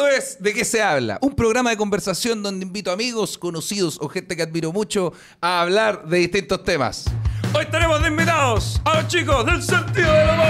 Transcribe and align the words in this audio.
Esto 0.00 0.16
es 0.16 0.42
De 0.42 0.54
qué 0.54 0.64
se 0.64 0.82
habla, 0.82 1.18
un 1.20 1.34
programa 1.34 1.68
de 1.68 1.76
conversación 1.76 2.42
donde 2.42 2.64
invito 2.64 2.90
amigos, 2.90 3.36
conocidos 3.36 3.98
o 4.00 4.08
gente 4.08 4.34
que 4.34 4.42
admiro 4.42 4.72
mucho 4.72 5.12
a 5.42 5.60
hablar 5.60 6.06
de 6.06 6.16
distintos 6.16 6.64
temas. 6.64 7.04
Hoy 7.52 7.66
tenemos 7.66 8.00
de 8.00 8.08
invitados 8.08 8.80
a 8.86 9.02
los 9.02 9.08
chicos 9.08 9.44
del 9.44 9.62
sentido 9.62 10.10
del 10.10 10.30
humor. 10.30 10.46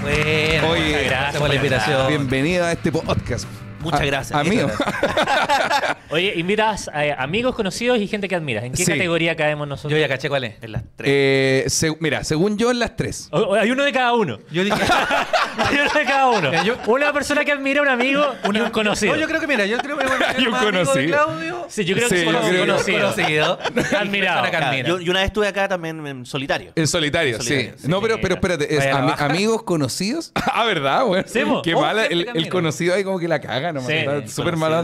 Bueno, 0.00 0.68
Oye, 0.70 1.04
gracias 1.06 1.40
por 1.40 1.48
la 1.48 1.54
invitación. 1.56 2.06
Bienvenido 2.06 2.64
a 2.66 2.70
este 2.70 2.92
podcast. 2.92 3.57
Muchas 3.80 4.02
gracias. 4.06 4.38
Amigo. 4.38 4.68
Oye, 6.10 6.32
invitas 6.36 6.88
a 6.88 7.22
amigos 7.22 7.54
conocidos 7.54 7.98
y 7.98 8.06
gente 8.06 8.28
que 8.28 8.34
admiras. 8.34 8.64
¿En 8.64 8.72
qué 8.72 8.84
Sí. 8.84 8.90
categoría 8.92 9.36
caemos 9.36 9.68
nosotros? 9.68 9.92
Yo 9.92 9.98
ya 9.98 10.08
caché 10.08 10.28
cuál 10.28 10.44
es. 10.44 10.54
En 10.62 10.72
las 10.72 10.82
tres. 10.96 11.10
Eh, 11.12 11.64
se- 11.68 11.96
mira, 12.00 12.24
según 12.24 12.56
yo 12.56 12.70
en 12.70 12.78
las 12.78 12.96
tres. 12.96 13.28
O- 13.30 13.38
o 13.40 13.54
hay 13.54 13.70
uno 13.70 13.84
de 13.84 13.92
cada 13.92 14.14
uno. 14.14 14.38
Yo 14.50 14.64
dije. 14.64 14.76
Hay 15.58 15.74
uno 15.76 15.90
de 15.92 16.04
cada 16.04 16.28
uno. 16.28 16.64
Yo- 16.64 16.76
Una 16.86 17.12
persona 17.12 17.44
que 17.44 17.50
admira 17.50 17.80
a 17.80 17.82
un 17.82 17.88
amigo 17.88 18.24
y 18.54 18.58
un 18.60 18.70
conocido. 18.70 19.14
No, 19.14 19.20
yo 19.20 19.26
creo 19.26 19.40
que 19.40 19.46
mira, 19.48 19.66
yo 19.66 19.76
creo 19.78 19.98
que 19.98 20.04
Y 20.38 20.46
un 20.46 20.52
más 20.52 20.62
amigo 20.62 20.78
de 20.78 20.84
conocido. 20.84 21.24
Claudio. 21.26 21.66
Sí, 21.68 21.84
yo 21.84 21.96
creo 21.96 22.08
Sí, 22.08 22.14
que 22.14 22.24
yo 22.24 22.32
son 22.32 22.40
creo 22.42 22.52
que- 22.52 22.66
conocidos. 22.70 23.14
Conocido. 23.14 23.58
Admirado. 23.98 24.42
Persona 24.42 24.50
que 24.50 24.56
admira. 24.64 24.88
yo, 24.88 25.00
yo 25.00 25.10
una 25.10 25.20
vez 25.20 25.26
estuve 25.26 25.48
acá 25.48 25.66
también 25.68 26.06
en 26.06 26.24
solitario. 26.24 26.72
En 26.76 26.86
solitario, 26.86 27.36
En 27.36 27.42
sí. 27.42 27.48
solitario, 27.48 27.78
sí. 27.78 27.88
No, 27.88 28.00
pero, 28.00 28.20
pero 28.20 28.34
espérate, 28.36 28.72
es 28.72 28.78
Vaya 28.78 28.92
la 28.94 29.00
ami- 29.02 29.10
baja. 29.10 29.24
amigos 29.26 29.62
conocidos. 29.64 30.30
ah, 30.34 30.64
¿verdad, 30.64 31.04
güey? 31.04 31.24
Sí, 31.26 31.40
po. 31.44 31.60
Qué 31.62 31.74
Oh, 31.74 31.80
mala. 31.80 32.02
gente 32.02 32.14
El, 32.14 32.18
que 32.24 32.30
el 32.30 32.36
admira. 32.36 32.50
conocido 32.50 32.94
ahí 32.94 33.02
como 33.04 33.18
que 33.18 33.26
la 33.28 33.40
caga 33.40 33.67
nomás. 33.72 33.88
Sí. 33.88 33.94
Está 33.94 34.26
Súper 34.28 34.56
mala. 34.56 34.82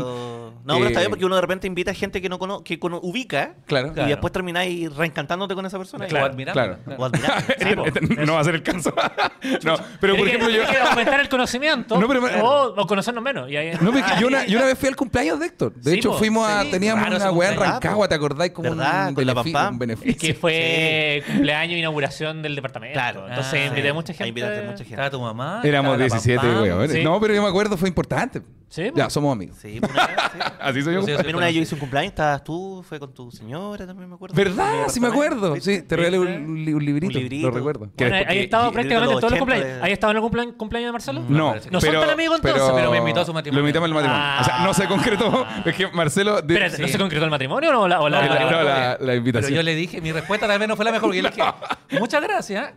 No, 0.67 0.77
pero 0.77 0.87
está 0.87 1.01
Eh, 1.01 1.03
bien 1.03 1.11
porque 1.11 1.27
uno 1.27 1.35
de 1.35 1.43
repente 1.43 1.67
invita 1.67 1.91
a 1.91 1.95
gente 1.95 2.23
que 2.23 2.29
no 2.31 2.39
cono 2.39 2.65
que 2.65 2.79
cono- 2.79 2.99
ubica 3.03 3.55
Claro. 3.67 3.89
y 3.89 3.91
Claro. 3.93 4.09
después 4.09 4.33
termináis 4.33 4.97
reencantándote 4.97 5.55
con 5.55 5.67
esa 5.67 5.77
persona. 5.77 6.07
Claro. 6.07 6.35
Claro. 6.53 6.79
O 6.97 7.05
admirando. 7.05 7.45
Sí. 7.59 7.69
Este 7.85 8.01
no 8.25 8.33
va 8.33 8.41
a 8.41 8.45
ser 8.45 8.55
el 8.55 8.63
caso. 8.63 8.95
no, 9.63 9.77
pero 10.01 10.17
por 10.17 10.25
que- 10.25 10.31
ejemplo 10.35 10.49
yo. 10.49 10.67
que 10.67 10.79
aumentar 10.79 11.21
el 11.21 11.29
conocimiento 11.29 11.99
No, 12.01 12.09
pero- 12.09 12.23
o, 12.43 12.81
o 12.81 12.87
conocernos 12.87 13.23
menos. 13.23 13.51
Y 13.51 13.59
ahí- 13.59 13.73
No, 13.81 13.93
porque 13.93 14.11
yo, 14.19 14.27
una, 14.29 14.47
yo 14.47 14.57
una 14.59 14.67
vez 14.69 14.79
fui 14.79 14.89
al 14.89 14.97
cumpleaños 14.97 15.39
de 15.39 15.47
Héctor. 15.47 15.75
De 15.75 15.91
Sí, 15.91 15.99
hecho, 15.99 16.13
po. 16.13 16.19
fuimos 16.19 16.49
a. 16.49 16.63
Sí, 16.63 16.71
Teníamos 16.71 17.07
una 17.15 17.31
weá 17.31 17.53
en. 17.53 17.61
Rancagua, 17.61 18.09
¿te 18.09 18.15
acordáis? 18.15 18.53
Como 18.53 18.71
¿Verdad? 18.71 19.09
un, 19.15 19.27
la 19.27 19.69
un 19.71 19.79
beneficio. 19.79 20.11
Es 20.13 20.17
que 20.17 20.33
fue 20.33 21.23
cumpleaños 21.27 21.75
e 21.75 21.79
inauguración 21.79 22.41
del 22.41 22.55
departamento. 22.55 22.95
Claro. 22.95 23.29
Entonces 23.29 23.53
Ah, 23.55 23.67
invité 23.67 23.91
a 23.91 23.95
mucha 23.95 24.15
gente. 24.15 24.29
Invitaste 24.29 24.59
a 24.61 24.63
mucha 24.63 24.77
gente. 24.79 24.91
Estaba 24.95 25.11
tu 25.11 25.21
mamá. 25.21 25.61
Éramos 25.63 25.93
estaba 25.93 25.97
la 25.99 26.05
17, 26.05 26.37
Pam 26.39 26.55
Pam. 26.55 26.63
weón. 26.63 26.89
Sí. 26.89 27.05
No, 27.05 27.21
pero 27.21 27.35
yo 27.35 27.43
me 27.43 27.49
acuerdo, 27.49 27.77
fue 27.77 27.89
importante. 27.89 28.41
Sí. 28.75 28.91
Ya, 28.93 29.09
somos 29.09 29.33
amigos. 29.33 29.57
Sí, 29.63 29.79
una 29.81 30.07
vez, 30.07 30.17
sí. 30.33 30.39
Así 30.61 30.83
soy 30.83 30.95
yo. 30.95 31.01
Una 31.37 31.47
vez 31.47 31.55
yo 31.55 31.61
hice 31.63 31.75
un 31.77 31.79
cumpleaños, 31.81 32.11
estabas 32.11 32.43
tú, 32.43 32.85
fue 32.89 32.99
con 32.99 33.15
tu 33.15 33.31
señora 33.31 33.87
también, 33.87 34.09
me 34.09 34.17
acuerdo. 34.17 34.35
¿Verdad? 34.35 34.89
Sí 34.89 34.99
me 34.99 35.07
acuerdo. 35.07 35.55
Sí, 35.61 35.83
te 35.83 35.95
regalé 35.95 36.19
un, 36.19 36.65
librito, 36.65 37.07
Un 37.07 37.13
librito. 37.13 37.49
Lo 37.51 37.55
recuerdo. 37.55 37.89
Bueno, 37.97 38.17
ahí 38.27 38.39
estaba 38.41 38.67
que- 38.71 38.73
prácticamente 38.73 39.15
en 39.15 39.21
todos 39.21 39.23
los 39.23 39.23
los 39.23 39.25
80 39.25 39.39
cumpleaños. 39.39 39.67
de- 39.79 39.83
¿Ahí 39.85 39.93
estaba 39.93 40.11
en 40.11 40.17
el 40.17 40.23
cumplea- 40.25 40.53
cumpleaños 40.57 40.89
de 40.89 40.93
Marcelo? 40.93 41.21
No, 41.29 41.55
¿No 41.71 41.81
son 41.81 41.93
tan 41.93 42.11
amigos 42.11 42.37
entonces? 42.39 42.63
pero, 42.65 42.75
Pero 42.75 42.91
me 42.91 42.99
invitó 42.99 43.21
a 43.21 43.25
su 43.25 43.33
matrimonio. 43.33 43.61
Lo 43.63 43.69
invitamos 43.69 43.87
al 43.89 43.95
matrimonio. 43.95 44.21
Ah. 44.21 44.39
O 44.41 44.45
sea, 44.45 44.59
no 44.65 44.75
se 44.75 44.89
concretó. 44.89 45.47
Es 45.65 45.75
que 45.77 45.87
Marcelo. 45.93 46.43
de- 46.43 46.59
¿no 46.59 46.71
Sí. 46.77 46.89
se 46.89 46.99
concretó 46.99 47.25
el 47.27 47.31
matrimonio 47.31 47.81
o 47.81 47.87
la, 47.87 48.01
o 48.01 48.09
la- 48.09 48.23
No, 48.27 48.35
la- 48.35 48.41
no, 48.51 48.63
la- 48.65 48.91
la 48.91 48.97
Pero 48.99 49.15
invitación. 49.15 49.53
yo 49.55 49.63
le 49.63 49.77
dije, 49.77 50.01
mi 50.01 50.11
respuesta 50.11 50.49
tal 50.49 50.59
vez 50.59 50.67
no 50.69 50.75
fue 50.75 50.85
la 50.85 50.91
mejor, 50.91 51.11
porque 51.11 51.19
yo 51.19 51.23
le 51.23 51.31
dije, 51.31 51.43
muchas 52.01 52.21
gracias, 52.23 52.73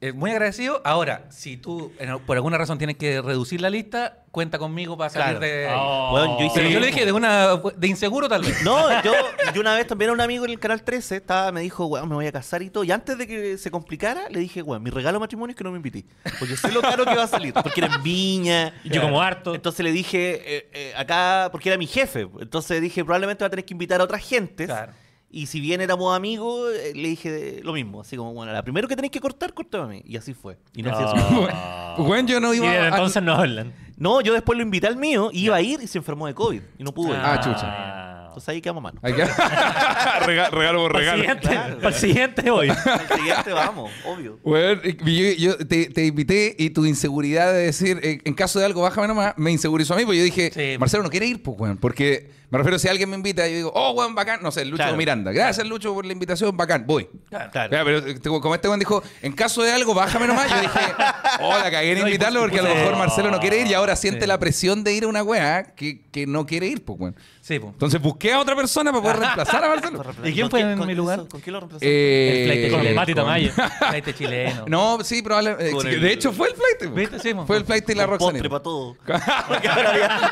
eh, 0.00 0.12
muy 0.12 0.30
agradecido. 0.30 0.80
Ahora, 0.84 1.24
si 1.30 1.56
tú 1.56 1.92
en- 1.98 2.18
por 2.20 2.36
alguna 2.36 2.58
razón 2.58 2.78
tienes 2.78 2.96
que 2.96 3.22
reducir 3.22 3.60
la 3.60 3.70
lista, 3.70 4.24
cuenta 4.30 4.58
conmigo 4.58 4.96
para 4.98 5.08
salir 5.10 5.38
Claro. 5.38 5.40
de... 5.40 5.68
Oh. 5.74 6.08
Bueno, 6.10 6.38
yo 6.38 6.44
hice- 6.46 6.54
Pero 6.56 6.68
yo 6.68 6.80
le 6.80 6.86
dije 6.88 7.06
de 7.06 7.12
una 7.12 7.56
de 7.56 7.86
inseguro 7.88 8.28
tal 8.28 8.42
vez. 8.42 8.62
No, 8.62 9.02
yo, 9.02 9.12
yo 9.54 9.60
una 9.60 9.74
vez 9.74 9.86
también 9.86 10.10
a 10.10 10.12
un 10.12 10.20
amigo 10.20 10.44
en 10.44 10.50
el 10.50 10.58
canal 10.58 10.82
13 10.82 11.16
estaba, 11.16 11.50
me 11.52 11.62
dijo, 11.62 11.86
weón, 11.86 12.08
me 12.08 12.14
voy 12.14 12.26
a 12.26 12.32
casar 12.32 12.62
y 12.62 12.68
todo. 12.70 12.84
Y 12.84 12.92
antes 12.92 13.16
de 13.16 13.26
que 13.26 13.56
se 13.58 13.70
complicara, 13.70 14.28
le 14.28 14.40
dije, 14.40 14.60
weón, 14.62 14.82
mi 14.82 14.90
regalo 14.90 15.16
de 15.16 15.20
matrimonio 15.20 15.52
es 15.52 15.56
que 15.56 15.64
no 15.64 15.70
me 15.70 15.76
invité. 15.78 16.04
Porque 16.38 16.56
sé 16.56 16.70
lo 16.72 16.82
caro 16.82 17.04
que 17.06 17.14
va 17.14 17.22
a 17.24 17.28
salir. 17.28 17.54
Porque 17.54 17.80
era 17.80 17.94
en 17.94 18.02
Viña. 18.02 18.74
Yo 18.84 19.00
como 19.00 19.22
harto. 19.22 19.54
Entonces 19.54 19.82
le 19.84 19.92
dije, 19.92 20.42
eh, 20.58 20.68
eh, 20.72 20.92
acá, 20.96 21.48
porque 21.50 21.70
era 21.70 21.78
mi 21.78 21.86
jefe. 21.86 22.28
Entonces 22.40 22.80
dije, 22.82 23.02
probablemente 23.04 23.42
va 23.44 23.46
a 23.46 23.50
tener 23.50 23.64
que 23.64 23.72
invitar 23.72 24.00
a 24.00 24.04
otras 24.04 24.22
gentes. 24.22 24.66
Claro. 24.66 24.92
Y 25.30 25.46
si 25.46 25.60
bien 25.60 25.80
éramos 25.80 26.16
amigos, 26.16 26.70
eh, 26.74 26.92
le 26.94 27.08
dije 27.08 27.60
lo 27.62 27.72
mismo. 27.72 28.00
Así 28.00 28.16
como, 28.16 28.32
bueno, 28.32 28.52
la 28.52 28.62
primero 28.62 28.86
que 28.88 28.94
tenéis 28.96 29.10
que 29.10 29.20
cortar, 29.20 29.52
cortame 29.52 29.84
a 29.84 29.86
mí. 29.88 30.02
Y 30.06 30.16
así 30.16 30.32
fue. 30.34 30.56
Y 30.74 30.82
no, 30.82 30.90
hacía 30.92 31.06
eso. 31.06 31.48
Bueno, 32.04 32.28
yo 32.28 32.40
no 32.40 32.52
Y 32.54 32.58
iba 32.58 32.66
desde 32.70 32.78
a- 32.84 32.88
entonces 32.88 33.22
no 33.22 33.32
hablan. 33.34 33.72
No, 33.96 34.20
yo 34.20 34.32
después 34.34 34.56
lo 34.58 34.62
invité 34.62 34.86
al 34.86 34.96
mío, 34.96 35.30
iba 35.32 35.56
a 35.56 35.62
ir 35.62 35.80
y 35.82 35.86
se 35.86 35.98
enfermó 35.98 36.26
de 36.26 36.34
COVID. 36.34 36.60
Y 36.78 36.84
no 36.84 36.92
pudo 36.92 37.10
ir. 37.14 37.20
Ah, 37.22 37.40
chucha. 37.40 38.15
Entonces 38.36 38.48
ahí 38.50 38.60
quedamos 38.60 38.82
mano. 38.82 39.00
Rega- 39.02 40.50
regalo 40.50 40.82
por 40.82 40.92
Para 40.92 41.04
el 41.14 41.20
regalo. 41.20 41.22
siguiente, 41.22 41.48
Claro. 41.48 41.76
para 41.78 41.88
el 41.88 41.94
siguiente 41.94 42.50
voy. 42.50 42.68
Al 42.68 43.08
siguiente 43.16 43.52
vamos, 43.52 43.90
obvio. 44.04 44.38
Bueno, 44.44 44.82
yo, 44.82 45.32
yo 45.38 45.56
te, 45.66 45.86
te 45.86 46.04
invité 46.04 46.54
y 46.58 46.68
tu 46.70 46.84
inseguridad 46.84 47.50
de 47.52 47.60
decir, 47.60 47.98
eh, 48.02 48.18
en 48.24 48.34
caso 48.34 48.58
de 48.58 48.66
algo, 48.66 48.82
bájame 48.82 49.08
nomás, 49.08 49.32
me 49.38 49.50
insegurizó 49.52 49.94
a 49.94 49.96
mí, 49.96 50.04
porque 50.04 50.18
yo 50.18 50.24
dije, 50.24 50.50
Sí. 50.52 50.76
Marcelo 50.78 51.02
no 51.02 51.08
quiere 51.10 51.26
ir, 51.26 51.42
pues, 51.42 51.58
weón, 51.58 51.78
porque 51.78 52.30
me 52.50 52.58
refiero, 52.58 52.78
si 52.78 52.88
alguien 52.88 53.08
me 53.10 53.16
invita, 53.16 53.48
yo 53.48 53.56
digo, 53.56 53.72
oh, 53.74 53.92
weón, 53.92 54.14
bacán, 54.14 54.40
no 54.42 54.50
sé, 54.52 54.64
Lucho 54.66 54.76
Claro. 54.82 54.96
Miranda, 54.98 55.32
gracias, 55.32 55.66
Lucho, 55.66 55.94
por 55.94 56.04
la 56.04 56.12
invitación, 56.12 56.54
bacán, 56.56 56.84
voy. 56.86 57.08
Claro. 57.30 57.50
Pero 57.70 57.98
eh, 58.06 58.20
como 58.20 58.54
este 58.54 58.68
weón 58.68 58.78
dijo, 58.80 59.02
en 59.22 59.32
caso 59.32 59.62
de 59.62 59.72
algo, 59.72 59.94
bájame 59.94 60.26
nomás, 60.26 60.48
yo 60.50 60.60
dije, 60.60 60.78
oh, 61.40 61.56
la 61.58 61.70
cagué 61.70 61.92
en 61.92 62.00
No, 62.00 62.06
invitarlo 62.06 62.40
porque 62.40 62.60
a 62.60 62.62
lo 62.62 62.74
mejor 62.74 62.96
Marcelo 62.96 63.30
no 63.30 63.40
quiere 63.40 63.60
ir 63.62 63.66
y 63.66 63.72
ahora 63.74 63.96
siente 63.96 64.20
Sí. 64.22 64.26
la 64.26 64.38
presión 64.38 64.84
de 64.84 64.92
ir 64.92 65.04
a 65.04 65.06
una 65.08 65.22
weá 65.22 65.74
que, 65.74 66.02
que 66.12 66.26
no 66.26 66.44
quiere 66.44 66.66
ir, 66.66 66.84
pues, 66.84 67.00
weón. 67.00 67.16
Sí, 67.46 67.60
pues. 67.60 67.74
Entonces 67.74 68.00
busqué 68.02 68.32
a 68.32 68.40
otra 68.40 68.56
persona 68.56 68.90
para 68.90 69.02
poder 69.04 69.18
reemplazar 69.20 69.64
a 69.64 69.68
Marcelo. 69.68 70.02
¿Y 70.24 70.32
quién 70.32 70.48
¿Con 70.48 70.50
fue 70.50 70.60
en 70.62 70.84
mi 70.84 70.94
lugar? 70.96 71.28
¿Con 71.28 71.40
quién 71.40 71.52
lo 71.54 71.60
reemplazó? 71.60 71.84
Eh, 71.86 72.42
El 72.42 72.50
flight 72.72 72.86
con 72.86 72.94
Mati 72.96 73.14
con- 73.14 73.22
Tamayo. 73.22 73.52
Este 73.94 74.14
chileno. 74.14 74.64
No, 74.66 74.98
sí, 75.04 75.22
probablemente. 75.22 75.70
Sí, 75.80 75.86
el- 75.86 76.00
de 76.00 76.12
hecho, 76.12 76.32
fue 76.32 76.48
el 76.48 76.54
flight. 76.56 76.92
¿Viste? 76.92 77.20
Sí, 77.20 77.36
fue 77.46 77.58
el 77.58 77.64
flight 77.64 77.88
y 77.88 77.94
la 77.94 78.06
Roxanne. 78.06 78.48
para 78.48 78.62
todo. 78.64 78.96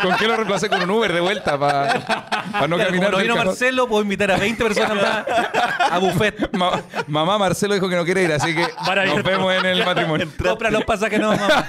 ¿Con 0.03 0.17
qué 0.19 0.27
lo 0.27 0.35
reemplacé 0.37 0.69
con 0.69 0.83
un 0.83 0.91
Uber 0.91 1.13
de 1.13 1.21
vuelta 1.21 1.57
para 1.57 1.95
no 1.95 2.77
Claro, 2.77 2.85
caminar? 2.87 3.11
del 3.15 3.23
vino? 3.23 3.37
Marcelo, 3.37 3.87
puedo 3.87 4.03
invitar 4.03 4.33
a 4.33 4.37
20 4.37 4.65
personas 4.65 4.95
más 4.97 5.25
a 5.93 5.99
buffet. 5.99 6.53
Ma- 6.57 6.83
mamá 7.07 7.39
Marcelo 7.39 7.75
dijo 7.75 7.89
que 7.89 7.95
no 7.95 8.05
quiere 8.05 8.25
ir, 8.25 8.33
así 8.33 8.53
que 8.57 8.67
nos 9.07 9.23
vemos 9.23 9.55
en 9.55 9.67
el 9.67 9.85
matrimonio. 9.85 10.27
Compra 10.43 10.69
los 10.73 10.85
pasajes, 10.85 11.21
no, 11.21 11.31
mamá. 11.31 11.67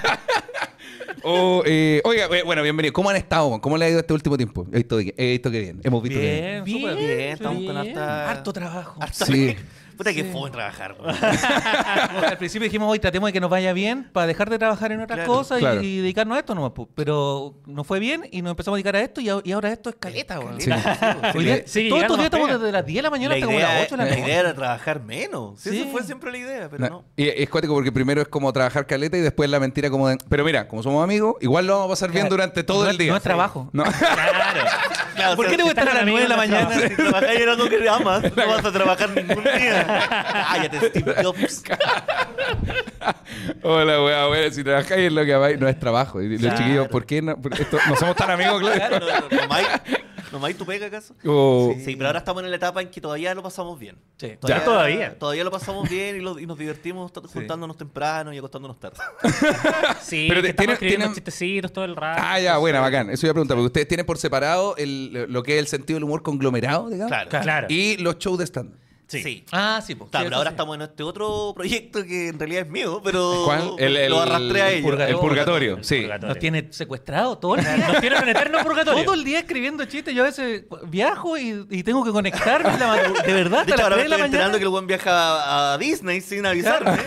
Oh, 1.27 1.63
eh, 1.65 2.03
oiga, 2.03 2.25
eh, 2.25 2.43
bueno, 2.45 2.61
bienvenido. 2.61 2.93
¿Cómo 2.93 3.09
han 3.09 3.15
estado? 3.15 3.59
¿Cómo 3.59 3.79
le 3.79 3.85
ha 3.85 3.89
ido 3.89 3.99
este 3.99 4.13
último 4.13 4.37
tiempo? 4.37 4.67
He 4.71 4.77
visto, 4.77 4.99
he 4.99 5.31
visto 5.31 5.49
que 5.49 5.59
bien. 5.59 5.81
Hemos 5.83 6.03
visto 6.03 6.19
que 6.19 6.31
bien. 6.31 6.63
Bien, 6.63 6.81
súper 6.81 6.97
Bien, 6.97 7.19
estamos 7.31 7.63
con 7.63 7.77
harta... 7.77 8.29
Harto 8.29 8.53
trabajo. 8.53 8.99
Sí. 9.11 9.55
Puta 9.97 10.13
que 10.13 10.23
fue 10.25 10.51
trabajar. 10.51 10.95
Al 12.27 12.37
principio 12.37 12.65
dijimos, 12.65 12.89
hoy 12.91 12.99
tratemos 12.99 13.27
de 13.29 13.33
que 13.33 13.39
nos 13.39 13.49
vaya 13.49 13.73
bien 13.73 14.09
para 14.13 14.27
dejar 14.27 14.49
de 14.49 14.57
trabajar 14.59 14.91
en 14.91 15.01
otras 15.01 15.17
Claro, 15.19 15.31
cosas 15.33 15.57
y- 15.59 15.61
claro. 15.61 15.81
y, 15.81 15.97
dedicarnos 15.97 16.35
a 16.35 16.39
esto 16.39 16.55
nomás. 16.55 16.71
Pero 16.95 17.55
nos 17.65 17.85
fue 17.87 17.99
bien 17.99 18.27
y 18.31 18.41
nos 18.41 18.51
empezamos 18.51 18.75
a 18.75 18.77
dedicar 18.77 18.95
a 18.95 19.01
esto 19.01 19.21
y, 19.21 19.29
a- 19.29 19.39
y 19.43 19.51
ahora 19.51 19.71
esto 19.71 19.89
es 19.89 19.95
caleta, 19.97 20.39
weón. 20.39 20.59
Sí. 20.59 20.69
Todos 20.69 22.01
estos 22.01 22.17
días 22.17 22.25
estamos 22.25 22.49
desde 22.49 22.71
las 22.71 22.85
10 22.85 22.95
de 22.97 23.01
la 23.01 23.09
mañana 23.09 23.29
La 23.29 23.35
hasta 23.35 23.45
como 23.45 23.59
las 23.59 23.81
8 23.85 23.91
de 23.91 23.97
la 23.97 24.03
la 24.05 24.09
noche. 24.11 24.21
idea 24.27 24.39
era 24.39 24.53
trabajar 24.53 25.01
menos. 25.01 25.59
Sí, 25.59 25.69
Sí. 25.69 25.81
Esa 25.81 25.91
fue 25.91 26.03
siempre 26.03 26.31
la 26.31 26.37
idea, 26.37 26.69
pero 26.69 26.83
no. 26.83 26.89
No, 26.89 27.03
Y 27.15 27.27
es 27.27 27.49
cuático 27.49 27.73
porque 27.73 27.91
primero 27.91 28.21
es 28.21 28.27
como 28.27 28.51
trabajar 28.53 28.85
caleta 28.87 29.17
y 29.17 29.21
después 29.21 29.49
la 29.49 29.59
mentira 29.59 29.89
como 29.89 30.07
de... 30.07 30.17
Pero 30.29 30.43
mira, 30.45 30.67
como 30.67 30.83
somos 30.83 31.03
amigos, 31.03 31.35
igual 31.41 31.67
lo 31.67 31.73
vamos 31.73 31.87
a 31.87 31.89
pasar 31.93 32.11
bien 32.11 32.29
durante 32.29 32.63
todo 32.63 32.83
No 32.85 32.89
el 32.89 32.97
día. 32.97 33.11
no 33.11 33.17
es 33.17 33.23
trabajo. 33.23 33.69
No. 33.73 33.83
Claro. 34.15 34.69
Claro, 35.15 35.35
¿Por 35.35 35.47
qué 35.49 35.55
te 35.57 35.63
voy 35.63 35.69
a 35.69 35.71
estar 35.71 35.89
a 35.89 35.93
las 35.93 36.05
9 36.05 36.21
de 36.21 36.27
la 36.27 36.37
mañana? 36.37 36.69
Si 36.79 36.95
trabajáis 36.95 37.39
en 37.41 37.49
algo 37.49 37.69
que 37.69 37.89
amas, 37.89 38.23
no 38.35 38.47
vas 38.47 38.65
a 38.65 38.71
trabajar 38.71 39.09
ningún 39.11 39.43
día. 39.43 40.07
Cállate, 40.51 40.89
Steve 40.89 41.15
Jobs. 41.23 41.63
Hola, 43.63 44.03
weá, 44.03 44.29
weá. 44.29 44.51
Si 44.51 44.63
trabajáis 44.63 45.07
en 45.07 45.15
lo 45.15 45.25
que 45.25 45.33
amáis, 45.33 45.59
no 45.59 45.67
es 45.67 45.79
trabajo. 45.79 46.21
Y 46.21 46.29
los 46.29 46.41
Claro. 46.41 46.57
chiquillos, 46.57 46.87
¿por 46.87 47.05
qué 47.05 47.21
no, 47.21 47.37
por 47.41 47.53
esto- 47.53 47.77
no 47.87 47.95
somos 47.95 48.15
tan 48.15 48.31
amigos, 48.31 48.59
claro? 48.61 48.77
Claro, 48.77 48.99
no, 48.99 49.37
no, 49.37 49.47
no, 49.47 49.55
Mike, 49.55 50.03
¿no 50.39 50.45
Mike 50.45 50.59
tu 50.59 50.65
pega 50.65 50.87
acaso? 50.87 51.15
O- 51.25 51.73
Sí, 51.83 51.95
pero 51.95 52.07
ahora 52.07 52.19
estamos 52.19 52.43
en 52.43 52.49
la 52.49 52.55
etapa 52.57 52.81
en 52.81 52.89
que 52.89 52.99
todavía 53.01 53.33
lo 53.33 53.41
pasamos 53.41 53.79
bien. 53.79 53.97
Sí. 54.17 54.33
Ya 54.47 54.63
todavía. 54.63 55.17
Todavía 55.17 55.43
lo 55.43 55.51
pasamos 55.51 55.89
bien 55.89 56.17
y, 56.17 56.19
lo- 56.19 56.37
y 56.39 56.45
nos 56.45 56.57
divertimos 56.57 57.11
juntándonos 57.33 57.77
temprano 57.77 58.33
y 58.33 58.37
acostándonos 58.37 58.79
tarde. 58.79 58.97
Sí, 60.01 60.27
Pero 60.29 60.41
que 60.41 60.53
tienen- 60.53 60.73
escribiendo 60.73 61.05
tienen- 61.05 61.13
chistecitos 61.15 61.71
todo 61.73 61.85
el 61.85 61.95
rato. 61.95 62.21
Ah, 62.23 62.39
ya, 62.39 62.57
buena, 62.57 62.79
bacán. 62.81 63.09
Eso 63.09 63.25
iba 63.25 63.31
a 63.31 63.33
preguntar, 63.33 63.55
porque 63.57 63.67
ustedes 63.67 63.87
tienen 63.87 64.05
por 64.05 64.17
separado 64.17 64.75
el, 64.77 65.25
lo 65.31 65.41
que 65.43 65.53
es 65.55 65.59
el 65.59 65.67
sentido 65.67 65.95
del 65.97 66.03
humor 66.03 66.21
conglomerado, 66.23 66.89
digamos. 66.89 67.07
Claro. 67.09 67.29
Claro. 67.29 67.67
Y 67.69 67.97
los 67.97 68.17
shows 68.19 68.37
de 68.39 68.45
stand 68.45 68.75
Sí. 69.07 69.45
Ah, 69.51 69.81
sí, 69.85 69.93
pues. 69.95 70.09
Pero 70.11 70.35
ahora 70.35 70.49
estamos 70.49 70.75
en 70.75 70.81
este 70.81 71.03
otro 71.03 71.53
proyecto 71.55 72.03
que 72.03 72.29
en 72.29 72.39
realidad 72.39 72.63
es 72.63 72.69
mío, 72.69 73.01
pero 73.03 73.43
¿Cuál? 73.45 73.73
El, 73.77 73.95
el- 73.97 74.09
lo 74.09 74.21
arrastré 74.21 74.61
a 74.63 74.69
el 74.71 74.77
ellos. 74.79 74.91
purga- 74.91 75.07
El 75.07 75.15
purgatorio, 75.17 75.83
sí. 75.83 76.01
Purgatorio. 76.01 76.29
Nos 76.33 76.39
tiene 76.39 76.67
secuestrado 76.71 77.37
todo 77.37 77.55
el 77.55 77.61
día. 77.63 77.77
Nos 77.87 77.99
tienen 78.01 78.23
en 78.23 78.29
eterno 78.29 78.59
purgatorio. 78.63 79.03
Todo 79.03 79.13
el 79.13 79.23
día 79.23 79.39
escribiendo 79.39 79.85
chistes. 79.85 80.13
Yo 80.15 80.23
a 80.23 80.25
veces 80.25 80.63
viajo 80.87 81.37
y, 81.37 81.67
y 81.69 81.83
tengo 81.83 82.03
que 82.03 82.11
conectarme 82.11 82.69
en 82.73 82.79
la 82.79 82.95
madru- 82.95 83.21
de 83.23 83.33
verdad 83.33 83.65
De 83.65 83.71
hecho, 83.73 83.75
las 83.77 83.83
ahora 83.83 83.95
me 83.97 84.01
3 84.01 84.03
de 84.03 84.09
la 84.09 84.25
estoy 84.45 84.57
que 84.59 84.63
el 84.63 84.69
buen 84.69 84.87
viaja 84.87 85.73
a 85.73 85.77
Disney 85.77 86.21
sin 86.21 86.45
avisarme. 86.45 86.97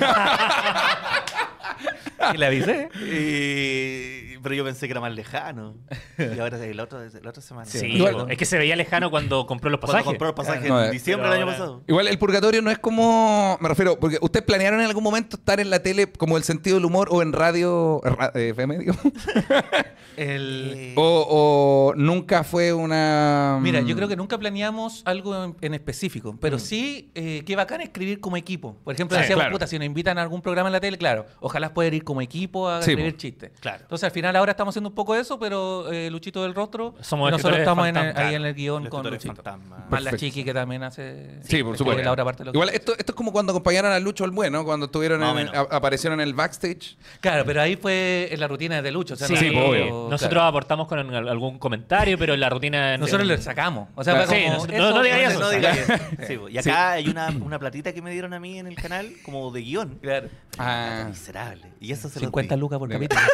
Y 2.34 2.36
le 2.36 2.46
avisé. 2.46 2.88
y 3.02 4.38
pero 4.38 4.54
yo 4.54 4.64
pensé 4.64 4.86
que 4.86 4.92
era 4.92 5.00
más 5.00 5.12
lejano. 5.12 5.74
Y 6.16 6.38
ahora 6.38 6.64
es 6.64 6.74
la 6.76 6.84
otra, 6.84 7.00
la 7.22 7.30
otra 7.30 7.42
semana. 7.42 7.66
Sí, 7.66 7.86
Igual- 7.86 8.30
es 8.30 8.38
que 8.38 8.44
se 8.44 8.56
veía 8.56 8.76
lejano 8.76 9.10
cuando 9.10 9.46
compró 9.46 9.68
los 9.68 9.80
Cuando 9.80 9.92
pasajes. 9.94 10.06
compró 10.06 10.26
los 10.28 10.36
pasajes 10.36 10.68
No, 10.68 10.80
en 10.82 10.88
eh. 10.88 10.92
diciembre 10.92 11.28
Pero 11.28 11.32
del 11.34 11.42
año 11.42 11.50
ahora- 11.52 11.58
pasado. 11.58 11.82
Igual 11.88 12.08
el 12.08 12.18
purgatorio 12.18 12.62
no 12.62 12.70
es 12.70 12.78
como. 12.78 13.58
Me 13.60 13.68
refiero, 13.68 13.98
porque 13.98 14.18
ustedes 14.20 14.46
planearon 14.46 14.80
en 14.80 14.86
algún 14.86 15.02
momento 15.02 15.36
estar 15.36 15.58
en 15.60 15.70
la 15.70 15.80
tele 15.82 16.10
como 16.12 16.36
el 16.36 16.44
sentido 16.44 16.76
del 16.76 16.84
humor 16.84 17.08
o 17.10 17.20
en 17.22 17.32
radio 17.32 18.00
ra- 18.04 18.30
eh, 18.34 18.50
FM, 18.50 18.78
digo. 18.78 18.94
El- 20.16 20.72
Eh, 20.76 20.92
o, 20.96 21.92
o 21.92 21.94
nunca 21.96 22.42
fue 22.44 22.72
una. 22.72 23.58
Mira, 23.62 23.80
yo 23.80 23.94
mm, 23.94 23.96
creo 23.98 24.08
que 24.08 24.16
nunca 24.16 24.36
planeamos 24.38 25.02
algo 25.04 25.44
en, 25.44 25.56
en 25.60 25.74
específico, 25.74 26.36
pero 26.40 26.58
sí, 26.58 27.10
eh, 27.14 27.42
qué 27.46 27.54
bacán 27.56 27.80
escribir 27.80 28.20
como 28.20 28.36
equipo. 28.36 28.76
Por 28.84 28.94
ejemplo, 28.94 29.16
Sí, 29.16 29.22
decíamos, 29.22 29.42
claro. 29.44 29.54
puta, 29.54 29.66
si 29.66 29.78
nos 29.78 29.86
invitan 29.86 30.18
a 30.18 30.22
algún 30.22 30.42
programa 30.42 30.68
en 30.68 30.72
la 30.72 30.80
tele, 30.80 30.98
claro, 30.98 31.26
ojalá 31.40 31.72
poder 31.72 31.94
ir 31.94 32.02
como 32.08 32.22
equipo 32.22 32.68
a 32.70 32.80
Sí, 32.82 32.92
escribir 32.92 33.12
po. 33.12 33.18
chistes. 33.18 33.50
Claro. 33.60 33.82
Entonces, 33.82 34.04
al 34.04 34.10
final, 34.12 34.34
ahora 34.34 34.52
estamos 34.52 34.72
haciendo 34.72 34.88
un 34.88 34.94
poco 34.94 35.14
eso, 35.14 35.38
pero 35.38 35.92
eh, 35.92 36.08
Luchito 36.10 36.42
del 36.42 36.54
Rostro, 36.54 36.94
Somos 37.02 37.30
nosotros 37.30 37.58
estamos 37.58 37.86
en 37.86 37.98
el- 37.98 38.16
ahí 38.16 38.34
en 38.34 38.46
el 38.46 38.54
guion 38.54 38.84
Los 38.84 38.90
con 38.90 39.04
Luchito. 39.10 39.34
fantasma. 39.34 39.84
Más 39.90 40.02
la. 40.02 40.16
Chiqui, 40.16 40.42
que 40.42 40.54
también 40.54 40.82
hace 40.84 41.38
Sí, 41.42 41.62
por 41.62 41.76
supuesto. 41.76 42.02
la 42.02 42.12
otra 42.12 42.24
parte 42.24 42.44
de 42.44 42.50
Igual 42.50 42.70
esto, 42.70 42.92
esto 42.96 43.12
es 43.12 43.14
como 43.16 43.30
cuando 43.30 43.52
acompañaron 43.52 43.92
a 43.92 43.98
Lucho 44.00 44.24
Albué, 44.24 44.50
¿no? 44.50 44.64
Cuando 44.64 44.86
estuvieron 44.86 45.22
en- 45.38 45.48
a- 45.48 45.60
aparecieron 45.70 46.18
en 46.20 46.26
el 46.28 46.32
backstage. 46.34 46.96
Claro, 47.20 47.44
pero 47.44 47.60
ahí 47.60 47.76
fue 47.76 48.28
en 48.32 48.40
la 48.40 48.48
rutina 48.48 48.80
de 48.80 48.90
Lucho. 48.90 49.12
O 49.12 49.16
sea, 49.18 49.26
Sí, 49.26 49.34
no- 49.34 49.40
Sí, 49.40 49.50
obvio. 49.54 50.08
Nosotros 50.10 50.42
aportamos 50.42 50.88
con 50.88 50.98
al- 51.14 51.28
algún 51.28 51.58
comentario, 51.58 52.16
pero 52.16 52.34
la 52.36 52.48
rutina. 52.48 52.96
Nosotros 52.96 53.26
le 53.26 53.36
sacamos. 53.38 53.88
O 53.94 54.02
sea, 54.02 54.14
Claro. 54.14 54.28
fue 54.28 54.36
Sí, 54.38 54.42
como, 54.44 54.54
nosotros- 54.54 54.78
no- 54.80 54.90
no 54.96 55.02
digas 55.02 55.30
eso. 55.32 55.40
No 55.40 55.50
digas 55.50 55.76
eso. 55.78 55.92
Sí, 56.26 56.36
po. 56.38 56.48
y 56.48 56.56
acá 56.58 56.92
hay 56.92 57.08
una, 57.08 57.28
una 57.42 57.58
platita 57.58 57.92
que 57.92 58.00
me 58.00 58.10
dieron 58.12 58.32
a 58.32 58.40
mí 58.40 58.58
en 58.58 58.66
el 58.66 58.76
canal, 58.76 59.12
como 59.24 59.50
de 59.50 59.60
guion. 59.60 59.98
Claro. 60.00 60.28
Ah. 60.58 61.04
Miserable. 61.08 61.66
Y 61.80 61.92
eso 61.98 62.08
se 62.08 62.20
lo 62.20 62.26
50 62.26 62.56
lucas 62.56 62.78
por 62.78 62.88
De- 62.88 62.94
capítulo. 62.94 63.20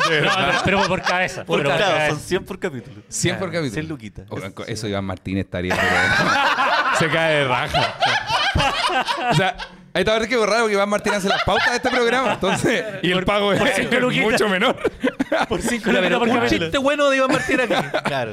No, 0.00 0.08
pero, 0.08 0.30
pero 0.64 0.86
por 0.88 1.02
cabeza. 1.02 1.44
Por, 1.44 1.58
pero 1.58 1.70
por 1.70 1.78
claro, 1.78 1.94
cabeza. 1.96 2.14
son 2.16 2.20
100 2.20 2.44
por 2.44 2.58
capítulo. 2.58 3.02
100 3.08 3.38
por 3.38 3.48
capítulo. 3.52 3.72
100 3.74 3.88
luquitas. 3.88 4.28
Con 4.28 4.42
eso 4.66 4.88
Iván 4.88 5.04
Martínez 5.04 5.44
estaría. 5.44 5.76
Se 6.98 7.08
cae 7.08 7.34
de 7.36 7.44
raja. 7.48 7.94
o 9.30 9.34
sea, 9.34 9.56
ahí 9.94 10.02
está 10.02 10.26
que 10.26 10.36
borrar 10.36 10.60
porque 10.60 10.74
Iván 10.74 10.88
Martínez 10.88 11.18
hace 11.18 11.28
las 11.28 11.42
pautas 11.44 11.70
de 11.70 11.76
este 11.76 11.90
programa. 11.90 12.32
Entonces, 12.34 12.84
y 13.02 13.12
el 13.12 13.24
pago 13.24 13.52
es, 13.52 13.62
cinco 13.76 13.94
es 13.94 14.00
luquitas. 14.00 14.30
mucho 14.32 14.48
menor. 14.48 14.76
Por 15.48 15.62
cinco 15.62 15.84
Pero, 15.86 16.00
lucas 16.02 16.18
por 16.18 16.28
un 16.28 16.34
capítulo. 16.36 16.60
chiste 16.64 16.78
bueno 16.78 17.08
de 17.10 17.16
Iván 17.18 17.32
Martín 17.32 17.60
aquí. 17.60 17.74
Claro. 18.04 18.32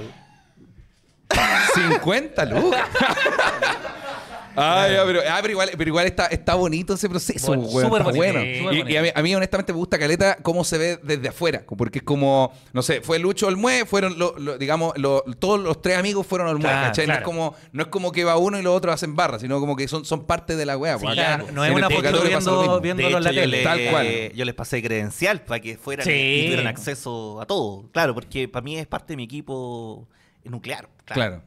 50 1.75 2.45
lucas. 2.45 2.81
Ah, 4.59 4.88
ya, 4.92 5.06
pero, 5.06 5.21
ah, 5.30 5.38
pero 5.42 5.51
igual, 5.51 5.69
pero 5.77 5.88
igual 5.88 6.06
está, 6.07 6.25
está 6.25 6.56
bonito 6.56 6.95
ese 6.95 7.07
proceso, 7.07 7.48
Bueno, 7.48 7.63
weón, 7.63 7.86
súper 7.88 8.01
está 8.01 8.12
bonito, 8.12 8.18
bueno. 8.33 8.39
sí, 8.42 8.59
súper 8.59 8.89
Y, 8.89 8.94
y 8.94 8.98
a, 8.98 9.01
mí, 9.04 9.09
a 9.13 9.21
mí, 9.21 9.36
honestamente 9.36 9.71
me 9.71 9.77
gusta 9.77 10.00
Caleta 10.00 10.38
cómo 10.42 10.63
se 10.63 10.77
ve 10.77 11.00
desde 11.04 11.30
afuera, 11.30 11.63
porque 11.77 12.00
es 12.00 12.04
como, 12.04 12.51
no 12.74 12.81
sé, 12.81 13.01
fue 13.01 13.19
Lucho 13.19 13.48
Olmue, 13.48 13.86
fueron, 13.86 14.18
lo- 14.18 14.36
lo- 14.39 14.57
digamos, 14.57 14.98
lo- 14.98 15.21
todos 15.38 15.59
los 15.59 15.81
tres 15.81 15.98
amigos 15.98 16.25
fueron 16.25 16.48
Olmue, 16.48 16.62
Claro, 16.63 16.88
¿cachai? 16.88 17.06
No, 17.07 17.13
es 17.13 17.18
claro. 17.19 17.25
como, 17.25 17.56
no 17.71 17.83
es 17.83 17.88
como 17.89 18.12
que 18.12 18.24
va 18.24 18.38
uno 18.38 18.59
y 18.59 18.63
los 18.63 18.75
otros 18.75 18.95
hacen 18.95 19.15
barra, 19.15 19.38
sino 19.39 19.59
como 19.59 19.75
que 19.75 19.88
son, 19.88 20.06
son 20.06 20.25
parte 20.25 20.56
de 20.56 20.65
la 20.65 20.75
weá. 20.77 20.98
pues, 20.98 21.13
acá, 21.13 21.38
claro, 21.38 21.51
no 21.54 21.63
es 21.63 21.71
en 21.71 21.77
el 21.77 21.83
una 21.83 21.89
foto 21.89 22.01
purgatorio 22.01 22.31
pasa 22.38 22.51
lo 22.51 22.57
mismo. 22.62 22.80
viendo- 22.80 23.04
De 23.04 23.07
Viéndolo 23.09 23.18
en 23.18 23.24
la 23.24 23.30
hecho, 23.30 23.36
yo, 23.36 23.42
tele. 23.42 23.57
le- 23.57 23.63
Tal 23.63 23.92
cual. 23.92 24.31
yo 24.33 24.45
les 24.45 24.56
pasé 24.56 24.81
credencial 24.81 25.42
para 25.44 25.59
que 25.59 25.77
fueran 25.77 26.06
Sí. 26.06 26.12
y 26.12 26.44
tuvieran 26.45 26.68
acceso 26.68 27.39
a 27.42 27.45
todo. 27.45 27.89
Claro, 27.92 28.13
porque 28.15 28.48
para 28.48 28.63
mí 28.63 28.77
es 28.77 28.88
parte 28.88 29.13
de 29.13 29.18
mi 29.18 29.24
equipo 29.25 30.07
nuclear. 30.45 30.88
Claro. 31.06 31.44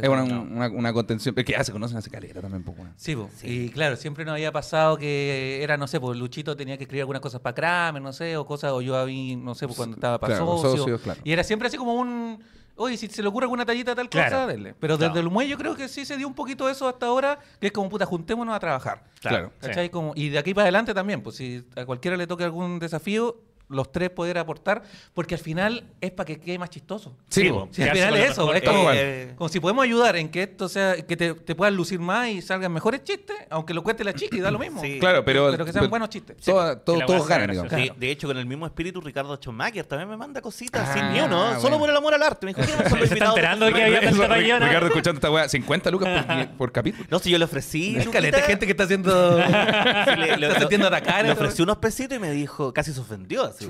Es 0.00 0.08
una, 0.08 0.24
no. 0.24 0.42
una, 0.42 0.68
una 0.68 0.92
contención. 0.92 1.34
Es 1.36 1.44
que 1.44 1.52
ya 1.52 1.64
se 1.64 1.72
conocen 1.72 1.98
hace 1.98 2.10
caleta 2.10 2.40
también, 2.40 2.62
pues, 2.62 2.78
weón. 2.78 2.92
Sí, 2.96 3.14
po. 3.16 3.28
Sí. 3.36 3.64
y 3.66 3.68
claro, 3.70 3.96
siempre 3.96 4.24
nos 4.24 4.32
había 4.34 4.52
pasado 4.52 4.96
que 4.96 5.62
era, 5.62 5.76
no 5.76 5.86
sé, 5.86 6.00
pues 6.00 6.18
Luchito 6.18 6.56
tenía 6.56 6.76
que 6.78 6.84
escribir 6.84 7.02
algunas 7.02 7.20
cosas 7.22 7.40
para 7.40 7.54
Kramer, 7.54 8.00
no 8.02 8.12
sé, 8.12 8.36
o 8.36 8.46
cosas, 8.46 8.72
o 8.72 8.80
yo 8.82 8.96
había, 8.96 9.36
no 9.36 9.54
sé, 9.54 9.66
pues 9.66 9.76
cuando 9.76 9.94
estaba 9.96 10.18
para 10.18 10.36
Claro, 10.36 10.56
socio. 10.58 10.78
socios, 10.78 11.00
claro. 11.00 11.20
Y 11.24 11.32
era 11.32 11.44
siempre 11.44 11.68
así 11.68 11.76
como 11.76 11.94
un, 11.94 12.42
oye, 12.76 12.96
si 12.96 13.08
se 13.08 13.22
le 13.22 13.28
ocurre 13.28 13.44
alguna 13.44 13.64
tallita 13.66 13.94
tal 13.94 14.08
Claro. 14.08 14.30
cosa, 14.30 14.46
denle. 14.46 14.74
Pero 14.80 14.96
desde 14.96 15.20
el 15.20 15.28
muelle 15.30 15.50
yo 15.50 15.58
creo 15.58 15.74
que 15.76 15.88
sí 15.88 16.04
se 16.04 16.16
dio 16.16 16.26
un 16.26 16.34
poquito 16.34 16.68
eso 16.68 16.88
hasta 16.88 17.06
ahora, 17.06 17.38
que 17.60 17.66
es 17.68 17.72
como, 17.72 17.88
puta, 17.88 18.06
juntémonos 18.06 18.54
a 18.54 18.60
trabajar. 18.60 19.04
Claro. 19.20 19.52
Como, 19.90 20.12
y 20.16 20.28
de 20.30 20.38
aquí 20.38 20.54
para 20.54 20.64
adelante 20.64 20.94
también, 20.94 21.22
pues 21.22 21.36
si 21.36 21.64
a 21.76 21.84
cualquiera 21.84 22.16
le 22.16 22.26
toque 22.26 22.44
algún 22.44 22.78
desafío, 22.78 23.36
los 23.72 23.90
tres 23.90 24.10
poder 24.10 24.38
aportar, 24.38 24.82
porque 25.14 25.34
al 25.34 25.40
final 25.40 25.84
es 26.00 26.10
para 26.12 26.26
que 26.26 26.38
quede 26.40 26.58
más 26.58 26.70
chistoso. 26.70 27.16
Sí, 27.28 27.50
Sí, 27.72 27.82
al 27.82 27.90
final 27.90 28.16
es 28.16 28.30
eso, 28.32 28.52
es 28.54 28.62
como, 28.62 28.78
igual. 28.80 28.96
Eh, 28.98 29.32
como 29.36 29.48
si 29.48 29.60
podemos 29.60 29.84
ayudar 29.84 30.16
en 30.16 30.28
que 30.28 30.42
esto 30.44 30.68
sea, 30.68 30.96
que 30.96 31.16
te, 31.16 31.34
te 31.34 31.54
puedan 31.54 31.74
lucir 31.76 31.98
más 31.98 32.28
y 32.28 32.42
salgan 32.42 32.72
mejores 32.72 33.02
chistes, 33.04 33.36
aunque 33.50 33.74
lo 33.74 33.82
cuente 33.82 34.04
la 34.04 34.12
chica 34.12 34.36
y 34.36 34.40
da 34.40 34.50
lo 34.50 34.58
mismo. 34.58 34.80
Sí. 34.80 34.98
Claro, 35.00 35.24
pero. 35.24 35.50
Pero 35.50 35.64
que 35.64 35.72
sean 35.72 35.82
pero 35.82 35.90
buenos 35.90 36.08
chistes. 36.10 36.36
toda- 36.38 36.78
todo- 36.78 36.98
Que 37.00 37.04
todos 37.06 37.26
ganan, 37.26 37.50
digamos. 37.50 37.70
de, 37.72 37.92
de 37.96 38.10
hecho, 38.10 38.28
con 38.28 38.36
el 38.36 38.46
mismo 38.46 38.66
espíritu, 38.66 39.00
Ricardo 39.00 39.36
Schumacher 39.36 39.84
también 39.86 40.08
me 40.08 40.16
manda 40.16 40.40
cositas 40.40 40.88
Ah, 40.88 40.92
sin 40.94 41.12
ni 41.12 41.20
uno, 41.20 41.36
bueno. 41.44 41.60
solo 41.60 41.78
por 41.78 41.90
el 41.90 41.96
amor 41.96 42.14
al 42.14 42.22
arte. 42.22 42.46
Me 42.46 42.54
dijo, 42.54 42.66
¿quiénes 42.66 42.88
son 42.88 42.98
los 43.00 43.08
Se 43.12 43.14
está 43.14 43.34
de 43.66 43.72
que 43.72 43.82
había 43.84 43.98
Eso. 44.00 44.22
Ricardo 44.26 44.86
escuchando 44.86 45.18
esta 45.18 45.30
weá, 45.30 45.48
50 45.48 45.90
lucas 45.90 46.24
por, 46.24 46.48
por 46.56 46.72
capítulo. 46.72 47.06
No, 47.10 47.18
si 47.18 47.30
yo 47.30 47.38
le 47.38 47.44
ofrecí. 47.44 47.96
Es 47.96 48.08
caleta 48.08 48.40
gente 48.42 48.66
que 48.66 48.72
está 48.72 48.84
haciendo. 48.84 49.38
le, 50.18 50.36
le- 50.36 50.46
está 50.48 50.86
atacar. 50.86 51.30
ofrecí 51.30 51.62
unos 51.62 51.78
pesitos 51.78 52.16
y 52.16 52.20
me 52.20 52.30
dijo, 52.30 52.72
casi 52.72 52.92
se 52.92 53.00
ofendió. 53.00 53.44
Así, 53.44 53.61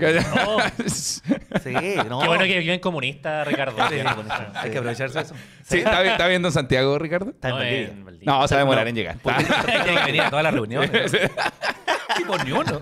Oh. 0.47 0.59
Sí, 1.63 1.73
no. 2.09 2.21
Qué 2.21 2.27
bueno 2.27 2.45
que 2.45 2.59
bien 2.59 2.81
comunista, 2.81 3.45
Ricardo. 3.45 3.77
Sí, 3.89 3.95
Sí. 3.99 4.05
comunista. 4.05 4.53
Hay 4.57 4.71
que 4.71 4.79
aprovecharse 4.79 5.19
de 5.19 5.25
eso. 5.25 5.35
Sí, 5.63 5.79
¿está, 5.79 6.03
está 6.05 6.27
viendo 6.27 6.49
en 6.49 6.53
Santiago, 6.53 6.99
Ricardo? 6.99 7.31
Está 7.31 7.49
en 7.49 7.55
No, 7.55 7.61
Valdivia. 7.61 7.89
en 7.89 8.05
Valdivia. 8.05 8.33
No, 8.33 8.49
se 8.49 8.55
va 8.55 8.61
a 8.61 8.65
demorar 8.65 8.89
en 8.89 8.95
llegar. 8.97 9.17
Tiene 9.67 9.85
que 9.85 10.05
venir 10.07 10.23
a 10.23 10.31
todas 10.31 10.43
las 10.43 10.53
reuniones. 10.55 11.13
tipo 12.17 12.37
ni 12.39 12.53
uno. 12.53 12.81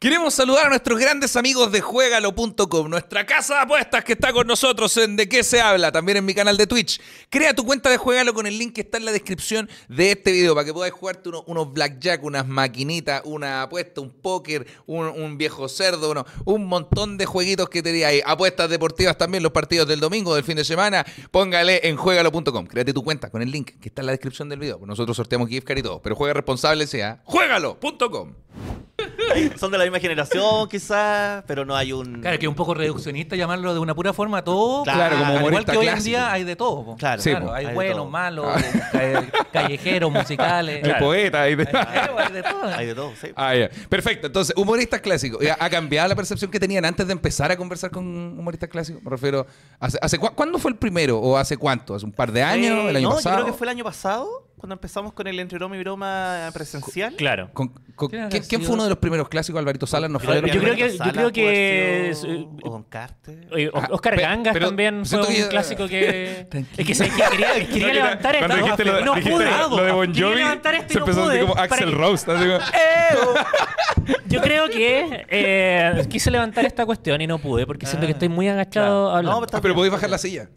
Queremos 0.00 0.32
saludar 0.32 0.66
a 0.66 0.68
nuestros 0.68 0.96
grandes 0.96 1.34
amigos 1.34 1.72
de 1.72 1.80
Juegalo.com, 1.80 2.88
nuestra 2.88 3.26
casa 3.26 3.54
de 3.54 3.60
apuestas 3.62 4.04
que 4.04 4.12
está 4.12 4.32
con 4.32 4.46
nosotros 4.46 4.96
en 4.96 5.16
De 5.16 5.28
qué 5.28 5.42
se 5.42 5.60
habla, 5.60 5.90
también 5.90 6.18
en 6.18 6.24
mi 6.24 6.34
canal 6.34 6.56
de 6.56 6.68
Twitch. 6.68 7.00
Crea 7.28 7.52
tu 7.52 7.64
cuenta 7.66 7.90
de 7.90 7.96
Juegalo 7.96 8.32
con 8.32 8.46
el 8.46 8.56
link 8.56 8.74
que 8.76 8.82
está 8.82 8.98
en 8.98 9.04
la 9.06 9.10
descripción 9.10 9.68
de 9.88 10.12
este 10.12 10.30
video 10.30 10.54
para 10.54 10.64
que 10.64 10.72
puedas 10.72 10.92
jugarte 10.92 11.30
uno- 11.30 11.42
unos 11.48 11.72
blackjack, 11.72 12.22
unas 12.22 12.46
maquinitas, 12.46 13.22
una 13.24 13.62
apuesta, 13.62 14.00
un 14.00 14.10
póker, 14.12 14.68
un, 14.86 15.36
viejo 15.36 15.68
cerdo, 15.68 16.24
un 16.44 16.66
montón 16.66 17.18
de 17.18 17.26
jueguitos 17.26 17.68
que 17.68 17.82
tenía 17.82 18.06
ahí. 18.06 18.20
Apuestas 18.24 18.70
deportivas 18.70 19.18
también, 19.18 19.42
los 19.42 19.50
partidos 19.50 19.88
del 19.88 19.98
domingo, 19.98 20.32
del 20.32 20.44
fin 20.44 20.54
de 20.58 20.64
semana. 20.64 21.04
Póngale 21.32 21.80
en 21.88 21.96
Juegalo.com. 21.96 22.66
Créate 22.68 22.92
tu 22.92 23.02
cuenta 23.02 23.30
con 23.30 23.42
el 23.42 23.50
link 23.50 23.72
que 23.80 23.88
está 23.88 24.02
en 24.02 24.06
la 24.06 24.12
descripción 24.12 24.48
del 24.48 24.60
video. 24.60 24.78
Nosotros 24.86 25.16
sorteamos 25.16 25.48
gift 25.48 25.66
card 25.66 25.78
y 25.78 25.82
todo, 25.82 26.00
pero 26.00 26.14
juega 26.14 26.34
responsable 26.34 26.86
sea 26.86 27.20
Juegalo.com. 27.24 28.34
Son 29.58 29.70
de 29.70 29.78
la 29.78 29.84
misma 29.90 30.00
generación, 30.00 30.68
quizás, 30.70 31.44
pero 31.46 31.64
no 31.64 31.74
hay 31.76 31.92
un. 31.92 32.20
Claro, 32.20 32.38
que 32.38 32.46
es 32.46 32.48
un 32.48 32.54
poco 32.54 32.74
reduccionista 32.74 33.36
llamarlo 33.36 33.72
de 33.74 33.80
una 33.80 33.94
pura 33.94 34.12
forma 34.12 34.42
todo. 34.44 34.82
Claro, 34.84 35.16
como 35.16 35.24
Al 35.26 35.30
igual 35.36 35.46
humorista 35.52 35.72
que 35.72 35.78
hoy 35.78 35.88
en 35.88 36.02
día 36.02 36.32
hay 36.32 36.44
de 36.44 36.56
todo. 36.56 36.84
po. 36.84 36.96
Claro, 36.96 37.22
Sí, 37.22 37.30
Claro, 37.30 37.46
po. 37.46 37.52
hay 37.52 37.66
hay 37.66 37.74
buenos, 37.74 38.10
malos, 38.10 38.46
ca- 38.92 39.26
callejeros, 39.52 40.10
musicales. 40.10 40.82
El 40.84 40.96
poeta. 40.96 41.48
y 41.48 41.54
de- 41.56 41.68
Hay 41.72 42.32
de 42.32 42.42
todo. 42.42 42.64
Hay 42.64 42.86
de 42.86 42.94
todo, 42.94 43.12
sí. 43.20 43.28
Ah. 43.36 43.54
Perfecto. 43.88 44.26
Entonces, 44.28 44.54
humoristas 44.56 45.00
clásicos. 45.00 45.44
¿Ha 45.58 45.70
cambiado 45.70 46.08
la 46.08 46.14
percepción 46.16 46.50
que 46.50 46.60
tenían 46.60 46.84
antes 46.84 47.06
de 47.06 47.12
empezar 47.12 47.50
a 47.50 47.56
conversar 47.56 47.90
con 47.90 48.06
humoristas 48.06 48.68
clásicos? 48.68 49.02
Me 49.02 49.10
refiero. 49.10 49.46
¿hace, 49.80 49.98
hace 50.00 50.18
¿Cuándo 50.18 50.58
fue 50.58 50.70
el 50.70 50.76
primero? 50.76 51.18
¿O 51.18 51.36
hace 51.36 51.56
cuánto? 51.56 51.94
¿Hace 51.94 52.04
un 52.04 52.12
par 52.12 52.32
de 52.32 52.42
años? 52.42 52.78
Eh, 52.78 52.90
¿El 52.90 52.96
año 52.96 53.08
no, 53.10 53.14
pasado? 53.16 53.36
yo 53.38 53.42
creo 53.44 53.52
que 53.54 53.58
fue 53.58 53.64
el 53.66 53.70
año 53.70 53.84
pasado, 53.84 54.47
cuando 54.58 54.74
empezamos 54.74 55.12
con 55.12 55.26
el 55.26 55.38
entre 55.40 55.58
broma 55.58 55.76
y 55.76 55.80
broma 55.80 56.50
presencial. 56.52 57.14
Claro. 57.14 57.50
Con- 57.52 57.68
con- 57.94 58.10
¿Quién 58.10 58.62
fue 58.62 58.74
uno 58.74 58.84
de 58.84 58.90
los 58.90 58.98
primeros 58.98 59.28
clásicos? 59.28 59.58
Alvarito 59.58 59.86
Salas 59.86 60.10
no 60.10 60.18
fue 60.20 60.34
de 60.36 60.42
los 60.42 60.50
Yo 60.52 60.60
creo 60.60 60.74
primeros? 60.74 60.98
que- 60.98 61.04
yo 61.06 61.12
creo 61.12 61.32
que 61.32 62.58
O 62.62 62.70
Don 62.70 62.82
Carter. 62.84 63.46
Oye, 63.52 63.70
Ah, 63.74 63.88
Oscar 63.90 64.14
pe- 64.16 64.22
Gangas 64.22 64.52
pero 64.52 64.66
también 64.66 65.04
fue 65.06 65.20
un 65.20 65.26
que- 65.26 65.48
clásico 65.48 65.88
que. 65.88 66.46
es 66.76 66.86
que, 66.86 66.94
se- 66.94 67.08
quería, 67.10 67.66
quería 67.68 67.92
levantar 67.94 68.34
esto. 68.36 68.46
Cuando 68.46 68.64
dijiste 68.64 68.84
lo, 68.84 69.04
no 69.04 69.14
dijiste 69.14 69.32
pude. 69.32 69.44
lo 69.70 69.76
de 69.84 69.92
Bon 69.92 70.06
Quería 70.12 70.26
Jovi, 70.28 70.36
levantar 70.38 70.74
esto 70.74 70.86
y 70.86 70.92
se 70.92 70.98
no 70.98 71.04
empezó 71.06 71.22
a 71.22 71.26
sentir 71.30 71.40
pude. 71.46 71.54
como 71.54 71.62
Axel 71.62 71.92
Rose. 71.92 72.30
así 72.32 72.44
como- 72.44 72.58
Yo 74.28 74.40
creo 74.40 74.68
que 74.68 75.26
eh, 75.28 76.06
quise 76.08 76.30
levantar 76.30 76.64
esta 76.64 76.84
cuestión 76.86 77.20
y 77.20 77.26
no 77.26 77.38
pude 77.38 77.66
porque 77.66 77.86
siento 77.86 78.06
que 78.06 78.12
estoy 78.12 78.28
muy 78.28 78.48
agachado 78.48 79.06
Claro. 79.06 79.16
hablando. 79.16 79.40
No, 79.40 79.46
Ah, 79.52 79.60
pero 79.62 79.74
podéis 79.74 79.92
bajar 79.92 80.10
la 80.10 80.18
silla. 80.18 80.48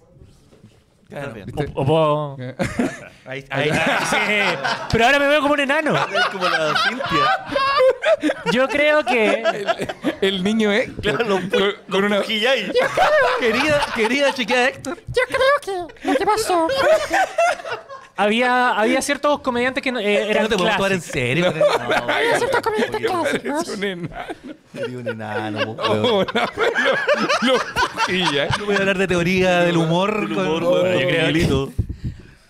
¿Viste? 1.33 1.71
O- 1.75 1.81
o 1.81 1.85
puedo- 1.85 2.37
Ahí, 3.25 3.45
Ahí- 3.49 3.71
sí. 4.09 4.17
Pero 4.91 5.05
ahora 5.05 5.19
me 5.19 5.27
veo 5.27 5.41
como 5.41 5.53
un 5.53 5.59
enano. 5.59 5.93
Es 6.15 6.25
como 6.27 6.47
la 6.49 6.73
Cintia. 6.87 8.31
Yo 8.51 8.67
creo 8.67 9.03
que. 9.05 9.43
El 10.21 10.43
niño, 10.43 10.71
¿eh? 10.71 10.91
Claro, 11.01 11.25
los 11.25 11.39
con, 11.41 11.73
con 11.89 12.03
una. 12.05 12.21
Pujillay. 12.21 12.71
Querida, 13.39 13.81
querida 13.95 14.33
chiquita 14.33 14.67
Héctor. 14.69 14.97
Yo 15.07 15.21
creo 15.27 15.87
que 15.97 16.07
lo 16.07 16.15
que 16.15 16.25
pasó 16.25 16.67
fue 16.69 16.89
Había, 18.21 18.71
había 18.71 19.01
ciertos 19.01 19.39
comediantes 19.41 19.81
que 19.83 19.91
no- 19.91 19.99
eh, 19.99 20.29
eran 20.29 20.43
no 20.43 20.49
te 20.49 20.55
podemos 20.57 20.77
tomar 20.77 20.91
en 20.91 21.01
serio. 21.01 21.53
que 21.53 22.37
ciertos 22.37 22.61
comediantes 22.61 23.01
Es 23.01 23.07
clásicos. 23.41 23.67
un 23.77 23.83
enano. 23.83 24.25
Sería 24.73 24.97
un 24.99 25.07
enano, 25.07 25.75
Oh, 25.77 26.25
pujilla, 27.93 28.45
¿eh? 28.45 28.49
No 28.59 28.65
voy 28.65 28.75
a 28.75 28.79
hablar 28.79 28.97
de 28.97 29.07
teoría 29.07 29.59
del 29.61 29.77
humor. 29.77 30.33
Con- 30.33 30.45
humor, 30.47 30.63
weón, 30.63 30.99
yo 30.99 31.07
creo. 31.07 31.71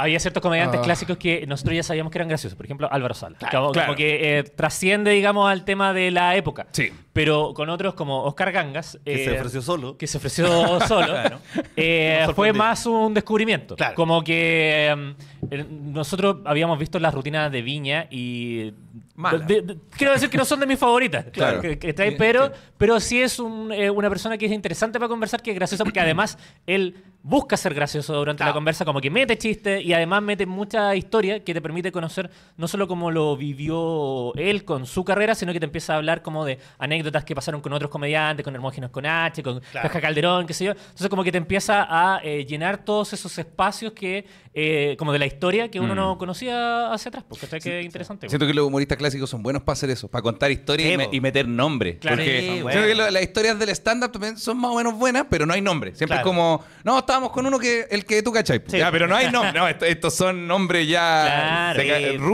Había 0.01 0.19
ciertos 0.19 0.41
comediantes 0.41 0.79
Ah. 0.79 0.83
clásicos 0.83 1.17
que 1.17 1.45
nosotros 1.47 1.75
ya 1.75 1.83
sabíamos 1.83 2.11
que 2.11 2.17
eran 2.17 2.27
graciosos. 2.27 2.55
Por 2.57 2.65
ejemplo, 2.65 2.87
Álvaro 2.91 3.13
Sala. 3.13 3.37
como, 3.51 3.71
claro. 3.71 3.87
como 3.87 3.95
que 3.97 4.39
eh, 4.39 4.43
trasciende, 4.43 5.11
digamos, 5.11 5.49
al 5.49 5.63
tema 5.65 5.93
de 5.93 6.11
la 6.11 6.35
época. 6.35 6.67
Sí. 6.71 6.91
Pero 7.13 7.53
con 7.53 7.69
otros 7.69 7.93
como 7.93 8.23
Oscar 8.23 8.51
Gangas. 8.51 8.97
Que 9.03 9.21
eh, 9.21 9.25
se 9.25 9.35
ofreció 9.37 9.61
solo. 9.61 9.97
que 9.97 10.07
se 10.07 10.17
ofreció 10.17 10.79
solo, 10.87 11.13
eh, 11.75 12.23
Nos 12.25 12.35
fue 12.35 12.53
más 12.53 12.85
un 12.85 13.13
descubrimiento. 13.13 13.75
Claro. 13.75 13.95
Como 13.95 14.23
que 14.23 14.87
em, 14.87 15.15
eh, 15.49 15.65
nosotros 15.69 16.37
habíamos 16.45 16.79
visto 16.79 16.99
las 16.99 17.13
rutinas 17.13 17.51
de 17.51 17.61
Viña 17.61 18.07
y... 18.09 18.73
Malas. 19.15 19.45
de- 19.45 19.61
de- 19.61 19.77
quiero 19.97 20.13
decir 20.13 20.29
que 20.29 20.37
no 20.37 20.45
son 20.45 20.59
de 20.61 20.65
mis 20.65 20.79
favoritas, 20.79 21.25
Claro. 21.33 21.61
que, 21.61 21.77
que 21.77 21.93
trae, 21.93 22.11
Sí, 22.11 22.15
pero, 22.17 22.47
sí. 22.47 22.53
pero 22.77 22.99
sí 22.99 23.21
es 23.21 23.37
un, 23.39 23.71
eh, 23.71 23.89
una 23.91 24.09
persona 24.09 24.37
que 24.37 24.45
es 24.47 24.51
interesante 24.51 24.97
para 24.99 25.09
conversar, 25.09 25.41
que 25.43 25.51
es 25.51 25.55
graciosa, 25.55 25.83
porque 25.83 25.99
además 25.99 26.37
él 26.65 26.95
busca 27.23 27.55
ser 27.55 27.73
gracioso 27.73 28.13
durante 28.15 28.43
la 28.43 28.51
conversa, 28.53 28.83
como 28.83 28.99
que 28.99 29.09
mete 29.11 29.37
chistes 29.37 29.83
y 29.85 29.93
además 29.93 30.23
mete 30.23 30.45
mucha 30.45 30.95
historia 30.95 31.43
que 31.43 31.53
te 31.53 31.61
permite 31.61 31.91
conocer 31.91 32.29
no 32.57 32.67
solo 32.67 32.87
cómo 32.87 33.11
lo 33.11 33.37
vivió 33.37 34.33
él 34.35 34.63
con 34.65 34.85
su 34.85 35.03
carrera, 35.03 35.35
sino 35.35 35.53
que 35.53 35.59
te 35.59 35.65
empieza 35.65 35.93
a 35.93 35.97
hablar 35.97 36.21
como 36.21 36.45
de 36.45 36.57
anécdotas 36.79 37.23
que 37.23 37.35
pasaron 37.35 37.61
con 37.61 37.73
otros 37.73 37.89
comediantes, 37.91 38.43
con 38.43 38.55
Hermógenos 38.55 38.89
con 38.91 39.05
H, 39.05 39.43
con 39.43 39.61
Caja 39.71 40.01
Calderón, 40.01 40.45
qué 40.47 40.53
sé 40.53 40.65
yo. 40.65 40.71
Entonces 40.71 41.09
como 41.09 41.23
que 41.23 41.31
te 41.31 41.37
empieza 41.37 41.85
a 41.89 42.21
eh, 42.23 42.45
llenar 42.45 42.83
todos 42.83 43.13
esos 43.13 43.37
espacios 43.37 43.93
que, 43.93 44.25
eh, 44.53 44.95
como 44.97 45.13
de 45.13 45.19
la 45.19 45.25
historia 45.25 45.69
que 45.69 45.79
uno 45.79 45.93
no 45.95 46.17
conocía 46.17 46.91
hacia 46.91 47.09
atrás, 47.09 47.23
porque 47.27 47.47
que 47.59 47.79
es 47.79 47.85
interesante. 47.85 48.29
Siento 48.29 48.47
que 48.47 48.53
los 48.53 48.65
humoristas 48.65 48.97
clásicos 48.97 49.29
son 49.29 49.43
buenos 49.43 49.61
para 49.63 49.73
hacer 49.73 49.89
eso, 49.89 50.07
para 50.07 50.21
contar 50.21 50.51
historias 50.51 50.87
Sí, 50.87 50.93
y, 50.93 50.97
me- 50.97 51.09
y 51.11 51.21
meter 51.21 51.47
nombre. 51.47 51.97
Claro. 51.99 52.17
porque 52.17 52.39
Sí, 52.41 52.45
siento 52.47 52.87
que 52.87 52.95
lo- 52.95 53.09
las 53.11 53.21
historias 53.23 53.59
del 53.59 53.69
stand-up 53.69 54.11
también 54.11 54.37
son 54.37 54.57
más 54.57 54.71
o 54.71 54.75
menos 54.75 54.95
buenas, 54.97 55.25
pero 55.29 55.45
no 55.45 55.53
hay 55.53 55.61
nombre. 55.61 55.95
Siempre 55.95 56.15
Claro. 56.17 56.29
es 56.29 56.35
como, 56.35 56.63
no, 56.83 56.97
estábamos 57.11 57.31
con 57.31 57.45
uno 57.45 57.59
que 57.59 57.87
el 57.91 58.05
que 58.05 58.23
tú 58.23 58.31
cachai. 58.31 58.61
Sí. 58.67 58.77
Ya, 58.77 58.89
pero 58.91 59.05
no 59.07 59.15
hay 59.15 59.29
nombre. 59.29 59.51
No, 59.59 59.67
esto- 59.67 59.85
estos 59.85 60.13
son 60.13 60.47
nombres 60.47 60.87
ya 60.87 61.73
Claro. 61.73 61.79
de 61.79 61.83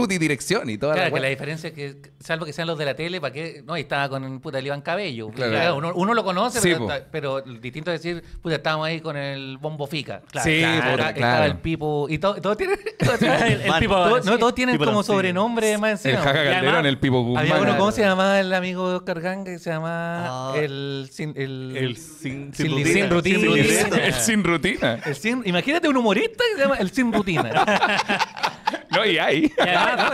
Sí. 0.09 0.13
y 0.13 0.17
dirección 0.19 0.69
y 0.69 0.77
toda 0.77 0.93
Claro, 0.93 1.09
la 1.09 1.13
que 1.15 1.19
la 1.21 1.27
diferencia 1.29 1.69
es 1.69 1.73
que, 1.73 1.95
salvo 2.19 2.45
que 2.45 2.53
sean 2.53 2.67
los 2.67 2.77
de 2.77 2.85
la 2.85 2.95
tele, 2.95 3.19
¿para 3.19 3.33
qué? 3.33 3.63
No, 3.65 3.75
y 3.77 3.81
estaba 3.81 4.07
con 4.09 4.39
puta 4.39 4.59
el 4.59 4.67
Iván 4.67 4.81
Cabello. 4.81 5.29
Claro. 5.29 5.51
Claro, 5.51 5.75
uno, 5.77 5.91
uno 5.95 6.13
lo 6.13 6.23
conoce, 6.23 6.59
Sí, 6.61 6.69
pero, 6.73 6.87
pero 7.11 7.41
distinto 7.41 7.91
es 7.91 8.01
decir, 8.03 8.23
puta, 8.41 8.55
estábamos 8.55 8.87
ahí 8.87 9.01
con 9.01 9.17
el 9.17 9.57
bombo 9.57 9.87
fica. 9.87 10.21
Sí, 10.43 10.59
Claro, 10.59 10.91
puta, 10.91 11.09
estaba 11.09 11.13
claro. 11.13 11.45
el 11.45 11.57
pipo. 11.57 12.07
Y 12.09 12.19
todo, 12.19 12.35
todo 12.39 12.55
tiene. 12.55 12.77
todos 12.77 13.21
El- 13.21 13.61
el 13.61 13.73
Pipo 13.79 13.93
todos- 13.95 14.09
Balancín. 14.11 14.31
no, 14.31 14.37
todos 14.39 14.55
tienen 14.55 14.77
como 14.77 15.01
sobrenombre 15.03 15.77
más 15.77 16.05
El 16.05 16.11
encima. 16.11 16.17
Jaja 16.23 16.35
Y 16.37 16.39
además, 16.47 16.55
Calderón, 16.63 16.85
el 16.85 16.99
Pipo 16.99 17.21
Guzmán. 17.23 17.43
Había 17.51 17.61
uno. 17.61 17.77
¿cómo 17.77 17.91
se 17.91 18.01
llamaba 18.01 18.39
el 18.39 18.53
amigo 18.53 18.89
de 18.89 18.95
Oscar 18.97 19.21
Ganga? 19.21 19.51
Que 19.51 19.59
se 19.59 19.69
llama 19.71 20.51
Ah. 20.51 20.53
el, 20.57 21.09
sin, 21.11 21.33
el, 21.35 21.75
El 21.75 21.97
sin, 21.97 22.53
sin 22.53 22.71
rutina. 23.09 23.37
libreta. 23.39 24.11
Sin 24.19 24.43
rutina. 24.43 24.66
Rutina. 24.73 24.99
El 25.05 25.15
sin- 25.15 25.43
imagínate 25.45 25.87
un 25.89 25.97
humorista 25.97 26.43
que 26.51 26.55
se 26.57 26.61
llama 26.63 26.75
el 26.77 26.91
sin 26.91 27.11
rutina. 27.13 27.51
No, 28.89 29.05
y 29.05 29.17
hay. 29.17 29.45
Y 29.57 29.61
además, 29.61 30.11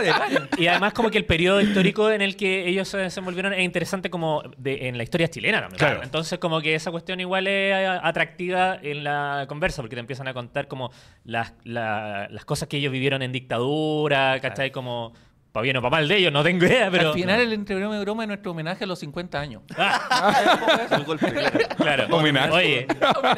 y 0.58 0.66
además 0.66 0.92
como 0.92 1.10
que 1.10 1.16
el 1.18 1.24
periodo 1.24 1.60
histórico 1.60 2.10
en 2.10 2.20
el 2.22 2.36
que 2.36 2.68
ellos 2.68 2.88
se 2.88 2.98
desenvolvieron 2.98 3.52
es 3.52 3.60
interesante 3.64 4.10
como 4.10 4.42
de- 4.58 4.88
en 4.88 4.96
la 4.98 5.04
historia 5.04 5.28
chilena 5.28 5.60
también. 5.60 5.78
Claro. 5.78 6.02
Entonces 6.02 6.38
como 6.38 6.60
que 6.60 6.74
esa 6.74 6.90
cuestión 6.90 7.20
igual 7.20 7.46
es 7.46 7.74
atractiva 8.02 8.78
en 8.82 9.02
la 9.04 9.46
conversa 9.48 9.80
porque 9.82 9.96
te 9.96 10.00
empiezan 10.00 10.28
a 10.28 10.34
contar 10.34 10.68
como 10.68 10.90
las, 11.24 11.52
la- 11.64 12.28
las 12.30 12.44
cosas 12.44 12.68
que 12.68 12.76
ellos 12.76 12.92
vivieron 12.92 13.22
en 13.22 13.32
dictadura, 13.32 14.38
¿cachai? 14.40 14.70
Como 14.70 15.12
para 15.54 15.62
bien 15.62 15.76
o 15.76 15.82
para 15.82 15.90
mal 15.92 16.08
de 16.08 16.16
ellos, 16.16 16.32
no 16.32 16.42
tengo 16.42 16.66
idea, 16.66 16.90
pero... 16.90 17.10
Al 17.10 17.14
final, 17.14 17.40
el 17.40 17.52
entre 17.52 17.76
broma 17.76 17.96
y 17.96 18.00
broma 18.00 18.24
es 18.24 18.26
nuestro 18.28 18.50
homenaje 18.50 18.82
a 18.82 18.86
los 18.88 18.98
50 18.98 19.38
años. 19.38 19.62
Golpe, 21.06 21.30
claro. 21.32 21.58
Claro. 21.76 22.16
Homenaje. 22.16 22.50
Oye, 22.50 22.86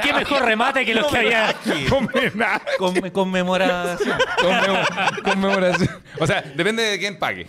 qué 0.03 0.15
mejor 0.15 0.43
remate 0.47 0.87
que 0.87 0.95
los 0.95 1.09
que 1.09 1.19
había... 1.19 1.55
Homenaje. 1.93 2.65
Con, 2.79 3.11
conmemoración. 3.11 4.19
Conmemo- 4.41 5.23
Conmemoración. 5.25 5.91
O 6.19 6.27
sea, 6.27 6.41
depende 6.41 6.85
de 6.85 6.99
quién 6.99 7.19
pague. 7.19 7.45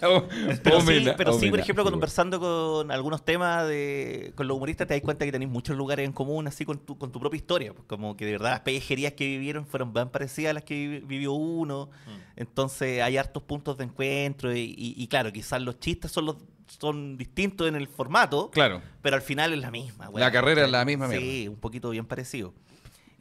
Pero 0.00 0.80
sí, 0.80 1.06
pero 1.16 1.32
sí, 1.34 1.50
por 1.50 1.60
ejemplo, 1.60 1.84
conversando 1.84 2.40
con 2.40 2.90
algunos 2.90 3.24
temas 3.24 3.68
de, 3.68 4.32
con 4.34 4.48
los 4.48 4.56
humoristas, 4.56 4.88
te 4.88 4.94
das 4.94 5.02
cuenta 5.02 5.24
que 5.24 5.30
tenéis 5.30 5.50
muchos 5.52 5.76
lugares 5.76 6.04
en 6.04 6.12
común, 6.12 6.48
así 6.48 6.64
con 6.64 6.78
tu, 6.78 6.98
con 6.98 7.12
tu 7.12 7.20
propia 7.20 7.36
historia. 7.36 7.72
pues, 7.74 7.86
Como 7.86 8.16
que 8.16 8.26
de 8.26 8.32
verdad 8.32 8.50
las 8.50 8.60
pellejerías 8.60 9.12
que 9.12 9.24
vivieron 9.26 9.66
fueron 9.66 9.92
bien 9.92 10.08
parecidas 10.08 10.50
a 10.50 10.54
las 10.54 10.64
que 10.64 10.74
vi- 10.74 11.00
vivió 11.06 11.32
uno. 11.32 11.90
Entonces 12.36 13.02
hay 13.02 13.18
hartos 13.20 13.42
puntos 13.44 13.78
de 13.78 13.84
encuentro. 13.84 14.54
Y, 14.54 14.60
y- 14.76 14.94
y 14.96 15.06
claro, 15.08 15.32
quizás 15.32 15.60
los 15.62 15.78
chistes 15.78 16.10
son 16.10 16.26
los 16.26 16.36
son 16.66 17.16
distintos 17.16 17.66
en 17.68 17.74
el 17.74 17.88
formato, 17.88 18.48
Claro. 18.52 18.80
pero 19.02 19.16
al 19.16 19.22
final 19.22 19.52
es 19.52 19.58
la 19.58 19.72
misma. 19.72 20.08
La 20.14 20.30
carrera 20.30 20.64
es 20.64 20.70
la 20.70 20.84
misma 20.84 21.08
Sí, 21.08 21.16
mierda. 21.18 21.50
un 21.50 21.56
poquito 21.60 21.90
bien 21.90 22.06
parecido. 22.06 22.54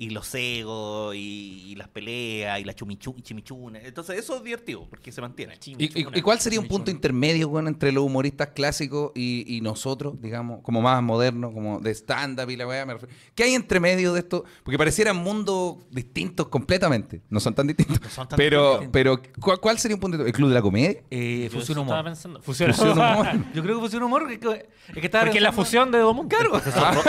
Y 0.01 0.11
los 0.11 0.33
egos, 0.33 1.13
y, 1.13 1.65
y 1.71 1.75
las 1.75 1.89
peleas, 1.89 2.57
y 2.61 2.63
la 2.63 2.73
chumichu, 2.73 3.13
y 3.17 3.21
chimichuna. 3.21 3.79
Entonces 3.79 4.17
eso 4.17 4.37
es 4.37 4.43
divertido, 4.45 4.87
porque 4.89 5.11
se 5.11 5.19
mantiene. 5.19 5.59
¿Y, 5.65 5.99
y- 6.17 6.21
cuál 6.21 6.39
sería 6.39 6.57
un 6.61 6.69
punto 6.69 6.89
intermedio 6.89 7.49
weón, 7.49 7.67
entre 7.67 7.91
los 7.91 8.05
humoristas 8.05 8.47
clásicos 8.55 9.11
y, 9.13 9.43
y 9.57 9.59
nosotros, 9.59 10.13
digamos, 10.21 10.61
como 10.63 10.81
más 10.81 11.03
modernos, 11.03 11.53
como 11.53 11.81
de 11.81 11.91
stand-up 11.93 12.49
y 12.49 12.55
la 12.55 12.65
weá? 12.65 12.85
me 12.85 12.93
refiero? 12.93 13.13
¿Qué 13.35 13.43
hay 13.43 13.55
entre 13.55 13.81
medio 13.81 14.13
de 14.13 14.21
esto? 14.21 14.45
Porque 14.63 14.77
parecieran 14.77 15.17
mundos 15.17 15.75
distintos 15.91 16.47
completamente. 16.47 17.21
No 17.29 17.41
son 17.41 17.53
tan 17.53 17.67
distintos. 17.67 17.99
son 18.13 18.25
tan 18.25 18.37
pero, 18.37 18.69
distintos. 18.79 18.91
pero 18.93 19.21
¿cuál, 19.41 19.59
cuál 19.59 19.79
sería 19.79 19.95
un 19.95 19.99
punto? 20.01 20.25
¿El 20.25 20.31
Club 20.31 20.47
de 20.47 20.55
la 20.55 20.61
Comedia? 20.61 21.01
Eh, 21.11 21.49
fusión 21.51 21.77
estaba 21.79 21.99
humor. 21.99 22.05
pensando. 22.05 22.41
Fusión, 22.41 22.73
Fusión 22.73 22.97
humor. 22.97 23.27
Yo 23.53 23.61
creo 23.63 23.75
que 23.75 23.81
fusión 23.81 24.03
humor. 24.03 24.31
Es 24.31 24.39
que, 24.39 24.47
es 24.87 24.93
que 24.93 25.05
estaba 25.07 25.25
Porque 25.25 25.41
la 25.41 25.51
fusión 25.51 25.91
de 25.91 25.97
dos 25.97 26.15
mundos. 26.15 26.39
Claro. 26.39 27.01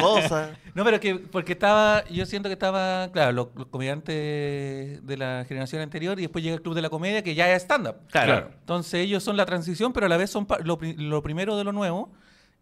Rosa. 0.00 0.56
No, 0.74 0.84
pero 0.84 0.98
que 0.98 1.14
porque 1.16 1.52
estaba, 1.74 2.04
yo 2.08 2.26
siento 2.26 2.48
que 2.48 2.52
estaba, 2.54 3.10
claro, 3.12 3.32
los, 3.32 3.48
los 3.54 3.66
comediantes 3.66 5.06
de 5.06 5.16
la 5.16 5.44
generación 5.46 5.82
anterior 5.82 6.18
y 6.18 6.22
después 6.22 6.42
llega 6.44 6.56
el 6.56 6.62
Club 6.62 6.74
de 6.74 6.82
la 6.82 6.90
Comedia 6.90 7.22
que 7.22 7.34
ya 7.34 7.52
es 7.52 7.62
stand-up. 7.62 7.96
Claro. 8.10 8.50
Entonces 8.60 8.94
ellos 8.94 9.22
son 9.22 9.36
la 9.36 9.46
transición, 9.46 9.92
pero 9.92 10.06
a 10.06 10.08
la 10.08 10.16
vez 10.16 10.30
son 10.30 10.46
pa- 10.46 10.58
lo, 10.60 10.78
lo 10.80 11.22
primero 11.22 11.56
de 11.56 11.64
lo 11.64 11.72
nuevo. 11.72 12.12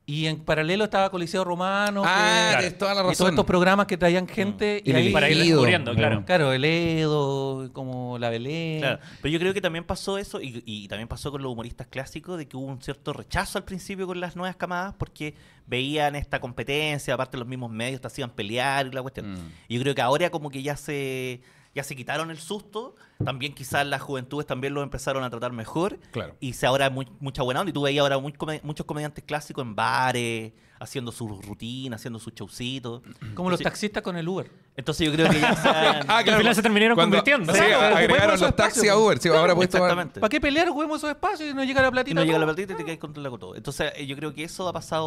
Y 0.04 0.26
en 0.26 0.40
paralelo 0.44 0.84
estaba 0.84 1.10
Coliseo 1.10 1.44
Romano. 1.44 2.02
Ah, 2.04 2.50
que- 2.52 2.58
tienes 2.58 2.78
toda 2.78 2.94
la 2.94 3.00
Y 3.12 3.14
todos 3.14 3.30
estos 3.30 3.44
programas 3.44 3.86
que 3.86 3.96
traían 3.96 4.26
gente. 4.26 4.82
Y 4.84 4.90
Y, 4.90 4.94
ahí, 4.94 5.12
para 5.12 5.30
ir 5.30 5.38
descubriendo, 5.38 5.94
claro. 5.94 6.24
Claro, 6.24 6.52
el 6.52 6.64
Edo, 6.64 7.70
como 7.72 8.18
la 8.18 8.28
Belén. 8.28 8.80
Claro, 8.80 8.98
pero 9.20 9.32
yo 9.32 9.38
creo 9.38 9.54
que 9.54 9.60
también 9.60 9.84
pasó 9.84 10.18
eso 10.18 10.40
y, 10.40 10.62
y 10.66 10.88
también 10.88 11.06
pasó 11.08 11.30
con 11.30 11.40
los 11.40 11.52
humoristas 11.52 11.86
clásicos 11.86 12.36
de 12.36 12.48
que 12.48 12.56
hubo 12.56 12.66
un 12.66 12.82
cierto 12.82 13.12
rechazo 13.12 13.58
al 13.58 13.64
principio 13.64 14.06
con 14.06 14.18
las 14.20 14.34
nuevas 14.34 14.56
camadas 14.56 14.94
porque 14.98 15.34
veían 15.66 16.16
esta 16.16 16.40
competencia, 16.40 17.14
aparte 17.14 17.38
los 17.38 17.46
mismos 17.46 17.70
medios 17.70 18.00
te 18.00 18.08
hacían 18.08 18.30
pelear 18.30 18.86
y 18.88 18.90
la 18.90 19.02
cuestión. 19.02 19.32
Mm. 19.32 19.52
Y 19.68 19.76
yo 19.76 19.82
creo 19.82 19.94
que 19.94 20.02
ahora 20.02 20.30
como 20.30 20.50
que 20.50 20.62
ya 20.62 20.76
se 20.76 21.40
ya 21.74 21.82
se 21.82 21.96
quitaron 21.96 22.30
el 22.30 22.38
susto, 22.38 22.94
también 23.24 23.54
quizás 23.54 23.86
las 23.86 24.02
juventudes 24.02 24.46
también 24.46 24.74
lo 24.74 24.82
empezaron 24.82 25.24
a 25.24 25.30
tratar 25.30 25.52
mejor 25.52 25.98
Claro. 26.10 26.34
y 26.40 26.52
se 26.54 26.66
ahora 26.66 26.90
muy, 26.90 27.06
mucha 27.20 27.42
buena 27.42 27.60
onda 27.60 27.70
y 27.70 27.72
tú 27.72 27.82
veías 27.82 28.02
ahora 28.02 28.18
muy 28.18 28.32
come- 28.32 28.60
muchos 28.64 28.86
comediantes 28.86 29.24
clásicos 29.24 29.62
en 29.64 29.74
bares 29.74 30.52
haciendo 30.80 31.12
sus 31.12 31.46
rutinas, 31.46 32.00
haciendo 32.00 32.18
sus 32.18 32.34
showcitos. 32.34 33.02
Como 33.34 33.50
los 33.50 33.60
taxistas 33.60 34.02
con 34.02 34.16
el 34.16 34.26
Uber. 34.28 34.50
Entonces 34.74 35.06
yo 35.06 35.12
creo 35.12 35.28
que 35.30 35.38
ya 35.38 35.54
se 35.62 35.68
han- 35.68 36.10
Ah, 36.10 36.18
al 36.26 36.36
final 36.38 36.54
se 36.56 36.62
terminaron 36.62 36.96
convirtiendo. 36.96 37.52
Sí, 37.52 37.58
Claro, 37.60 37.96
agregaron 37.96 38.40
los 38.40 38.56
taxis 38.56 38.88
a 38.90 38.96
Uber. 38.98 39.18
Sí, 39.18 39.28
ahora 39.28 39.54
puedes 39.54 39.70
tomar- 39.70 39.88
Exactamente. 39.90 40.18
¿Para 40.20 40.28
qué 40.30 40.40
pelear? 40.40 40.68
Juguemos 40.70 40.98
esos 40.98 41.10
espacios 41.10 41.50
y 41.50 41.54
no 41.54 41.62
llega 41.62 41.82
la 41.82 41.88
Y 41.88 41.90
platita. 41.92 42.14
no 42.14 42.24
llega 42.24 42.38
la 42.38 42.46
platita 42.46 42.72
y 42.72 42.76
te 42.76 42.84
caes 42.84 42.98
contra 42.98 43.22
la 43.22 43.30
todo. 43.30 43.54
Entonces, 43.54 43.92
eh, 43.96 44.06
yo 44.06 44.16
creo 44.16 44.34
que 44.34 44.42
eso 44.44 44.66
ha 44.66 44.72
pasado 44.72 45.04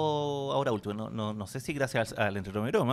ahora 0.53 0.71
último. 0.71 0.93
No, 0.93 1.09
no, 1.09 1.33
no 1.33 1.47
sé 1.47 1.59
si 1.59 1.73
gracias 1.73 2.13
al, 2.13 2.37
al 2.37 2.43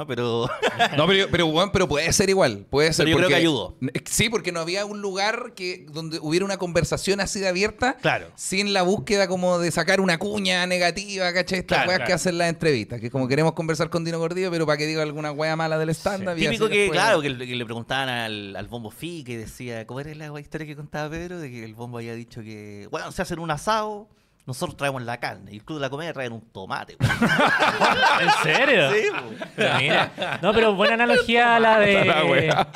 pero. 0.07 0.49
No, 0.97 1.07
pero, 1.07 1.26
pero, 1.31 1.71
pero 1.73 1.87
puede 1.88 2.12
ser 2.12 2.31
igual. 2.31 2.67
Puede 2.69 2.93
ser 2.93 3.05
Pero 3.05 3.11
yo 3.11 3.17
creo 3.19 3.29
porque- 3.29 3.35
que 3.35 3.41
ayudó. 3.41 3.76
Sí, 4.07 4.29
porque 4.29 4.50
no 4.50 4.59
había 4.61 4.85
un 4.87 5.00
lugar 5.02 5.12
que 5.54 5.87
donde 5.90 6.19
hubiera 6.21 6.45
una 6.45 6.57
conversación 6.57 7.21
así 7.21 7.40
de 7.40 7.49
abierta. 7.49 7.95
Claro. 8.00 8.28
Sin 8.37 8.73
la 8.73 8.83
búsqueda 8.83 9.28
como 9.28 9.59
de 9.59 9.71
sacar 9.71 10.00
una 10.00 10.19
cuña 10.19 10.66
negativa, 10.66 11.33
¿cachai? 11.33 11.61
Estas 11.61 11.76
Claro, 11.78 11.88
weas 11.88 11.99
claro. 11.99 12.07
que 12.09 12.12
hacen 12.14 12.38
las 12.38 12.49
entrevistas. 12.49 13.00
Que 13.00 13.11
como 13.11 13.28
queremos 13.28 13.52
conversar 13.52 13.90
con 13.90 14.04
Dino 14.04 14.19
Gordillo, 14.19 14.50
pero 14.50 14.66
para 14.66 14.76
que 14.78 14.87
diga 14.87 15.02
alguna 15.02 15.33
wea 15.33 15.57
mala 15.57 15.78
del 15.78 15.90
y 15.90 15.95
Típico 15.95 16.69
que, 16.69 16.78
después- 16.83 16.90
claro, 17.00 17.21
que, 17.23 17.31
le- 17.31 17.47
que 17.47 17.54
le 17.57 17.64
preguntaban 17.64 18.09
al, 18.09 18.57
al 18.57 18.66
Bombo 18.69 18.90
Fi 18.90 19.25
que 19.25 19.38
decía, 19.38 19.87
¿cómo 19.87 20.00
era 20.00 20.14
la 20.14 20.40
historia 20.40 20.66
que 20.66 20.76
contaba 20.76 21.11
Pedro? 21.11 21.38
De 21.38 21.50
que 21.50 21.64
el 21.64 21.75
Bombo 21.75 21.99
había 21.99 22.14
dicho 22.14 22.42
que, 22.42 22.88
bueno, 22.90 23.12
se 23.12 23.23
hacen 23.23 23.38
un 23.38 23.50
asado, 23.50 24.09
nosotros 24.47 24.76
traemos 24.76 25.02
la 25.02 25.19
carne. 25.21 25.52
Y 25.52 25.57
el 25.57 25.64
Club 25.64 25.78
de 25.78 25.83
la 25.83 25.90
Comedia 25.90 26.12
traen 26.12 26.33
un 26.33 26.40
tomate. 26.40 26.97
¿En 27.00 28.31
serio? 28.42 28.90
Sí, 28.92 29.02
po. 29.11 29.47
Pero 29.57 29.75
mira. 29.78 30.38
No, 30.42 30.52
pero 30.52 30.75
buena 30.75 30.95
analogía 30.95 31.57
a 31.57 31.61
La 31.61 31.78
de. 31.78 32.66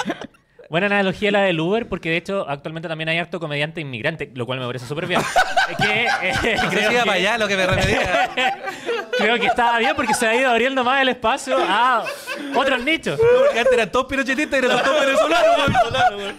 Buena 0.69 0.87
analogía 0.87 1.31
la 1.31 1.43
del 1.43 1.61
Uber, 1.61 1.89
porque 1.89 2.11
de 2.11 2.17
hecho 2.17 2.45
actualmente 2.49 2.89
también 2.89 3.09
hay 3.09 3.19
harto 3.19 3.39
comediante 3.39 3.81
inmigrante, 3.81 4.31
lo 4.35 4.47
cual 4.47 4.59
me 4.59 4.67
parece 4.67 4.87
súper 4.87 5.07
bien. 5.07 5.21
que, 5.79 6.07
eh, 6.07 6.57
No 6.57 6.71
sé 6.71 6.77
si 6.79 6.83
iba 6.83 6.91
que, 6.91 6.99
para 6.99 7.13
allá 7.13 7.39
lo 7.39 7.49
que 7.49 7.57
me 7.57 7.67
remetía. 7.67 8.31
creo 9.19 9.39
que 9.39 9.47
estaba 9.47 9.79
bien 9.79 9.95
porque 9.95 10.15
se 10.15 10.27
ha 10.27 10.35
ido 10.35 10.51
abriendo 10.51 10.83
más 10.83 11.03
el 11.03 11.09
espacio 11.09 11.57
a 11.59 12.05
otros 12.55 12.83
nichos. 12.83 13.21
Porque 13.21 13.61
antes 13.61 13.73
eran 13.73 13.91
todos 13.91 14.07
pinochetistas 14.07 14.61
y 14.61 14.65
eran 14.65 14.83
todos 14.83 15.01
venezolanos. 15.01 16.35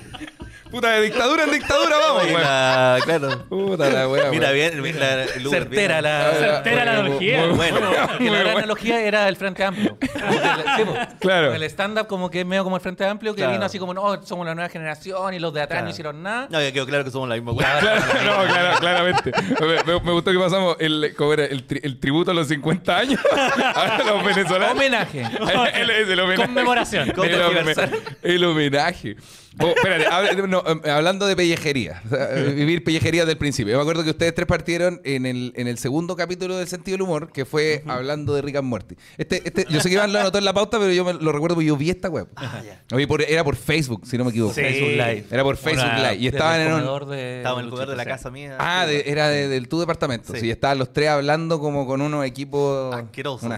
Puta, 0.72 0.92
de 0.92 1.02
dictadura 1.02 1.44
en 1.46 1.52
dictadura, 1.52 1.98
vamos, 1.98 2.24
weón. 2.24 2.36
Oiga, 2.38 2.98
claro. 3.04 3.46
Puta 3.48 3.90
la 3.90 4.08
weá, 4.08 4.30
Mira 4.32 4.50
weón. 4.52 4.54
bien, 4.54 4.82
mira, 4.82 5.24
el 5.24 5.48
Uber, 5.48 5.60
Certera 5.64 6.02
bien. 6.02 6.04
la... 6.04 6.32
Certera 6.34 6.86
la 6.86 6.92
Muy- 6.92 7.00
analogía. 7.02 7.46
muy 7.48 7.56
Bueno, 7.56 7.78
Que 8.18 8.24
la 8.26 8.32
gran 8.32 8.44
bueno. 8.44 8.58
analogía 8.58 9.02
era 9.02 9.28
el 9.30 9.36
Frente 9.38 9.64
Amplio. 9.64 9.90
Como 9.98 10.00
que 10.00 10.48
el- 10.50 10.76
sí, 10.78 10.84
po. 10.86 10.96
Claro. 11.20 11.54
El 11.54 11.64
stand-up 11.64 12.08
como 12.08 12.30
que 12.30 12.42
es 12.42 12.46
medio 12.46 12.64
como 12.64 12.76
el 12.76 12.82
Frente 12.82 13.06
Amplio, 13.06 13.34
que 13.34 13.38
Claro. 13.42 13.54
vino 13.54 13.66
así 13.66 13.80
como, 13.80 13.94
no, 13.94 14.22
somos 14.26 14.46
la 14.46 14.54
nueva 14.56 14.70
generación 14.70 15.34
y 15.34 15.40
los 15.40 15.54
de 15.54 15.62
atrás 15.62 15.84
no 15.84 15.90
hicieron 15.90 16.22
nada. 16.22 16.48
No, 16.50 16.62
ya 16.62 16.72
quedó 16.72 16.86
claro 16.86 17.04
que 17.06 17.12
somos 17.12 17.30
la 17.30 17.36
misma 17.36 17.54
weá. 17.54 17.80
Claro, 17.80 18.02
no, 18.26 18.46
claro, 18.54 18.80
claramente. 18.80 19.32
Me, 19.62 19.94
me- 19.94 20.00
me 20.02 20.12
gustó 20.12 20.32
que 20.32 20.40
pasamos 20.40 20.76
el, 20.80 21.14
¿cómo 21.18 21.34
era? 21.34 21.46
El, 21.46 21.66
tri- 21.68 21.80
el 21.84 22.00
tributo 22.00 22.32
a 22.32 22.34
los 22.34 22.48
50 22.48 22.98
años 22.98 23.20
a 23.76 24.00
los 24.06 24.24
venezolanos. 24.24 24.72
Homenaje. 24.76 25.22
el, 25.76 25.90
el- 25.90 26.12
el 26.12 26.20
homenaje. 26.20 26.46
Conmemoración. 26.48 27.14
El, 27.24 27.34
el 28.24 28.44
homenaje. 28.44 29.16
Oh, 29.60 29.68
espérate, 29.76 30.06
hable- 30.08 30.48
no, 30.48 30.64
eh, 30.84 30.90
hablando 30.92 31.26
de 31.28 31.36
pellejería, 31.36 32.02
o 32.06 32.10
sea, 32.10 32.30
eh, 32.38 32.54
vivir 32.54 32.84
pellejería 32.84 33.26
del 33.26 33.38
principio. 33.38 33.72
Yo 33.72 33.78
me 33.78 33.82
acuerdo 33.82 34.04
que 34.04 34.12
ustedes 34.12 34.34
tres 34.36 34.48
partieron 34.48 35.02
en 35.04 35.26
el, 35.26 35.54
en 35.56 35.68
el 35.68 35.78
segundo 35.78 36.16
capítulo 36.16 36.58
del 36.58 36.68
sentido 36.68 36.96
del 36.96 37.02
humor, 37.04 37.32
que 37.32 37.46
fue 37.46 37.84
hablando 37.88 38.34
de 38.36 38.42
Rick 38.42 38.58
and 38.58 38.68
Morty. 38.68 38.96
Este, 39.18 39.42
este, 39.46 39.66
yo 39.70 39.80
sé 39.82 39.90
que 39.90 39.96
Iván 39.96 40.14
lo 40.14 40.20
anotó 40.20 40.38
en 40.38 40.46
la 40.46 40.54
pauta, 40.54 40.78
pero 40.80 40.92
yo 40.92 41.04
me- 41.06 41.14
lo 41.14 41.32
recuerdo 41.32 41.56
porque 41.56 41.68
yo 41.68 41.78
vi 41.78 41.90
esta 41.90 42.10
web. 42.10 42.28
Por- 43.08 43.22
era 43.22 43.44
por 43.44 43.56
Facebook, 43.56 44.06
si 44.06 44.18
no 44.18 44.24
me 44.26 44.30
equivoco. 44.32 44.54
Sí. 44.54 44.62
Facebook 44.62 44.92
Live. 44.92 45.26
Era 45.32 45.44
por 45.44 45.58
Facebook 45.58 45.86
Una- 45.86 46.12
Live. 46.12 46.22
Y 46.24 46.28
estaban 46.28 46.60
en 46.62 46.68
un, 46.68 46.74
comedor 46.74 47.06
de 47.08 47.38
Estábamos 47.38 47.62
en 47.62 47.66
el 47.66 47.72
lugar 47.72 47.90
de 47.90 47.96
la 47.96 48.06
casa 48.06 48.30
mía. 48.30 48.58
Ah, 48.60 48.86
de- 48.86 49.04
era 49.08 49.30
de- 49.30 49.48
del 49.48 49.68
tu 49.68 49.80
departamento. 49.80 50.34
Sí. 50.34 50.40
Sí. 50.42 50.52
estaban 50.52 50.78
los 50.78 50.94
tres 50.94 51.10
hablando 51.10 51.60
como 51.60 51.86
con 51.88 52.02
unos 52.02 52.26
equipos. 52.26 52.96
Asquerosos. 52.96 53.50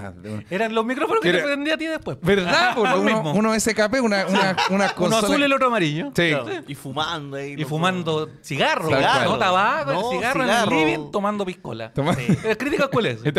Eran 0.49 0.73
los 0.73 0.85
micrófonos 0.85 1.21
que 1.21 1.29
Era- 1.29 1.39
te 1.39 1.43
prendí 1.45 1.71
a 1.71 1.77
ti 1.77 1.85
después. 1.85 2.17
¿Verdad? 2.21 2.75
Por 2.75 2.89
Lo 2.89 3.01
uno, 3.01 3.03
mismo. 3.15 3.33
uno 3.33 3.53
SKP, 3.59 3.99
una, 4.01 4.25
una, 4.27 4.55
una 4.69 4.93
Uno 4.97 5.17
azul 5.17 5.39
y 5.39 5.43
el 5.43 5.53
otro 5.53 5.67
amarillo. 5.67 5.88
Sí. 6.15 6.29
Claro, 6.29 6.45
Y 6.67 6.75
fumando 6.75 7.37
ahí. 7.37 7.51
Y 7.53 7.57
loco. 7.57 7.69
fumando 7.69 8.29
cigarro, 8.41 8.89
cual. 8.89 9.25
no 9.25 9.37
tabaco, 9.37 9.91
No, 9.93 10.11
el 10.11 10.17
cigarro, 10.17 10.43
cigarro. 10.43 10.71
en 10.71 10.77
el 10.79 10.85
living 10.87 11.11
tomando 11.11 11.45
piscola. 11.45 11.91
Toma- 11.93 12.15
¿Las 12.43 12.57
críticas 12.57 12.87
cuál 12.91 13.05
es? 13.07 13.23
No, 13.23 13.31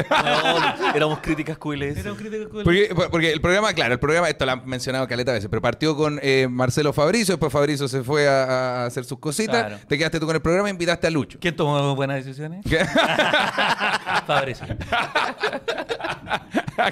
éramos 0.95 1.19
críticas 1.21 1.59
cuiles. 1.59 1.97
Era 1.97 2.13
un 2.13 2.19
crítico 2.19 2.49
cuál 2.51 2.67
es. 2.77 2.89
Porque, 2.95 3.09
porque 3.11 3.33
el 3.33 3.41
programa, 3.41 3.73
claro, 3.73 3.95
el 3.95 4.01
programa, 4.01 4.29
esto 4.29 4.45
lo 4.47 4.53
han 4.53 4.67
mencionado 4.67 5.07
caleta 5.09 5.33
veces, 5.33 5.49
pero 5.51 5.63
partió 5.63 5.97
con 5.97 6.19
eh, 6.23 6.47
Marcelo 6.51 6.93
Fabricio, 6.93 7.35
después 7.35 7.53
Fabricio 7.53 7.89
se 7.89 8.03
fue 8.03 8.29
a, 8.29 8.83
a 8.83 8.87
hacer 8.87 9.05
sus 9.05 9.19
cositas, 9.19 9.67
Claro. 9.67 9.79
te 9.89 9.99
quedaste 9.99 10.21
tú 10.21 10.27
con 10.27 10.37
el 10.37 10.43
programa 10.43 10.69
e 10.69 10.71
invitaste 10.73 11.07
a 11.07 11.11
Lucho. 11.11 11.39
¿Quién 11.41 11.55
tomó 11.57 11.95
buenas 11.95 12.25
decisiones? 12.25 12.65
¿Qué? 12.69 12.85
Fabricio. 14.27 14.67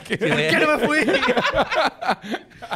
¿Qué? 0.07 0.17
Voy 0.17 0.43
a- 0.43 0.59
no 0.59 0.77
me 0.79 0.87
fui? 0.87 0.99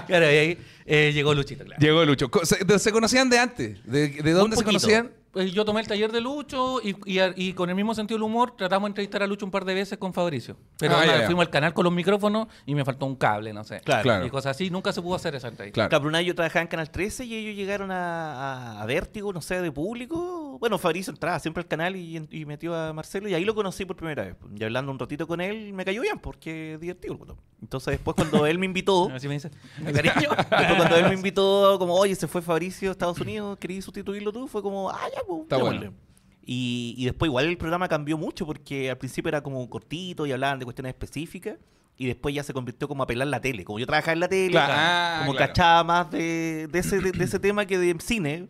Claro, 0.06 0.24
y 0.32 0.36
ahí 0.36 0.58
eh, 0.86 1.12
llegó 1.12 1.34
Luchito, 1.34 1.64
claro. 1.64 1.80
Llegó 1.80 2.04
Lucho. 2.04 2.30
¿Se, 2.78 2.92
conocían 2.92 3.28
de 3.30 3.38
antes? 3.38 3.84
¿De, 3.84 4.08
de 4.08 4.32
dónde 4.32 4.56
se 4.56 4.64
conocían? 4.64 5.10
Pues 5.32 5.50
yo 5.54 5.64
tomé 5.64 5.80
el 5.80 5.86
taller 5.86 6.12
de 6.12 6.20
Lucho 6.20 6.78
y, 6.82 6.90
y- 7.06 7.18
y 7.36 7.52
con 7.54 7.70
el 7.70 7.74
mismo 7.74 7.94
sentido 7.94 8.18
del 8.18 8.24
humor 8.24 8.54
tratamos 8.54 8.88
de 8.88 8.90
entrevistar 8.90 9.22
a 9.22 9.26
Lucho 9.26 9.46
un 9.46 9.50
par 9.50 9.64
de 9.64 9.72
veces 9.72 9.96
con 9.96 10.12
Fabricio. 10.12 10.58
Pero 10.78 10.94
Ah, 10.94 11.00
onda, 11.00 11.14
ya, 11.14 11.20
ya. 11.20 11.26
fuimos 11.26 11.46
al 11.46 11.50
canal 11.50 11.72
con 11.72 11.84
los 11.84 11.92
micrófonos 11.94 12.48
y 12.66 12.74
me 12.74 12.84
faltó 12.84 13.06
un 13.06 13.16
cable, 13.16 13.50
no 13.54 13.64
sé. 13.64 13.80
Claro. 13.80 14.02
Claro. 14.02 14.26
Y 14.26 14.30
cosas 14.30 14.50
así. 14.56 14.68
Nunca 14.68 14.92
se 14.92 15.00
pudo 15.00 15.14
hacer 15.14 15.34
esa 15.34 15.48
entrevista. 15.48 15.74
Claro. 15.74 15.88
Cabruna 15.88 16.20
y 16.20 16.26
yo 16.26 16.34
trabajaba 16.34 16.60
en 16.60 16.68
Canal 16.68 16.90
13 16.90 17.24
y 17.24 17.34
ellos 17.34 17.56
llegaron 17.56 17.90
a, 17.90 18.34
a- 18.34 18.82
a 18.82 18.84
Vértigo, 18.86 19.32
no 19.32 19.40
sé, 19.40 19.62
de 19.62 19.72
público. 19.72 20.41
Bueno, 20.58 20.78
Fabricio 20.78 21.12
entraba 21.12 21.38
siempre 21.38 21.62
al 21.62 21.68
canal 21.68 21.96
y, 21.96 22.26
y 22.30 22.44
metió 22.46 22.74
a 22.74 22.92
Marcelo 22.92 23.28
y 23.28 23.34
ahí 23.34 23.44
lo 23.44 23.54
conocí 23.54 23.84
por 23.84 23.96
primera 23.96 24.24
vez. 24.24 24.36
Y 24.58 24.64
hablando 24.64 24.90
un 24.92 24.98
ratito 24.98 25.26
con 25.26 25.40
él, 25.40 25.72
me 25.72 25.84
cayó 25.84 26.02
bien 26.02 26.18
porque 26.18 26.74
es 26.74 26.80
divertido. 26.80 27.18
Entonces 27.60 27.92
después 27.92 28.14
cuando 28.16 28.46
él 28.46 28.58
me 28.58 28.66
invitó, 28.66 29.08
Así 29.14 29.28
me 29.28 29.34
dice, 29.34 29.50
cariño. 29.94 30.30
después 30.36 30.74
cuando 30.76 30.96
él 30.96 31.08
me 31.08 31.14
invitó 31.14 31.76
como, 31.78 31.94
oye, 31.94 32.14
se 32.14 32.26
fue 32.28 32.42
Fabricio 32.42 32.90
a 32.90 32.92
Estados 32.92 33.20
Unidos, 33.20 33.56
¿querías 33.58 33.84
sustituirlo 33.84 34.32
tú? 34.32 34.46
Fue 34.48 34.62
como, 34.62 34.90
ah, 34.90 35.00
ya, 35.14 35.20
pues, 35.26 35.42
Está 35.42 35.56
démosle". 35.56 35.78
bueno. 35.78 35.94
Y, 36.44 36.94
y 36.98 37.04
después 37.04 37.28
igual 37.28 37.44
el 37.46 37.56
programa 37.56 37.86
cambió 37.88 38.18
mucho 38.18 38.44
porque 38.46 38.90
al 38.90 38.98
principio 38.98 39.28
era 39.28 39.42
como 39.42 39.68
cortito 39.70 40.26
y 40.26 40.32
hablaban 40.32 40.58
de 40.58 40.64
cuestiones 40.64 40.90
específicas. 40.90 41.56
Y 41.96 42.06
después 42.06 42.34
ya 42.34 42.42
se 42.42 42.52
convirtió 42.52 42.88
como 42.88 43.02
a 43.04 43.06
pelar 43.06 43.28
la 43.28 43.40
tele. 43.40 43.64
Como 43.64 43.78
yo 43.78 43.86
trabajaba 43.86 44.14
en 44.14 44.20
la 44.20 44.28
tele, 44.28 44.50
Claro. 44.50 44.72
Ah, 44.74 45.16
como 45.20 45.32
claro. 45.36 45.46
cachaba 45.52 45.84
más 45.84 46.10
de, 46.10 46.66
de 46.72 46.78
ese, 46.78 46.98
de, 47.00 47.12
de 47.12 47.24
ese 47.24 47.38
tema 47.38 47.64
que 47.66 47.78
de 47.78 47.94
cine, 48.00 48.48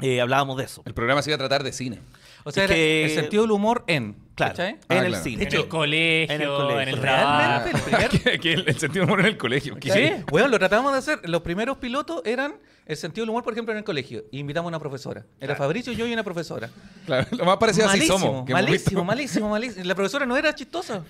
eh, 0.00 0.20
hablábamos 0.20 0.56
de 0.58 0.64
eso. 0.64 0.82
El 0.84 0.94
programa 0.94 1.22
se 1.22 1.30
iba 1.30 1.34
a 1.36 1.38
tratar 1.38 1.62
de 1.64 1.72
cine. 1.72 1.98
O 2.44 2.52
sea, 2.52 2.66
que- 2.66 3.04
el 3.04 3.10
sentido 3.10 3.42
del 3.42 3.50
humor 3.52 3.84
en. 3.88 4.16
Claro, 4.34 4.52
¿cachai? 4.52 4.70
en 4.74 4.78
Ah, 4.88 4.98
el 4.98 5.06
claro. 5.08 5.24
cine. 5.24 5.42
En 5.42 5.52
el 5.54 5.68
colegio, 5.68 6.34
En 6.34 6.40
en 6.40 6.48
el 6.48 6.48
colegio. 6.56 7.00
trabajo. 7.00 7.64
Realmente, 7.64 7.76
el 7.76 7.82
primer- 7.82 8.22
que, 8.22 8.38
que 8.38 8.52
el, 8.54 8.64
el 8.68 8.78
sentido 8.78 9.04
del 9.04 9.04
humor 9.04 9.20
en 9.20 9.26
el 9.26 9.36
colegio. 9.36 9.76
¿Qué? 9.80 9.90
Sí, 9.92 10.24
bueno, 10.30 10.48
lo 10.48 10.58
tratamos 10.58 10.92
de 10.92 10.98
hacer. 10.98 11.28
Los 11.28 11.42
primeros 11.42 11.78
pilotos 11.78 12.22
eran 12.24 12.54
el 12.86 12.96
sentido 12.96 13.24
del 13.24 13.30
humor, 13.30 13.42
por 13.42 13.52
ejemplo, 13.52 13.72
en 13.72 13.78
el 13.78 13.84
colegio. 13.84 14.24
Y 14.30 14.38
invitamos 14.38 14.68
a 14.68 14.70
una 14.70 14.78
profesora. 14.78 15.26
Era 15.40 15.56
Fabricio, 15.56 15.92
yo 15.92 16.06
y 16.06 16.12
una 16.12 16.22
profesora. 16.22 16.70
Claro, 17.04 17.26
lo 17.32 17.44
más 17.44 17.56
parecido 17.58 17.88
así 17.88 18.06
somos. 18.06 18.48
malísimo, 18.48 19.04
malísimo, 19.04 19.48
malísimo. 19.50 19.84
La 19.84 19.94
profesora 19.96 20.24
no 20.24 20.36
era 20.36 20.54
chistosa. 20.54 21.02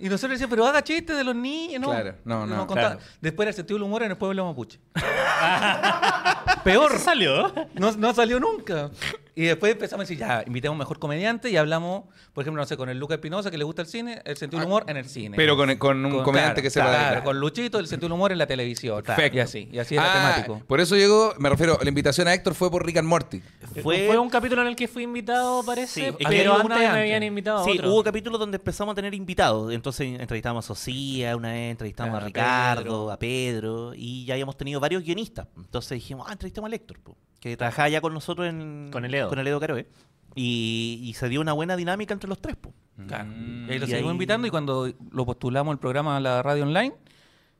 Y 0.00 0.08
nosotros 0.08 0.32
decíamos, 0.32 0.50
pero 0.50 0.66
haga 0.66 0.82
chistes 0.82 1.16
de 1.16 1.24
los 1.24 1.34
niños, 1.34 1.80
¿no? 1.80 1.88
Claro, 1.90 2.14
no, 2.24 2.46
no, 2.46 2.66
claro. 2.66 2.98
Después 3.20 3.44
era 3.46 3.50
el 3.50 3.56
sentido 3.56 3.76
del 3.78 3.84
humor 3.84 4.02
en 4.02 4.10
el 4.10 4.16
pueblo 4.16 4.44
mapuche. 4.44 4.78
Peor. 6.64 6.98
salió? 6.98 7.52
No, 7.74 7.92
no 7.92 8.14
salió 8.14 8.40
nunca. 8.40 8.90
Y 9.38 9.42
después 9.44 9.70
empezamos 9.70 10.00
a 10.00 10.04
decir, 10.04 10.16
ya, 10.16 10.42
invitemos 10.46 10.78
mejor 10.78 10.98
comediante 10.98 11.50
y 11.50 11.58
hablamos, 11.58 12.04
por 12.32 12.42
ejemplo, 12.42 12.62
no 12.62 12.66
sé, 12.66 12.78
con 12.78 12.88
el 12.88 12.98
Lucas 12.98 13.16
Espinosa, 13.16 13.50
que 13.50 13.58
le 13.58 13.64
gusta 13.64 13.82
el 13.82 13.86
cine, 13.88 14.22
el 14.24 14.38
sentido 14.38 14.60
del 14.60 14.66
humor 14.66 14.84
en 14.88 14.96
el 14.96 15.04
cine. 15.10 15.34
Ah, 15.34 15.36
Pero 15.36 15.58
con, 15.58 15.76
con 15.76 16.02
un 16.06 16.22
comediante 16.22 16.54
claro, 16.54 16.62
que 16.62 16.70
sepa 16.70 16.86
de- 16.86 16.92
claro, 16.96 17.08
claro. 17.10 17.24
con 17.24 17.38
Luchito, 17.40 17.78
el 17.78 17.86
sentido 17.86 18.08
del 18.08 18.14
humor 18.14 18.32
en 18.32 18.38
la 18.38 18.46
televisión. 18.46 19.02
Perfecto. 19.02 19.36
Y 19.36 19.40
así, 19.40 19.68
y 19.70 19.78
así 19.78 19.94
era 19.94 20.10
Ah, 20.10 20.34
temático. 20.34 20.66
Por 20.66 20.80
eso 20.80 20.96
llegó, 20.96 21.34
me 21.38 21.50
refiero, 21.50 21.78
la 21.82 21.88
invitación 21.90 22.26
a 22.28 22.32
Héctor 22.32 22.54
fue 22.54 22.70
por 22.70 22.86
Rick 22.86 22.96
and 22.96 23.08
Morty. 23.08 23.42
Fue- 23.82 24.06
Fue, 24.06 24.16
un 24.18 24.30
capítulo 24.30 24.62
en 24.62 24.68
el 24.68 24.74
que 24.76 24.88
fui 24.88 25.02
invitado, 25.02 25.62
parece. 25.64 26.12
Sí, 26.12 26.16
pero 26.26 26.54
antes 26.54 26.64
una 26.64 26.78
me 26.78 26.86
habían 26.86 27.16
antes. 27.16 27.28
invitado 27.28 27.58
a 27.58 27.64
Sí, 27.64 27.72
otro. 27.72 27.92
hubo 27.92 28.02
capítulos 28.02 28.40
donde 28.40 28.56
empezamos 28.56 28.92
a 28.92 28.94
tener 28.94 29.12
invitados. 29.12 29.70
Entonces 29.70 30.18
entrevistamos 30.18 30.64
a 30.64 30.68
Sofía 30.74 31.36
una 31.36 31.52
vez, 31.52 31.72
entrevistamos 31.72 32.12
Claro, 32.12 32.24
a 32.24 32.24
a 32.24 32.28
Ricardo, 32.28 32.82
Pedro. 32.84 33.10
a 33.10 33.18
Pedro, 33.18 33.92
y 33.94 34.24
ya 34.24 34.32
habíamos 34.32 34.56
tenido 34.56 34.80
varios 34.80 35.02
guionistas. 35.02 35.46
Entonces 35.58 35.90
dijimos, 35.90 36.26
ah, 36.26 36.32
entrevistamos 36.32 36.72
a 36.72 36.74
Héctor, 36.74 36.98
po, 37.00 37.16
que 37.50 37.56
trabajaba 37.56 37.88
ya 37.88 38.00
con 38.00 38.12
nosotros 38.14 38.48
en, 38.48 38.88
Con 38.92 39.04
el 39.04 39.14
Edo. 39.14 39.28
Con 39.28 39.38
el 39.38 39.46
Edo 39.46 39.60
Caroe. 39.60 39.86
Y, 40.34 41.00
y 41.02 41.14
se 41.14 41.28
dio 41.28 41.40
una 41.40 41.52
buena 41.52 41.76
dinámica 41.76 42.12
entre 42.12 42.28
los 42.28 42.40
tres. 42.40 42.56
po. 42.56 42.72
Claro. 43.06 43.24
Mm. 43.26 43.68
Y 43.68 43.72
ahí 43.72 43.78
lo 43.78 43.86
Y 43.86 43.88
seguimos 43.90 44.10
ahí- 44.10 44.14
invitando 44.14 44.46
y 44.46 44.50
cuando 44.50 44.92
lo 45.10 45.24
postulamos 45.26 45.72
el 45.72 45.78
programa 45.78 46.16
a 46.16 46.20
la 46.20 46.42
radio 46.42 46.64
online, 46.64 46.92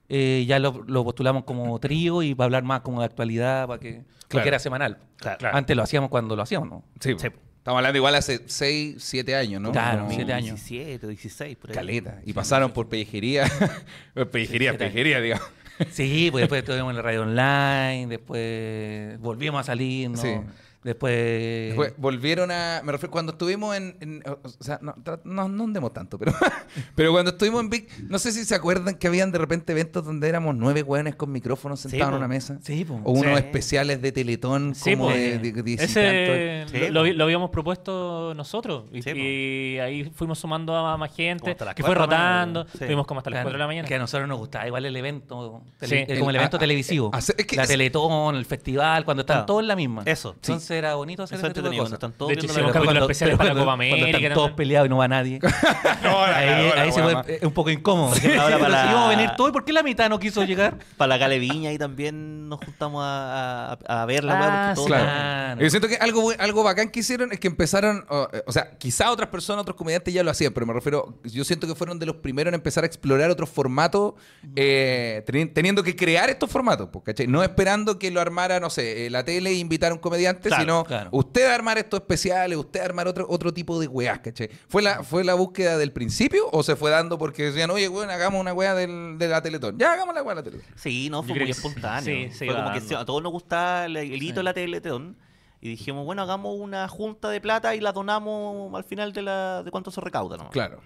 eh, 0.08 0.44
ya 0.46 0.58
lo, 0.58 0.82
lo 0.86 1.04
postulamos 1.04 1.44
como 1.44 1.78
trío 1.80 2.22
y 2.22 2.34
para 2.34 2.46
hablar 2.46 2.62
más 2.64 2.80
como 2.82 3.00
de 3.00 3.06
actualidad, 3.06 3.66
para 3.66 3.80
que, 3.80 3.90
Claro. 3.92 4.04
porque 4.28 4.48
era 4.48 4.58
semanal. 4.58 4.98
Claro. 5.16 5.48
Antes 5.52 5.76
lo 5.76 5.82
hacíamos 5.82 6.10
cuando 6.10 6.36
lo 6.36 6.42
hacíamos, 6.42 6.68
¿no? 6.68 6.84
Sí. 7.00 7.14
Sí. 7.18 7.28
Estamos 7.58 7.78
hablando 7.78 7.96
igual 7.98 8.14
hace 8.14 8.42
6, 8.46 8.96
7 8.98 9.34
años, 9.34 9.60
¿no? 9.60 9.72
Claro, 9.72 10.02
Como- 10.04 10.14
siete 10.14 10.32
años. 10.32 10.54
17, 10.64 11.08
16, 11.08 11.56
por 11.56 11.70
ahí. 11.70 11.74
Caleta. 11.76 12.20
Y 12.24 12.32
pasaron 12.32 12.70
por 12.72 12.88
pellejería. 12.88 13.44
pellejería, 14.30 14.76
pellejería, 14.78 15.20
digamos. 15.20 15.46
Sí, 15.90 16.28
pues 16.30 16.42
después 16.42 16.60
estuvimos 16.60 16.90
en 16.90 16.96
la 16.96 17.02
radio 17.02 17.22
online, 17.22 18.06
después 18.08 19.20
volvimos 19.20 19.60
a 19.60 19.64
salir, 19.64 20.10
¿no? 20.10 20.16
Sí. 20.16 20.34
Después... 20.86 21.66
Después 21.68 21.94
volvieron 21.98 22.50
a. 22.52 22.80
Me 22.84 22.92
refiero, 22.92 23.10
cuando 23.10 23.32
estuvimos 23.32 23.76
en. 23.76 23.96
en- 24.00 24.22
o 24.26 24.48
sea, 24.60 24.78
no, 24.80 24.94
no, 25.24 25.48
no 25.48 25.64
andemos 25.64 25.92
tanto, 25.92 26.16
pero. 26.18 26.32
pero 26.94 27.10
cuando 27.12 27.32
estuvimos 27.32 27.60
en 27.62 27.70
Big. 27.70 27.88
No 28.08 28.18
sé 28.20 28.30
si 28.32 28.44
se 28.44 28.54
acuerdan 28.54 28.94
que 28.94 29.08
habían 29.08 29.32
de 29.32 29.38
repente 29.38 29.72
eventos 29.72 30.04
donde 30.04 30.28
éramos 30.28 30.54
nueve 30.54 30.82
hueones 30.82 31.16
con 31.16 31.32
micrófonos 31.32 31.80
Sí, 31.80 31.88
sentados 31.90 32.12
en 32.12 32.18
una 32.18 32.28
mesa. 32.28 32.58
Sí, 32.62 32.84
po. 32.84 33.00
O 33.04 33.12
unos 33.12 33.32
Sí. 33.38 33.44
especiales 33.44 34.00
de 34.00 34.12
Teletón 34.12 34.74
Sí, 34.74 34.92
como 34.92 35.08
po. 35.08 35.10
de, 35.14 35.38
de- 35.38 35.52
de 35.52 35.62
diez 35.62 35.80
y 35.80 35.84
Ese 35.84 36.90
lo, 36.90 37.04
lo- 37.04 37.24
habíamos 37.24 37.50
propuesto 37.50 38.32
nosotros. 38.34 38.84
Y, 38.92 39.10
y 39.10 39.78
ahí 39.80 40.04
fuimos 40.14 40.38
sumando 40.38 40.76
a 40.76 40.96
más 40.96 41.14
gente, 41.14 41.56
que 41.74 41.82
fue 41.82 41.94
rotando. 41.94 42.64
sí. 42.64 42.70
Estuvimos 42.74 43.06
como 43.06 43.18
hasta 43.18 43.30
las 43.30 43.36
Claro, 43.38 43.46
4 43.48 43.56
de 43.58 43.62
la 43.62 43.66
mañana. 43.66 43.88
Que 43.88 43.94
a 43.96 43.98
nosotros 43.98 44.28
nos 44.28 44.38
gustaba 44.38 44.66
igual 44.66 44.86
el 44.86 44.94
evento, 44.96 45.62
tele- 45.80 46.06
Sí. 46.08 46.18
como 46.18 46.30
el 46.30 46.36
evento 46.36 46.56
a- 46.56 46.60
televisivo. 46.60 47.10
a- 47.12 47.18
hacer- 47.18 47.34
es 47.38 47.46
que 47.46 47.56
la 47.56 47.62
es- 47.64 47.68
Teletón, 47.68 48.36
el 48.36 48.44
festival, 48.44 49.04
cuando 49.04 49.22
están 49.22 49.36
Claro. 49.38 49.46
todos 49.46 49.60
en 49.62 49.68
la 49.68 49.76
misma. 49.76 50.02
Eso, 50.06 50.32
sí. 50.40 50.52
Entonces 50.52 50.75
era 50.76 50.94
bonito 50.94 51.22
hacer 51.24 51.38
Eso 51.38 51.46
ese 51.46 51.54
tipo 51.54 51.68
de 51.68 51.76
cosas. 51.76 51.80
cuando 51.90 51.94
están 51.96 52.12
todos 52.12 52.28
De 52.28 52.34
hecho, 52.34 52.46
hicimos 52.46 52.72
capítulos 52.72 52.84
Cuando- 52.86 53.04
especiales 53.04 53.36
para 53.36 53.48
la 53.48 53.54
cuando- 53.54 53.64
Copa 53.64 53.76
cuando 53.76 53.94
América 53.96 54.18
están 54.18 54.34
todos 54.34 54.50
peleados 54.52 54.86
y 54.86 54.88
no 54.90 54.96
va 54.98 55.08
nadie. 55.08 55.38
No, 56.02 56.26
la 56.26 56.36
ahí 56.36 56.46
cagó 56.48 56.74
la 56.76 56.82
ahí 56.82 56.92
se 56.92 57.02
fue 57.02 57.38
un 57.42 57.52
poco 57.52 57.70
incómodo. 57.70 58.14
ahora 58.40 58.58
para 58.58 58.84
íbamos 58.90 59.06
a 59.06 59.08
venir 59.16 59.30
todos, 59.36 59.50
¿y 59.50 59.52
por 59.52 59.64
qué 59.64 59.72
la 59.72 59.82
mitad 59.82 60.08
no 60.08 60.18
quiso 60.18 60.44
llegar? 60.44 60.78
Para 60.96 61.08
la 61.08 61.18
Gale 61.18 61.38
Viña 61.38 61.72
y 61.72 61.78
también 61.78 62.48
nos 62.48 62.60
juntamos 62.64 63.02
a, 63.04 63.72
a, 63.86 64.02
a 64.02 64.06
ver 64.06 64.22
la 64.24 64.34
Ah, 64.36 64.72
porque 64.76 64.88
Claro. 64.88 65.04
Claro. 65.04 65.60
Yo 65.60 65.70
siento 65.70 65.88
que 65.88 65.96
algo, 65.96 66.30
algo 66.38 66.62
bacán 66.62 66.90
que 66.90 67.00
hicieron 67.00 67.32
es 67.32 67.40
que 67.40 67.48
empezaron, 67.48 68.04
o, 68.08 68.28
o 68.46 68.52
sea, 68.52 68.76
quizá 68.78 69.10
otras 69.10 69.28
personas, 69.30 69.62
otros 69.62 69.76
comediantes 69.76 70.12
ya 70.14 70.22
lo 70.22 70.30
hacían, 70.30 70.52
pero 70.52 70.66
me 70.66 70.72
refiero, 70.72 71.18
yo 71.24 71.44
siento 71.44 71.66
que 71.66 71.74
fueron 71.74 71.98
de 71.98 72.06
los 72.06 72.16
primeros 72.16 72.50
en 72.50 72.54
empezar 72.54 72.84
a 72.84 72.86
explorar 72.86 73.30
otros 73.30 73.48
formatos, 73.48 74.14
eh, 74.54 75.24
teni- 75.26 75.52
teniendo 75.52 75.82
que 75.82 75.96
crear 75.96 76.28
estos 76.30 76.50
formatos, 76.50 76.88
pues, 76.92 77.04
¿cachai? 77.04 77.26
No 77.26 77.42
esperando 77.42 77.98
que 77.98 78.10
lo 78.10 78.20
armara, 78.20 78.60
no 78.60 78.70
sé, 78.70 79.06
eh, 79.06 79.10
la 79.10 79.24
tele 79.24 79.50
e 79.50 79.54
invitar 79.54 79.90
a 79.90 79.94
un 79.94 80.00
comediante, 80.00 80.48
Claro. 80.48 80.62
Sino 80.66 80.84
claro. 80.84 81.08
usted 81.12 81.46
armar 81.50 81.78
estos 81.78 82.00
especiales, 82.00 82.58
usted 82.58 82.80
armar 82.80 83.08
otro, 83.08 83.26
otro 83.28 83.52
tipo 83.52 83.80
de 83.80 83.86
weas, 83.86 84.18
¿cachai? 84.20 84.50
¿Fue 84.68 84.82
la, 84.82 85.02
¿Fue 85.02 85.24
la 85.24 85.34
búsqueda 85.34 85.78
del 85.78 85.92
principio 85.92 86.48
o 86.52 86.62
se 86.62 86.76
fue 86.76 86.90
dando 86.90 87.18
porque 87.18 87.44
decían, 87.44 87.70
oye, 87.70 87.88
weón, 87.88 88.10
hagamos 88.10 88.40
una 88.40 88.52
wea 88.52 88.74
del, 88.74 89.18
de 89.18 89.28
la 89.28 89.42
Teletón? 89.42 89.78
Ya, 89.78 89.92
hagamos 89.92 90.14
la 90.14 90.22
wea 90.22 90.34
de 90.34 90.40
la 90.40 90.44
Teletón. 90.44 90.68
Sí, 90.76 91.08
no, 91.10 91.22
fue 91.22 91.34
muy 91.34 91.44
sí. 91.46 91.50
espontáneo. 91.52 92.02
Sí, 92.02 92.32
se 92.32 92.46
fue 92.46 92.54
como 92.54 92.72
que 92.72 92.80
dando. 92.80 92.88
sí, 92.88 92.94
a 92.94 93.04
todos 93.04 93.22
nos 93.22 93.32
gustaba 93.32 93.86
el, 93.86 93.96
el 93.96 94.22
hito 94.22 94.40
de 94.40 94.44
la 94.44 94.54
Teletón. 94.54 95.16
Y 95.60 95.70
dijimos, 95.70 96.04
bueno, 96.04 96.22
hagamos 96.22 96.54
una 96.58 96.86
junta 96.86 97.30
de 97.30 97.40
plata 97.40 97.74
y 97.74 97.80
la 97.80 97.92
donamos 97.92 98.74
al 98.74 98.84
final 98.84 99.12
de 99.12 99.22
la 99.22 99.62
de 99.62 99.70
cuánto 99.70 99.90
se 99.90 100.00
recauda, 100.00 100.36
¿no? 100.36 100.50
Claro. 100.50 100.80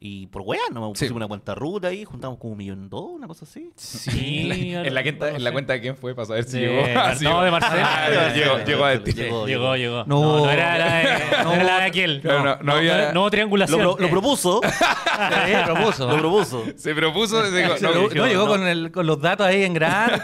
Y 0.00 0.28
por 0.28 0.42
weá, 0.42 0.60
nos 0.72 0.96
Sí. 0.96 1.06
pusimos 1.06 1.16
una 1.16 1.26
cuenta 1.26 1.56
ruta 1.56 1.88
ahí, 1.88 2.04
juntamos 2.04 2.38
como 2.38 2.52
un 2.52 2.58
millón 2.58 2.88
dos, 2.88 3.10
una 3.14 3.26
cosa 3.26 3.44
así. 3.44 3.72
Sí. 3.74 4.48
en, 4.74 4.94
la 4.94 5.02
cuenta, 5.02 5.28
en 5.30 5.42
la 5.42 5.50
cuenta 5.50 5.72
de 5.72 5.80
quién 5.80 5.96
fue 5.96 6.14
para 6.14 6.26
saber 6.26 6.44
si 6.44 6.50
Sí, 6.52 6.58
llegó. 6.60 6.86
no, 6.86 7.00
Ah, 7.00 7.14
no, 7.14 7.18
llegó. 7.20 7.42
de 7.42 7.50
Marcelo. 7.50 7.82
Ah, 7.84 8.06
Ah, 8.06 8.32
llegó, 8.32 8.58
llegó 8.64 8.84
a 8.84 8.90
destino. 8.90 9.16
llegó. 9.24 9.46
Llegó, 9.48 9.76
llegó. 9.76 10.04
No. 10.06 10.20
No, 10.22 10.38
no 10.44 10.50
era 10.52 10.78
la 10.78 10.94
de, 10.98 11.42
no 11.42 11.52
era 11.52 11.64
la 11.64 11.76
de 11.80 11.84
aquel. 11.86 12.20
No- 12.22 12.56
no 12.62 12.72
había- 12.74 13.12
no 13.12 13.20
hubo 13.22 13.26
Lo, 13.26 13.30
triangulación. 13.30 13.82
lo 13.82 13.96
propuso. 14.10 14.60
Sí, 15.18 15.52
propuso. 15.64 16.08
lo 16.08 16.16
propuso. 16.18 16.64
Se 16.76 16.94
propuso. 16.94 17.42
No, 17.42 18.26
llegó 18.28 18.46
Con, 18.46 18.64
el, 18.68 18.92
con 18.92 19.04
los 19.04 19.20
datos 19.20 19.48
ahí 19.48 19.64
en 19.64 19.74
grande. 19.74 20.22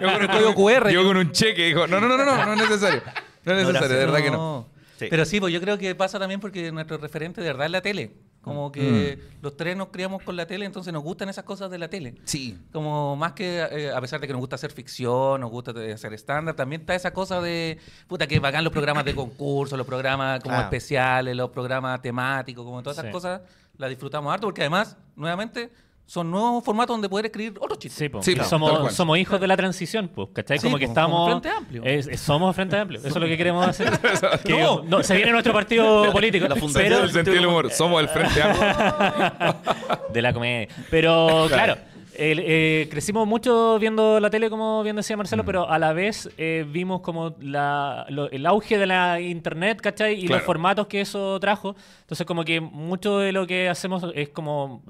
llegó 0.00 0.12
con 0.12 0.22
un 0.22 0.28
código 0.28 0.54
QR. 0.54 0.88
Llegó 0.90 1.04
con 1.04 1.16
un 1.16 1.32
cheque 1.32 1.62
y 1.62 1.68
dijo, 1.70 1.88
no, 1.88 2.00
no, 2.00 2.06
no, 2.06 2.16
no, 2.16 2.24
no, 2.24 2.46
no 2.46 2.52
es 2.54 2.70
necesario. 2.70 3.02
No 3.44 3.52
es 3.52 3.62
No, 3.64 3.72
necesario, 3.72 3.96
de 3.98 4.06
verdad 4.06 4.22
que 4.22 4.30
no. 4.30 4.68
Sí. 5.02 5.08
Pero 5.10 5.24
sí, 5.24 5.40
pues 5.40 5.52
yo 5.52 5.60
creo 5.60 5.78
que 5.78 5.94
pasa 5.94 6.18
también 6.18 6.40
porque 6.40 6.70
nuestro 6.72 6.98
referente 6.98 7.40
de 7.40 7.46
verdad 7.48 7.66
es 7.66 7.72
la 7.72 7.82
tele. 7.82 8.12
Como 8.42 8.72
que 8.72 9.18
Mm. 9.20 9.42
los 9.44 9.56
tres 9.56 9.76
nos 9.76 9.88
criamos 9.90 10.20
con 10.24 10.34
la 10.34 10.46
tele, 10.46 10.66
entonces 10.66 10.92
nos 10.92 11.04
gustan 11.04 11.28
esas 11.28 11.44
cosas 11.44 11.70
de 11.70 11.78
la 11.78 11.88
tele. 11.88 12.16
Sí. 12.24 12.58
Como 12.72 13.14
más 13.14 13.34
que, 13.34 13.58
eh, 13.70 13.92
a 13.94 14.00
pesar 14.00 14.20
de 14.20 14.26
que 14.26 14.32
nos 14.32 14.40
gusta 14.40 14.56
hacer 14.56 14.72
ficción, 14.72 15.40
nos 15.40 15.50
gusta 15.50 15.72
hacer 15.94 16.12
estándar, 16.12 16.56
también 16.56 16.80
está 16.80 16.94
esa 16.96 17.12
cosa 17.12 17.40
de, 17.40 17.78
puta, 18.08 18.26
que 18.26 18.40
bacán 18.40 18.64
los 18.64 18.72
programas 18.72 19.04
de 19.04 19.14
concurso, 19.14 19.76
los 19.76 19.86
programas 19.86 20.40
como 20.40 20.54
Claro. 20.54 20.64
especiales, 20.64 21.36
los 21.36 21.50
programas 21.50 22.02
temáticos, 22.02 22.64
como 22.64 22.82
todas 22.82 22.96
esas 22.98 23.06
Sí. 23.06 23.12
cosas, 23.12 23.42
las 23.78 23.88
disfrutamos 23.90 24.32
harto 24.34 24.48
porque 24.48 24.62
además, 24.62 24.96
nuevamente, 25.14 25.70
son 26.12 26.30
nuevos 26.30 26.62
formatos 26.62 26.92
donde 26.92 27.08
poder 27.08 27.24
escribir 27.24 27.54
otros 27.58 27.78
chistes. 27.78 27.98
Sí, 27.98 28.08
po. 28.10 28.22
Sí, 28.22 28.34
tal 28.34 28.44
somos, 28.44 29.18
hijos 29.18 29.40
de 29.40 29.46
la 29.46 29.56
transición, 29.56 30.08
pues, 30.14 30.28
¿cachai? 30.34 30.58
Sí, 30.58 30.66
como 30.66 30.76
que 30.76 30.84
estamos. 30.84 31.20
como 31.20 31.40
Frente 31.40 31.48
Amplio. 31.56 31.82
Es- 31.84 32.06
es- 32.06 32.20
somos 32.20 32.54
Frente 32.54 32.76
Amplio. 32.76 32.98
Eso 33.00 33.08
es 33.08 33.16
lo 33.16 33.26
que 33.26 33.36
queremos 33.38 33.66
hacer. 33.66 33.90
Que- 34.44 34.60
No. 34.60 34.82
no, 34.82 35.02
se 35.02 35.16
viene 35.16 35.32
nuestro 35.32 35.54
partido 35.54 36.12
político. 36.12 36.46
La 36.48 36.56
fundación 36.56 36.92
pero- 36.92 37.04
el 37.04 37.10
sentido 37.12 37.34
del 37.36 37.46
humor. 37.46 37.70
Somos 37.70 38.02
el 38.02 38.08
Frente 38.10 38.42
Amplio. 38.42 39.54
de 40.12 40.20
la 40.22 40.32
comedia. 40.34 40.68
Pero 40.90 41.46
claro, 41.48 41.76
el- 42.14 42.42
eh, 42.44 42.88
crecimos 42.90 43.26
mucho 43.26 43.78
viendo 43.78 44.20
la 44.20 44.28
tele, 44.28 44.50
como 44.50 44.82
bien 44.82 44.96
decía 44.96 45.16
Mm. 45.16 45.20
Marcelo, 45.20 45.44
pero 45.46 45.70
a 45.70 45.78
la 45.78 45.94
vez 45.94 46.28
eh, 46.36 46.66
vimos 46.68 47.00
como 47.00 47.34
la- 47.40 48.04
lo- 48.10 48.30
el 48.30 48.44
auge 48.44 48.76
de 48.76 48.86
la 48.86 49.18
internet, 49.18 49.80
¿cachai? 49.80 50.12
Y 50.22 50.26
Claro. 50.26 50.40
los 50.40 50.44
formatos 50.46 50.86
que 50.88 51.00
eso 51.00 51.40
trajo. 51.40 51.74
Entonces, 52.02 52.26
como 52.26 52.44
que 52.44 52.60
mucho 52.60 53.18
de 53.18 53.32
lo 53.32 53.46
que 53.46 53.70
hacemos 53.70 54.04
es 54.14 54.28
como. 54.28 54.82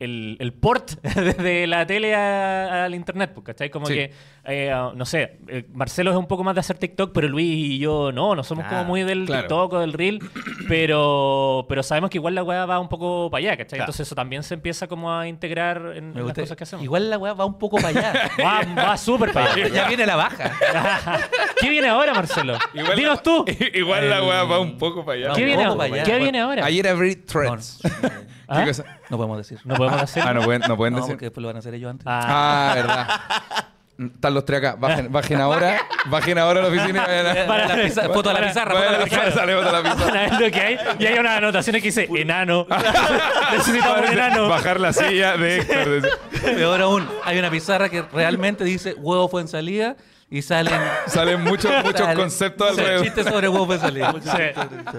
El, 0.00 0.36
el 0.38 0.52
port 0.52 0.90
desde 1.02 1.66
la 1.66 1.86
tele 1.86 2.14
a- 2.14 2.84
al 2.84 2.94
internet, 2.94 3.32
pues, 3.34 3.44
¿cachai? 3.46 3.68
Como 3.70 3.86
Sí. 3.86 3.94
que, 3.94 4.12
eh, 4.44 4.72
no 4.94 5.04
sé, 5.04 5.38
eh, 5.48 5.64
Marcelo 5.74 6.10
es 6.12 6.16
un 6.16 6.26
poco 6.26 6.44
más 6.44 6.54
de 6.54 6.60
hacer 6.60 6.78
TikTok, 6.78 7.12
pero 7.12 7.26
Luis 7.28 7.46
y 7.48 7.78
yo 7.78 8.12
no, 8.12 8.34
no 8.34 8.42
somos 8.44 8.64
como 8.66 8.80
Ah, 8.80 8.84
muy 8.84 9.02
del 9.02 9.26
claro. 9.26 9.42
TikTok 9.42 9.72
o 9.74 9.78
del 9.80 9.92
Reel, 9.92 10.20
pero, 10.68 11.66
pero 11.68 11.82
sabemos 11.82 12.10
que 12.10 12.18
igual 12.18 12.34
la 12.34 12.42
weá 12.44 12.64
va 12.66 12.78
un 12.78 12.88
poco 12.88 13.28
para 13.30 13.38
allá, 13.40 13.50
¿cachai? 13.56 13.78
Claro. 13.78 13.82
Entonces 13.84 14.06
eso 14.06 14.14
también 14.14 14.42
se 14.42 14.54
empieza 14.54 14.86
como 14.86 15.12
a 15.12 15.26
integrar 15.26 15.92
en, 15.96 16.16
en 16.16 16.26
las 16.26 16.34
cosas 16.36 16.56
que 16.56 16.64
hacemos. 16.64 16.84
Igual 16.84 17.10
la 17.10 17.18
weá 17.18 17.32
va 17.34 17.44
un 17.44 17.58
poco 17.58 17.76
para 17.78 17.88
allá. 17.88 18.30
Va, 18.44 18.60
va 18.84 18.96
súper 18.96 19.32
para 19.32 19.52
allá. 19.52 19.68
ya 19.68 19.88
viene 19.88 20.06
la 20.06 20.16
baja. 20.16 20.52
¿Qué 21.60 21.70
viene 21.70 21.88
ahora, 21.88 22.14
Marcelo? 22.14 22.56
Igual 22.74 22.96
Dinos 22.96 23.16
la- 23.16 23.22
tú. 23.22 23.44
Igual 23.74 24.08
la 24.10 24.22
weá 24.22 24.44
va 24.44 24.60
un 24.60 24.78
poco 24.78 25.04
para 25.04 25.18
allá. 25.18 25.32
¿Qué 25.34 25.44
viene, 25.44 25.64
poco 25.64 25.76
para 25.78 25.94
allá. 25.94 26.02
¿qué 26.04 26.18
viene 26.18 26.40
ahora? 26.40 26.64
Ayer 26.64 26.86
abrí 26.88 27.16
No, 27.16 27.22
threads. 27.26 27.80
¿Ah? 28.48 28.60
¿Qué 28.60 28.66
cosa? 28.68 28.84
no 29.10 29.16
podemos 29.16 29.36
decir. 29.38 29.58
No 29.64 29.74
podemos 29.76 30.02
hacer. 30.02 30.22
Ah, 30.26 30.32
no 30.34 30.42
pueden, 30.42 30.62
no 30.66 30.76
pueden 30.76 30.94
No, 30.94 31.00
decir. 31.00 31.14
porque 31.14 31.26
después 31.26 31.42
lo 31.42 31.48
van 31.48 31.56
a 31.56 31.58
hacer 31.60 31.74
ellos 31.74 31.90
antes. 31.90 32.06
Ah, 32.06 32.70
Ah, 32.70 32.74
verdad. 32.74 33.08
Están 34.14 34.32
los 34.32 34.44
tres 34.44 34.58
acá. 34.58 34.76
Bajen, 34.78 35.10
bajen 35.12 35.40
ahora. 35.40 35.80
Bajen 36.06 36.38
ahora 36.38 36.60
a 36.60 36.62
la 36.62 36.68
oficina. 36.68 37.02
y 37.04 37.06
vayan 37.08 37.26
a- 37.26 37.46
Para- 37.48 37.66
La 37.76 37.82
pizarra- 37.82 38.14
foto 38.14 38.30
a 38.30 38.32
la 38.32 38.38
para- 38.38 38.52
pizarra, 38.52 38.74
vayan 38.74 38.88
foto 38.88 38.96
a 38.96 38.98
la 39.00 39.04
pizarra. 39.04 39.32
sale 39.32 39.56
foto 39.56 39.68
a 39.68 39.72
la 39.72 39.82
pizarra. 39.82 40.50
Que 40.52 40.60
hay. 40.60 40.78
Y 41.00 41.06
hay 41.06 41.18
unas 41.18 41.36
anotaciones 41.38 41.82
que 41.82 41.88
dice 41.88 42.08
enano. 42.14 42.66
Necesitamos 43.52 43.98
un 43.98 44.04
enano. 44.12 44.48
Bajar 44.48 44.78
la 44.80 44.92
silla 44.92 45.36
de 45.36 45.58
Héctor. 45.58 46.10
Peor 46.42 46.80
aún, 46.80 47.08
hay 47.24 47.38
una 47.40 47.50
pizarra 47.50 47.88
que 47.88 48.02
realmente 48.02 48.62
dice 48.64 48.94
huevo 48.94 49.28
fue 49.28 49.40
en 49.42 49.48
salida 49.48 49.96
y 50.30 50.42
salen 50.42 50.80
Salen 51.06 51.42
muchos, 51.42 51.70
muchos 51.84 52.00
salen- 52.00 52.16
conceptos 52.16 52.74
sí, 52.74 52.80
alrededor. 52.80 53.04
chistes 53.04 53.26
sobre 53.26 53.48
huevo 53.48 53.66
fue 53.66 53.74
en 53.76 53.80
salida. 53.80 54.14
Sí. 54.22 54.98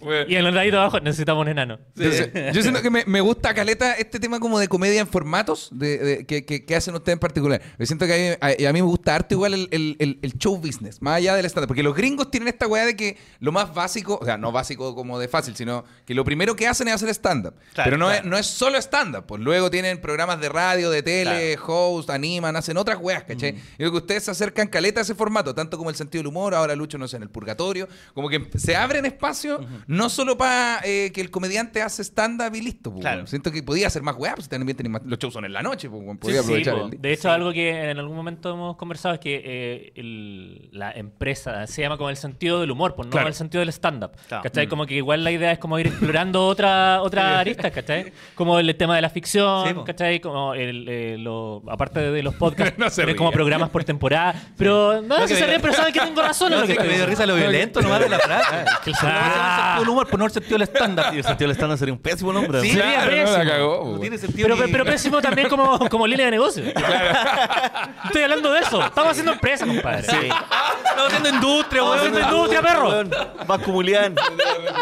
Bueno. 0.00 0.26
Y 0.28 0.36
en 0.36 0.46
el 0.46 0.54
ladito 0.54 0.78
abajo 0.78 1.00
necesitamos 1.00 1.42
un 1.42 1.48
enano. 1.48 1.78
Entonces, 1.96 2.54
yo 2.54 2.62
siento 2.62 2.80
que 2.80 2.90
me, 2.90 3.04
me 3.06 3.20
gusta, 3.20 3.52
Caleta, 3.54 3.94
este 3.94 4.20
tema 4.20 4.38
como 4.38 4.60
de 4.60 4.68
comedia 4.68 5.00
en 5.00 5.08
formatos 5.08 5.68
de, 5.72 5.98
de- 5.98 6.26
que, 6.26 6.44
que- 6.44 6.64
que 6.64 6.76
hacen 6.76 6.94
ustedes 6.94 7.14
en 7.14 7.18
particular. 7.18 7.60
Yo 7.76 7.86
siento 7.86 8.06
que 8.06 8.36
a 8.40 8.46
mí, 8.46 8.54
a, 8.64 8.68
a 8.68 8.72
mí 8.72 8.82
me 8.82 8.86
gusta 8.86 9.16
harto 9.16 9.34
igual 9.34 9.54
el, 9.54 9.68
el- 9.72 9.96
el- 9.98 10.18
el 10.22 10.34
show 10.38 10.56
business, 10.58 11.02
más 11.02 11.16
allá 11.16 11.34
del 11.34 11.46
stand 11.46 11.66
Porque 11.66 11.82
los 11.82 11.96
gringos 11.96 12.30
tienen 12.30 12.46
esta 12.48 12.68
weá 12.68 12.84
de 12.86 12.94
que 12.94 13.16
lo 13.40 13.50
más 13.50 13.74
básico, 13.74 14.18
o 14.20 14.24
sea, 14.24 14.36
no 14.38 14.52
básico 14.52 14.94
como 14.94 15.18
de 15.18 15.26
fácil, 15.26 15.56
sino 15.56 15.84
que 16.04 16.14
lo 16.14 16.24
primero 16.24 16.54
que 16.54 16.68
hacen 16.68 16.86
es 16.86 16.94
hacer 16.94 17.08
stand-up. 17.08 17.54
Claro, 17.74 17.86
Pero 17.90 17.98
no, 17.98 18.06
claro. 18.06 18.20
es, 18.20 18.26
no 18.26 18.38
es 18.38 18.46
solo 18.46 18.78
stand-up, 18.78 19.24
pues 19.26 19.40
luego 19.42 19.70
tienen 19.72 20.00
programas 20.00 20.40
de 20.40 20.50
radio, 20.50 20.88
de 20.90 21.02
tele, 21.02 21.58
host, 21.66 22.10
animan, 22.10 22.54
hacen 22.54 22.76
otras 22.76 22.98
weas, 23.00 23.24
¿cachai? 23.24 23.54
Mm. 23.54 23.56
Yo 23.56 23.76
creo 23.78 23.90
que 23.92 23.96
ustedes 23.98 24.22
se 24.24 24.30
acercan 24.30 24.65
caleta 24.68 25.00
ese 25.00 25.14
formato, 25.14 25.54
tanto 25.54 25.76
como 25.78 25.90
el 25.90 25.96
sentido 25.96 26.20
del 26.20 26.28
humor, 26.28 26.54
ahora 26.54 26.74
Lucho, 26.76 26.98
no 26.98 27.08
sé, 27.08 27.16
en 27.16 27.22
el 27.24 27.30
purgatorio, 27.30 27.88
como 28.14 28.28
que 28.28 28.46
se 28.56 28.76
abren 28.76 29.06
espacios, 29.06 29.60
no 29.86 30.08
solo 30.08 30.36
para 30.36 30.80
que 30.82 31.12
el 31.20 31.30
comediante 31.30 31.82
hace 31.82 32.02
stand-up 32.02 32.54
y 32.54 32.60
listo, 32.62 32.90
pues, 32.92 33.02
Claro. 33.02 33.26
Siento 33.26 33.50
que 33.52 33.62
podía 33.62 33.86
hacer 33.86 34.02
más 34.02 34.16
weas, 34.16 34.34
pues 34.36 34.48
también 34.48 34.76
tienen 34.76 34.92
más- 34.92 35.02
los 35.04 35.18
shows 35.18 35.32
son 35.34 35.44
en 35.44 35.52
la 35.52 35.62
noche, 35.62 35.88
pues, 35.88 36.02
weón, 36.02 36.18
podía 36.18 36.40
Sí, 36.42 36.44
aprovechar 36.48 36.74
po. 36.76 36.86
el. 36.92 37.00
De 37.00 37.12
hecho, 37.12 37.30
algo 37.30 37.52
que 37.52 37.90
en 37.90 37.98
algún 37.98 38.16
momento 38.16 38.52
hemos 38.52 38.76
conversado 38.76 39.14
es 39.14 39.20
que 39.20 39.42
eh, 39.44 39.92
el- 39.96 40.68
la 40.72 40.92
empresa 40.92 41.66
se 41.66 41.82
llama 41.82 41.96
como 41.96 42.10
el 42.10 42.16
sentido 42.16 42.60
del 42.60 42.70
humor, 42.70 42.94
pues 42.94 43.06
no 43.06 43.12
Claro. 43.12 43.28
el 43.28 43.34
sentido 43.34 43.60
del 43.60 43.68
stand-up. 43.70 44.12
Claro. 44.28 44.42
¿Cachai? 44.42 44.66
Como 44.68 44.86
que 44.86 44.94
igual 44.94 45.24
la 45.24 45.30
idea 45.32 45.52
es 45.52 45.58
como 45.58 45.78
ir 45.78 45.86
explorando 45.88 46.46
otra, 46.46 47.02
otra 47.02 47.38
arista, 47.40 47.70
¿cachai? 47.70 48.12
Como 48.34 48.58
el 48.58 48.74
tema 48.76 48.96
de 48.96 49.02
la 49.02 49.10
ficción, 49.10 49.68
Sí, 49.68 49.74
po. 49.74 49.84
¿cachai? 49.84 50.20
Como 50.20 50.54
el, 50.54 50.86
eh, 50.88 51.16
lo, 51.18 51.62
aparte 51.68 52.00
de 52.00 52.22
los 52.22 52.34
podcasts, 52.34 52.76
No 53.06 53.16
como 53.16 53.30
programas 53.30 53.70
por 53.70 53.84
temporada. 53.84 54.34
Pero 54.56 55.02
no, 55.02 55.18
No, 55.18 55.28
si 55.28 55.34
se 55.36 55.46
ríen, 55.46 55.60
pero 55.60 55.74
saben 55.74 55.92
que 55.92 56.00
tengo 56.00 56.22
razón 56.22 56.52
en 56.52 56.58
No, 56.58 56.60
lo 56.62 56.66
que 56.66 56.72
sí, 56.72 56.76
que 56.78 56.82
estoy 56.82 56.92
me 56.92 56.96
dio 56.98 57.06
risa 57.06 57.26
lo 57.26 57.34
violento 57.34 57.80
nomás 57.82 58.00
de 58.00 58.08
la 58.08 58.18
frase. 58.18 58.54
No, 58.86 58.92
no, 58.92 58.94
el 58.94 58.94
sentido 58.94 59.80
del 59.80 59.88
humor, 59.88 60.06
pues 60.08 60.18
no 60.18 60.24
el 60.26 60.30
sentido 60.30 60.54
del 60.54 60.62
estándar. 60.62 61.14
Y 61.14 61.18
el 61.18 61.24
sentido 61.24 61.48
del 61.48 61.56
estándar 61.56 61.78
sería 61.78 61.92
un 61.94 62.00
pésimo 62.00 62.32
nombre. 62.32 62.60
Sí, 62.62 62.68
¿no? 62.68 62.74
sería 62.74 62.92
Claro, 62.94 63.10
no, 63.10 63.16
la 63.16 63.24
pésimo. 63.38 63.50
cagó, 63.52 63.76
No 63.76 63.82
weón. 63.90 64.00
tiene 64.00 64.18
sentido. 64.18 64.48
Pero, 64.48 64.66
ni- 64.66 64.72
pero 64.72 64.84
pésimo 64.84 65.20
también 65.20 65.48
como, 65.48 65.78
como 65.88 66.06
línea 66.06 66.24
de 66.26 66.30
negocio. 66.30 66.64
Estoy 68.06 68.22
hablando 68.22 68.52
de 68.52 68.60
eso. 68.60 68.82
Estamos 68.84 69.10
haciendo 69.12 69.32
empresa, 69.32 69.66
compadre. 69.66 70.00
Estamos 70.00 71.06
haciendo 71.08 71.28
industria, 71.28 71.82
Estamos 71.82 71.90
weón. 71.90 71.98
haciendo 71.98 72.20
industria, 72.20 72.62
perro. 72.62 73.46
Como 73.46 73.76
Julián. 73.76 74.14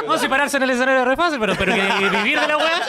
No, 0.06 0.18
si 0.18 0.28
pararse 0.28 0.56
en 0.58 0.62
el 0.64 0.70
escenario 0.70 1.00
es 1.02 1.08
re 1.08 1.16
fácil, 1.16 1.38
pero, 1.40 1.54
pero 1.58 1.74
que 1.74 2.08
vivir 2.10 2.38
de 2.40 2.48
la 2.48 2.56
weá. 2.56 2.80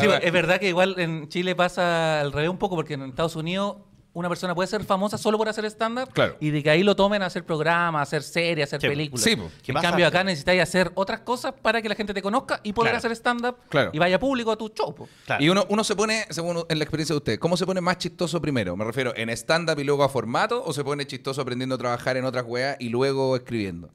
Sí, 0.00 0.06
pues, 0.06 0.20
es 0.22 0.32
verdad 0.32 0.58
que 0.60 0.68
igual 0.68 0.94
en 0.98 1.28
Chile 1.28 1.54
pasa 1.54 2.20
al 2.20 2.32
revés 2.32 2.50
un 2.50 2.58
poco, 2.58 2.76
porque 2.76 2.94
en 2.94 3.02
Estados 3.02 3.36
Unidos 3.36 3.76
una 4.12 4.28
persona 4.28 4.54
puede 4.54 4.66
ser 4.66 4.82
famosa 4.84 5.16
solo 5.16 5.38
por 5.38 5.48
hacer 5.48 5.64
stand-up 5.66 6.08
Claro. 6.12 6.36
y 6.40 6.50
de 6.50 6.62
que 6.62 6.70
ahí 6.70 6.82
lo 6.82 6.96
tomen 6.96 7.22
a 7.22 7.26
hacer 7.26 7.44
programas, 7.44 8.00
a 8.00 8.02
hacer 8.02 8.22
series, 8.22 8.64
a 8.64 8.76
hacer 8.76 8.80
Sí, 8.80 8.88
películas. 8.88 9.22
sí, 9.24 9.36
pues. 9.36 9.52
¿Qué 9.62 9.72
En 9.72 9.78
cambio, 9.78 10.06
acá 10.06 10.24
necesitáis 10.24 10.60
hacer 10.62 10.90
otras 10.94 11.20
cosas 11.20 11.52
para 11.62 11.80
que 11.80 11.88
la 11.88 11.94
gente 11.94 12.12
te 12.12 12.20
conozca 12.20 12.60
y 12.64 12.72
poder 12.72 12.90
Claro. 12.90 12.98
hacer 12.98 13.12
stand-up 13.12 13.56
Claro. 13.68 13.90
y 13.92 13.98
vaya 13.98 14.18
público 14.18 14.50
a 14.50 14.56
tu 14.56 14.68
show. 14.68 14.94
pues. 14.94 15.08
Claro. 15.26 15.44
Y 15.44 15.48
uno, 15.48 15.64
uno 15.68 15.84
se 15.84 15.94
pone, 15.94 16.24
según 16.30 16.64
en 16.68 16.78
la 16.78 16.84
experiencia 16.84 17.12
de 17.14 17.18
ustedes, 17.18 17.38
¿cómo 17.38 17.56
se 17.56 17.64
pone 17.66 17.80
más 17.80 17.98
chistoso 17.98 18.40
primero? 18.40 18.76
Me 18.76 18.84
refiero, 18.84 19.12
¿en 19.16 19.30
stand-up 19.30 19.78
y 19.78 19.84
luego 19.84 20.02
a 20.02 20.08
formato? 20.08 20.62
¿O 20.64 20.72
se 20.72 20.82
pone 20.82 21.06
chistoso 21.06 21.40
aprendiendo 21.42 21.76
a 21.76 21.78
trabajar 21.78 22.16
en 22.16 22.24
otras 22.24 22.44
weas 22.46 22.76
y 22.80 22.88
luego 22.88 23.36
escribiendo? 23.36 23.90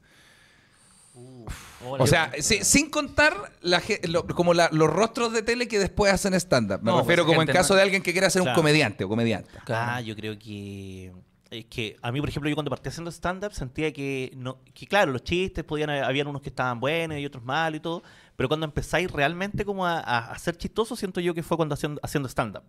O 1.98 2.06
sea, 2.06 2.32
sí, 2.40 2.58
sin 2.64 2.90
contar 2.90 3.52
la 3.60 3.80
ge- 3.80 4.00
lo- 4.08 4.26
como 4.26 4.54
la- 4.54 4.68
los 4.72 4.90
rostros 4.90 5.32
de 5.32 5.42
tele 5.42 5.68
que 5.68 5.78
después 5.78 6.12
hacen 6.12 6.34
stand-up. 6.34 6.80
Me 6.82 6.90
No, 6.90 7.00
refiero 7.00 7.24
pues, 7.24 7.34
como 7.34 7.42
en 7.42 7.48
caso 7.48 7.74
no- 7.74 7.76
de 7.76 7.82
alguien 7.82 8.02
que 8.02 8.12
quiera 8.12 8.28
ser 8.30 8.42
un 8.42 8.52
comediante 8.54 9.04
o 9.04 9.08
comediante. 9.08 9.50
Ah, 9.68 10.00
yo 10.00 10.14
creo 10.16 10.38
que 10.38 11.12
es 11.50 11.64
que 11.66 11.96
a 12.02 12.10
mí, 12.10 12.20
por 12.20 12.28
ejemplo, 12.28 12.48
yo 12.50 12.56
cuando 12.56 12.70
partí 12.70 12.88
haciendo 12.88 13.10
stand-up 13.10 13.52
sentía 13.54 13.92
que, 13.92 14.32
no, 14.36 14.58
que 14.74 14.86
claro, 14.86 15.12
los 15.12 15.22
chistes 15.22 15.62
podían, 15.64 15.90
habían 15.90 16.26
unos 16.26 16.42
que 16.42 16.48
estaban 16.48 16.80
buenos 16.80 17.18
y 17.18 17.24
otros 17.24 17.44
malos 17.44 17.78
y 17.78 17.80
todo, 17.80 18.02
pero 18.34 18.48
cuando 18.48 18.66
empezáis 18.66 19.10
realmente 19.10 19.64
como 19.64 19.86
a, 19.86 20.00
a, 20.00 20.32
a 20.32 20.38
ser 20.38 20.56
chistoso, 20.56 20.96
siento 20.96 21.20
yo 21.20 21.34
que 21.34 21.42
fue 21.44 21.56
cuando 21.56 21.74
haciendo, 21.74 22.00
haciendo 22.02 22.28
stand-up. 22.28 22.64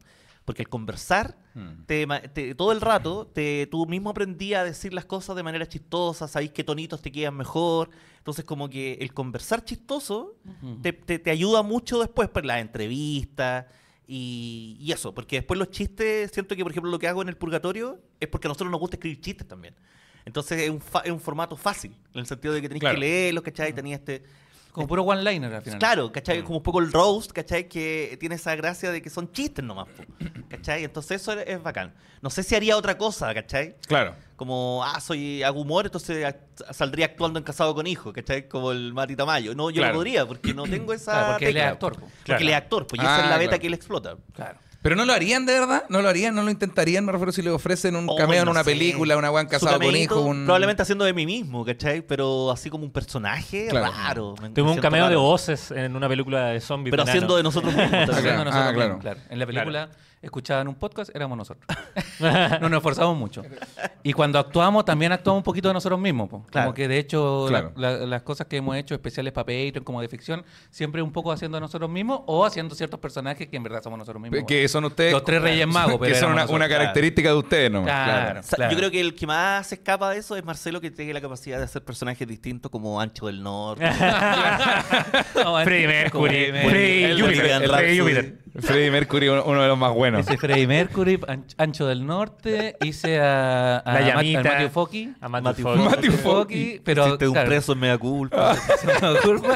Porque 0.47 0.61
el 0.61 0.69
conversar, 0.69 1.35
te 1.87 2.07
ma- 2.07 2.21
te- 2.21 2.55
todo 2.55 2.71
el 2.71 2.79
rato, 2.79 3.27
te, 3.27 3.67
tú 3.67 3.85
mismo 3.85 4.11
aprendías 4.11 4.61
a 4.61 4.63
decir 4.63 4.93
las 4.93 5.03
cosas 5.03 5.35
de 5.35 5.43
manera 5.43 5.67
chistosa, 5.67 6.25
sabéis 6.29 6.51
qué 6.51 6.63
tonitos 6.63 7.01
te 7.01 7.11
quedan 7.11 7.35
mejor. 7.35 7.89
Entonces, 8.19 8.45
como 8.45 8.69
que 8.69 8.93
el 9.01 9.13
conversar 9.13 9.65
chistoso 9.65 10.35
te, 10.81 10.93
te- 10.93 11.19
te 11.19 11.31
ayuda 11.31 11.63
mucho 11.63 11.99
después 11.99 12.29
para 12.29 12.47
las 12.47 12.61
entrevistas 12.61 13.65
y, 14.07 14.77
y 14.79 14.91
eso. 14.93 15.13
Porque 15.13 15.35
después 15.37 15.57
los 15.59 15.69
chistes, 15.69 16.31
siento 16.31 16.55
que, 16.55 16.63
por 16.63 16.71
ejemplo, 16.71 16.89
lo 16.91 16.97
que 16.99 17.09
hago 17.09 17.21
en 17.21 17.27
el 17.27 17.35
purgatorio 17.35 17.99
es 18.21 18.29
porque 18.29 18.47
a 18.47 18.49
nosotros 18.49 18.71
nos 18.71 18.79
gusta 18.79 18.95
escribir 18.95 19.19
chistes 19.19 19.45
también. 19.47 19.75
Entonces 20.23 20.61
es 20.61 20.69
un, 20.69 20.79
fa- 20.79 21.01
es 21.01 21.11
un 21.11 21.19
formato 21.19 21.57
fácil, 21.57 21.91
en 22.13 22.19
el 22.21 22.25
sentido 22.25 22.53
de 22.53 22.61
que 22.61 22.69
tenéis 22.69 22.81
Claro. 22.81 22.95
que 22.95 23.01
leerlos, 23.01 23.43
¿cachai? 23.43 23.73
Tenía 23.73 23.95
este... 23.95 24.23
Como 24.77 24.87
puro 24.87 25.01
one-liner 25.01 25.51
al 25.55 25.61
final. 25.63 25.79
Claro, 25.79 26.11
¿cachai? 26.11 26.43
Como 26.43 26.57
un 26.57 26.63
poco 26.63 26.79
el 26.79 26.91
roast, 26.91 27.31
¿cachai? 27.31 27.67
Que 27.67 28.15
tiene 28.19 28.35
esa 28.35 28.55
gracia 28.55 28.91
de 28.91 29.01
que 29.01 29.09
son 29.09 29.31
chistes 29.31 29.65
nomás, 29.65 29.87
¿cachai? 30.49 30.83
Entonces 30.83 31.19
eso 31.19 31.33
es, 31.33 31.47
es 31.47 31.63
bacán. 31.63 31.95
No 32.21 32.29
sé 32.29 32.43
si 32.43 32.53
haría 32.53 32.77
otra 32.77 32.95
cosa, 32.95 33.33
¿cachai? 33.33 33.75
Claro. 33.87 34.13
Como, 34.35 34.83
ah, 34.85 34.99
soy, 34.99 35.41
hago 35.41 35.61
humor, 35.61 35.87
entonces 35.87 36.23
act- 36.23 36.71
saldría 36.75 37.07
actuando 37.07 37.39
en 37.39 37.43
Casado 37.43 37.73
con 37.73 37.87
Hijo, 37.87 38.13
¿cachai? 38.13 38.47
Como 38.47 38.71
el 38.71 38.93
Mati 38.93 39.15
Tamayo. 39.15 39.55
No, 39.55 39.71
yo 39.71 39.77
Claro. 39.81 39.93
no 39.93 39.97
podría, 39.97 40.27
porque 40.27 40.53
no 40.53 40.61
tengo 40.65 40.93
esa 40.93 41.11
Claro, 41.11 41.27
porque 41.33 41.49
él 41.49 41.57
es 41.57 41.63
actor, 41.63 41.93
po. 41.93 41.99
po. 42.01 42.05
Porque 42.05 42.23
Claro. 42.25 42.41
él 42.43 42.49
es 42.49 42.55
actor, 42.55 42.85
pues, 42.85 43.01
y 43.01 43.05
Ah, 43.05 43.15
esa 43.15 43.23
es 43.23 43.29
la 43.31 43.37
beta 43.39 43.49
claro. 43.49 43.61
que 43.61 43.67
él 43.67 43.73
explota. 43.73 44.15
Claro. 44.33 44.59
Pero 44.87 44.95
no 44.95 45.03
lo 45.05 45.11
harían 45.11 45.45
de 45.45 45.59
verdad, 45.59 45.83
no 45.89 46.01
lo 46.01 46.07
harían, 46.07 46.33
no 46.33 46.43
lo 46.43 46.49
intentarían, 46.49 47.03
me 47.03 47.11
refiero 47.11 47.33
si 47.33 47.41
le 47.41 47.49
ofrecen 47.49 47.97
un 47.97 48.07
Oh, 48.09 48.15
cameo 48.15 48.43
en 48.43 48.47
una 48.47 48.63
sé. 48.63 48.71
película, 48.71 49.17
una 49.17 49.27
Su 49.27 49.47
casado 49.47 49.79
con 49.79 49.93
hijo, 49.95 50.21
un... 50.21 50.45
Probablemente 50.45 50.81
haciendo 50.83 51.03
de 51.03 51.11
mí 51.13 51.25
mismo, 51.25 51.65
¿cachai? 51.65 52.01
Pero 52.01 52.49
así 52.51 52.69
como 52.69 52.85
un 52.85 52.91
personaje 52.91 53.67
Claro. 53.69 53.91
raro. 53.91 54.35
Tuve 54.55 54.71
un 54.71 54.77
cameo 54.79 55.09
de 55.09 55.17
voces 55.17 55.71
en 55.71 55.93
una 55.95 56.07
película 56.07 56.45
de 56.47 56.61
zombies. 56.61 56.91
Pero 56.91 57.03
haciendo 57.03 57.35
de 57.35 57.43
nosotros 57.43 57.73
mismos. 57.75 57.91
Ah, 57.97 58.05
nosotros 58.05 58.23
claro. 58.23 58.77
mismos, 58.77 59.01
claro. 59.01 59.19
En 59.29 59.39
la 59.39 59.45
película 59.45 59.89
escuchaban 60.21 60.67
un 60.67 60.75
podcast, 60.75 61.13
éramos 61.15 61.37
nosotros. 61.37 61.65
no 62.61 62.69
nos 62.69 62.77
esforzamos 62.77 63.17
mucho. 63.17 63.43
Y 64.03 64.13
cuando 64.13 64.39
actuamos, 64.39 64.85
también 64.85 65.11
actuamos 65.11 65.39
un 65.41 65.43
poquito 65.43 65.67
de 65.67 65.73
nosotros 65.73 65.99
mismos. 65.99 66.29
po. 66.29 66.45
Claro. 66.49 66.67
Como 66.67 66.73
que 66.75 66.87
de 66.87 66.97
hecho, 66.97 67.45
Claro. 67.49 67.71
la- 67.75 67.91
la- 67.97 68.05
las 68.05 68.21
cosas 68.23 68.47
que 68.47 68.57
hemos 68.57 68.75
hecho, 68.77 68.95
especiales 68.95 69.33
para 69.33 69.45
Patreon, 69.45 69.83
como 69.83 70.01
de 70.01 70.07
ficción, 70.07 70.43
siempre 70.69 71.01
un 71.01 71.11
poco 71.11 71.31
haciendo 71.31 71.57
de 71.57 71.61
nosotros 71.61 71.89
mismos 71.89 72.21
o 72.25 72.45
haciendo 72.45 72.73
ciertos 72.75 72.99
personajes 72.99 73.47
que 73.47 73.57
en 73.57 73.63
verdad 73.63 73.83
somos 73.83 73.99
nosotros 73.99 74.21
mismos. 74.21 74.43
Que 74.47 74.67
son 74.77 74.85
ustedes... 74.85 75.11
Los 75.13 75.23
tres 75.23 75.41
Reyes 75.41 75.67
Magos, 75.67 75.97
pero 75.99 76.13
Que 76.13 76.19
son 76.19 76.29
una, 76.31 76.41
nosotros. 76.41 76.55
una 76.55 76.69
característica 76.69 77.29
de 77.29 77.35
ustedes 77.35 77.71
nomás. 77.71 77.89
Claro. 77.91 78.39
O 78.39 78.43
sea, 78.43 78.55
claro. 78.55 78.71
Yo 78.71 78.77
creo 78.77 78.91
que 78.91 79.01
el 79.01 79.15
que 79.15 79.27
más 79.27 79.67
se 79.67 79.75
escapa 79.75 80.09
de 80.11 80.19
eso 80.19 80.35
es 80.35 80.43
Marcelo, 80.45 80.79
que 80.81 80.91
tiene 80.91 81.13
la 81.13 81.21
capacidad 81.21 81.57
de 81.57 81.63
hacer 81.65 81.83
personajes 81.83 82.27
distintos 82.27 82.71
como 82.71 82.99
Ancho 83.01 83.27
del 83.27 83.41
Norte. 83.43 83.85
No, 85.43 85.63
Freddie 85.63 85.87
Mercury, 85.87 86.45
Freddie 86.51 87.11
el 87.11 88.61
Freddie 88.61 88.91
Mercury, 88.91 89.27
uno, 89.29 89.43
uno 89.45 89.61
de 89.61 89.67
los 89.67 89.77
más 89.77 89.93
buenos. 89.93 90.21
Hice 90.25 90.37
Freddie 90.37 90.67
Mercury, 90.67 91.19
An- 91.27 91.45
Ancho 91.57 91.85
del 91.87 92.05
Norte, 92.05 92.75
hice 92.83 93.19
a, 93.19 93.77
a 93.77 93.93
La 93.93 93.99
Mat- 93.99 94.07
llamita. 94.15 94.39
a 94.39 94.43
Matthew 94.43 94.69
Focky. 94.69 95.13
A 95.21 95.29
Matthew 95.29 95.67
Matthew 95.77 96.11
Focky, 96.13 96.81
pero 96.83 97.07
Hiciste 97.07 97.27
un 97.27 97.33
claro, 97.33 97.49
preso 97.49 97.73
en 97.73 97.79
media 97.79 97.97
culpa. 97.99 98.55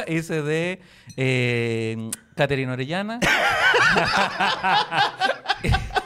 hice 0.06 0.42
de 0.42 0.80
eh, 1.16 2.10
Caterina 2.36 2.72
Orellana. 2.72 3.20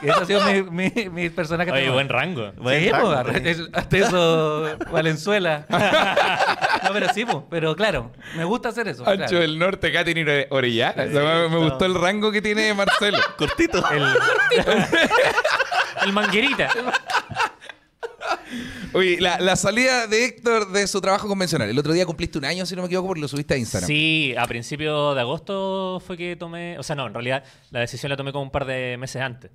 Ese 0.01 0.11
ha 0.11 0.25
sido 0.25 0.41
mi, 0.43 0.61
mi, 0.63 1.09
mi 1.09 1.29
personaje. 1.29 1.71
Oye, 1.71 1.89
buen 1.89 2.07
rango. 2.09 2.51
Buen 2.57 2.83
sí, 2.83 2.91
rango, 2.91 3.11
po, 3.11 3.31
sí. 3.33 3.67
hasta 3.73 3.97
eso- 3.97 4.67
eso, 4.67 4.77
Valenzuela. 4.91 5.65
no, 6.83 6.93
pero 6.93 7.11
sí, 7.13 7.25
po, 7.25 7.47
pero 7.49 7.75
claro, 7.75 8.11
me 8.35 8.43
gusta 8.43 8.69
hacer 8.69 8.87
eso. 8.87 9.07
Ancho 9.07 9.25
claro. 9.25 9.39
del 9.39 9.57
Norte, 9.57 9.91
Katyn 9.91 10.27
Orellana. 10.51 11.03
O 11.03 11.09
sea, 11.09 11.21
me, 11.23 11.49
me 11.49 11.57
gustó 11.57 11.85
el 11.85 11.95
rango 11.95 12.31
que 12.31 12.41
tiene 12.43 12.71
Marcelo. 12.75 13.17
Cortito. 13.37 13.83
El, 13.89 14.03
el 16.05 16.13
manguerita. 16.13 16.69
Oye, 18.93 19.19
la, 19.19 19.39
la 19.39 19.55
salida 19.55 20.07
de 20.07 20.25
Héctor 20.25 20.71
de 20.71 20.87
su 20.87 21.01
trabajo 21.01 21.27
convencional. 21.27 21.69
El 21.69 21.77
otro 21.77 21.93
día 21.93 22.05
cumpliste 22.05 22.37
un 22.37 22.45
año, 22.45 22.65
si 22.65 22.75
no 22.75 22.81
me 22.81 22.87
equivoco, 22.87 23.07
porque 23.07 23.21
lo 23.21 23.27
subiste 23.27 23.53
a 23.53 23.57
Instagram. 23.57 23.87
Sí, 23.87 24.33
a 24.37 24.45
principios 24.45 25.15
de 25.15 25.21
agosto 25.21 26.01
fue 26.05 26.17
que 26.17 26.35
tomé. 26.35 26.77
O 26.79 26.83
sea, 26.83 26.95
no, 26.95 27.07
en 27.07 27.13
realidad 27.13 27.43
la 27.71 27.81
decisión 27.81 28.09
la 28.09 28.17
tomé 28.17 28.31
como 28.31 28.43
un 28.43 28.51
par 28.51 28.65
de 28.65 28.97
meses 28.97 29.21
antes. 29.21 29.51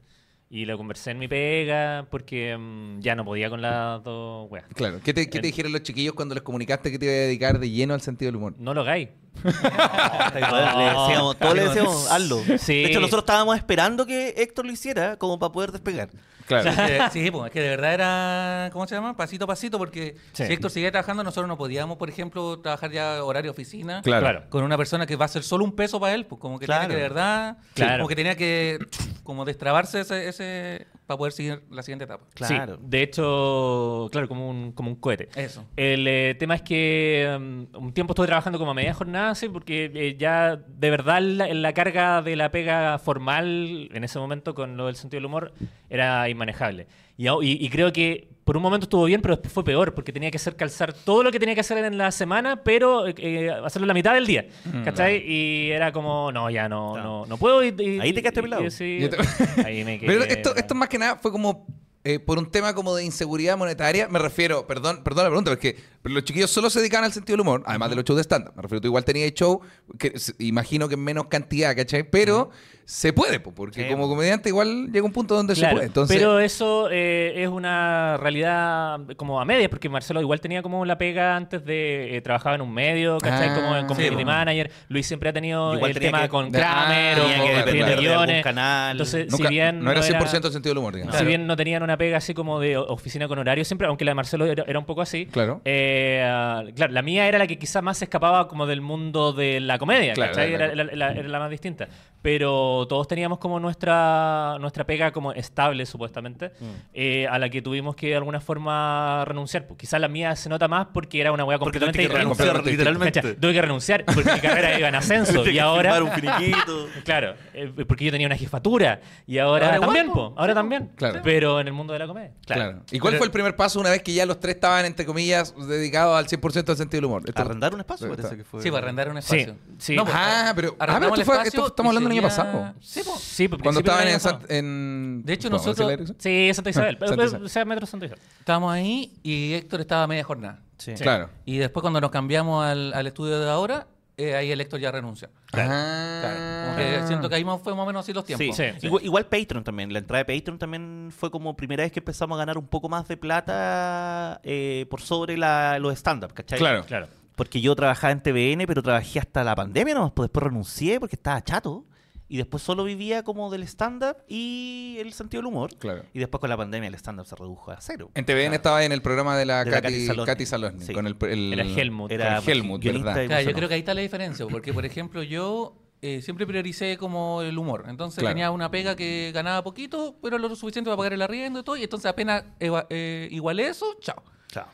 Y 0.50 0.66
lo 0.66 0.76
conversé 0.76 1.12
en 1.12 1.18
mi 1.18 1.28
pega 1.28 2.06
porque 2.11 2.54
mm, 2.58 3.00
ya 3.00 3.14
no 3.14 3.24
podía 3.24 3.48
con 3.48 3.62
las 3.62 4.02
dos 4.04 4.50
weas. 4.50 4.66
Claro. 4.74 5.00
¿Qué 5.02 5.14
te, 5.14 5.30
qué 5.30 5.40
te 5.40 5.46
dijeron 5.46 5.72
los 5.72 5.82
chiquillos 5.82 6.14
cuando 6.14 6.35
les 6.35 6.42
comunicaste 6.42 6.90
que 6.90 6.98
te 6.98 7.06
iba 7.06 7.14
a 7.14 7.16
dedicar 7.16 7.58
de 7.58 7.70
lleno 7.70 7.94
al 7.94 8.02
sentido 8.02 8.28
del 8.28 8.37
humor? 8.37 8.54
No 8.58 8.74
lo 8.74 8.82
hagáis. 8.82 9.08
Le 9.45 10.85
decíamos, 10.85 11.37
todos 11.38 11.55
le 11.55 11.64
decíamos, 11.64 12.11
hazlo. 12.11 12.42
Sí. 12.59 12.83
De 12.83 12.87
hecho, 12.87 13.01
nosotros 13.01 13.23
estábamos 13.23 13.57
esperando 13.57 14.07
que 14.07 14.35
Héctor 14.37 14.66
lo 14.66 14.73
hiciera 14.73 15.16
como 15.16 15.38
para 15.38 15.53
poder 15.53 15.73
despegar. 15.73 16.11
Claro. 16.47 16.71
Sí, 17.12 17.31
pues, 17.31 17.47
es 17.47 17.51
que 17.53 17.61
de 17.61 17.68
verdad 17.71 17.95
era, 17.95 18.71
¿cómo 18.73 18.87
se 18.87 18.95
llama? 18.95 19.16
Pasito 19.16 19.45
a 19.45 19.47
pasito, 19.47 19.79
porque 19.79 20.16
Sí. 20.33 20.45
si 20.47 20.53
Héctor 20.53 20.71
seguía 20.71 20.90
trabajando, 20.90 21.23
nosotros 21.25 21.49
no 21.49 21.57
podíamos, 21.57 21.97
por 21.97 22.09
ejemplo, 22.09 22.59
trabajar 22.61 22.90
ya 22.90 23.25
horario 23.25 23.51
oficina 23.53 24.03
Claro. 24.03 24.21
Claro. 24.23 24.42
con 24.51 24.62
una 24.64 24.77
persona 24.77 25.07
que 25.07 25.16
va 25.16 25.25
a 25.25 25.29
ser 25.29 25.42
solo 25.45 25.64
un 25.64 25.73
peso 25.75 25.99
para 26.01 26.14
él, 26.14 26.27
pues 26.27 26.40
como 26.40 26.59
que 26.59 26.66
Claro. 26.66 26.83
tenía 26.83 26.97
que 26.97 27.03
de 27.03 27.09
verdad, 27.09 27.57
Claro. 27.75 27.99
como 27.99 28.09
que 28.09 28.16
tenía 28.16 28.37
que 28.37 28.79
como 29.23 29.45
destrabarse 29.45 30.01
ese, 30.01 30.29
ese 30.29 30.87
para 31.06 31.18
poder 31.18 31.32
seguir 31.32 31.62
la 31.70 31.82
siguiente 31.82 32.04
etapa. 32.04 32.26
Claro. 32.34 32.76
Sí, 32.76 32.82
de 32.84 33.02
hecho, 33.02 34.08
claro, 34.12 34.28
como 34.28 34.48
un, 34.48 34.72
como 34.72 34.90
un 34.90 34.96
cohete. 34.96 35.28
Eso. 35.34 35.64
El 35.76 36.06
eh, 36.06 36.34
tema 36.38 36.54
es 36.54 36.62
que 36.62 37.36
um, 37.36 37.66
un 37.74 37.92
tiempo 37.92 38.12
estuve 38.12 38.26
trabajando 38.26 38.58
como 38.58 38.70
a 38.70 38.74
media 38.74 38.94
jornada, 38.94 39.34
sí, 39.34 39.48
porque 39.48 39.90
eh, 39.94 40.16
ya 40.16 40.56
de 40.56 40.90
verdad 40.90 41.20
la, 41.20 41.52
la 41.52 41.72
carga 41.72 42.22
de 42.22 42.36
la 42.36 42.50
pega 42.50 42.98
formal 42.98 43.88
en 43.92 44.04
ese 44.04 44.18
momento 44.18 44.54
con 44.54 44.76
lo 44.76 44.86
del 44.86 44.96
sentido 44.96 45.18
del 45.18 45.26
humor 45.26 45.52
era 45.90 46.28
inmanejable. 46.28 46.86
Y, 47.16 47.27
au- 47.27 47.42
y- 47.44 47.64
y 47.64 47.68
creo 47.68 47.92
que 47.92 48.29
por 48.44 48.57
un 48.57 48.62
momento 48.62 48.85
estuvo 48.87 49.05
bien, 49.05 49.20
pero 49.22 49.35
después 49.37 49.53
fue 49.53 49.62
peor, 49.62 49.94
porque 49.94 50.12
tenía 50.12 50.31
que 50.31 50.37
hacer 50.37 50.57
calzar 50.57 50.92
todo 50.92 51.22
lo 51.22 51.31
que 51.31 51.38
tenía 51.38 51.55
que 51.55 51.61
hacer 51.61 51.79
en 51.85 51.96
la 51.96 52.11
semana, 52.11 52.62
pero 52.64 53.07
eh, 53.07 53.51
hacerlo 53.64 53.85
en 53.85 53.88
la 53.88 53.94
mitad 53.94 54.14
del 54.14 54.27
día. 54.27 54.46
¿Cachai? 54.85 55.22
Y 55.25 55.70
era 55.70 55.92
como, 55.92 56.33
no, 56.33 56.51
ya 56.51 56.68
no, 56.68 56.96
no, 56.96 57.25
no 57.27 57.37
puedo. 57.37 57.62
y- 57.62 57.75
y- 57.79 58.01
Ahí 58.01 58.12
te 58.12 58.20
quedaste 58.20 58.42
pelado. 58.42 58.68
sí, 58.70 58.98
Yo 59.01 59.11
te- 59.11 59.16
ahí 59.64 59.85
me 59.85 59.98
quedé. 60.01 60.07
Pero 60.11 60.25
esto, 60.25 60.57
esto 60.57 60.75
más 60.75 60.88
que 60.88 60.98
nada 60.98 61.16
fue 61.16 61.31
como 61.31 61.66
eh, 62.05 62.18
por 62.18 62.37
un 62.37 62.51
tema 62.51 62.75
como 62.75 62.96
de 62.96 63.05
inseguridad 63.05 63.57
monetaria. 63.57 64.09
Me 64.09 64.18
refiero, 64.18 64.66
perdón, 64.66 65.03
perdón 65.05 65.22
la 65.25 65.31
pregunta, 65.31 65.53
porque 65.53 65.77
los 66.04 66.24
chiquillos 66.24 66.50
solo 66.50 66.68
se 66.70 66.80
dedicaban 66.80 67.04
al 67.04 67.12
sentido 67.12 67.34
del 67.34 67.42
humor, 67.42 67.62
además 67.66 67.90
de 67.90 67.96
los 67.96 68.04
shows 68.04 68.16
de 68.16 68.22
stand-up. 68.24 68.52
Me 68.56 68.62
refiero, 68.62 68.80
tú 68.80 68.88
igual 68.88 69.04
tenías 69.04 69.32
show, 69.34 69.60
que 69.98 70.12
imagino 70.38 70.88
que 70.88 70.94
en 70.94 71.04
menos 71.04 71.26
cantidad, 71.26 71.76
¿cachai? 71.76 72.02
Pero 72.02 72.50
se 72.84 73.12
puede, 73.12 73.38
po, 73.38 73.54
porque 73.54 73.84
Sí, 73.84 73.88
como 73.90 74.08
comediante 74.08 74.48
igual 74.48 74.90
llega 74.92 75.06
un 75.06 75.12
punto 75.12 75.36
donde 75.36 75.54
se 75.54 75.66
puede. 75.68 75.86
Entonces, 75.86 76.16
pero 76.16 76.40
eso 76.40 76.88
eh, 76.90 77.42
es 77.44 77.48
una 77.48 78.16
realidad 78.16 78.98
como 79.16 79.40
a 79.40 79.44
medias, 79.44 79.68
porque 79.70 79.88
Marcelo 79.88 80.20
igual 80.20 80.40
tenía 80.40 80.62
como 80.62 80.84
la 80.84 80.98
pega 80.98 81.36
antes 81.36 81.64
de... 81.64 82.16
eh, 82.16 82.20
trabajaba 82.20 82.56
en 82.56 82.62
un 82.62 82.74
medio, 82.74 83.18
¿cachai? 83.18 83.50
Ah, 83.50 83.54
como 83.54 83.76
en 83.76 83.82
sí, 83.82 83.94
community 83.94 84.24
manager. 84.24 84.70
Luis 84.88 85.06
siempre 85.06 85.28
ha 85.28 85.32
tenido 85.32 85.74
Igual 85.76 85.92
el 85.92 85.98
tema 86.00 86.22
que- 86.22 86.28
con 86.28 86.46
Ah, 86.46 86.50
Kramer 86.50 87.20
o 87.20 87.26
tenía 87.26 87.64
con 87.64 87.72
que 87.72 87.84
de 87.84 87.96
guiones. 87.96 88.42
canal. 88.42 88.92
Entonces, 88.92 89.30
nunca- 89.30 89.48
si 89.48 89.54
bien 89.54 89.80
no 89.80 89.90
era 89.92 90.02
100% 90.02 90.38
era- 90.38 90.46
el 90.48 90.52
sentido 90.52 90.70
del 90.72 90.78
humor, 90.78 90.94
digamos. 90.94 91.16
Si 91.16 91.24
bien 91.24 91.46
no 91.46 91.56
tenían 91.56 91.82
una 91.84 91.96
pega 91.96 92.16
así 92.18 92.34
como 92.34 92.58
de 92.58 92.76
o- 92.76 92.86
oficina 92.88 93.28
con 93.28 93.38
horario 93.38 93.64
siempre, 93.64 93.86
aunque 93.86 94.04
la 94.04 94.10
de 94.10 94.14
Marcelo 94.16 94.44
era, 94.46 94.64
era 94.66 94.78
un 94.78 94.84
poco 94.86 95.00
así. 95.02 95.26
Claro. 95.26 95.60
eh, 95.64 95.90
ah, 96.24 96.62
claro, 96.74 96.92
la 96.92 97.02
mía 97.02 97.26
era 97.28 97.38
la 97.38 97.46
que 97.46 97.59
quizás 97.59 97.83
más 97.83 97.98
se 97.98 98.05
escapaba 98.05 98.48
como 98.48 98.66
del 98.66 98.81
mundo 98.81 99.33
de 99.33 99.61
la 99.61 99.78
comedia, 99.78 100.14
Claro, 100.14 100.33
Era, 100.40 100.66
era- 100.72 100.83
era- 100.92 101.12
era 101.12 101.28
la 101.28 101.38
más 101.38 101.50
distinta. 101.50 101.88
Pero 102.22 102.87
todos 102.88 103.09
teníamos 103.09 103.38
como 103.38 103.59
nuestra, 103.59 104.57
nuestra 104.61 104.85
pega 104.87 105.11
como 105.11 105.33
estable, 105.33 105.85
supuestamente, 105.87 106.52
Mm. 106.61 106.64
eh, 106.94 107.26
a 107.28 107.37
la 107.40 107.48
que 107.48 107.62
tuvimos 107.62 107.96
que 107.96 108.09
de 108.11 108.14
alguna 108.16 108.40
forma 108.40 109.24
renunciar. 109.24 109.66
Pues 109.66 109.76
quizás 109.81 110.00
la 110.00 110.07
mía 110.07 110.37
se 110.37 110.48
nota 110.48 110.68
más 110.68 110.87
porque 110.94 111.20
era 111.20 111.33
una 111.33 111.44
hueá 111.44 111.59
completamente 111.59 111.98
que 112.07 112.09
renunciar, 112.09 112.64
literalmente. 112.64 113.20
¿Cachai? 113.20 113.37
Tuve 113.40 113.52
que 113.52 113.62
renunciar 113.62 114.05
porque 114.05 114.33
mi 114.35 114.38
carrera 114.40 114.78
iba 114.78 114.88
en 114.88 114.94
ascenso 115.35 115.48
y 115.48 115.59
ahora... 115.59 116.00
un. 116.00 116.11
Claro, 117.05 117.35
eh, 117.55 117.72
porque 117.88 118.05
yo 118.05 118.12
tenía 118.12 118.26
una 118.28 118.37
jefatura 118.37 119.00
y 119.26 119.38
ahora, 119.38 119.66
Ahora 119.74 119.81
también, 119.81 120.07
po. 120.09 120.33
po, 120.35 120.40
ahora 120.40 120.55
también. 120.55 120.90
Claro. 120.94 121.20
Pero 121.24 121.59
en 121.61 121.66
el 121.66 121.72
mundo 121.72 121.92
de 121.92 121.98
la 121.98 122.07
comedia. 122.07 122.31
Claro. 122.46 122.83
¿Y 122.92 122.98
cuál 123.00 123.12
Pero- 123.12 123.18
fue 123.18 123.26
el 123.26 123.33
primer 123.33 123.57
paso 123.57 123.81
una 123.81 123.90
vez 123.90 124.02
que 124.02 124.12
ya 124.14 124.26
los 124.26 124.38
tres 124.38 124.55
estaban, 124.55 124.85
entre 124.85 125.05
comillas, 125.05 125.55
dedicados 125.83 126.16
al 126.18 126.27
100% 126.27 126.68
al 126.71 126.77
sentido 126.77 126.99
del 126.99 127.05
humor? 127.07 127.23
Esto- 127.27 127.42
Arrendar 127.42 127.75
un 127.75 127.81
espacio, 127.81 128.07
Está- 128.07 128.16
parece 128.23 128.37
que 128.37 128.45
fue. 128.45 128.62
Sí, 128.62 128.71
para 128.71 128.85
arrendar 128.85 129.09
un 129.11 129.23
Sí, 129.23 129.37
espacio. 129.37 129.57
sí. 129.79 129.97
pues, 129.97 130.09
Ah, 130.14 130.53
pero- 130.55 130.77
ah, 130.79 130.85
arrendamos 130.85 131.11
pero 131.18 131.23
esto 131.23 131.25
fue- 131.25 131.35
espacio 131.42 131.61
esto 131.61 131.66
estamos 131.68 131.92
y 131.92 131.97
hablando 131.97 132.09
del 132.14 132.18
año 132.25 132.31
sería- 132.31 132.53
pasado. 132.53 132.75
Sí, 132.81 133.01
pues. 133.05 133.21
Sí, 133.21 133.49
pues, 133.49 133.62
Cuando 133.62 133.81
principio 133.81 133.81
estaban 133.81 133.99
del 134.01 134.09
en, 134.09 134.14
año 134.14 134.21
Sant- 134.21 134.40
pasado. 134.42 134.59
en... 134.59 135.23
De 135.25 135.33
hecho, 135.33 135.49
¿cómo? 135.51 135.59
nosotros-. 135.59 136.12
Sí, 136.18 136.51
Santa 136.55 136.71
Isabel. 136.71 136.97
Santa 136.99 137.07
Pero- 137.16 137.25
Isabel. 137.27 137.45
O 137.45 137.49
sea, 137.49 137.64
Metro 137.64 137.87
Santa 137.87 138.07
Isabel. 138.07 138.23
Estábamos 138.38 138.73
ahí 138.73 139.12
y 139.23 139.53
Héctor 139.55 139.81
estaba 139.81 140.05
a 140.05 140.07
media 140.07 140.25
jornada. 140.25 140.61
Sí. 140.79 140.95
Claro. 140.95 141.31
Y 141.45 141.59
después 141.59 141.81
cuando 141.83 142.01
nos 142.01 142.11
cambiamos 142.11 142.64
al, 142.64 142.92
al 142.92 143.07
estudio 143.07 143.38
de 143.38 143.49
ahora, 143.49 143.87
eh, 144.28 144.37
ahí 144.37 144.50
el 144.52 144.61
Héctor 144.61 144.80
ya 144.80 144.90
renunció. 144.92 145.28
Ah. 145.52 146.20
Claro. 146.20 146.64
Como 146.66 146.76
que 146.76 147.06
siento 147.06 147.28
que 147.28 147.35
ahí 147.35 147.44
más- 147.44 147.61
fue 147.62 147.74
más 147.74 147.82
o 147.82 147.87
menos 147.87 148.00
así 148.04 148.12
los 148.12 148.24
tiempos. 148.24 148.56
Sí, 148.56 148.64
sí. 148.80 148.87
Igual, 148.87 149.04
igual 149.04 149.26
Patreon 149.26 149.64
también. 149.64 149.92
La 149.92 149.98
entrada 149.98 150.24
de 150.24 150.35
Patreon 150.38 150.58
también 150.58 151.11
fue 151.16 151.30
como 151.30 151.56
primera 151.56 151.82
vez 151.82 151.92
que 151.92 152.00
empezamos 152.00 152.37
a 152.37 152.38
ganar 152.38 152.58
un 152.58 152.66
poco 152.66 152.88
más 152.88 153.06
de 153.08 153.16
plata 153.16 154.40
eh, 154.44 154.87
por 154.90 155.00
sobre 155.00 155.37
la, 155.37 155.78
los 155.78 155.94
stand-up, 155.98 156.32
¿cachai? 156.32 156.58
Claro. 156.58 156.85
Claro. 156.85 157.08
Porque 157.37 157.61
yo 157.61 157.74
trabajaba 157.74 158.12
en 158.12 158.20
TVN, 158.22 158.66
pero 158.66 158.82
trabajé 158.82 159.18
hasta 159.18 159.42
la 159.42 159.54
pandemia 159.54 159.94
nomás. 159.94 160.12
Pues 160.14 160.28
después 160.28 160.44
renuncié 160.44 161.00
porque 161.00 161.16
estaba 161.16 161.42
chato. 161.42 161.85
Y 162.33 162.38
después 162.38 162.62
solo 162.62 162.85
vivía 162.85 163.23
como 163.25 163.51
del 163.51 163.62
stand-up 163.64 164.16
y 164.27 164.97
el 165.01 165.12
sentido 165.12 165.42
del 165.42 165.49
humor. 165.49 165.77
Claro. 165.77 166.05
Y 166.14 166.18
después 166.18 166.40
con 166.40 166.49
la 166.49 166.57
pandemia 166.57 166.88
el 166.88 166.95
stand-up 166.95 167.27
se 167.27 167.37
redujo 167.37 167.71
a 167.73 167.79
cero. 167.83 168.11
En 168.14 168.25
TVN 168.25 168.55
estaba 168.55 168.83
en 168.87 168.92
el 168.92 169.03
programa 169.03 169.37
de 169.37 169.45
la, 169.45 169.64
De 169.64 169.71
la 169.71 169.83
Katy, 169.83 169.92
Katy 169.92 170.07
Salosny. 170.07 170.27
Katy 170.33 170.47
Salosny, 170.47 170.81
Sí. 170.87 170.92
con 170.95 171.07
el, 171.07 171.16
el- 171.29 171.53
Era 171.53 171.64
Helmut. 171.64 172.11
Era 172.11 172.38
Helmut, 172.38 172.83
¿verdad? 172.83 173.27
Claro, 173.27 173.42
yo 173.51 173.53
creo 173.55 173.68
que 173.68 173.75
ahí 173.75 173.81
está 173.81 173.92
la 173.92 174.01
diferencia, 174.01 174.47
porque 174.47 174.73
por 174.73 174.87
ejemplo 174.87 175.23
yo 175.23 175.77
eh, 176.01 176.23
siempre 176.23 176.47
prioricé 176.47 176.97
como 176.97 177.42
el 177.42 177.59
humor. 177.59 177.85
Entonces 177.87 178.18
Claro. 178.21 178.33
tenía 178.35 178.51
una 178.51 178.71
pega 178.71 178.97
que 178.97 179.31
ganaba 179.35 179.62
poquito, 179.62 180.16
pero 180.23 180.38
lo 180.38 180.49
suficiente 180.57 180.88
para 180.88 180.97
pagar 180.97 181.12
el 181.12 181.21
arriendo 181.21 181.61
y 181.61 181.62
todo, 181.64 181.77
y 181.77 181.83
entonces 181.83 182.07
apenas 182.11 182.45
eh, 182.61 183.29
igualé 183.31 183.66
eso, 183.66 183.95
chao. 184.01 184.23
Chao. 184.49 184.68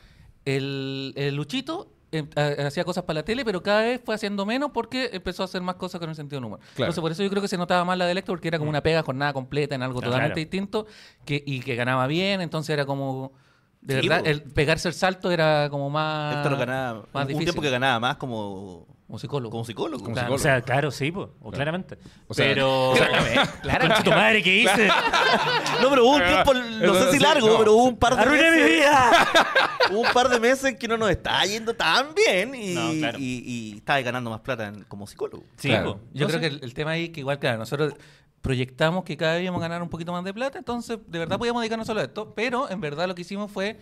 el, 0.45 1.11
el 1.17 1.35
Luchito 1.35 1.91
eh, 2.11 2.25
ha- 2.35 2.67
hacía 2.67 2.83
cosas 2.83 3.03
para 3.03 3.19
la 3.19 3.23
tele, 3.25 3.43
pero 3.45 3.61
cada 3.63 3.81
vez 3.81 4.01
fue 4.03 4.15
haciendo 4.15 4.45
menos 4.45 4.71
porque 4.71 5.09
empezó 5.13 5.43
a 5.43 5.45
hacer 5.45 5.61
más 5.61 5.75
cosas 5.75 5.99
con 5.99 6.09
el 6.09 6.15
sentido 6.15 6.39
del 6.39 6.45
humor. 6.45 6.59
Claro. 6.59 6.85
Entonces, 6.91 7.01
por 7.01 7.11
eso 7.11 7.23
yo 7.23 7.29
creo 7.29 7.41
que 7.41 7.47
se 7.47 7.57
notaba 7.57 7.83
más 7.85 7.97
la 7.97 8.05
de 8.05 8.13
Héctor, 8.13 8.35
porque 8.35 8.47
era 8.47 8.57
como 8.57 8.69
una 8.69 8.81
pega 8.81 9.03
jornada 9.03 9.33
completa 9.33 9.75
en 9.75 9.83
algo 9.83 9.99
Claro. 9.99 10.11
totalmente 10.13 10.39
distinto 10.39 10.87
que, 11.25 11.43
y 11.45 11.59
que 11.61 11.75
ganaba 11.75 12.07
bien, 12.07 12.41
entonces 12.41 12.71
era 12.73 12.85
como... 12.85 13.31
De 13.81 14.01
Sí, 14.01 14.09
verdad, 14.09 14.27
el 14.27 14.41
pegarse 14.43 14.89
el 14.89 14.93
salto 14.93 15.31
era 15.31 15.69
como 15.69 15.89
más... 15.89 16.35
Héctor 16.37 16.57
ganaba, 16.59 17.05
más 17.13 17.21
un 17.23 17.27
difícil. 17.29 17.45
tiempo 17.45 17.61
que 17.61 17.69
ganaba 17.69 17.99
más 17.99 18.17
como, 18.17 18.85
Como 19.09 19.17
psicólogo. 19.17 19.49
como 19.51 19.65
psicólogo. 19.65 20.03
Como 20.03 20.13
Claro. 20.13 20.35
O 20.35 20.37
sea, 20.37 20.61
claro, 20.61 20.91
sí, 20.91 21.11
pues, 21.11 21.29
o 21.41 21.49
claramente. 21.49 21.97
O 22.27 22.33
sea, 22.35 22.45
pero. 22.45 22.93
Concha 23.79 24.03
tu 24.03 24.11
madre, 24.11 24.43
¿qué 24.43 24.55
hice? 24.57 24.87
No, 25.81 25.89
pero 25.89 26.03
hubo 26.05 26.15
un 26.17 26.23
tiempo, 26.23 26.53
no 26.53 26.93
sé 26.93 27.11
si 27.13 27.19
largo, 27.19 27.47
no. 27.47 27.57
pero 27.57 27.73
hubo 27.73 27.85
un 27.85 27.97
par 27.97 28.15
de 28.15 28.21
¡Arruiné 28.21 28.51
mi 28.51 28.57
meses. 28.57 28.77
vida! 28.77 29.27
Hubo 29.91 30.01
un 30.01 30.13
par 30.13 30.29
de 30.29 30.39
meses 30.39 30.65
en 30.65 30.77
que 30.77 30.87
no 30.87 30.97
nos 30.97 31.09
estaba 31.09 31.43
yendo 31.45 31.73
tan 31.73 32.13
bien 32.13 32.53
y, 32.53 32.75
No, 32.75 32.91
claro. 32.99 33.17
y, 33.19 33.43
y 33.73 33.77
estaba 33.77 33.99
ganando 34.01 34.29
más 34.29 34.41
plata 34.41 34.67
en- 34.67 34.83
como 34.83 35.07
psicólogo. 35.07 35.43
Sí, 35.57 35.69
Claro. 35.69 35.95
po. 35.95 36.01
Yo 36.13 36.27
creo 36.27 36.39
que 36.39 36.45
el, 36.47 36.59
el 36.63 36.73
tema 36.75 36.91
ahí, 36.91 37.09
que 37.09 37.21
igual, 37.21 37.39
claro, 37.39 37.57
nosotros 37.57 37.93
proyectamos 38.41 39.03
que 39.05 39.17
cada 39.17 39.33
vez 39.35 39.43
íbamos 39.43 39.59
a 39.59 39.63
ganar 39.63 39.81
un 39.81 39.89
poquito 39.89 40.11
más 40.11 40.23
de 40.23 40.33
plata, 40.33 40.59
entonces 40.59 40.99
de 41.07 41.17
verdad 41.19 41.39
podíamos 41.39 41.61
dedicarnos 41.61 41.87
solo 41.87 42.01
a 42.01 42.03
esto, 42.03 42.33
pero 42.35 42.69
en 42.69 42.79
verdad 42.81 43.07
lo 43.07 43.15
que 43.15 43.21
hicimos 43.23 43.51
fue 43.51 43.79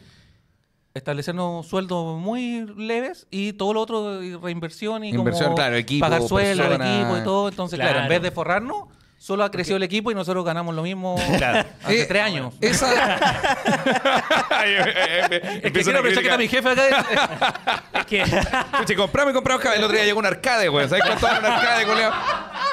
establecernos 0.97 1.65
sueldos 1.67 2.19
muy 2.19 2.65
leves 2.77 3.27
y 3.31 3.53
todo 3.53 3.73
lo 3.73 3.81
otro, 3.81 4.23
y 4.23 4.35
reinversión 4.35 5.03
y 5.03 5.09
Inversión, 5.09 5.45
como 5.45 5.55
claro, 5.55 5.75
equipo, 5.75 6.05
pagar 6.05 6.21
sueldos, 6.23 6.67
personas. 6.67 6.95
equipo 6.99 7.17
y 7.17 7.23
todo. 7.23 7.49
Entonces, 7.49 7.79
claro. 7.79 7.99
en 8.01 8.09
vez 8.09 8.21
de 8.21 8.31
forrarnos, 8.31 8.85
solo 9.19 9.43
ha 9.43 9.49
crecido 9.51 9.77
el 9.77 9.83
equipo 9.83 10.11
y 10.11 10.15
nosotros 10.15 10.45
ganamos 10.45 10.75
lo 10.75 10.83
mismo 10.83 11.15
hace 11.83 12.01
Eh, 12.01 12.05
tres 12.07 12.21
años. 12.23 12.53
Esa. 12.61 13.15
Es 15.63 15.71
que 15.71 15.81
quiero 15.83 15.99
aprovechar 15.99 16.23
que 16.23 16.29
está 16.29 16.37
mi 16.37 16.47
jefe 16.47 16.69
acá. 16.69 17.83
es 17.93 18.05
que. 18.05 18.23
Chucha, 18.23 18.95
comprame, 18.95 19.33
comprame. 19.33 19.63
El 19.75 19.83
otro 19.83 19.95
día 19.95 20.05
llegó 20.05 20.19
un 20.19 20.25
arcade, 20.25 20.67
güey. 20.67 20.87
¿Sabes 20.87 21.03
cuánto 21.05 21.25
vale 21.25 21.39
un 21.39 21.45
arcade, 21.45 21.85
culiao? 21.85 22.13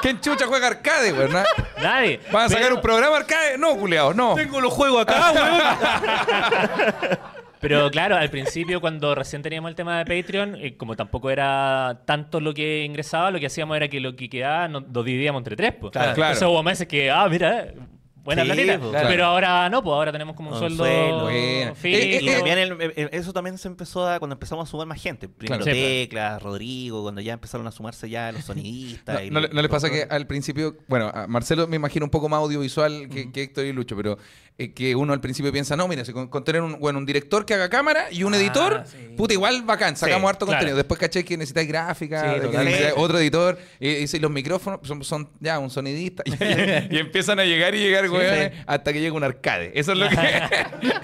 ¿Quién 0.01 0.21
chucha 0.21 0.45
juega 0.45 0.67
arcade, 0.67 1.11
güey? 1.13 1.29
¿no? 1.29 1.41
Nadie. 1.81 2.19
¿Van 2.31 2.45
a 2.45 2.49
sacar 2.49 2.63
Pero- 2.65 2.75
un 2.75 2.81
programa 2.81 3.17
arcade? 3.17 3.57
No, 3.57 3.75
culiao, 3.75 4.13
no. 4.13 4.35
Tengo 4.35 4.61
los 4.61 4.71
juegos 4.71 5.01
acá, 5.01 5.31
weón. 5.31 7.19
Pero 7.61 7.89
claro, 7.91 8.15
al 8.15 8.29
principio 8.29 8.81
cuando 8.81 9.15
recién 9.15 9.41
teníamos 9.41 9.69
el 9.69 9.75
tema 9.75 10.03
de 10.03 10.21
Patreon, 10.21 10.55
eh, 10.55 10.77
como 10.77 10.95
tampoco 10.95 11.29
era 11.29 12.01
tanto 12.05 12.39
lo 12.39 12.53
que 12.53 12.83
ingresaba, 12.83 13.31
lo 13.31 13.39
que 13.39 13.47
hacíamos 13.47 13.75
era 13.77 13.87
que 13.87 13.99
lo 13.99 14.15
que 14.15 14.29
quedaba 14.29 14.67
nos 14.67 14.83
lo 14.93 15.03
dividíamos 15.03 15.39
entre 15.39 15.55
tres. 15.55 15.73
Pues. 15.79 15.91
Claro. 15.91 16.13
Claro. 16.13 16.33
Entonces 16.33 16.47
hubo 16.47 16.63
meses 16.63 16.87
que, 16.87 17.09
ah, 17.11 17.27
mira, 17.29 17.63
eh, 17.63 17.75
buena 18.23 18.41
Sí, 18.43 18.47
platita. 18.49 18.79
pues, 18.79 18.89
claro. 18.91 19.07
Pero 19.09 19.25
ahora 19.25 19.69
no, 19.69 19.83
pues 19.83 19.93
ahora 19.93 20.11
tenemos 20.11 20.35
como 20.35 20.49
un, 20.49 20.55
Un 20.55 20.59
sueldo, 20.59 20.83
sueldo. 20.83 21.29
Eh, 21.29 21.73
Y 21.83 22.27
eh, 22.27 22.33
también 22.37 22.57
el- 22.57 22.81
el- 22.95 23.09
eso 23.11 23.33
también 23.33 23.57
se 23.59 23.67
empezó 23.67 24.07
a, 24.07 24.17
cuando 24.19 24.33
empezamos 24.33 24.67
a 24.67 24.71
sumar 24.71 24.87
más 24.87 25.01
gente. 25.01 25.27
Primero 25.29 25.63
Claro. 25.63 25.77
Pues. 25.77 26.01
Teclas, 26.07 26.41
Rodrigo, 26.41 27.03
cuando 27.03 27.21
ya 27.21 27.33
empezaron 27.33 27.67
a 27.67 27.71
sumarse 27.71 28.09
ya 28.09 28.31
los 28.31 28.43
sonidistas. 28.45 29.23
y 29.23 29.29
No, 29.29 29.35
no 29.35 29.41
los- 29.41 29.53
no 29.53 29.61
les 29.61 29.69
pasa 29.69 29.87
los- 29.87 29.95
que 29.95 30.03
al 30.09 30.25
principio, 30.27 30.75
bueno, 30.87 31.11
a 31.13 31.27
Marcelo 31.27 31.67
me 31.67 31.75
imagino 31.75 32.05
un 32.05 32.09
poco 32.11 32.27
más 32.29 32.39
audiovisual 32.39 33.09
que, 33.09 33.31
que 33.31 33.43
Héctor 33.43 33.65
y 33.65 33.73
Lucho, 33.73 33.95
pero 33.95 34.17
eh, 34.57 34.73
que 34.73 34.95
uno 34.95 35.11
al 35.11 35.19
principio 35.19 35.51
piensa, 35.51 35.75
no, 35.75 35.87
mira, 35.87 36.05
si 36.05 36.13
con, 36.13 36.27
con 36.29 36.43
tener 36.45 36.61
un, 36.61 36.79
bueno, 36.79 36.99
un 36.99 37.05
director 37.05 37.45
que 37.45 37.53
haga 37.53 37.69
cámara 37.69 38.05
y 38.11 38.23
un 38.23 38.33
Ah, 38.33 38.37
editor, 38.37 38.83
sí. 38.85 38.97
puta, 39.17 39.33
igual 39.33 39.63
bacán, 39.63 39.97
sacamos 39.97 40.21
Sí, 40.21 40.27
harto 40.29 40.45
claro. 40.45 40.59
contenido. 40.59 40.77
Después 40.77 40.97
caché 40.99 41.25
que 41.25 41.35
necesitáis 41.37 41.67
gráfica, 41.67 42.19
Sí, 42.21 42.25
que 42.25 42.35
totalmente. 42.41 42.63
necesitáis 42.65 42.93
otro 42.97 43.19
editor, 43.19 43.59
y, 43.81 43.89
y 43.89 44.07
si 44.07 44.19
los 44.19 44.31
micrófonos 44.31 44.79
son, 44.83 45.03
son 45.03 45.29
ya 45.41 45.59
un 45.59 45.69
sonidista, 45.69 46.23
y, 46.89 46.97
empiezan 46.97 47.39
a 47.39 47.43
llegar 47.45 47.75
y 47.75 47.79
llegar, 47.79 48.07
güey, 48.07 48.49
sí. 48.49 48.55
hasta 48.65 48.93
que 48.93 49.01
llega 49.01 49.13
un 49.15 49.23
arcade. 49.25 49.71
Eso 49.75 49.91
es 49.91 49.97
lo 49.97 50.07
que... 50.09 50.15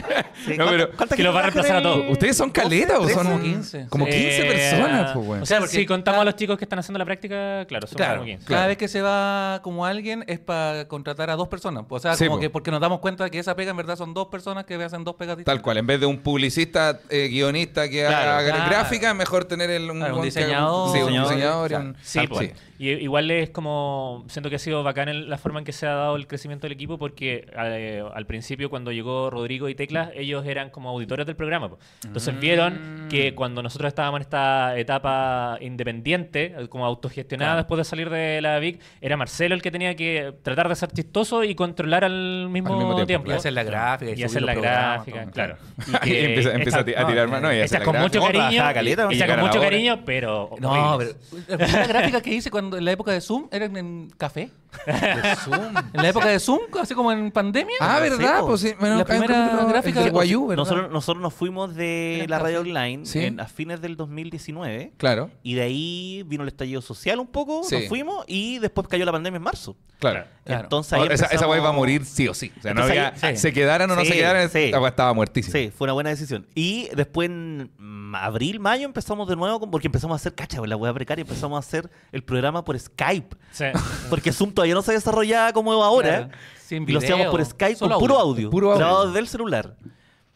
Sí, 0.46 0.58
No, 0.58 0.66
¿cuánta- 0.66 0.72
pero- 0.72 0.92
cuánta 0.98 1.16
que 1.18 1.24
lo 1.24 1.34
va 1.34 1.40
a 1.40 1.44
reemplazar 1.44 1.76
a 1.78 1.82
todos. 1.84 2.06
¿Ustedes 2.10 2.36
son 2.36 2.50
caletas 2.50 2.98
o 2.98 3.08
son 3.10 3.28
Como 3.28 3.42
15. 3.42 3.86
Como 3.90 4.06
15 4.06 4.42
Eh, 4.42 4.46
personas, 4.52 5.12
pues, 5.14 5.26
güey. 5.26 5.42
O 5.42 5.46
sea, 5.46 5.60
porque- 5.60 5.76
si 5.76 5.86
contamos 5.86 6.22
a 6.22 6.24
los 6.26 6.36
chicos 6.36 6.58
que 6.58 6.66
están 6.66 6.80
haciendo 6.80 6.98
la 6.98 7.06
práctica, 7.06 7.66
claro, 7.68 7.86
son 7.86 7.98
Claro, 7.98 8.14
como 8.22 8.26
15. 8.26 8.46
cada 8.46 8.48
Claro. 8.62 8.68
vez 8.70 8.78
que 8.78 8.88
se 8.88 9.02
va 9.04 9.60
como 9.62 9.86
alguien 9.86 10.24
es 10.28 10.40
para 10.40 10.88
contratar 10.88 11.30
a 11.30 11.36
dos 11.36 11.48
personas. 11.48 11.84
O 11.88 12.00
sea, 12.00 12.16
como 12.18 12.40
que 12.40 12.50
porque 12.50 12.72
nos 12.72 12.82
damos 12.82 13.00
cuenta 13.02 13.30
que 13.30 13.41
esa 13.42 13.56
pega 13.56 13.72
en 13.72 13.78
verdad 13.78 13.96
son 13.96 14.14
dos 14.14 14.28
personas 14.28 14.66
que 14.66 14.76
hacen 14.76 15.04
dos 15.04 15.16
pegas 15.16 15.38
distintas. 15.38 15.54
Tal 15.56 15.62
cual, 15.62 15.78
en 15.78 15.88
vez 15.88 16.00
de 16.00 16.06
un 16.06 16.18
publicista, 16.20 17.00
eh, 17.10 17.28
guionista 17.30 17.90
que 17.90 18.06
Claro, 18.06 18.32
haga 18.32 18.52
claro. 18.56 18.70
gráfica, 18.70 19.14
mejor 19.14 19.46
tener 19.46 19.70
el, 19.70 19.90
Claro, 19.92 20.16
un 20.18 20.22
diseñador. 20.24 20.92
sí, 20.96 21.02
un 21.02 21.12
Diseñador, 21.24 21.74
un- 21.74 21.96
Sí, 22.02 22.20
pues. 22.28 22.54
Y 22.80 22.90
igual 22.94 23.30
es 23.30 23.52
como. 23.52 24.24
Siento 24.28 24.50
que 24.50 24.56
ha 24.56 24.60
sido 24.60 24.82
bacán 24.82 25.08
el- 25.08 25.30
la 25.30 25.38
forma 25.38 25.60
en 25.60 25.66
que 25.66 25.72
se 25.72 25.86
ha 25.86 25.94
dado 25.94 26.16
el 26.16 26.26
crecimiento 26.26 26.66
del 26.66 26.72
equipo, 26.72 26.98
porque 26.98 27.46
eh, 27.56 28.04
al 28.14 28.26
principio, 28.26 28.72
cuando 28.72 28.92
llegó 28.92 29.30
Rodrigo 29.30 29.70
y 29.70 29.76
Teclas, 29.76 30.10
ellos 30.16 30.46
eran 30.48 30.72
como 30.72 30.90
auditores 30.90 31.28
del 31.28 31.36
programa. 31.36 31.70
po. 31.70 31.78
Entonces 32.04 32.40
vieron 32.40 33.08
que 33.10 33.36
cuando 33.36 33.62
nosotros 33.62 33.88
estábamos 33.90 34.18
en 34.18 34.22
esta 34.24 34.78
etapa 34.80 35.58
independiente, 35.62 36.56
eh, 36.58 36.68
como 36.70 36.86
autogestionada 36.86 37.58
después 37.58 37.78
de 37.78 37.84
salir 37.84 38.10
de 38.10 38.42
la 38.42 38.58
VIC, 38.60 38.80
era 39.02 39.18
Marcelo 39.18 39.54
el 39.56 39.62
que 39.62 39.70
tenía 39.72 39.96
que 39.96 40.34
tratar 40.42 40.70
de 40.70 40.76
ser 40.76 40.92
chistoso 40.92 41.44
y 41.44 41.54
controlar 41.56 42.04
al 42.04 42.50
mismo, 42.50 42.70
Al 42.74 42.78
mismo 42.80 42.96
tiempo, 42.96 43.08
tiempo. 43.08 43.31
Y 43.32 43.38
hacer 43.38 43.54
la 43.54 43.64
gráfica. 43.64 44.12
Y, 44.16 44.24
hacer 44.24 44.42
la 44.42 44.54
gráfica, 44.54 45.26
claro. 45.32 45.58
Y 45.88 45.92
que 46.10 46.26
empieza, 46.30 46.54
empieza 46.54 46.80
a, 46.80 46.84
tirar 46.86 47.28
mano 47.28 47.54
y 47.54 47.60
a 47.60 47.66
hacer 47.66 47.80
la 47.80 47.86
con 47.86 47.94
gráfica. 47.94 48.20
mucho 48.20 48.32
cariño. 48.40 48.64
caleta, 48.74 49.08
y 49.12 49.20
con 49.20 49.40
mucho 49.40 49.60
cariño, 49.62 50.02
pero. 50.06 50.50
No, 50.60 50.98
pero 50.98 51.12
la 51.48 51.58
primera 51.58 51.88
gráfica 51.88 52.22
que 52.22 52.34
hice 52.34 52.52
cuando 52.52 52.78
en 52.78 52.86
la 52.86 52.92
época 52.92 53.12
de 53.12 53.22
Zoom 53.22 53.48
era 53.52 53.66
en 53.66 54.12
café. 54.18 54.50
En 54.88 56.02
la 56.02 56.10
época 56.10 56.28
de 56.30 56.40
Zoom, 56.40 56.62
así 56.82 56.94
como 56.94 57.12
en 57.12 57.32
pandemia. 57.32 57.76
Ah, 57.80 58.00
¿verdad? 58.00 58.42
Pues 58.46 58.62
sí, 58.62 58.74
bueno, 58.80 58.96
La 58.98 59.06
primera 59.06 59.66
gráfica 59.68 60.02
de 60.02 60.10
Guayú, 60.10 60.48
¿verdad? 60.48 60.62
Nosotros, 60.64 60.92
nosotros 60.92 61.22
nos 61.22 61.34
fuimos 61.34 61.76
de 61.76 62.26
la 62.30 62.40
radio 62.40 62.62
online 62.62 63.06
Sí. 63.06 63.26
en- 63.26 63.40
a 63.40 63.48
fines 63.48 63.82
del 63.82 63.96
2019. 63.98 64.94
Claro, 64.98 65.30
Y 65.44 65.56
de 65.56 65.62
ahí 65.64 66.24
vino 66.26 66.44
el 66.44 66.50
estallido 66.50 66.82
social 66.82 67.20
un 67.20 67.28
poco, 67.28 67.64
Sí. 67.64 67.76
nos 67.76 67.88
fuimos 67.88 68.24
y 68.28 68.60
después 68.60 68.88
cayó 68.88 69.06
la 69.06 69.12
pandemia 69.12 69.38
en 69.38 69.44
marzo. 69.44 69.76
claro. 70.00 70.26
Claro. 70.44 70.64
Entonces 70.64 70.94
ahí 70.94 71.02
Ahora, 71.02 71.14
esa, 71.14 71.28
esa 71.28 71.48
weá 71.48 71.60
iba 71.60 71.70
a 71.70 71.72
morir 71.72 72.04
sí 72.04 72.28
o 72.28 72.34
sí. 72.34 72.52
O 72.58 72.62
sea, 72.64 72.74
no 72.74 72.82
había, 72.84 73.10
ahí- 73.10 73.14
sí. 73.30 73.38
se 73.38 73.54
quedaran 73.54 73.90
o 73.92 73.96
no 73.96 74.02
Sí, 74.02 74.08
se 74.08 74.14
quedaran, 74.16 74.50
sí. 74.50 74.72
la 74.72 74.80
weá 74.80 74.90
estaba 74.90 75.14
muertísima. 75.14 75.54
Sí, 75.54 75.72
fue 75.76 75.86
una 75.86 75.94
buena 75.94 76.10
decisión. 76.10 76.46
Y 76.56 76.90
después 76.96 77.30
en 77.30 77.72
mm, 77.78 78.16
abril, 78.16 78.60
mayo 78.60 78.86
empezamos 78.86 79.28
de 79.30 79.36
nuevo, 79.36 79.60
con- 79.60 79.72
porque 79.72 79.88
empezamos 79.88 80.16
a 80.16 80.18
hacer, 80.18 80.36
cacha, 80.36 80.60
la 80.66 80.76
hueá 80.76 80.94
precaria, 80.94 81.22
empezamos 81.22 81.56
a 81.58 81.60
hacer 81.60 81.90
el 82.12 82.24
programa 82.24 82.64
por 82.64 82.78
Skype. 82.80 83.36
Sí. 83.52 83.66
Porque 84.10 84.32
Zoom 84.32 84.52
todavía 84.54 84.76
no 84.76 84.82
se 84.82 84.94
desarrollaba 84.94 85.54
como 85.54 85.72
ahora. 85.84 86.28
Claro. 86.28 86.30
Sin 86.66 86.84
y 86.88 86.92
lo 86.94 87.00
hacíamos 87.00 87.28
por 87.28 87.44
Skype 87.46 87.76
solo 87.76 87.96
con 87.96 88.00
puro 88.02 88.16
audio. 88.20 88.32
audio. 88.48 88.50
Puro 88.50 88.72
audio. 88.72 88.80
grabado 88.86 89.12
del 89.12 89.28
celular. 89.28 89.76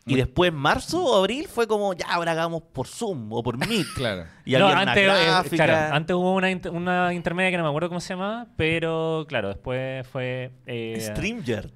Y 0.07 0.15
después 0.17 0.49
en 0.49 0.55
marzo 0.57 1.03
o 1.03 1.17
abril 1.17 1.47
fue 1.47 1.67
como, 1.67 1.93
ya 1.95 2.05
ahora 2.05 2.33
hagamos 2.33 2.61
por 2.61 2.85
Zoom 2.85 3.33
o 3.33 3.41
por 3.41 3.57
Meet. 3.57 3.87
Claro. 3.95 4.25
Y 4.45 4.51
No, 4.53 4.67
había 4.67 4.79
antes, 4.91 5.03
una 5.09 5.19
eh, 5.21 5.25
gráfica. 5.25 5.65
claro, 5.65 5.95
antes 5.95 6.15
hubo 6.15 6.33
una, 6.33 6.51
inter- 6.51 6.71
una 6.71 7.11
intermedia 7.11 7.49
que 7.49 7.57
no 7.57 7.63
me 7.63 7.69
acuerdo 7.69 7.89
cómo 7.89 7.99
se 7.99 8.09
llamaba, 8.13 8.45
pero 8.55 9.25
claro, 9.27 9.47
después 9.47 10.05
fue. 10.07 10.51
Eh, 10.67 10.97
StreamYard. 11.01 11.71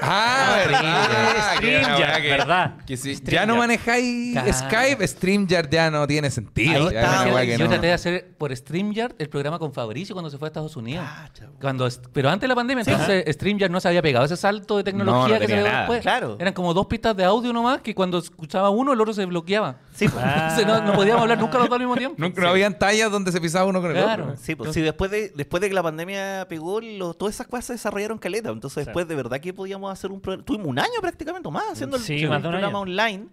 Ah, 0.00 0.54
verdad. 0.66 1.54
StreamYard, 1.56 2.22
que- 2.22 2.28
¿verdad? 2.30 2.76
que 2.86 2.96
si 2.96 3.14
ya 3.24 3.46
no 3.46 3.56
manejáis 3.56 4.32
Claro. 4.32 4.52
Skype, 4.52 5.06
StreamYard 5.06 5.68
ya 5.70 5.90
no 5.90 6.06
tiene 6.06 6.30
sentido. 6.30 6.88
Ahí 6.88 6.94
Ya 6.94 7.00
está. 7.00 7.14
es 7.14 7.20
una 7.20 7.28
yo 7.28 7.34
weá 7.34 7.44
que 7.46 7.52
yo 7.58 7.64
no- 7.64 7.70
traté 7.70 7.86
de 7.88 7.92
hacer 7.92 8.34
por 8.38 8.54
StreamYard 8.56 9.14
el 9.18 9.28
programa 9.28 9.58
con 9.58 9.72
Fabricio 9.72 10.14
cuando 10.14 10.30
se 10.30 10.38
fue 10.38 10.46
a 10.46 10.50
Estados 10.50 10.76
Unidos. 10.76 11.04
Weón. 11.40 11.52
Cuando, 11.60 11.88
pero 12.12 12.28
antes 12.30 12.42
de 12.42 12.48
la 12.48 12.54
pandemia, 12.54 12.84
entonces 12.86 13.24
StreamYard 13.34 13.70
no 13.70 13.80
se 13.80 13.88
había 13.88 14.02
pegado 14.02 14.24
ese 14.24 14.36
salto 14.36 14.76
de 14.76 14.84
tecnología 14.84 15.12
No, 15.22 15.28
no 15.28 15.34
que 15.34 15.40
se 15.40 15.46
tenía 15.46 15.62
dio 15.62 15.70
nada. 15.70 15.80
después. 15.82 16.02
Claro. 16.02 16.36
Eran 16.38 16.52
como 16.54 16.74
dos 16.74 16.86
pistas 16.86 17.16
de 17.16 17.24
audio 17.24 17.52
nomás 17.52 17.80
que 17.80 17.94
cuando 17.94 18.18
escuchaba 18.18 18.70
uno, 18.70 18.92
el 18.92 19.00
otro 19.00 19.12
se 19.14 19.24
bloqueaba. 19.26 19.76
Sí, 19.94 20.08
pues. 20.08 20.24
Ah. 20.24 20.48
Entonces 20.56 20.66
no, 20.66 20.82
no 20.82 20.92
podíamos 20.94 21.22
hablar 21.22 21.38
nunca 21.38 21.58
los 21.58 21.68
dos 21.68 21.74
al 21.76 21.80
mismo 21.80 21.96
tiempo. 21.96 22.16
Nunca 22.18 22.40
no 22.42 22.48
habían 22.48 22.78
tallas 22.78 23.10
donde 23.10 23.32
se 23.32 23.40
pisaba 23.40 23.66
uno 23.66 23.80
con 23.80 23.90
el 23.96 24.02
Claro. 24.02 24.24
otro. 24.24 24.36
Sí, 24.40 24.54
pues, 24.54 24.72
sí, 24.72 24.80
después 24.80 25.10
de, 25.10 25.32
después 25.34 25.60
de 25.60 25.68
que 25.68 25.74
la 25.74 25.82
pandemia 25.82 26.46
pegó, 26.48 26.80
lo- 26.80 27.14
todas 27.14 27.34
esas 27.34 27.46
cosas 27.46 27.66
se 27.66 27.72
desarrollaron 27.74 28.18
caleta. 28.18 28.50
Entonces, 28.50 28.84
después 28.86 29.06
de 29.08 29.14
verdad 29.14 29.40
que 29.40 29.52
podíamos 29.52 29.81
hacer 29.90 30.10
un 30.12 30.20
programa. 30.20 30.44
Tuvimos 30.44 30.66
un 30.68 30.78
año 30.78 31.00
prácticamente 31.00 31.48
o 31.48 31.50
más 31.50 31.64
haciendo 31.72 31.96
el, 31.96 32.02
Sí, 32.02 32.22
el 32.22 32.28
más 32.28 32.42
de 32.42 32.48
un 32.48 32.52
programa 32.52 32.78
año. 32.78 32.90
online. 32.90 33.26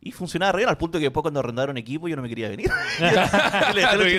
Y 0.00 0.12
funcionaba 0.12 0.52
re 0.52 0.58
bien, 0.58 0.68
al 0.68 0.76
punto 0.76 0.98
que 0.98 1.04
después 1.04 1.22
cuando 1.22 1.40
arrendaron 1.40 1.76
equipo 1.78 2.06
yo 2.06 2.14
no 2.14 2.22
me 2.22 2.28
quería 2.28 2.48
venir. 2.48 2.70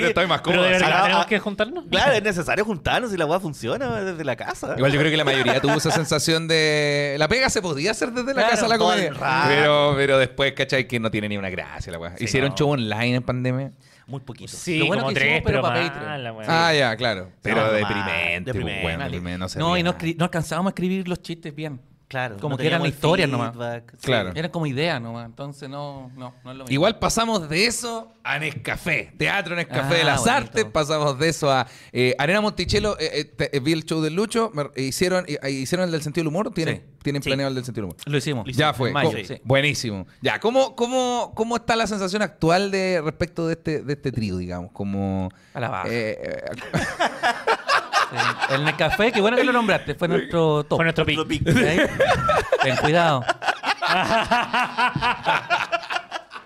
Estoy 0.04 0.28
más 0.28 0.42
cómodo. 0.42 0.64
verdad 0.64 1.04
tenemos 1.04 1.26
que 1.28 1.40
juntarnos. 1.40 1.86
claro, 1.90 2.12
es 2.14 2.24
necesario 2.24 2.66
juntarnos 2.66 3.14
y 3.14 3.18
la 3.18 3.26
weá 3.26 3.40
funciona 3.40 4.02
desde 4.02 4.24
la 4.26 4.36
casa. 4.36 4.76
Igual 4.78 4.92
yo 4.92 5.00
creo 5.00 5.12
que 5.12 5.18
la 5.18 5.24
mayoría 5.24 5.62
tuvo 5.62 5.76
esa 5.76 5.92
sensación 5.92 6.48
de... 6.48 7.16
La 7.18 7.28
pega 7.28 7.50
se 7.50 7.62
podía 7.62 7.92
hacer 7.92 8.12
desde 8.12 8.28
la 8.34 8.34
Claro, 8.34 8.50
casa 8.50 8.68
la 8.68 8.78
comedia. 8.78 9.14
Pero, 9.48 9.94
pero 9.96 10.18
después, 10.18 10.52
¿cachai? 10.54 10.88
Que 10.88 11.00
no 11.00 11.10
tiene 11.10 11.30
ni 11.30 11.38
una 11.38 11.50
gracia 11.50 11.92
la 11.92 12.00
weá. 12.00 12.16
Hicieron 12.20 12.50
no. 12.50 12.56
show 12.58 12.70
online 12.72 13.16
en 13.16 13.24
pandemia. 13.24 13.72
Muy 14.08 14.22
poquito. 14.22 14.52
Sí, 14.52 14.80
Lo 14.80 14.88
bueno 14.88 15.02
como 15.04 15.10
que 15.14 15.16
tres, 15.16 15.28
hicimos, 15.28 15.44
pero 15.46 15.62
pero 15.62 15.74
para 15.74 15.94
Patreon. 15.94 16.24
la 16.24 16.32
weá. 16.34 16.68
Ah, 16.68 16.74
ya, 16.74 16.96
claro. 16.96 17.32
Pero 17.42 17.58
No, 17.66 17.72
deprimente, 17.74 18.02
mal, 18.02 18.14
pues, 18.32 18.46
deprimente. 18.46 18.82
bueno, 18.84 19.04
deprimente, 19.04 19.38
no 19.60 19.68
No, 19.68 19.78
y 19.78 19.84
no, 19.84 19.98
escri- 19.98 20.16
no 20.18 20.24
alcanzábamos 20.24 20.70
a 20.70 20.72
escribir 20.72 21.08
los 21.10 21.22
chistes 21.22 21.54
bien. 21.54 21.82
Claro. 22.08 22.38
Como 22.38 22.52
no 22.54 22.58
que 22.58 22.68
eran 22.68 22.86
historias 22.86 23.30
nomás. 23.30 23.54
sí. 23.54 23.98
Claro. 24.06 24.32
Eran 24.34 24.50
como 24.50 24.66
ideas 24.66 25.02
nomás, 25.02 25.26
entonces 25.26 25.68
no, 25.70 26.10
no, 26.16 26.34
no 26.44 26.52
es 26.52 26.58
lo 26.58 26.64
mismo. 26.64 26.74
Igual 26.74 27.00
pasamos 27.00 27.50
de 27.50 27.66
eso 27.66 28.14
a 28.24 28.40
Nescafé, 28.40 29.12
Teatro 29.18 29.56
Nescafé 29.58 29.96
Ah, 29.96 29.98
de 29.98 30.04
las 30.06 30.20
bonito. 30.22 30.38
Artes, 30.38 30.66
pasamos 30.66 31.20
de 31.20 31.28
eso 31.28 31.52
a 31.52 31.68
eh, 31.92 32.16
Arena 32.18 32.40
Monticello, 32.40 32.98
eh, 32.98 33.10
eh, 33.14 33.26
te- 33.26 33.56
eh, 33.58 33.60
vi 33.60 33.74
el 33.74 33.84
show 33.84 34.00
del 34.02 34.14
Lucho, 34.16 34.52
me- 34.54 34.64
eh, 34.76 34.84
hicieron, 34.84 35.26
eh, 35.28 35.50
hicieron 35.52 35.86
el 35.86 35.92
del 35.92 36.02
sentido 36.02 36.22
del 36.24 36.28
humor, 36.30 36.54
¿tienen, 36.54 36.78
Sí. 36.78 36.84
tienen 37.04 37.22
Sí. 37.22 37.28
planeado 37.30 37.50
el 37.50 37.56
del 37.56 37.66
sentido 37.66 37.88
del 37.88 37.92
humor? 37.96 38.02
Lo 38.06 38.18
hicimos. 38.18 38.48
Ya 38.56 38.74
fue. 38.74 38.88
En 38.90 38.94
mayo, 38.94 39.12
¿Cómo- 39.12 39.24
sí. 39.26 39.42
Buenísimo. 39.44 40.08
Ya, 40.22 40.40
¿cómo, 40.40 40.78
cómo, 40.78 41.34
¿cómo 41.36 41.58
está 41.58 41.76
la 41.76 41.88
sensación 41.88 42.22
actual 42.22 42.72
de 42.72 43.02
respecto 43.04 43.48
de 43.48 43.54
este, 43.56 43.82
de 43.82 43.94
este 43.94 44.14
trío, 44.14 44.38
digamos? 44.38 44.72
Como. 44.72 45.30
A 45.54 45.60
la 45.60 45.68
baja. 45.70 45.90
Sí. 48.10 48.54
El 48.56 48.64
Necafé, 48.66 49.12
qué 49.12 49.20
bueno 49.22 49.36
que 49.38 49.44
lo 49.44 49.52
nombraste, 49.52 49.96
fue 49.96 50.08
nuestro 50.08 50.64
top. 50.64 50.78
Fue 50.78 50.86
nuestro 50.86 51.06
pick. 51.06 51.44
Ten 51.44 52.76
cuidado. 52.82 53.24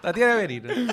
La 0.04 0.14
tiene 0.14 0.32
que 0.32 0.38
venir. 0.48 0.88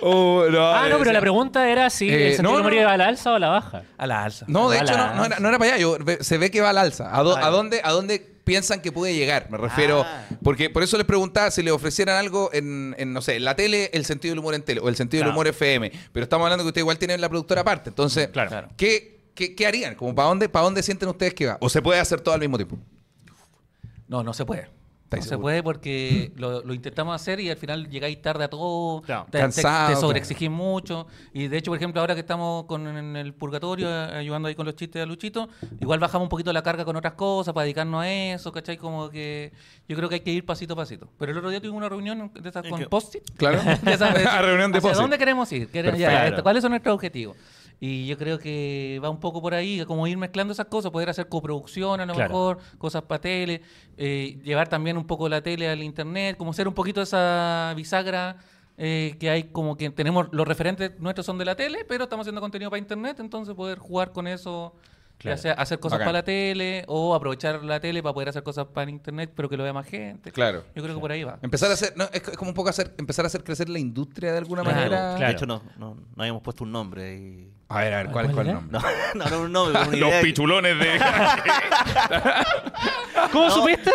oh, 0.00 0.46
no, 0.50 0.66
Ah, 0.72 0.86
no, 0.88 0.94
eh, 0.96 0.98
pero 0.98 1.12
la 1.12 1.20
pregunta 1.20 1.68
era 1.68 1.90
si 1.90 2.08
Eh, 2.08 2.28
el 2.28 2.36
sentido 2.36 2.42
no, 2.44 2.50
del 2.56 2.60
humor 2.62 2.72
no. 2.74 2.80
iba 2.80 2.92
a 2.92 2.96
la 2.96 3.08
alza 3.08 3.32
o 3.32 3.34
a 3.34 3.38
la 3.38 3.48
baja. 3.50 3.82
A 3.98 4.06
la 4.06 4.24
alza. 4.24 4.46
No, 4.48 4.70
de 4.70 4.78
hecho, 4.78 4.86
la 4.94 5.08
no, 5.08 5.14
no 5.16 5.24
era, 5.24 5.24
alza. 5.24 5.40
no 5.40 5.48
era 5.50 5.58
para 5.58 5.72
allá. 5.74 5.80
Yo, 5.82 5.98
se 6.20 6.38
ve 6.38 6.50
que 6.50 6.62
va 6.62 6.70
alza. 6.70 7.14
¿A, 7.14 7.22
do- 7.22 7.36
Ah, 7.36 7.46
a 7.46 7.50
dónde, 7.50 7.82
¿A 7.84 7.90
dónde 7.92 8.20
piensan 8.44 8.80
que 8.80 8.90
puede 8.90 9.14
llegar? 9.14 9.48
Me 9.50 9.58
refiero. 9.58 10.06
Ah. 10.06 10.24
Porque 10.42 10.70
por 10.70 10.82
eso 10.82 10.96
les 10.96 11.04
preguntaba 11.06 11.50
si 11.50 11.62
le 11.62 11.72
ofrecieran 11.72 12.16
algo 12.16 12.48
en, 12.54 12.94
en, 12.98 13.12
no 13.12 13.20
sé, 13.20 13.36
en 13.36 13.44
la 13.44 13.54
tele, 13.54 13.90
el 13.92 14.06
sentido 14.06 14.32
del 14.32 14.38
humor 14.38 14.54
en 14.54 14.62
tele, 14.62 14.80
o 14.80 14.88
el 14.88 14.96
sentido 14.96 15.24
del 15.24 15.32
humor 15.32 15.46
FM. 15.46 15.92
Pero 16.12 16.24
estamos 16.24 16.46
hablando 16.46 16.64
que 16.64 16.68
ustedes 16.68 16.82
igual 16.84 16.96
tienen 16.98 17.20
la 17.20 17.28
productora 17.28 17.60
aparte. 17.60 17.90
Entonces. 17.90 18.28
Claro. 18.28 18.68
¿qué, 18.78 19.13
qué, 19.34 19.54
qué 19.54 19.66
harían? 19.66 19.94
Como, 19.94 20.14
¿para, 20.14 20.28
dónde, 20.28 20.48
¿Para 20.48 20.64
dónde 20.64 20.82
sienten 20.82 21.08
ustedes 21.08 21.34
que 21.34 21.46
va? 21.46 21.58
¿O 21.60 21.68
se 21.68 21.82
puede 21.82 22.00
hacer 22.00 22.20
todo 22.20 22.34
al 22.34 22.40
mismo 22.40 22.56
tiempo? 22.56 22.78
No, 24.08 24.22
no 24.22 24.32
se 24.32 24.44
puede. 24.44 24.62
No 24.64 25.18
¿Estáis 25.18 25.26
se 25.26 25.38
puede 25.38 25.62
porque 25.62 26.32
lo, 26.36 26.62
lo 26.64 26.74
intentamos 26.74 27.14
hacer 27.14 27.38
y 27.38 27.48
al 27.48 27.56
final 27.56 27.88
llegáis 27.88 28.20
tarde 28.20 28.44
a 28.44 28.48
todo, 28.48 29.00
Claro. 29.02 29.26
te, 29.26 29.32
te- 29.32 29.38
Cansado, 29.38 29.86
te 29.86 29.92
claro. 29.92 30.00
sobreexigís 30.00 30.50
mucho. 30.50 31.06
Y 31.32 31.46
de 31.46 31.56
hecho, 31.58 31.70
por 31.70 31.76
ejemplo, 31.78 32.00
ahora 32.00 32.14
que 32.14 32.20
estamos 32.20 32.64
con, 32.64 32.86
en 32.88 33.14
el 33.14 33.32
purgatorio, 33.32 33.88
eh, 33.88 34.16
ayudando 34.16 34.48
ahí 34.48 34.56
con 34.56 34.66
los 34.66 34.74
chistes 34.74 35.00
de 35.00 35.06
Luchito, 35.06 35.48
igual 35.80 36.00
bajamos 36.00 36.24
un 36.24 36.28
poquito 36.30 36.52
la 36.52 36.62
carga 36.62 36.84
con 36.84 36.96
otras 36.96 37.12
cosas 37.14 37.54
para 37.54 37.62
dedicarnos 37.64 38.02
a 38.02 38.10
eso, 38.10 38.50
¿cachai? 38.50 38.76
Como 38.76 39.08
que 39.08 39.52
yo 39.88 39.96
creo 39.96 40.08
que 40.08 40.16
hay 40.16 40.20
que 40.22 40.32
ir 40.32 40.44
pasito 40.44 40.72
a 40.72 40.76
pasito. 40.76 41.08
Pero 41.18 41.30
el 41.30 41.38
otro 41.38 41.50
día 41.50 41.60
tuvimos 41.60 41.78
una 41.78 41.88
reunión 41.88 42.32
de 42.34 42.48
esas 42.48 42.64
¿En 42.64 42.70
con? 42.72 42.84
Post-it. 42.86 43.22
Claro. 43.36 43.60
Ya 43.84 43.96
sabes, 43.98 44.26
A 44.26 44.42
reunión 44.42 44.72
de 44.72 44.78
¿hacia 44.78 44.88
post-it. 44.90 45.00
dónde 45.00 45.18
queremos 45.18 45.52
ir? 45.52 45.68
Quere- 45.70 45.96
ya, 45.96 46.08
Perfecto. 46.08 46.28
esto, 46.30 46.42
¿Cuáles 46.42 46.62
son 46.62 46.70
nuestros 46.72 46.92
objetivos? 46.94 47.36
Y 47.80 48.06
yo 48.06 48.16
creo 48.16 48.38
que 48.38 49.00
va 49.04 49.10
un 49.10 49.20
poco 49.20 49.42
por 49.42 49.52
ahí, 49.54 49.84
como 49.86 50.06
ir 50.06 50.16
mezclando 50.16 50.52
esas 50.52 50.66
cosas, 50.66 50.90
poder 50.90 51.10
hacer 51.10 51.28
coproducción 51.28 52.00
a 52.00 52.06
lo 52.06 52.14
Claro. 52.14 52.28
mejor, 52.30 52.58
cosas 52.78 53.02
para 53.02 53.20
tele, 53.20 53.60
eh, 53.96 54.38
llevar 54.42 54.68
también 54.68 54.96
un 54.96 55.06
poco 55.06 55.28
la 55.28 55.42
tele 55.42 55.68
al 55.68 55.82
internet, 55.82 56.36
como 56.36 56.52
ser 56.52 56.66
un 56.68 56.74
poquito 56.74 57.02
esa 57.02 57.72
bisagra 57.76 58.36
eh, 58.76 59.16
que 59.20 59.30
hay 59.30 59.44
como 59.44 59.76
que 59.76 59.90
tenemos, 59.90 60.28
los 60.32 60.48
referentes 60.48 60.98
nuestros 60.98 61.24
son 61.26 61.38
de 61.38 61.44
la 61.44 61.54
tele, 61.54 61.84
pero 61.88 62.04
estamos 62.04 62.24
haciendo 62.24 62.40
contenido 62.40 62.70
para 62.70 62.78
internet, 62.78 63.18
entonces 63.20 63.54
poder 63.54 63.78
jugar 63.78 64.12
con 64.12 64.26
eso. 64.26 64.74
Claro. 65.16 65.36
Ya 65.36 65.42
sea 65.42 65.52
hacer 65.52 65.78
cosas 65.78 66.00
Bacán. 66.00 66.06
para 66.08 66.18
la 66.18 66.24
tele 66.24 66.84
o 66.88 67.14
aprovechar 67.14 67.62
la 67.62 67.78
tele 67.78 68.02
para 68.02 68.12
poder 68.12 68.30
hacer 68.30 68.42
cosas 68.42 68.66
para 68.66 68.90
internet, 68.90 69.30
pero 69.34 69.48
que 69.48 69.56
lo 69.56 69.62
vea 69.62 69.72
más 69.72 69.86
gente. 69.86 70.32
Claro. 70.32 70.64
Yo 70.74 70.82
creo 70.82 70.96
que 70.96 71.00
por 71.00 71.12
ahí 71.12 71.22
va. 71.22 71.38
Empezar 71.40 71.70
a 71.70 71.74
hacer, 71.74 71.92
no, 71.96 72.02
es 72.12 72.14
es 72.26 72.36
como 72.36 72.50
un 72.50 72.54
poco 72.54 72.68
hacer, 72.68 72.92
empezar 72.98 73.24
a 73.24 73.28
hacer 73.28 73.44
crecer 73.44 73.68
la 73.68 73.78
industria 73.78 74.32
de 74.32 74.38
alguna 74.38 74.62
Claro, 74.62 74.76
manera. 74.76 74.96
claro. 75.16 75.24
De 75.26 75.30
hecho, 75.32 75.46
no, 75.46 75.62
no, 75.78 75.94
no 75.94 76.22
habíamos 76.22 76.42
puesto 76.42 76.64
un 76.64 76.72
nombre. 76.72 77.16
Y... 77.16 77.48
A 77.74 77.78
ver, 77.80 77.94
a 77.94 77.96
ver, 77.98 78.06
¿cuál, 78.10 78.24
¿Cuál 78.26 78.34
cuál 78.34 78.46
era? 78.46 78.54
nombre? 78.60 78.80
No, 79.14 79.24
no, 79.24 79.48
no, 79.48 79.64
un 79.64 79.72
nombre, 79.74 79.96
Los 79.98 80.12
pichulones 80.22 80.78
de. 80.78 81.00
¿Cómo 83.32 83.50
supiste? 83.50 83.90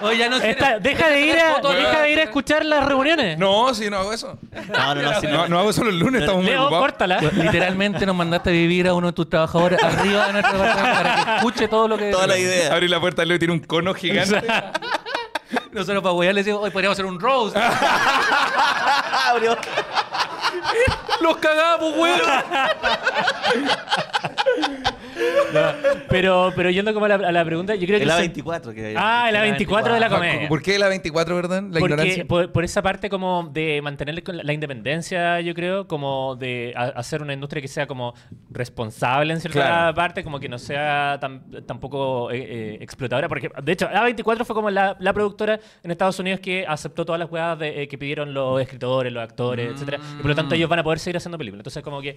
Oye, 0.00 0.18
ya 0.18 0.28
no 0.28 0.38
sé- 0.38 0.56
deja, 0.80 1.08
de 1.08 1.20
ir 1.20 1.36
a, 1.38 1.60
deja 1.60 2.00
de 2.02 2.10
ir 2.12 2.18
a 2.20 2.22
escuchar 2.22 2.64
las 2.64 2.84
reuniones. 2.86 3.36
No, 3.38 3.74
si 3.74 3.90
no 3.90 3.98
hago 3.98 4.12
eso. 4.12 4.38
No, 4.68 4.94
no, 4.94 5.02
no, 5.02 5.20
sí, 5.20 5.26
No, 5.26 5.48
no 5.48 5.58
hago 5.58 5.70
eso 5.70 5.82
los 5.84 5.94
lunes, 5.94 6.20
estamos 6.22 6.42
muy 6.42 6.52
Leo, 6.52 6.62
ocupados. 6.64 6.84
córtala. 6.86 7.18
Literalmente 7.20 8.06
nos 8.06 8.14
mandaste 8.14 8.50
a 8.50 8.52
vivir 8.52 8.86
a 8.88 8.94
uno 8.94 9.08
de 9.08 9.12
tus 9.12 9.28
trabajadores 9.28 9.82
arriba 9.82 10.26
de 10.28 10.32
nuestro 10.34 10.58
departamento 10.58 11.02
para 11.02 11.24
que 11.24 11.36
escuche 11.36 11.68
todo 11.68 11.88
lo 11.88 11.98
que 11.98 12.10
Toda 12.10 12.26
la 12.28 12.38
idea. 12.38 12.72
Abrir 12.72 12.90
la 12.90 13.00
puerta, 13.00 13.24
Leo 13.24 13.38
tiene 13.38 13.54
un 13.54 13.60
cono 13.60 13.92
gigante. 13.94 14.40
Nosotros 15.72 16.02
para 16.02 16.12
huear 16.14 16.34
le 16.34 16.40
decimos, 16.42 16.60
hoy 16.62 16.70
podríamos 16.70 16.94
hacer 16.96 17.06
un 17.06 17.18
roast. 17.18 17.56
Abrió. 19.26 19.56
Los 21.20 21.36
cagamos, 21.38 21.96
weón. 21.96 22.20
Pero, 26.08 26.52
pero 26.56 26.70
yendo 26.70 26.92
como 26.94 27.06
a 27.06 27.08
la, 27.08 27.14
a 27.28 27.32
la 27.32 27.44
pregunta, 27.44 27.74
yo 27.74 27.86
creo 27.86 27.98
que... 27.98 28.04
El 28.04 28.10
el 28.10 28.16
sen- 28.32 28.32
A24. 28.44 28.74
Que 28.74 28.94
Ah, 28.96 29.28
el 29.30 29.36
A24 29.36 29.92
de 29.92 30.00
la 30.00 30.08
comedia. 30.08 30.48
¿Por 30.48 30.62
qué 30.62 30.78
la 30.78 30.88
24, 30.88 31.34
verdad? 31.36 31.62
La 31.62 31.80
Porque 31.80 31.94
ignorancia. 31.94 32.24
por, 32.26 32.52
por 32.52 32.64
esa 32.64 32.82
parte 32.82 33.08
como 33.10 33.48
de 33.52 33.80
mantener 33.82 34.22
con 34.22 34.36
la, 34.36 34.42
la 34.42 34.52
independencia, 34.52 35.40
yo 35.40 35.54
creo, 35.54 35.86
como 35.86 36.36
de 36.36 36.72
hacer 36.76 37.22
una 37.22 37.32
industria 37.32 37.60
que 37.62 37.68
sea 37.68 37.86
como 37.86 38.14
responsable 38.50 39.32
en 39.32 39.40
cierta 39.40 39.58
Claro. 39.60 39.94
parte, 39.94 40.24
como 40.24 40.38
que 40.40 40.48
no 40.48 40.58
sea 40.58 41.18
tan, 41.20 41.42
tampoco 41.66 42.30
eh, 42.30 42.36
eh, 42.38 42.78
explotadora. 42.80 43.28
Porque, 43.28 43.50
de 43.62 43.72
hecho, 43.72 43.88
A24 43.88 44.44
fue 44.44 44.54
como 44.54 44.70
la, 44.70 44.96
la 45.00 45.12
productora 45.12 45.58
en 45.82 45.90
Estados 45.90 46.18
Unidos 46.18 46.40
que 46.40 46.64
aceptó 46.66 47.04
todas 47.04 47.18
las 47.18 47.28
jugadas 47.28 47.58
de, 47.58 47.82
eh, 47.82 47.88
que 47.88 47.98
pidieron 47.98 48.32
los 48.34 48.60
escritores, 48.60 49.12
los 49.12 49.22
actores, 49.22 49.72
etcétera 49.72 49.98
Y 50.18 50.22
por 50.22 50.26
lo 50.30 50.34
tanto 50.34 50.54
ellos 50.54 50.68
van 50.68 50.78
a 50.80 50.82
poder 50.84 50.98
seguir 50.98 51.16
haciendo 51.16 51.38
películas. 51.38 51.60
Entonces 51.60 51.82
como 51.82 52.00
que... 52.00 52.16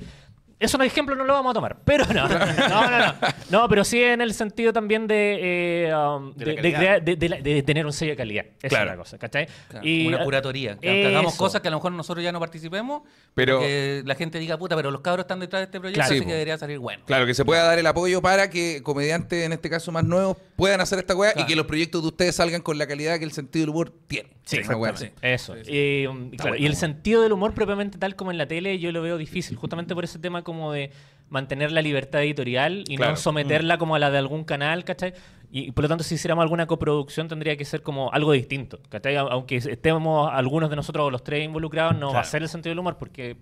Eso 0.60 0.78
no 0.78 0.84
ejemplo 0.84 1.16
no 1.16 1.24
lo 1.24 1.34
vamos 1.34 1.50
a 1.52 1.54
tomar, 1.56 1.78
pero 1.84 2.06
no. 2.14 2.28
No, 2.72 2.90
no, 2.90 2.91
no. 3.00 3.14
No, 3.50 3.70
pero 3.70 3.84
sí 3.84 4.02
en 4.02 4.22
el 4.22 4.34
sentido 4.34 4.72
también 4.74 5.08
de, 5.08 5.88
eh, 5.90 5.96
um, 5.96 6.34
De 6.34 6.46
de, 6.46 6.54
la 6.54 6.62
de 6.62 6.72
calidad. 6.72 6.80
crear- 6.80 7.04
de- 7.04 7.16
de 7.16 7.30
la- 7.30 7.42
de 7.42 7.64
tener 7.64 7.86
un 7.86 7.94
sello 7.94 8.12
de 8.12 8.18
calidad. 8.18 8.46
Esa 8.62 8.70
Claro. 8.70 8.86
es 8.86 8.92
la 8.92 8.98
cosa, 8.98 9.18
¿cachai? 9.18 9.48
una 9.74 9.82
eh, 9.84 10.24
curatoría. 10.24 10.78
Que 10.78 11.06
hagamos 11.08 11.36
cosas 11.36 11.62
que 11.62 11.68
a 11.68 11.72
lo 11.72 11.78
mejor 11.78 11.92
nosotros 11.92 12.24
ya 12.24 12.32
no 12.32 12.40
participemos, 12.40 13.04
Pero- 13.34 13.60
que 13.60 14.04
la 14.06 14.16
gente 14.16 14.40
diga, 14.40 14.58
puta, 14.58 14.76
pero 14.76 14.92
los 14.92 15.02
cabros 15.02 15.24
están 15.26 15.40
detrás 15.40 15.62
de 15.62 15.64
este 15.66 15.80
proyecto, 15.80 15.98
Claro. 16.00 16.10
así 16.12 16.16
Sí, 16.16 16.22
que 16.22 16.26
po. 16.28 16.32
debería 16.34 16.58
salir 16.58 16.80
bueno. 16.80 17.04
Claro, 17.06 17.26
que 17.26 17.34
se 17.34 17.44
pueda 17.46 17.64
dar 17.64 17.78
el 17.80 17.88
apoyo 17.88 18.22
para 18.22 18.50
que 18.50 18.82
comediantes, 18.84 19.46
en 19.46 19.54
este 19.54 19.70
caso 19.70 19.92
más 19.92 20.04
nuevos, 20.04 20.38
puedan 20.56 20.82
hacer 20.82 21.00
esta 21.00 21.16
weá 21.16 21.32
y 21.32 21.34
Claro. 21.34 21.48
que 21.48 21.56
los 21.56 21.66
proyectos 21.66 22.02
de 22.02 22.08
ustedes 22.10 22.36
salgan 22.36 22.62
con 22.62 22.78
la 22.78 22.88
calidad 22.88 23.18
que 23.20 23.26
el 23.26 23.32
sentido 23.32 23.64
del 23.64 23.70
humor 23.72 23.94
tiene. 24.08 24.30
Sí, 24.46 24.58
exactamente. 24.58 25.14
Eso. 25.22 25.56
Y, 25.58 26.06
um, 26.08 26.34
y 26.34 26.38
claro, 26.38 26.56
y 26.58 26.66
el 26.66 26.76
sentido 26.76 27.22
del 27.22 27.32
humor 27.32 27.54
propiamente 27.54 27.98
tal 27.98 28.16
como 28.16 28.32
en 28.32 28.38
la 28.38 28.48
tele 28.48 28.80
yo 28.80 28.92
lo 28.92 29.02
veo 29.02 29.18
difícil, 29.18 29.56
justamente 29.56 29.94
por 29.96 30.04
ese 30.04 30.20
tema 30.20 30.44
como 30.44 30.72
de 30.74 30.92
mantener 31.32 31.72
la 31.72 31.82
libertad 31.82 32.22
editorial 32.22 32.84
y 32.88 32.98
Claro. 32.98 33.14
no 33.14 33.18
someterla 33.18 33.80
como 33.80 33.96
a 33.96 34.00
la 34.00 34.12
de 34.12 34.20
algún 34.20 34.44
canal, 34.44 34.84
¿cachai? 34.84 35.14
Y 35.50 35.72
por 35.72 35.84
lo 35.84 35.88
tanto 35.90 36.04
si 36.04 36.16
hiciéramos 36.16 36.44
alguna 36.44 36.68
coproducción 36.68 37.28
tendría 37.28 37.58
que 37.58 37.66
ser 37.66 37.82
como 37.82 38.12
algo 38.14 38.32
distinto, 38.34 38.80
¿cachai? 38.90 39.16
Aunque 39.16 39.56
estemos 39.56 40.30
algunos 40.32 40.70
de 40.70 40.76
nosotros 40.76 41.08
o 41.08 41.10
los 41.10 41.24
tres 41.24 41.44
involucrados, 41.44 41.98
no 41.98 42.14
va 42.14 42.20
a 42.20 42.24
ser 42.26 42.44
el 42.44 42.50
sentido 42.50 42.72
del 42.72 42.80
humor 42.80 42.98
porque 42.98 43.38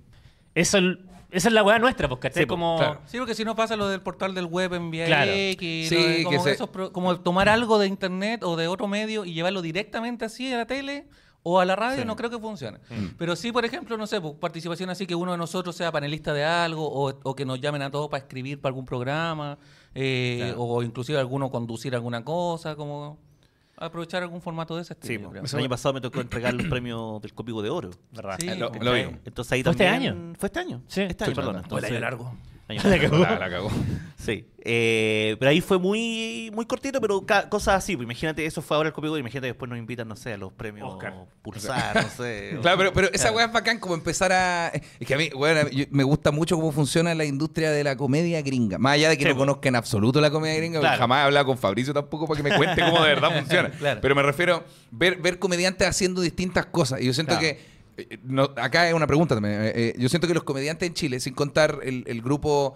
eso 0.56 0.78
el- 0.78 1.00
esa 1.32 1.50
es 1.50 1.54
la 1.54 1.62
weá 1.62 1.78
nuestra, 1.78 2.08
pues, 2.08 2.20
¿cachai? 2.22 2.44
Sí, 2.44 2.46
pues, 2.48 2.54
como... 2.56 2.78
claro. 2.78 3.02
Sí, 3.06 3.18
porque 3.20 3.36
si 3.36 3.44
no 3.46 3.56
pasa 3.56 3.76
lo 3.76 3.88
del 3.88 4.02
portal 4.02 4.34
del 4.34 4.46
web 4.46 4.74
en 4.74 4.90
VIX, 4.90 5.06
Claro. 5.08 5.32
y 5.32 5.56
Sí, 5.60 5.96
de- 5.96 6.18
que 6.18 6.24
como, 6.24 6.44
se- 6.44 6.52
esos 6.54 6.70
pro- 6.70 6.92
como 6.92 7.20
tomar 7.20 7.50
algo 7.50 7.78
de 7.78 7.86
internet 7.88 8.44
o 8.44 8.56
de 8.56 8.68
otro 8.68 8.88
medio 8.88 9.26
y 9.26 9.34
llevarlo 9.34 9.62
directamente 9.62 10.26
así 10.26 10.52
a 10.52 10.58
la 10.58 10.66
tele 10.66 11.06
o 11.44 11.60
a 11.60 11.66
la 11.66 11.76
radio, 11.76 12.02
Sí. 12.02 12.06
no 12.08 12.16
creo 12.16 12.30
que 12.30 12.38
funcione. 12.40 12.80
Pero 13.18 13.36
sí, 13.36 13.52
por 13.52 13.64
ejemplo, 13.66 13.98
no 13.98 14.06
sé, 14.08 14.20
pues, 14.20 14.34
participación 14.36 14.90
así 14.90 15.08
que 15.08 15.16
uno 15.16 15.32
de 15.32 15.38
nosotros 15.38 15.76
sea 15.76 15.92
panelista 15.92 16.34
de 16.34 16.44
algo 16.44 16.86
o, 16.88 17.14
o 17.24 17.36
que 17.36 17.46
nos 17.46 17.60
llamen 17.62 17.82
a 17.82 17.90
todos 17.92 18.10
para 18.10 18.22
escribir 18.24 18.60
para 18.60 18.72
algún 18.72 18.86
programa 18.86 19.58
eh, 19.96 20.54
o 20.58 20.84
inclusive 20.84 21.18
alguno 21.20 21.50
conducir 21.50 21.96
alguna 21.96 22.24
cosa, 22.24 22.76
como 22.76 23.18
aprovechar 23.78 24.22
algún 24.24 24.42
formato 24.42 24.76
de 24.76 24.82
ese 24.82 24.94
Sí, 24.96 25.00
estilo. 25.14 25.24
po. 25.30 25.32
creo. 25.32 25.44
el 25.46 25.56
año 25.60 25.70
pasado 25.70 25.94
me 25.94 26.02
tocó 26.02 26.20
entregar 26.20 26.54
los 26.54 26.68
premios 26.68 27.22
del 27.22 27.34
Cópico 27.34 27.62
de 27.62 27.70
Oro. 27.70 27.90
¿verdad? 28.12 28.36
Sí, 28.40 28.50
lo, 28.56 28.70
pues, 28.72 28.84
lo. 28.84 28.94
Entonces 28.96 29.52
ahí 29.54 29.64
¿Fue 29.64 29.72
este 29.72 29.88
año? 29.88 30.34
¿Fue 30.38 30.48
este 30.48 30.60
año? 30.60 30.82
Sí. 30.88 31.02
Este 31.02 31.24
año, 31.24 31.34
perdón. 31.36 31.56
Entonces- 31.64 32.02
largo. 32.02 32.34
Año 32.70 32.82
La 32.89 32.99
cagó. 32.99 33.17
La, 33.17 33.39
la 33.39 33.49
cagó. 33.49 33.72
Sí. 34.17 34.45
Eh, 34.63 35.38
pero 35.39 35.49
ahí 35.51 35.61
fue 35.61 35.80
muy 35.80 36.51
muy 36.53 36.65
cortito, 36.65 36.99
pero 37.01 37.26
cosas 37.49 37.76
así. 37.76 37.95
Pues 37.95 38.05
imagínate, 38.05 38.45
eso 38.45 38.61
fue 38.61 38.76
ahora 38.78 38.88
el 38.89 38.93
Cópico, 38.93 39.17
imagínate 39.17 39.47
después 39.47 39.70
nos 39.70 39.80
invitan, 39.80 40.07
no 40.07 40.15
sé, 40.15 40.34
a 40.34 40.38
los 40.38 40.51
premios 40.53 40.91
Oscar. 40.93 41.13
Pulsar, 41.41 41.95
no 42.03 42.09
sé. 42.09 42.57
Claro, 42.61 42.78
pero, 42.78 42.93
pero 42.93 43.09
esa 43.13 43.32
weá 43.32 43.45
es 43.45 43.53
bacán 43.53 43.80
como 43.80 43.95
empezar 43.95 44.32
a... 44.34 44.67
Es 44.99 45.07
que 45.07 45.13
a 45.13 45.17
mí, 45.17 45.30
bueno, 45.36 45.70
yo- 45.70 45.86
me 45.91 46.03
gusta 46.03 46.32
mucho 46.32 46.55
cómo 46.57 46.72
funciona 46.72 47.15
la 47.15 47.26
industria 47.26 47.72
de 47.72 47.84
la 47.84 47.95
comedia 47.95 48.41
gringa. 48.41 48.78
Más 48.78 48.93
allá 48.95 49.09
de 49.09 49.17
que 49.17 49.24
Sí, 49.24 49.30
no 49.30 49.36
po. 49.36 49.39
conozca 49.39 49.70
en 49.70 49.76
absoluto 49.78 50.20
la 50.22 50.30
comedia 50.30 50.57
gringa, 50.57 50.80
porque 50.80 50.88
Claro. 50.89 50.99
jamás 50.99 51.20
he 51.20 51.24
hablado 51.24 51.45
con 51.45 51.57
Fabricio 51.57 51.93
tampoco 51.93 52.28
para 52.28 52.38
que 52.43 52.49
me 52.49 52.55
cuente 52.55 52.82
cómo 52.84 53.01
de 53.01 53.09
verdad 53.09 53.32
funciona. 53.39 53.70
Claro. 53.72 54.01
Pero 54.01 54.13
me 54.15 54.24
refiero 54.24 54.63
ver, 54.91 55.15
ver 55.22 55.39
comediantes 55.39 55.88
haciendo 55.88 56.22
distintas 56.22 56.65
cosas. 56.67 57.01
Y 57.01 57.05
yo 57.05 57.13
siento 57.13 57.38
Claro. 57.39 57.41
que... 57.57 57.78
eh, 58.10 58.20
no- 58.24 58.52
acá 58.58 58.88
es 58.88 58.93
una 58.93 59.08
pregunta 59.08 59.36
también. 59.36 59.56
eh, 59.62 59.72
eh, 59.76 59.93
yo 59.97 60.10
siento 60.10 60.28
que 60.28 60.34
los 60.34 60.43
comediantes 60.43 60.88
en 60.88 60.93
Chile, 60.93 61.20
sin 61.20 61.34
contar 61.34 61.80
el, 61.84 62.04
el 62.08 62.22
grupo 62.22 62.76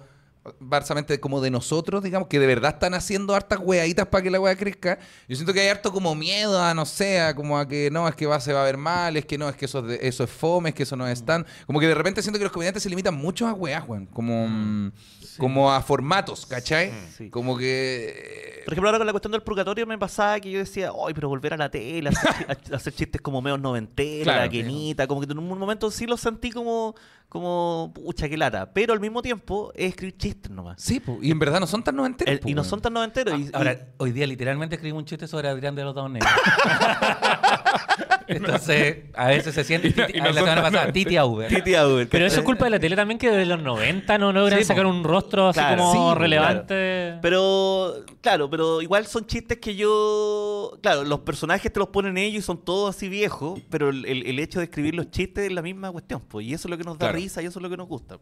básicamente 0.60 1.20
como 1.20 1.40
de 1.42 1.50
nosotros, 1.52 2.04
digamos, 2.04 2.28
que 2.28 2.38
de 2.40 2.48
verdad 2.48 2.74
están 2.74 2.94
haciendo 2.94 3.34
hartas 3.34 3.60
weaditas 3.62 4.08
para 4.08 4.22
que 4.24 4.30
la 4.30 4.40
wea 4.42 4.56
crezca. 4.58 5.00
Yo 5.28 5.36
siento 5.36 5.54
que 5.54 5.62
hay 5.62 5.70
harto 5.70 5.92
como 5.92 6.16
miedo 6.16 6.62
a, 6.62 6.74
no 6.74 6.86
sé, 6.86 7.22
a 7.22 7.34
como 7.34 7.58
a 7.58 7.68
que 7.68 7.90
no, 7.92 8.08
es 8.08 8.16
que 8.16 8.26
va, 8.26 8.40
se 8.40 8.52
va 8.52 8.62
a 8.62 8.66
ver 8.66 8.78
mal, 8.78 9.16
es 9.16 9.26
que 9.26 9.38
no, 9.38 9.48
es 9.48 9.56
que 9.56 9.66
eso 9.66 9.80
es, 9.80 9.86
de- 9.86 10.08
eso 10.08 10.24
es 10.26 10.30
fome, 10.30 10.70
es 10.70 10.76
que 10.76 10.84
eso 10.84 10.96
no 10.98 11.08
es 11.08 11.24
tan. 11.26 11.46
Como 11.66 11.80
que 11.80 11.88
de 11.88 11.96
repente 11.96 12.22
siento 12.22 12.38
que 12.40 12.44
los 12.44 12.52
comediantes 12.52 12.84
se 12.84 12.90
limitan 12.90 13.16
mucho 13.16 13.48
a 13.48 13.54
weas, 13.54 13.84
weón. 13.88 14.06
Como, 14.08 14.48
mm, 14.48 14.92
como 15.38 15.72
a 15.72 15.82
formatos, 15.82 16.46
¿cachai? 16.46 16.92
Sí. 17.18 17.30
Como 17.30 17.58
que. 17.58 18.62
Por 18.66 18.74
ejemplo, 18.74 18.90
ahora 18.90 18.98
con 19.00 19.08
la 19.08 19.14
cuestión 19.14 19.32
del 19.32 19.42
purgatorio 19.44 19.86
me 19.88 19.98
pasaba 19.98 20.40
que 20.40 20.52
yo 20.52 20.60
decía, 20.60 20.92
ay, 21.08 21.14
pero 21.14 21.28
volver 21.30 21.54
a 21.54 21.58
la 21.58 21.70
tele, 21.70 22.10
hacer, 22.10 22.32
chi- 22.60 22.72
a- 22.72 22.76
hacer 22.76 22.94
chistes 22.94 23.22
como 23.22 23.42
medio 23.42 23.58
noventeros, 23.58 24.24
Claro. 24.24 24.42
la 24.42 24.50
quenita, 24.50 25.08
como 25.08 25.22
que 25.22 25.32
en 25.32 25.38
un 25.38 25.48
momento 25.58 25.90
sí 25.92 26.06
lo 26.06 26.18
sentí 26.18 26.52
como, 26.52 26.96
como, 27.34 27.92
pucha, 27.94 28.30
qué 28.30 28.38
lata. 28.38 28.72
Pero 28.72 28.94
al 28.94 29.00
mismo 29.02 29.22
tiempo 29.22 29.72
es 29.76 29.90
escribir 29.90 30.16
chistes 30.18 30.50
nomás. 30.52 30.82
Sí, 30.82 31.00
po, 31.02 31.18
y 31.22 31.32
en 31.32 31.40
verdad 31.40 31.60
no 31.60 31.68
son 31.68 31.84
tan 31.84 31.96
noventeros. 31.98 32.32
El- 32.32 32.40
po, 32.40 32.48
y 32.48 32.54
no 32.54 32.64
son 32.64 32.80
tan 32.82 32.94
noventeros. 32.94 33.38
y- 33.38 33.44
y- 33.44 33.50
Ahora, 33.54 33.78
hoy 33.98 34.12
día 34.14 34.26
literalmente 34.28 34.76
escribí 34.76 34.96
un 34.96 35.04
chiste 35.04 35.28
sobre 35.28 35.50
Adrián 35.50 35.76
de 35.76 35.84
los 35.84 35.94
Negros. 36.10 36.32
Entonces, 38.28 38.98
a 39.16 39.28
veces 39.28 39.54
se 39.56 39.64
siente. 39.64 39.88
Y 39.94 39.94
no- 39.94 40.06
Titi- 40.08 40.18
y 40.18 40.20
no 40.22 40.26
la 40.28 40.34
semana 40.34 40.62
pasada. 40.62 40.92
Titi 40.92 41.18
Auber. 41.18 41.48
Titi 41.50 41.76
Auer, 41.76 42.08
Pero 42.10 42.26
eso 42.26 42.40
es 42.40 42.46
culpa 42.46 42.66
de 42.66 42.72
la 42.72 42.80
tele 42.80 42.96
también 42.96 43.18
que 43.18 43.30
desde 43.30 43.46
los 43.46 43.62
90 43.62 44.18
no 44.18 44.32
logran 44.34 44.60
Sí, 44.60 44.66
sacar 44.66 44.86
un 44.86 45.04
rostro 45.04 45.50
así 45.50 45.60
Claro. 45.60 45.84
como 45.84 46.14
Sí, 46.14 46.20
relevante. 46.20 47.18
Pero, 47.22 47.96
claro, 48.22 48.50
pero 48.50 48.82
igual 48.82 49.06
son 49.08 49.26
chistes 49.26 49.58
que 49.60 49.76
yo. 49.76 50.78
Claro, 50.82 51.04
los 51.04 51.20
personajes 51.22 51.72
te 51.72 51.80
los 51.80 51.90
ponen 51.90 52.18
ellos 52.18 52.44
y 52.44 52.46
son 52.46 52.64
todos 52.64 52.96
así 52.96 53.10
viejos, 53.10 53.60
pero 53.70 53.90
el, 53.90 54.06
el- 54.06 54.40
hecho 54.40 54.60
de 54.60 54.66
escribir 54.66 54.94
los 54.96 55.10
chistes 55.12 55.46
es 55.46 55.52
la 55.54 55.62
misma 55.62 55.92
cuestión, 55.92 56.22
pues, 56.28 56.46
y 56.46 56.54
eso 56.54 56.68
es 56.68 56.70
lo 56.72 56.78
que 56.78 56.84
nos 56.84 56.96
da 56.98 57.08
Claro. 57.08 57.16
risa 57.18 57.42
y 57.42 57.46
eso 57.46 57.60
es 57.60 57.64
lo 57.64 57.70
que 57.70 57.78
nos 57.78 57.88
gusta. 57.88 58.18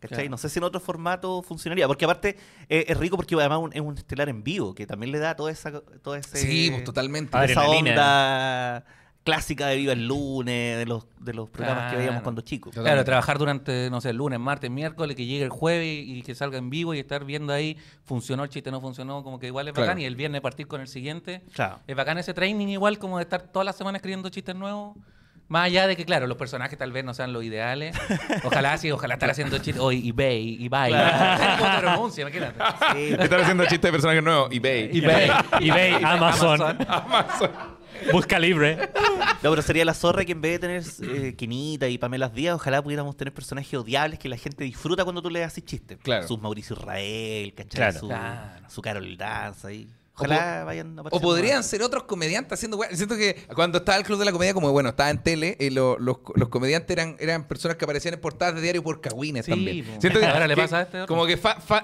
¿Cachai? 0.00 0.16
Claro. 0.18 0.30
No 0.30 0.36
sé 0.38 0.48
si 0.48 0.58
en 0.58 0.64
otro 0.64 0.80
formato 0.80 1.42
funcionaría, 1.42 1.86
porque 1.86 2.04
aparte 2.04 2.36
eh, 2.68 2.86
es 2.88 2.96
rico 2.96 3.14
porque 3.16 3.36
además 3.36 3.60
un- 3.60 3.72
es 3.72 3.80
un 3.80 3.96
estelar 3.96 4.28
en 4.28 4.42
vivo, 4.42 4.74
que 4.74 4.84
también 4.84 5.12
le 5.12 5.20
da 5.20 5.36
toda 5.36 5.52
esa. 5.52 5.80
Toda 6.02 6.18
ese, 6.18 6.38
Sí, 6.38 6.70
pues 6.72 6.82
totalmente. 6.82 7.38
esa 7.44 7.68
onda 7.68 8.84
clásica 9.24 9.68
de 9.68 9.76
Viva 9.76 9.92
el 9.92 10.06
Lunes, 10.08 10.76
de 10.78 10.86
los, 10.86 11.06
de 11.20 11.32
los 11.34 11.48
programas 11.48 11.84
que 11.84 11.88
Claro. 11.90 11.98
veíamos 11.98 12.22
cuando 12.22 12.40
chicos. 12.42 12.70
Totalmente. 12.72 12.92
Claro, 12.94 13.04
trabajar 13.04 13.38
durante, 13.38 13.88
no 13.90 14.00
sé, 14.00 14.12
lunes, 14.12 14.40
martes, 14.40 14.70
miércoles, 14.70 15.16
que 15.16 15.26
llegue 15.26 15.44
el 15.44 15.50
jueves 15.50 15.86
y 16.06 16.22
que 16.22 16.34
salga 16.34 16.58
en 16.58 16.70
vivo 16.70 16.92
y 16.94 16.98
estar 16.98 17.24
viendo 17.24 17.52
ahí, 17.52 17.76
funcionó 18.04 18.42
el 18.44 18.50
chiste, 18.50 18.70
no 18.70 18.80
funcionó, 18.80 19.22
como 19.22 19.38
que 19.38 19.46
igual 19.46 19.68
es 19.68 19.74
Claro. 19.74 19.86
bacán. 19.86 20.00
Y 20.00 20.04
el 20.06 20.16
viernes 20.16 20.40
partir 20.40 20.66
con 20.66 20.80
el 20.80 20.88
siguiente. 20.88 21.42
Claro. 21.54 21.78
Es 21.86 21.94
bacán 21.96 22.18
ese 22.18 22.34
training 22.34 22.66
igual, 22.68 22.98
como 22.98 23.18
de 23.18 23.22
estar 23.24 23.42
toda 23.42 23.64
la 23.64 23.72
semana 23.72 23.96
escribiendo 23.98 24.28
chistes 24.28 24.54
nuevos. 24.56 24.96
Más 25.48 25.66
allá 25.66 25.86
de 25.86 25.96
que, 25.96 26.06
claro, 26.06 26.26
los 26.26 26.38
personajes 26.38 26.78
tal 26.78 26.92
vez 26.92 27.04
no 27.04 27.12
sean 27.12 27.32
los 27.34 27.44
ideales. 27.44 27.94
Ojalá 28.44 28.78
sí, 28.78 28.90
ojalá 28.90 29.14
estar 29.14 29.28
haciendo 29.28 29.58
chistes. 29.58 29.80
O 29.82 29.92
eBay, 29.92 30.64
eBay. 30.64 30.92
¿Cómo 31.58 31.70
te 31.74 31.78
pronuncia? 31.80 32.22
Imagínate. 32.22 32.58
Sí, 32.94 33.14
Están 33.18 33.40
haciendo 33.42 33.64
chistes 33.64 33.82
de 33.82 33.92
personajes 33.92 34.22
nuevos. 34.24 34.48
eBay. 34.50 34.90
eBay. 34.98 35.30
eBay, 35.60 36.02
Amazon, 36.02 36.76
Amazon. 36.88 37.50
Busca 38.10 38.38
Libre. 38.38 38.90
No, 39.42 39.50
pero 39.50 39.62
sería 39.62 39.84
la 39.84 39.94
zorra 39.94 40.24
que 40.24 40.32
en 40.32 40.40
vez 40.40 40.52
de 40.52 40.58
tener 40.58 40.82
eh, 41.26 41.34
Quinita 41.36 41.88
y 41.88 41.98
Pamela 41.98 42.28
Díaz, 42.28 42.54
ojalá 42.56 42.82
pudiéramos 42.82 43.16
tener 43.16 43.32
personajes 43.34 43.74
odiables 43.74 44.18
que 44.18 44.28
la 44.28 44.36
gente 44.36 44.64
disfruta 44.64 45.04
cuando 45.04 45.20
tú 45.22 45.30
le 45.30 45.44
haces 45.44 45.64
chistes. 45.64 45.98
Claro. 46.02 46.26
Sus 46.26 46.40
Mauricio 46.40 46.76
Israel, 46.76 47.54
¿cachai? 47.54 47.76
Claro. 47.76 47.98
Su, 48.00 48.08
Claro. 48.08 48.68
su 48.68 48.82
Carol 48.82 49.16
Dance 49.16 49.66
ahí. 49.66 49.88
Ojalá 50.14 50.62
vayan 50.64 50.88
O 50.98 51.00
apareciendo 51.00 51.26
podrían 51.28 51.56
más. 51.56 51.66
ser 51.66 51.82
otros 51.82 52.02
comediantes 52.04 52.52
haciendo 52.52 52.76
weas. 52.76 52.94
Siento 52.96 53.16
que 53.16 53.46
cuando 53.54 53.78
estaba 53.78 53.96
el 53.96 54.04
Club 54.04 54.18
de 54.18 54.26
la 54.26 54.32
Comedia, 54.32 54.52
como 54.52 54.70
bueno, 54.70 54.90
estaba 54.90 55.08
en 55.08 55.22
tele, 55.22 55.56
y 55.58 55.70
lo- 55.70 55.98
los, 55.98 56.18
los 56.34 56.48
comediantes 56.50 56.90
eran, 56.94 57.16
eran 57.18 57.48
personas 57.48 57.78
que 57.78 57.86
aparecían 57.86 58.12
en 58.14 58.20
portadas 58.20 58.54
de 58.56 58.60
diario 58.60 58.82
por 58.82 59.00
cagüines 59.00 59.46
Sí, 59.46 59.50
también. 59.52 59.84
po. 59.86 60.00
Siento 60.02 60.20
que, 60.20 60.26
Ahora 60.32 60.46
le 60.46 60.54
pasa 60.54 60.78
a 60.80 60.82
este 60.82 61.00
otro. 61.00 61.14
Como 61.14 61.26
que 61.26 61.38
fa, 61.38 61.58
fa- 61.60 61.80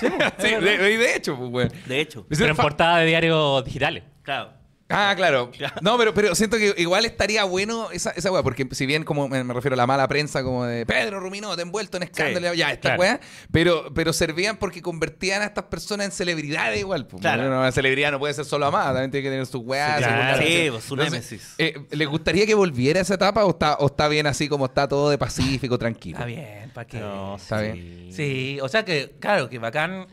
Sí, 0.00 0.06
de, 0.08 0.60
de- 0.60 0.96
de 0.98 1.16
hecho, 1.16 1.36
pues, 1.36 1.50
weón. 1.50 1.72
De 1.86 2.00
hecho. 2.00 2.24
Pero 2.28 2.46
en 2.46 2.56
Fa- 2.56 2.62
portada 2.62 2.98
de 2.98 3.06
diarios 3.06 3.64
digitales. 3.64 4.04
Claro. 4.22 4.52
Ah, 4.90 5.14
claro. 5.16 5.50
No, 5.80 5.96
pero, 5.96 6.12
pero 6.12 6.34
siento 6.34 6.58
que 6.58 6.74
igual 6.76 7.06
estaría 7.06 7.42
bueno 7.44 7.90
esa, 7.90 8.10
esa 8.10 8.30
weá, 8.30 8.42
porque 8.42 8.68
si 8.72 8.84
bien 8.84 9.02
como 9.02 9.28
me, 9.28 9.42
me 9.42 9.54
refiero 9.54 9.72
a 9.74 9.76
la 9.78 9.86
mala 9.86 10.06
prensa, 10.08 10.42
como 10.42 10.66
de 10.66 10.84
Pedro 10.84 11.20
Rumino, 11.20 11.56
te 11.56 11.62
envuelto 11.62 11.96
en 11.96 12.02
escándalo, 12.02 12.52
ya, 12.52 12.70
esta 12.70 12.80
claro. 12.90 13.00
weá, 13.00 13.20
pero, 13.50 13.92
pero 13.94 14.12
servían 14.12 14.58
porque 14.58 14.82
convertían 14.82 15.40
a 15.40 15.46
estas 15.46 15.64
personas 15.64 16.06
en 16.06 16.12
celebridades 16.12 16.78
igual. 16.80 17.06
Pues, 17.06 17.22
Claro. 17.22 17.46
Una 17.46 17.72
celebridad 17.72 18.12
no 18.12 18.18
puede 18.18 18.34
ser 18.34 18.44
solo 18.44 18.66
amada, 18.66 18.92
también 18.92 19.10
tiene 19.10 19.24
que 19.24 19.30
tener 19.30 19.46
sus 19.46 19.62
weas. 19.64 19.96
Sí, 19.98 20.04
su 20.04 20.10
claro. 20.10 20.42
Sí, 20.46 20.66
pues, 20.70 20.84
su 20.84 20.96
némesis. 20.96 21.54
eh, 21.58 21.74
¿Les 21.90 22.06
gustaría 22.08 22.44
que 22.44 22.54
volviera 22.54 23.00
esa 23.00 23.14
etapa 23.14 23.44
o 23.46 23.50
está, 23.50 23.76
o 23.76 23.86
está 23.86 24.06
bien 24.08 24.26
así 24.26 24.48
como 24.48 24.66
está 24.66 24.86
todo 24.86 25.08
de 25.08 25.16
pacífico, 25.16 25.78
tranquilo? 25.78 26.18
Está 26.18 26.26
bien, 26.26 26.70
¿para 26.74 26.86
qué? 26.86 26.98
No, 27.00 27.36
Está 27.36 27.60
sí. 27.60 27.72
bien. 27.72 28.12
Sí, 28.12 28.58
o 28.60 28.68
sea 28.68 28.84
que, 28.84 29.14
claro, 29.18 29.48
que 29.48 29.58
bacán. 29.58 30.06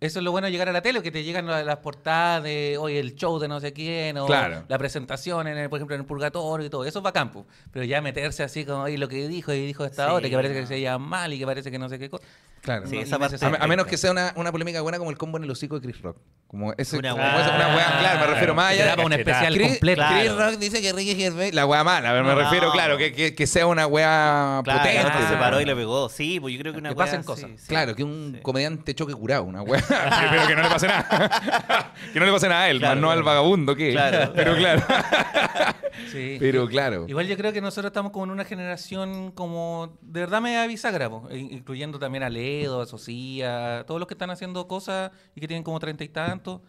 Eso 0.00 0.20
es 0.20 0.24
lo 0.24 0.30
bueno 0.30 0.46
de 0.46 0.52
llegar 0.52 0.68
a 0.68 0.72
la 0.72 0.80
tele, 0.80 1.02
que 1.02 1.10
te 1.10 1.24
llegan 1.24 1.46
la- 1.46 1.64
las 1.64 1.78
portadas 1.78 2.42
de 2.44 2.76
hoy 2.78 2.96
el 2.96 3.16
show 3.16 3.38
de 3.40 3.48
no 3.48 3.58
sé 3.58 3.72
quién, 3.72 4.16
o 4.18 4.26
Claro. 4.26 4.64
la 4.68 4.78
presentación, 4.78 5.48
en 5.48 5.58
el, 5.58 5.68
por 5.68 5.78
ejemplo, 5.78 5.96
en 5.96 6.02
el 6.02 6.06
Purgatorio 6.06 6.66
y 6.66 6.70
todo. 6.70 6.84
Eso 6.84 7.00
es 7.00 7.02
bacán, 7.02 7.32
po. 7.32 7.46
pero 7.72 7.84
ya 7.84 8.00
meterse 8.00 8.44
así 8.44 8.64
como 8.64 8.84
ahí 8.84 8.96
lo 8.96 9.08
que 9.08 9.26
dijo 9.26 9.52
y 9.52 9.66
dijo 9.66 9.84
esta 9.84 10.06
Sí, 10.06 10.12
otra, 10.12 10.28
que 10.30 10.36
parece 10.36 10.54
que 10.54 10.66
se 10.66 10.80
llama 10.80 11.04
mal 11.06 11.32
y 11.32 11.38
que 11.38 11.46
parece 11.46 11.70
que 11.72 11.78
no 11.80 11.88
sé 11.88 11.98
qué 11.98 12.08
cosa. 12.08 12.24
Claro. 12.62 12.86
Sí, 12.86 12.96
No, 12.96 13.02
esa 13.02 13.18
parte. 13.18 13.44
A, 13.44 13.64
a 13.64 13.66
menos 13.66 13.86
que 13.86 13.96
sea 13.96 14.10
una, 14.10 14.32
una 14.36 14.52
polémica 14.52 14.80
buena 14.80 14.98
como 14.98 15.10
el 15.10 15.16
combo 15.16 15.38
en 15.38 15.44
el 15.44 15.50
hocico 15.50 15.78
de 15.78 15.82
Chris 15.88 16.02
Rock. 16.02 16.18
Como 16.48 16.72
ese, 16.78 16.96
Una 16.98 17.10
como 17.10 17.22
weá. 17.22 17.40
esa- 17.42 17.54
una 17.56 17.76
weá, 17.76 17.98
claro, 18.00 18.20
me 18.20 18.26
refiero 18.28 18.54
más 18.54 18.74
Que 18.74 18.82
allá. 18.82 19.04
un 19.04 19.12
especial 19.12 19.54
Chris, 19.54 19.68
completo. 19.68 19.96
Claro. 20.00 20.16
Chris 20.18 20.34
Rock 20.34 20.58
dice 20.58 20.80
que 20.80 20.92
Ricky 20.94 21.14
Gervais, 21.14 21.52
la 21.54 21.66
weá 21.66 21.84
mala, 21.84 22.12
me 22.14 22.22
No. 22.22 22.34
refiero, 22.34 22.72
claro, 22.72 22.96
que, 22.96 23.12
que, 23.12 23.34
que 23.34 23.46
sea 23.46 23.66
una 23.66 23.86
weá 23.86 24.62
Claro, 24.64 24.80
potente. 24.80 25.02
no, 25.02 25.10
Ah. 25.12 25.28
se 25.28 25.36
paró 25.36 25.60
y 25.60 25.66
le 25.66 25.76
pegó. 25.76 26.08
Sí, 26.08 26.40
pues 26.40 26.54
yo 26.54 26.60
creo 26.60 26.72
que 26.72 26.78
una 26.78 26.88
Que 26.88 26.94
weá 26.94 27.04
pasen 27.06 27.20
así, 27.20 27.26
cosas. 27.26 27.50
sí. 27.58 27.66
Claro, 27.68 27.94
que 27.94 28.02
un 28.02 28.32
Sí. 28.36 28.40
comediante 28.42 28.94
choque 28.94 29.12
curado, 29.12 29.44
una 29.44 29.60
weá. 29.62 29.82
Pero 30.30 30.46
que 30.46 30.54
no 30.56 30.62
le 30.62 30.68
pase 30.70 30.86
nada. 30.88 31.92
que 32.14 32.18
no 32.18 32.24
le 32.26 32.32
pase 32.32 32.48
nada 32.48 32.62
a 32.62 32.70
él, 32.70 32.78
Claro, 32.78 32.94
más 32.94 33.02
no 33.02 33.10
al 33.10 33.16
claro. 33.18 33.26
vagabundo, 33.26 33.76
¿qué? 33.76 33.92
Claro. 33.92 34.32
Pero 34.34 34.56
claro. 34.56 34.82
Sí. 36.12 36.36
Pero 36.38 36.66
claro. 36.68 37.04
Igual 37.08 37.26
yo 37.26 37.36
creo 37.36 37.52
que 37.52 37.60
nosotros 37.60 37.90
estamos 37.90 38.12
como 38.12 38.24
en 38.26 38.30
una 38.30 38.44
generación 38.44 39.30
como 39.32 39.98
de 40.00 40.20
verdad 40.20 40.40
media 40.40 40.66
bisagra, 40.66 41.10
po, 41.10 41.28
in- 41.30 41.52
incluyendo 41.52 41.98
también 41.98 42.22
a 42.24 42.30
Ledo, 42.30 42.80
a 42.80 42.86
Socia, 42.86 43.84
todos 43.86 43.98
los 44.00 44.06
que 44.08 44.14
están 44.14 44.30
haciendo 44.30 44.66
cosas 44.68 45.10
y 45.34 45.40
que 45.40 45.48
tienen 45.48 45.62
como 45.64 45.78
treinta 45.80 46.04
y 46.04 46.08
tantos. 46.08 46.60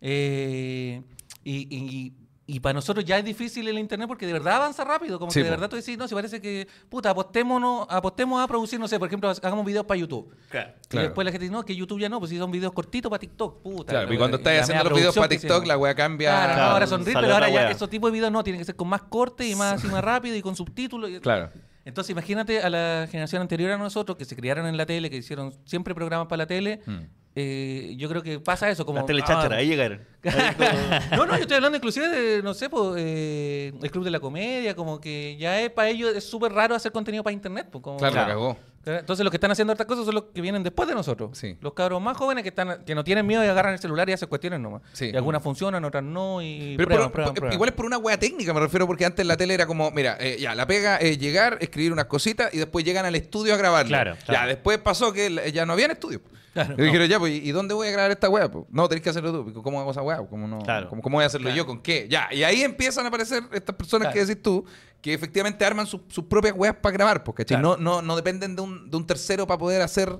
Eh, 0.00 1.02
y, 1.44 1.66
y- 1.74 2.12
y 2.48 2.60
para 2.60 2.74
nosotros 2.74 3.04
ya 3.04 3.18
es 3.18 3.24
difícil 3.24 3.66
el 3.66 3.76
internet 3.78 4.06
porque 4.06 4.24
de 4.26 4.32
verdad 4.32 4.56
avanza 4.56 4.84
rápido. 4.84 5.18
Como 5.18 5.32
Sí, 5.32 5.40
que 5.40 5.44
de 5.44 5.50
po. 5.50 5.56
verdad 5.56 5.68
tú 5.68 5.76
decís, 5.76 5.98
no, 5.98 6.06
si 6.06 6.14
parece 6.14 6.40
que, 6.40 6.68
puta, 6.88 7.10
apostémonos, 7.10 7.86
apostemos 7.90 8.40
a 8.42 8.46
producir, 8.46 8.78
no 8.78 8.86
sé, 8.86 8.98
por 8.98 9.08
ejemplo, 9.08 9.28
hagamos 9.30 9.64
videos 9.66 9.84
para 9.84 9.98
YouTube. 9.98 10.32
Claro. 10.48 10.70
Y 10.84 10.86
Claro. 10.88 11.06
después 11.08 11.24
la 11.24 11.32
gente 11.32 11.44
dice, 11.44 11.52
no, 11.52 11.64
que 11.64 11.74
YouTube 11.74 11.98
ya 11.98 12.08
no, 12.08 12.18
pues 12.20 12.30
si 12.30 12.38
son 12.38 12.50
videos 12.52 12.72
cortitos 12.72 13.10
para 13.10 13.18
TikTok, 13.18 13.62
puta. 13.62 13.90
Claro, 13.90 14.08
la 14.08 14.14
y 14.14 14.18
cuando 14.18 14.38
wea- 14.38 14.54
la 14.56 14.60
haciendo 14.62 14.84
los 14.90 14.98
videos 14.98 15.14
para 15.16 15.28
TikTok, 15.28 15.66
la 15.66 15.76
weá 15.76 15.94
cambia. 15.96 16.30
Claro, 16.30 16.54
Claro, 16.54 16.70
ahora 16.72 16.86
son 16.86 17.04
reels, 17.04 17.20
pero 17.20 17.34
ahora 17.34 17.48
ya 17.48 17.54
wea. 17.56 17.70
esos 17.70 17.90
tipos 17.90 18.10
de 18.10 18.14
videos 18.18 18.30
no, 18.32 18.44
tienen 18.44 18.60
que 18.60 18.64
ser 18.64 18.76
con 18.76 18.88
más 18.88 19.02
corte 19.02 19.46
y 19.48 19.54
más, 19.56 19.82
y 19.84 19.88
más 19.88 20.04
rápido 20.04 20.36
y 20.36 20.42
con 20.42 20.54
subtítulos. 20.54 21.10
y- 21.10 21.18
Claro. 21.20 21.50
Entonces 21.84 22.10
imagínate 22.10 22.60
a 22.62 22.70
la 22.70 23.06
generación 23.10 23.42
anterior 23.42 23.70
a 23.72 23.78
nosotros, 23.78 24.16
que 24.16 24.24
se 24.24 24.34
criaron 24.36 24.66
en 24.66 24.76
la 24.76 24.86
tele, 24.86 25.08
que 25.10 25.16
hicieron 25.16 25.52
siempre 25.64 25.94
programas 25.94 26.26
para 26.28 26.38
la 26.38 26.46
tele, 26.46 26.80
Mm. 26.86 26.98
Eh, 27.38 27.94
yo 27.98 28.08
creo 28.08 28.22
que 28.22 28.40
pasa 28.40 28.68
eso. 28.70 28.84
Como, 28.86 28.96
Las 28.98 29.06
telechácharas, 29.06 29.52
ah, 29.52 29.56
ahí 29.56 29.68
llegaron. 29.68 30.00
Ahí 30.24 30.54
como- 30.56 31.16
no, 31.18 31.26
no, 31.26 31.36
yo 31.36 31.42
estoy 31.42 31.56
hablando 31.56 31.76
inclusive 31.76 32.08
de, 32.08 32.42
no 32.42 32.54
sé, 32.54 32.68
pues, 32.68 32.94
eh, 32.98 33.72
el 33.80 33.90
Club 33.90 34.04
de 34.04 34.10
la 34.10 34.18
Comedia, 34.20 34.74
como 34.74 35.00
que 35.00 35.36
ya 35.38 35.60
es 35.60 35.70
para 35.70 35.88
ellos 35.90 36.16
es 36.16 36.24
súper 36.28 36.52
raro 36.52 36.74
hacer 36.74 36.90
contenido 36.92 37.22
para 37.22 37.32
internet. 37.34 37.68
pues, 37.70 37.82
como- 37.84 37.98
Claro, 37.98 38.14
cagó. 38.14 38.56
Entonces 38.88 39.24
los 39.24 39.32
que 39.32 39.36
están 39.38 39.50
haciendo 39.50 39.72
estas 39.72 39.86
cosas 39.88 40.04
son 40.04 40.14
los 40.14 40.24
que 40.32 40.40
vienen 40.40 40.62
después 40.62 40.88
de 40.88 40.94
nosotros. 40.94 41.36
Sí. 41.36 41.56
Los 41.60 41.72
cabros 41.74 42.00
más 42.00 42.16
jóvenes 42.16 42.44
que 42.44 42.50
están 42.50 42.84
que 42.84 42.94
no 42.94 43.02
tienen 43.02 43.26
miedo 43.26 43.44
y 43.44 43.48
agarran 43.48 43.72
el 43.72 43.80
celular 43.80 44.08
y 44.08 44.12
hacen 44.12 44.28
cuestiones 44.28 44.60
nomás. 44.60 44.80
Sí. 44.92 45.10
Y 45.12 45.16
algunas 45.16 45.42
funcionan, 45.42 45.84
otras 45.84 46.04
no, 46.04 46.40
y 46.40 46.74
Pero 46.76 46.86
prueban, 46.86 47.06
por- 47.06 47.12
prueban, 47.12 47.34
por- 47.34 47.40
prueban. 47.40 47.54
igual 47.54 47.68
es 47.70 47.74
por 47.74 47.84
una 47.84 47.98
wea 47.98 48.16
técnica, 48.16 48.54
me 48.54 48.60
refiero, 48.60 48.86
porque 48.86 49.04
antes 49.04 49.26
la 49.26 49.36
tele 49.36 49.54
era 49.54 49.66
como, 49.66 49.90
mira, 49.90 50.16
eh, 50.20 50.36
ya, 50.38 50.54
la 50.54 50.68
pega 50.68 50.98
es 50.98 51.18
llegar, 51.18 51.58
escribir 51.60 51.92
unas 51.92 52.04
cositas 52.04 52.54
y 52.54 52.58
después 52.58 52.84
llegan 52.84 53.04
al 53.04 53.16
estudio 53.16 53.54
a 53.54 53.56
grabarlo. 53.56 53.88
Claro, 53.88 54.14
Ya, 54.20 54.24
claro. 54.24 54.48
después 54.50 54.78
pasó 54.78 55.12
que 55.12 55.50
ya 55.52 55.66
no 55.66 55.72
había 55.72 55.86
estudio. 55.86 56.20
Claro, 56.56 56.74
y 56.78 56.86
dijeron, 56.86 57.06
ya, 57.08 57.18
pues, 57.18 57.32
¿y 57.34 57.50
dónde 57.52 57.74
voy 57.74 57.88
a 57.88 57.90
grabar 57.90 58.10
esta 58.10 58.28
wea? 58.30 58.50
Pues, 58.50 58.64
no, 58.70 58.88
tenés 58.88 59.02
que 59.02 59.10
hacerlo 59.10 59.44
tú. 59.44 59.62
¿Cómo 59.62 59.78
hago 59.80 59.90
esa 59.90 60.02
wea? 60.02 60.18
¿Cómo, 60.26 60.48
no, 60.48 60.58
Claro. 60.60 60.88
cómo, 60.88 61.02
cómo 61.02 61.16
voy 61.18 61.24
a 61.24 61.26
hacerlo 61.26 61.50
yo? 61.50 61.66
¿Con 61.66 61.80
qué? 61.82 62.06
Ya, 62.08 62.28
y 62.32 62.42
ahí 62.44 62.62
empiezan 62.62 63.04
a 63.04 63.08
aparecer 63.08 63.42
estas 63.52 63.76
personas 63.76 64.06
Claro. 64.06 64.14
que 64.14 64.24
decís 64.24 64.42
tú, 64.42 64.64
que 65.02 65.12
efectivamente 65.12 65.64
arman 65.64 65.86
sus- 65.86 66.00
propias 66.28 66.54
weas 66.56 66.74
para 66.76 66.92
grabar, 66.94 67.22
pues, 67.24 67.36
¿cachai? 67.36 67.58
Claro. 67.60 67.76
No, 67.76 67.96
no, 67.96 68.02
no 68.02 68.16
dependen 68.16 68.56
de 68.56 68.62
un, 68.62 68.90
de 68.90 68.96
un 68.96 69.06
tercero 69.06 69.46
para 69.46 69.58
poder 69.58 69.82
hacer 69.82 70.18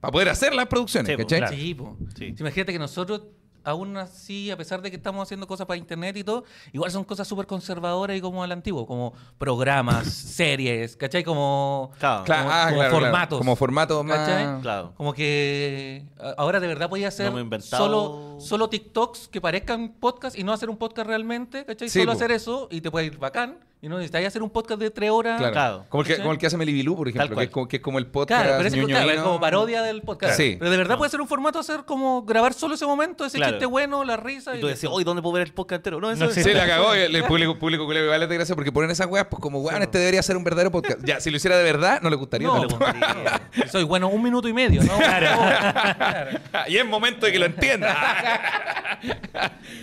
para 0.00 0.12
poder 0.12 0.28
hacer 0.28 0.54
las 0.54 0.66
producciones, 0.66 1.10
Sí, 1.10 1.16
¿cachai? 1.16 1.38
claro. 1.40 1.56
Sí, 1.56 1.74
po. 1.74 1.96
Sí. 2.16 2.26
Sí, 2.28 2.34
Imagínate 2.38 2.72
que 2.72 2.78
nosotros, 2.78 3.22
aún 3.64 3.96
así, 3.96 4.50
a 4.50 4.56
pesar 4.56 4.80
de 4.82 4.90
que 4.90 4.96
estamos 4.96 5.22
haciendo 5.22 5.46
cosas 5.46 5.66
para 5.66 5.76
internet 5.78 6.16
y 6.16 6.24
todo, 6.24 6.44
igual 6.72 6.90
son 6.90 7.04
cosas 7.04 7.26
súper 7.28 7.46
conservadoras 7.46 8.16
y 8.16 8.20
como 8.20 8.42
al 8.42 8.52
antiguo, 8.52 8.86
como 8.86 9.12
programas, 9.38 10.06
series, 10.12 10.96
¿cachai? 10.96 11.24
Como, 11.24 11.90
Claro. 11.98 12.24
Claro, 12.24 12.42
como, 12.44 12.54
ah, 12.54 12.64
como 12.64 12.74
claro, 12.76 12.90
claro. 12.90 13.04
formatos. 13.04 13.38
Como 13.38 13.56
formato 13.56 14.04
más... 14.04 14.18
¿Cachai? 14.18 14.60
Claro. 14.62 14.92
Como 14.96 15.12
que 15.12 16.04
a- 16.20 16.34
ahora 16.38 16.60
de 16.60 16.66
verdad 16.66 16.88
podía 16.88 17.08
hacer 17.08 17.32
solo, 17.62 18.36
solo 18.40 18.68
TikToks 18.68 19.28
que 19.28 19.40
parezcan 19.40 19.94
podcast 20.00 20.38
y 20.38 20.44
no 20.44 20.52
hacer 20.52 20.70
un 20.70 20.76
podcast 20.76 21.06
realmente, 21.08 21.64
¿cachai? 21.64 21.88
Sí, 21.88 22.00
solo 22.00 22.12
po. 22.12 22.16
hacer 22.16 22.32
eso 22.32 22.68
y 22.70 22.80
te 22.80 22.90
puede 22.90 23.06
ir 23.06 23.18
bacán 23.18 23.58
Y 23.80 23.88
no 23.88 23.94
necesitáis 23.96 24.26
hacer 24.26 24.42
un 24.42 24.50
podcast 24.50 24.80
de 24.80 24.90
tres 24.90 25.08
horas. 25.08 25.38
Claro. 25.38 25.52
Claro. 25.52 25.86
Como, 25.88 26.02
el 26.02 26.08
que, 26.08 26.14
¿Sí? 26.16 26.20
como 26.20 26.32
el 26.32 26.38
que 26.38 26.46
hace 26.48 26.56
Melibilú, 26.56 26.96
por 26.96 27.06
ejemplo, 27.08 27.36
que 27.36 27.44
es, 27.44 27.50
como, 27.50 27.68
que 27.68 27.76
es 27.76 27.82
como 27.82 27.98
el 28.00 28.06
podcast. 28.08 28.42
Claro, 28.42 28.58
pero 28.58 28.84
claro, 28.86 29.08
es 29.10 29.14
hino. 29.14 29.22
como 29.22 29.38
parodia 29.40 29.82
del 29.82 30.02
podcast. 30.02 30.36
Sí. 30.36 30.56
Pero 30.58 30.68
de 30.72 30.76
verdad 30.76 30.98
puede 30.98 31.10
ser 31.12 31.20
un 31.20 31.28
formato 31.28 31.60
hacer 31.60 31.84
como 31.84 32.22
grabar 32.24 32.54
solo 32.54 32.74
ese 32.74 32.86
momento, 32.86 33.24
ese 33.24 33.36
Claro. 33.36 33.52
chiste 33.52 33.66
bueno, 33.66 34.02
la 34.02 34.16
risa. 34.16 34.56
Y 34.56 34.60
tú 34.60 34.66
decís, 34.66 34.88
hoy 34.90 35.04
¿dónde 35.04 35.22
puedo 35.22 35.34
ver 35.34 35.46
el 35.46 35.52
podcast 35.52 35.78
entero? 35.78 36.00
No, 36.00 36.10
eso 36.10 36.24
No 36.24 36.28
es- 36.28 36.34
sé. 36.34 36.42
Sí, 36.42 36.52
la 36.54 36.66
cagó 36.66 36.96
y 36.96 36.98
el, 37.02 37.14
el 37.14 37.22
público, 37.22 37.56
público 37.56 37.84
culero 37.86 38.06
igual 38.06 38.20
es 38.24 38.28
de 38.28 38.34
gracia 38.34 38.56
porque 38.56 38.72
ponen 38.72 38.90
esas 38.90 39.06
weas, 39.06 39.28
pues 39.30 39.40
como 39.40 39.60
weón, 39.60 39.80
este 39.80 39.98
debería 39.98 40.24
ser 40.24 40.36
un 40.36 40.42
verdadero 40.42 40.72
podcast. 40.72 40.98
Ya, 41.04 41.20
si 41.20 41.30
lo 41.30 41.36
hiciera 41.36 41.56
de 41.56 41.62
verdad, 41.62 42.00
no 42.02 42.10
le 42.10 42.16
gustaría. 42.16 42.48
No, 42.48 42.56
no 42.56 42.62
le 42.62 42.66
gustaría. 42.66 43.48
Soy 43.70 43.84
bueno 43.84 44.08
un 44.08 44.20
minuto 44.24 44.48
y 44.48 44.52
medio, 44.52 44.82
¿no? 44.82 44.96
Claro. 44.98 45.28
y 46.66 46.76
es 46.78 46.84
momento 46.84 47.26
de 47.26 47.32
que 47.32 47.38
lo 47.38 47.46
entienda. 47.46 48.98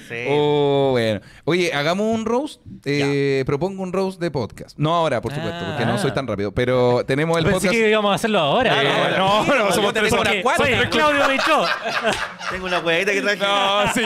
Sí. 0.10 0.26
Oh, 0.30 0.90
bueno. 0.92 1.22
Oye, 1.46 1.72
hagamos 1.74 2.14
un 2.14 2.26
roast. 2.26 2.62
Eh, 2.84 3.44
propongo 3.46 3.85
un 3.86 3.94
roast 3.94 4.20
de 4.20 4.30
podcast. 4.32 4.78
No 4.78 4.94
ahora, 4.94 5.22
por 5.22 5.34
supuesto, 5.34 5.58
Ah. 5.62 5.68
porque 5.70 5.86
no 5.86 5.98
soy 5.98 6.12
tan 6.12 6.28
rápido. 6.28 6.52
Pero 6.52 7.04
tenemos 7.06 7.38
el 7.38 7.44
Pensé 7.46 7.56
podcast. 7.56 7.74
que 7.74 7.90
íbamos 7.90 8.12
a 8.12 8.16
hacerlo 8.16 8.40
ahora. 8.40 8.84
Eh, 8.84 8.88
Eh, 8.88 9.16
no, 9.18 9.44
no, 9.46 9.72
somos 9.72 9.94
yo 9.94 9.94
tres 9.94 10.12
horas 10.14 10.36
cuatro. 10.44 10.66
Soy 10.66 10.74
el 10.74 10.90
Claudio 10.90 11.28
Micho. 11.30 11.66
Tengo 12.52 12.66
una 12.66 12.80
huevita 12.80 13.12
que 13.14 13.22
traje. 13.22 13.38
No, 13.38 13.94
sí. 13.94 14.02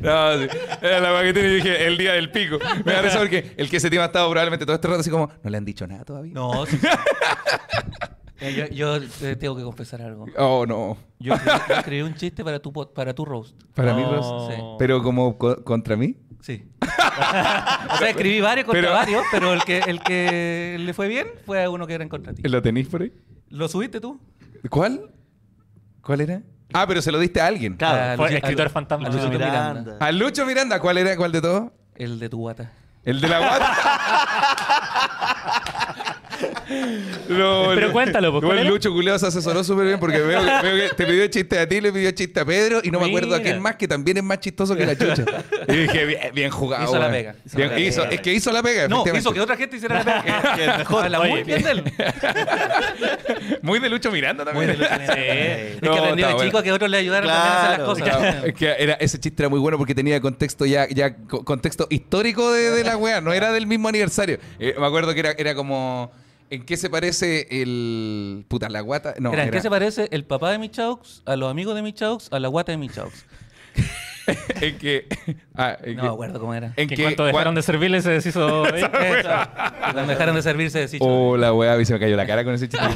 No, 0.00 0.38
sí. 0.38 0.48
Era 0.80 1.00
la 1.00 1.12
wea 1.12 1.22
que 1.24 1.32
tenía 1.32 1.50
y 1.50 1.54
dije 1.56 1.86
el 1.86 1.98
día 1.98 2.12
del 2.12 2.30
pico. 2.30 2.58
Me 2.84 2.92
da 2.92 3.02
risa 3.02 3.18
porque 3.18 3.54
el 3.56 3.68
que 3.68 3.76
ese 3.78 3.90
tema 3.90 4.04
ha 4.04 4.06
estado 4.06 4.30
probablemente 4.30 4.64
todo 4.64 4.74
este 4.76 4.88
rato 4.88 5.00
así 5.00 5.10
como, 5.10 5.30
no 5.42 5.50
le 5.50 5.56
han 5.56 5.64
dicho 5.64 5.86
nada 5.86 6.04
todavía. 6.04 6.32
No, 6.34 6.64
sí. 6.66 6.78
Eh, 8.40 8.68
yo, 8.74 8.98
yo 9.00 9.08
te 9.20 9.36
tengo 9.36 9.56
que 9.56 9.62
confesar 9.62 10.02
algo. 10.02 10.26
Oh, 10.38 10.64
no. 10.66 10.96
Yo 11.18 11.34
escribí, 11.34 11.58
yo 11.68 11.74
escribí 11.76 12.02
un 12.02 12.14
chiste 12.14 12.44
para 12.44 12.58
tu, 12.60 12.72
pod- 12.72 12.92
para 12.92 13.14
tu 13.14 13.24
roast. 13.24 13.54
Para 13.74 13.94
mí, 13.94 14.02
No. 14.02 14.12
Ross. 14.12 14.52
Sí. 14.54 14.62
Pero 14.78 15.02
como 15.02 15.38
co- 15.38 15.62
contra 15.64 15.96
mí. 15.96 16.16
Sí. 16.42 16.64
o 16.82 17.96
sea, 17.98 18.10
escribí 18.10 18.40
varios 18.42 18.66
contra 18.66 18.82
Pero- 18.82 18.92
varios, 18.92 19.22
pero 19.30 19.52
el 19.54 19.62
que, 19.64 19.78
el 19.78 20.00
que 20.00 20.76
le 20.78 20.92
fue 20.92 21.08
bien 21.08 21.28
fue 21.46 21.64
a 21.64 21.70
uno 21.70 21.86
que 21.86 21.94
era 21.94 22.02
en 22.04 22.10
contra 22.10 22.32
de 22.34 22.42
ti. 22.42 22.48
¿Lo 22.48 22.60
tenéis 22.60 22.88
por 22.88 23.00
ahí? 23.02 23.12
¿Lo 23.48 23.66
subiste 23.68 24.00
tú? 24.00 24.20
¿Cuál? 24.68 25.10
¿Cuál 26.02 26.20
era? 26.20 26.42
Ah, 26.74 26.84
pero 26.86 27.00
se 27.00 27.12
lo 27.12 27.18
diste 27.18 27.40
a 27.40 27.46
alguien. 27.46 27.76
Claro. 27.76 28.16
Fue 28.16 28.28
Luchi- 28.30 28.36
escritor 28.36 28.66
a- 28.66 28.70
fantasma. 28.70 29.06
a 29.06 29.10
Lucho 29.10 29.24
Lucho 29.24 29.32
Miranda. 29.38 29.80
Miranda. 29.80 30.04
A 30.06 30.12
Lucho 30.12 30.44
Miranda, 30.46 30.80
¿cuál 30.80 30.98
era? 30.98 31.16
¿Cuál 31.16 31.32
de 31.32 31.40
todos? 31.40 31.70
El 31.94 32.18
de 32.18 32.28
tu 32.28 32.38
guata. 32.38 32.72
El 33.04 33.20
de 33.20 33.28
la 33.28 33.38
guata. 33.38 33.76
No, 37.28 37.64
Pero 37.74 37.86
no. 37.88 37.92
cuéntalo, 37.92 38.30
pues, 38.32 38.42
Igual 38.42 38.56
¿cuál 38.56 38.58
era? 38.58 38.70
Lucho 38.70 38.92
Culeo 38.92 39.18
se 39.18 39.26
asesoró 39.26 39.62
súper 39.64 39.86
bien 39.86 39.98
porque 40.00 40.18
veo, 40.20 40.40
que- 40.40 40.68
veo 40.70 40.88
que 40.88 40.94
te 40.94 41.06
pidió 41.06 41.26
chiste 41.28 41.58
a 41.58 41.68
ti, 41.68 41.80
le 41.80 41.92
pidió 41.92 42.10
chiste 42.10 42.40
a 42.40 42.44
Pedro 42.44 42.80
y 42.82 42.90
no 42.90 43.00
me 43.00 43.06
acuerdo 43.06 43.34
a 43.34 43.38
Mira. 43.38 43.50
quién 43.50 43.62
más 43.62 43.76
que 43.76 43.86
también 43.88 44.16
es 44.18 44.22
más 44.22 44.40
chistoso 44.40 44.74
que 44.76 44.84
la 44.86 44.96
chucha. 44.96 45.24
Y 45.68 45.72
dije, 45.76 46.04
bien, 46.04 46.20
bien 46.34 46.50
jugado. 46.50 46.84
Hizo 46.84 46.94
la 46.98 47.00
weón. 47.08 47.12
pega. 47.12 47.34
Bien- 47.54 47.78
hizo- 47.78 48.04
es 48.04 48.20
que 48.20 48.32
hizo 48.32 48.52
la 48.52 48.62
pega, 48.62 48.88
No, 48.88 48.96
efectivamente. 49.02 49.18
hizo 49.20 49.32
que 49.32 49.40
otra 49.40 49.56
gente 49.56 49.76
hiciera 49.76 50.02
la 50.02 50.22
pega. 50.22 50.54
Que, 50.56 50.60
que 50.62 50.66
mejor. 50.78 51.04
Habla 51.04 51.20
Oye, 51.20 51.30
muy 51.30 51.42
bien 51.44 51.62
de 51.62 51.70
él. 51.70 51.84
Muy 53.62 53.78
de 53.78 53.88
Lucho 53.88 54.10
Miranda 54.10 54.44
también. 54.44 54.66
Muy 54.66 54.76
de 54.76 54.78
Lucho 54.82 54.90
Miranda. 54.92 55.14
Es 55.14 55.82
No, 55.82 55.92
que 55.92 55.98
aprendió 55.98 56.26
está 56.26 56.38
de 56.38 56.44
chico 56.44 56.52
bueno. 56.52 56.58
a 56.58 56.62
que 56.62 56.72
otros 56.72 56.90
le 56.90 56.96
ayudaron 56.96 57.28
también 57.28 57.46
a 57.52 57.62
hacer 57.62 57.76
Claro. 57.76 57.82
las 57.82 57.98
cosas. 58.02 58.16
Claro, 58.32 58.46
es 58.46 58.54
que 58.54 58.74
era, 58.78 58.92
ese 58.94 59.20
chiste 59.20 59.42
era 59.42 59.48
muy 59.48 59.60
bueno 59.60 59.78
porque 59.78 59.94
tenía 59.94 60.20
contexto 60.20 60.66
ya, 60.66 60.86
ya 60.88 61.16
co- 61.16 61.44
contexto 61.44 61.86
histórico 61.90 62.52
de, 62.52 62.70
de 62.70 62.84
la 62.84 62.96
weá, 62.96 63.20
no 63.20 63.32
era 63.32 63.52
del 63.52 63.66
mismo 63.66 63.88
aniversario. 63.88 64.38
Eh, 64.58 64.74
me 64.78 64.86
acuerdo 64.86 65.14
que 65.14 65.20
era, 65.20 65.32
era 65.32 65.54
como 65.54 66.12
¿en 66.54 66.64
qué 66.64 66.76
se 66.76 66.88
parece 66.90 67.46
el 67.50 68.44
puta 68.48 68.68
la 68.68 68.80
guata? 68.80 69.14
No, 69.18 69.32
Era, 69.32 69.42
¿en 69.42 69.48
era- 69.48 69.56
qué 69.58 69.62
se 69.62 69.70
parece 69.70 70.08
el 70.10 70.24
papá 70.24 70.50
de 70.52 70.58
Michaux, 70.58 71.22
a 71.26 71.36
los 71.36 71.50
amigos 71.50 71.74
de 71.74 71.82
Michaux, 71.82 72.28
a 72.32 72.38
la 72.38 72.48
guata 72.48 72.72
de 72.72 72.78
Michaux? 72.78 73.12
en 74.60 74.78
que 74.78 75.08
ah, 75.56 75.76
en 75.82 75.96
No 75.96 76.02
me 76.04 76.08
acuerdo 76.10 76.38
cómo 76.38 76.54
era. 76.54 76.72
en 76.76 76.88
Que 76.88 76.94
que 76.94 77.02
cuando 77.02 77.24
dejaron 77.24 77.54
de 77.56 77.62
servirle 77.62 78.00
se 78.02 78.10
deshizo. 78.10 78.64
Cuando 79.92 80.06
dejaron 80.06 80.34
de 80.36 80.42
servirse 80.42 80.78
de 80.78 80.88
Sicho. 80.88 81.04
Oh, 81.04 81.36
la 81.36 81.52
weá, 81.52 81.74
a 81.74 81.76
mí 81.76 81.84
se 81.84 81.92
me 81.92 81.98
cayó 82.00 82.16
la 82.16 82.26
cara 82.26 82.44
con 82.44 82.54
ese 82.54 82.68
chiste. 82.68 82.86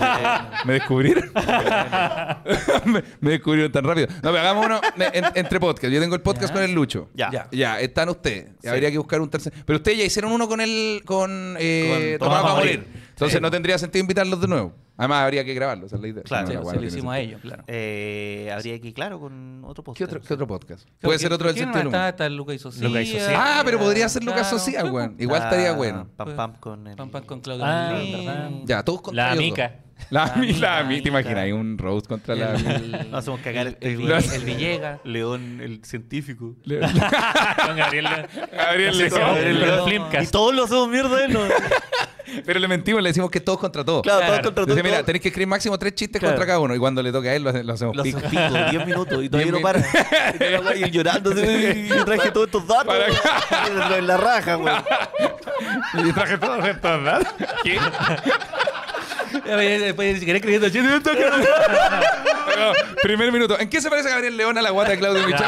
¿Me 0.64 0.74
descubrieron? 0.74 1.30
me, 2.86 3.02
me 3.20 3.30
descubrieron 3.32 3.70
tan 3.72 3.84
rápido. 3.84 4.06
No, 4.08 4.30
pero 4.30 4.38
hagamos 4.38 4.66
uno 4.66 4.80
me- 4.96 5.06
en- 5.12 5.24
entre 5.34 5.58
podcast. 5.60 5.92
Yo 5.92 6.00
tengo 6.00 6.14
el 6.14 6.22
podcast 6.22 6.48
Ya. 6.50 6.54
con 6.54 6.62
el 6.62 6.72
Lucho. 6.72 7.10
Ya. 7.14 7.30
Ya. 7.32 7.48
Ya, 7.50 7.80
están 7.80 8.08
ustedes. 8.08 8.46
Habría 8.66 8.90
que 8.90 8.98
buscar 8.98 9.20
un 9.20 9.28
tercer. 9.28 9.52
Pero 9.66 9.78
ustedes 9.78 9.98
ya 9.98 10.04
hicieron 10.04 10.32
uno 10.32 10.48
con 10.48 10.60
el. 10.60 11.02
con, 11.04 11.56
eh, 11.58 12.16
Con 12.18 12.28
Tomás 12.28 12.40
Tomás 12.40 12.44
va 12.44 12.52
a 12.56 12.60
Morir. 12.64 12.78
morir. 12.86 13.05
Entonces 13.16 13.40
no 13.40 13.50
tendría 13.50 13.78
sentido 13.78 14.02
invitarlos 14.02 14.38
de 14.42 14.46
nuevo. 14.46 14.74
Además, 14.98 15.24
habría 15.24 15.42
que 15.42 15.54
grabarlo. 15.54 15.86
Esa 15.86 15.96
es 15.96 16.02
la 16.02 16.08
idea. 16.08 16.22
Claro. 16.22 16.48
No, 16.48 16.52
la 16.54 16.64
se 16.70 16.74
lo 16.76 16.80
no 16.82 16.86
hicimos 16.86 17.14
a 17.14 17.18
ellos, 17.18 17.40
claro. 17.40 17.64
Eh, 17.66 18.50
habría 18.54 18.78
que, 18.78 18.92
claro, 18.92 19.18
con 19.20 19.62
otro 19.64 19.82
podcast. 19.82 19.98
¿Qué 19.98 20.04
otro, 20.04 20.20
qué 20.28 20.34
otro 20.34 20.46
podcast? 20.46 20.86
Puede 21.00 21.18
ser 21.18 21.32
otro 21.32 21.46
del 21.48 21.56
¿quién 21.56 21.66
sentido 21.72 21.84
del 21.90 21.94
está? 21.94 22.08
Está 22.10 22.28
Lucas 22.28 22.56
y 22.56 22.58
Socia. 22.58 22.86
Lucas 22.88 23.02
y 23.04 23.12
Socia. 23.12 23.32
Ah, 23.58 23.62
pero 23.64 23.78
podría 23.78 24.06
ser 24.10 24.22
Lucas 24.22 24.42
Claro, 24.48 24.58
Socia, 24.58 24.90
pues. 24.90 25.10
Igual 25.18 25.42
estaría 25.42 25.70
Ah, 25.70 25.74
bueno. 25.74 26.08
Pam 26.16 26.36
pam 26.36 26.52
con 26.60 26.86
el... 26.86 26.96
Pam 26.96 27.10
Pam 27.10 27.24
con 27.24 27.40
Claudio 27.40 27.64
Ah. 27.66 28.50
Ya, 28.64 28.82
todos 28.82 29.00
contra 29.00 29.30
La 29.30 29.34
mica. 29.34 29.76
La, 30.10 30.34
mi- 30.36 30.52
la, 30.52 30.84
mi- 30.84 31.00
¿Te 31.00 31.08
imaginas? 31.08 31.38
Hay 31.38 31.52
un 31.52 31.78
roast 31.78 32.06
contra 32.06 32.34
la. 32.34 32.54
El, 32.54 33.08
No 33.10 33.16
hacemos 33.16 33.40
cagar 33.40 33.66
el, 33.68 33.72
este 33.80 33.92
el, 33.94 34.10
el 34.12 34.44
Villega. 34.44 35.00
León, 35.04 35.60
el 35.62 35.82
científico. 35.86 36.54
Con 36.66 37.76
Gabriel. 37.76 38.06
Gabriel 38.52 38.92
Sí, 38.94 38.98
le- 39.04 39.10
sí, 39.10 39.16
Gabriel 39.18 39.58
con 39.80 39.88
le- 39.88 40.18
el 40.18 40.24
Y 40.24 40.26
todos 40.26 40.54
lo 40.54 40.64
hacemos 40.64 40.88
mierda 40.90 41.16
de 41.16 41.24
él, 41.24 41.32
¿no? 41.32 41.40
Pero 42.46 42.58
le 42.60 42.68
mentimos, 42.68 43.02
le 43.02 43.10
decimos 43.10 43.30
que 43.30 43.40
todos 43.40 43.58
contra 43.58 43.84
todos. 43.84 44.02
Claro, 44.02 44.20
todos 44.26 44.40
contra 44.40 44.64
Dice, 44.64 44.74
todos. 44.80 44.84
mira, 44.84 45.02
tenéis 45.04 45.22
que 45.22 45.28
escribir 45.28 45.48
máximo 45.48 45.78
tres 45.78 45.94
chistes 45.94 46.18
Claro. 46.20 46.34
contra 46.34 46.46
cada 46.46 46.58
uno. 46.60 46.74
Y 46.74 46.78
cuando 46.78 47.02
le 47.02 47.12
toca 47.12 47.28
a 47.28 47.34
él, 47.34 47.42
lo, 47.44 47.52
lo 47.52 47.72
hacemos 47.72 47.96
Lo 47.96 48.02
pico. 48.02 48.18
hacemos 48.18 48.50
pico, 48.52 48.70
10 48.70 48.86
minutos 48.86 49.24
y 49.24 49.28
todavía 49.28 49.52
no 49.52 49.60
para. 49.60 49.80
Y 50.76 50.90
llorando, 50.90 51.32
y 51.32 51.88
yo 51.88 52.04
traje 52.04 52.30
todos 52.30 52.46
estos 52.46 52.66
datos. 52.66 52.94
Para 53.50 53.96
En 53.98 54.06
la 54.06 54.16
raja, 54.16 54.54
güey. 54.56 54.74
Y 56.04 56.12
traje 56.12 56.38
todos 56.38 56.66
estos 56.66 57.04
datos. 57.04 57.28
¿Qué? 57.62 57.78
Después, 59.78 60.18
si 60.20 60.26
querés 60.26 60.40
escribiendo 60.40 60.68
chiste, 60.68 60.88
no 60.88 61.02
toca. 61.02 61.30
No, 62.56 62.72
primer 63.02 63.30
minuto. 63.32 63.58
¿En 63.58 63.68
qué 63.68 63.80
se 63.80 63.90
parece 63.90 64.08
Gabriel 64.08 64.36
León 64.36 64.56
a 64.56 64.62
la 64.62 64.70
guata 64.70 64.92
de 64.92 64.98
Claudio 64.98 65.26
Michel? 65.26 65.46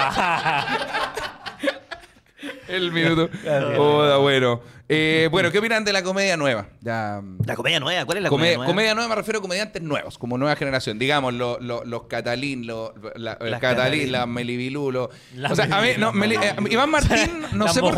El 2.68 2.93
minuto. 2.93 3.31
Oh, 3.79 4.03
da 4.05 4.16
bueno. 4.18 4.61
Eh, 4.91 5.28
bueno, 5.30 5.51
¿qué 5.53 5.59
opinan 5.59 5.84
de 5.84 5.93
la 5.93 6.03
comedia 6.03 6.36
nueva? 6.39 6.66
Ya. 6.80 7.20
La 7.45 7.55
comedia 7.57 7.78
nueva, 7.78 8.07
¿cuál 8.07 8.16
es 8.18 8.22
la 8.22 8.30
Comedia, 8.30 8.55
comedia, 8.55 8.57
nueva? 8.57 8.72
comedia 8.72 8.95
nueva 8.95 9.09
me 9.11 9.14
refiero 9.16 9.39
a 9.41 9.43
comediantes 9.43 9.82
nuevos, 9.82 10.16
como 10.16 10.39
nueva 10.39 10.57
generación. 10.57 10.99
Digamos, 10.99 11.34
lo- 11.34 11.61
lo- 11.61 11.84
los 11.84 12.05
Catalín, 12.05 12.66
lo- 12.66 12.95
la, 13.16 13.32
el 13.41 13.51
Las 13.51 13.61
Catalín, 13.61 13.82
Catalín. 14.07 14.12
la 14.12 14.24
Melibilú. 14.26 14.91
lo- 14.91 15.11
o 15.51 15.55
sea, 15.55 15.66
a 15.66 15.82
mí, 15.82 15.89
no, 15.99 16.12
Meli- 16.14 16.36
eh, 16.43 16.55
Iván 16.70 16.89
Martín, 16.91 17.30
no 17.53 17.68
sé, 17.68 17.80
por, 17.80 17.95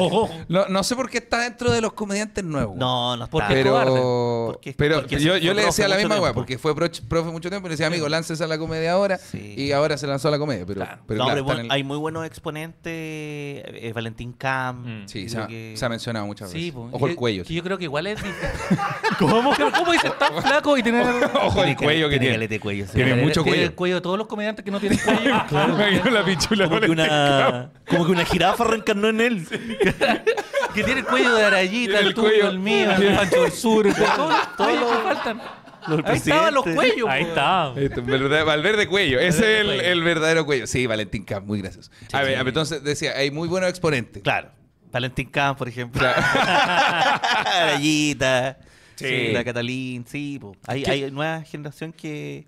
no, 0.48 0.66
no 0.68 0.82
sé 0.82 0.96
por 0.96 1.08
qué 1.08 1.18
está 1.18 1.42
dentro 1.42 1.70
de 1.70 1.80
los 1.80 1.92
comediantes 1.92 2.42
nuevos. 2.42 2.76
No, 2.76 3.16
no 3.16 3.24
está. 3.24 3.30
Porque- 3.30 3.54
pero, 3.54 3.70
cobarde. 3.70 4.00
Porque- 4.00 4.74
pero 4.76 4.96
porque 5.02 5.20
yo, 5.20 5.36
yo 5.36 5.54
le 5.54 5.62
decía 5.66 5.84
profe 5.86 5.88
la 5.88 5.96
misma 6.08 6.20
weá, 6.20 6.32
porque 6.34 6.58
fue 6.58 6.74
pro- 6.74 6.88
profe 7.08 7.30
mucho 7.30 7.50
tiempo 7.50 7.68
y 7.68 7.70
le 7.70 7.74
decía, 7.74 7.86
amigo, 7.86 8.08
láncese 8.08 8.42
a 8.42 8.48
la 8.48 8.58
comedia 8.58 8.92
ahora. 8.92 9.16
Sí. 9.18 9.54
Y 9.56 9.70
ahora 9.70 9.96
se 9.96 10.08
lanzó 10.08 10.26
a 10.26 10.32
la 10.32 10.38
comedia. 10.40 10.66
Pero, 10.66 10.80
Claro. 10.80 11.02
pero 11.06 11.18
No, 11.18 11.24
claro, 11.26 11.36
pero 11.36 11.40
está 11.40 11.44
bueno, 11.44 11.60
en 11.60 11.66
el- 11.66 11.72
hay 11.72 11.84
muy 11.84 11.98
buenos 11.98 12.26
exponentes. 12.26 12.82
eh, 12.92 13.92
Valentín 13.94 14.32
Cam. 14.32 15.02
Mm. 15.04 15.08
Sí, 15.08 15.26
que- 15.48 15.74
se 15.76 15.84
ha 15.84 15.88
mencionado 15.88 16.26
muchas 16.26 16.48
veces. 16.52 16.60
Sí, 16.64 16.70
po. 16.88 16.96
Ojo 16.96 17.06
el 17.08 17.16
cuello. 17.16 17.44
Que 17.44 17.54
yo 17.54 17.62
creo 17.62 17.78
que 17.78 17.84
igual 17.84 18.06
es. 18.06 18.20
¿Cómo? 19.18 19.52
¿Cómo 19.76 19.92
dices 19.92 20.16
tan 20.18 20.42
flaco 20.42 20.76
y 20.76 20.82
tener... 20.82 21.06
Ojo 21.34 21.58
el 21.60 21.64
Tiene 21.64 21.76
cuello 21.76 22.08
que 22.08 22.18
tiene. 22.18 22.58
cuello. 22.60 22.86
Tiene 22.92 23.14
mucho 23.16 23.42
Tiene 23.42 23.56
cuello. 23.56 23.62
el 23.64 23.74
cuello 23.74 23.94
de 23.96 24.00
todos 24.00 24.18
los 24.18 24.26
comediantes 24.26 24.64
que 24.64 24.70
no 24.70 24.80
tienen 24.80 24.98
cuello. 24.98 25.44
Me 25.50 25.88
imagino 25.90 26.10
la 26.10 26.24
pichula 26.24 26.68
Como 26.68 26.80
que, 26.80 26.90
una, 26.90 27.70
como 27.88 28.06
que 28.06 28.12
una 28.12 28.24
jirafa 28.24 28.64
reencarnó 28.64 29.08
en 29.08 29.20
él. 29.20 29.46
que 30.74 30.84
tiene 30.84 31.00
el 31.00 31.06
cuello 31.06 31.34
de 31.34 31.44
arayita, 31.44 31.92
Tiene 31.92 32.00
el, 32.00 32.06
el 32.08 32.14
tuyo, 32.14 32.28
cuello. 32.28 32.48
el 32.50 32.58
mío, 32.58 32.90
el 32.92 33.14
Pancho 33.16 33.42
del 33.42 33.52
Sur. 33.52 33.86
Todos 33.94 34.28
los 34.32 34.46
cuellos 34.56 34.96
que 34.96 35.02
faltan. 35.02 35.42
Los 35.86 36.04
Ahí 36.04 36.16
estaban 36.16 36.54
los 36.54 36.64
cuellos. 36.64 37.08
Ahí 37.08 37.22
está. 37.22 37.72
Valverde 38.44 38.86
Cuello, 38.86 39.18
ese 39.18 39.60
es 39.60 39.82
el, 39.84 40.02
verdadero 40.02 40.44
cuello. 40.44 40.66
Sí, 40.66 40.86
Valentín 40.86 41.24
Camp, 41.24 41.46
muy 41.46 41.60
gracioso. 41.62 41.90
a 42.12 42.22
ver, 42.22 42.34
a 42.36 42.38
ver, 42.40 42.48
entonces 42.48 42.84
decía, 42.84 43.12
hay 43.16 43.30
muy 43.30 43.48
buenos 43.48 43.70
exponentes. 43.70 44.22
Claro. 44.22 44.50
Valentín 44.92 45.28
Cam, 45.30 45.56
por 45.56 45.68
ejemplo. 45.68 46.06
Arayita. 47.46 48.58
Sí. 49.00 49.28
La 49.32 49.42
Catalín, 49.42 50.04
sí. 50.06 50.38
po. 50.38 50.54
Hay, 50.66 50.84
hay 50.84 51.10
nueva 51.10 51.40
generación 51.40 51.90
que, 51.90 52.46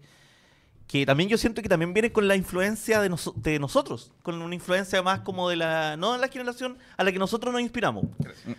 que 0.92 1.06
también 1.06 1.30
yo 1.30 1.38
siento 1.38 1.62
que 1.62 1.70
también 1.70 1.94
viene 1.94 2.12
con 2.12 2.28
la 2.28 2.36
influencia 2.36 3.00
de, 3.00 3.08
noso- 3.08 3.32
de 3.34 3.58
nosotros. 3.58 4.12
Con 4.20 4.42
una 4.42 4.54
influencia 4.54 5.02
más 5.02 5.20
como 5.20 5.48
de 5.48 5.56
la... 5.56 5.96
No 5.96 6.12
de 6.12 6.18
la 6.18 6.28
generación 6.28 6.76
a 6.98 7.02
la 7.04 7.10
que 7.12 7.18
nosotros 7.18 7.50
nos 7.50 7.62
inspiramos. 7.62 8.04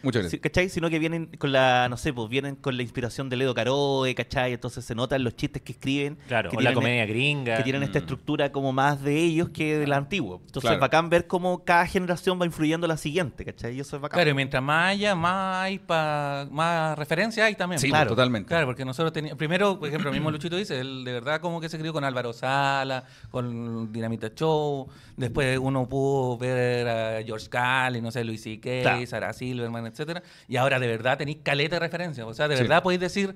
Muchas 0.01 0.23
Sí, 0.31 0.39
gracias. 0.39 0.41
¿Cachai? 0.41 0.69
Sino 0.69 0.89
que 0.89 0.97
vienen 0.97 1.27
con 1.37 1.51
la, 1.51 1.87
no 1.89 1.95
sé, 1.97 2.11
pues 2.11 2.27
vienen 2.29 2.55
con 2.55 2.75
la 2.75 2.81
inspiración 2.81 3.29
de 3.29 3.37
Ledo 3.37 3.53
Caroe, 3.53 4.15
¿cachai? 4.15 4.53
Entonces 4.53 4.83
se 4.83 4.95
notan 4.95 5.23
los 5.23 5.35
chistes 5.35 5.61
que 5.61 5.73
escriben. 5.73 6.17
Claro, 6.27 6.49
que 6.49 6.57
o 6.57 6.59
la 6.59 6.71
tienen- 6.71 6.73
comedia 6.73 7.05
gringa. 7.05 7.57
que 7.57 7.63
tienen 7.63 7.83
esta 7.83 7.99
Mm. 7.99 8.01
estructura 8.01 8.51
como 8.51 8.73
más 8.73 9.03
de 9.03 9.15
ellos 9.15 9.49
que 9.49 9.77
de 9.77 9.85
la 9.85 9.97
antigua. 9.97 10.37
Entonces 10.37 10.61
Claro. 10.61 10.75
es 10.77 10.81
bacán 10.81 11.11
ver 11.11 11.27
cómo 11.27 11.63
cada 11.63 11.85
generación 11.85 12.41
va 12.41 12.47
influyendo 12.47 12.85
a 12.85 12.87
la 12.87 12.97
siguiente, 12.97 13.45
¿cachai? 13.45 13.75
Y 13.75 13.79
eso 13.81 13.95
es 13.95 14.01
bacán. 14.01 14.17
Claro, 14.17 14.31
y 14.31 14.33
mientras 14.33 14.63
más 14.63 14.89
haya, 14.89 15.13
más 15.13 15.57
hay 15.57 15.77
pa- 15.77 16.47
más 16.49 16.97
referencia 16.97 17.45
hay 17.45 17.53
también. 17.53 17.77
Sí, 17.79 17.89
Claro. 17.89 18.09
totalmente. 18.09 18.47
Claro, 18.47 18.65
porque 18.65 18.85
nosotros 18.85 19.13
teníamos. 19.13 19.37
Primero, 19.37 19.77
por 19.77 19.87
ejemplo, 19.87 20.09
el 20.09 20.15
mismo 20.15 20.31
Luchito 20.31 20.55
dice, 20.55 20.79
él 20.79 21.03
de 21.05 21.11
verdad 21.13 21.39
como 21.39 21.61
que 21.61 21.69
se 21.69 21.77
crió 21.77 21.93
con 21.93 22.03
Álvaro 22.03 22.22
Álvaro 22.23 22.33
Sala, 22.33 23.03
con 23.29 23.91
Dinamita 23.91 24.29
Show. 24.33 24.87
Después 25.17 25.57
uno 25.59 25.87
pudo 25.87 26.37
ver 26.37 26.87
a 26.87 27.23
George 27.23 27.49
Carlin, 27.49 28.03
no 28.03 28.11
sé, 28.11 28.23
Luis 28.23 28.41
C.K., 28.41 28.81
Claro. 28.81 29.05
Sarah 29.05 29.33
Silverman, 29.33 29.85
etcétera. 29.87 30.23
Y 30.47 30.55
ahora 30.57 30.79
de 30.79 30.87
verdad 30.87 31.17
tenéis 31.17 31.39
caleta 31.43 31.75
de 31.75 31.79
referencia. 31.81 32.25
O 32.25 32.33
sea, 32.33 32.47
de 32.47 32.55
verdad 32.55 32.81
podéis 32.81 33.01
decir, 33.01 33.35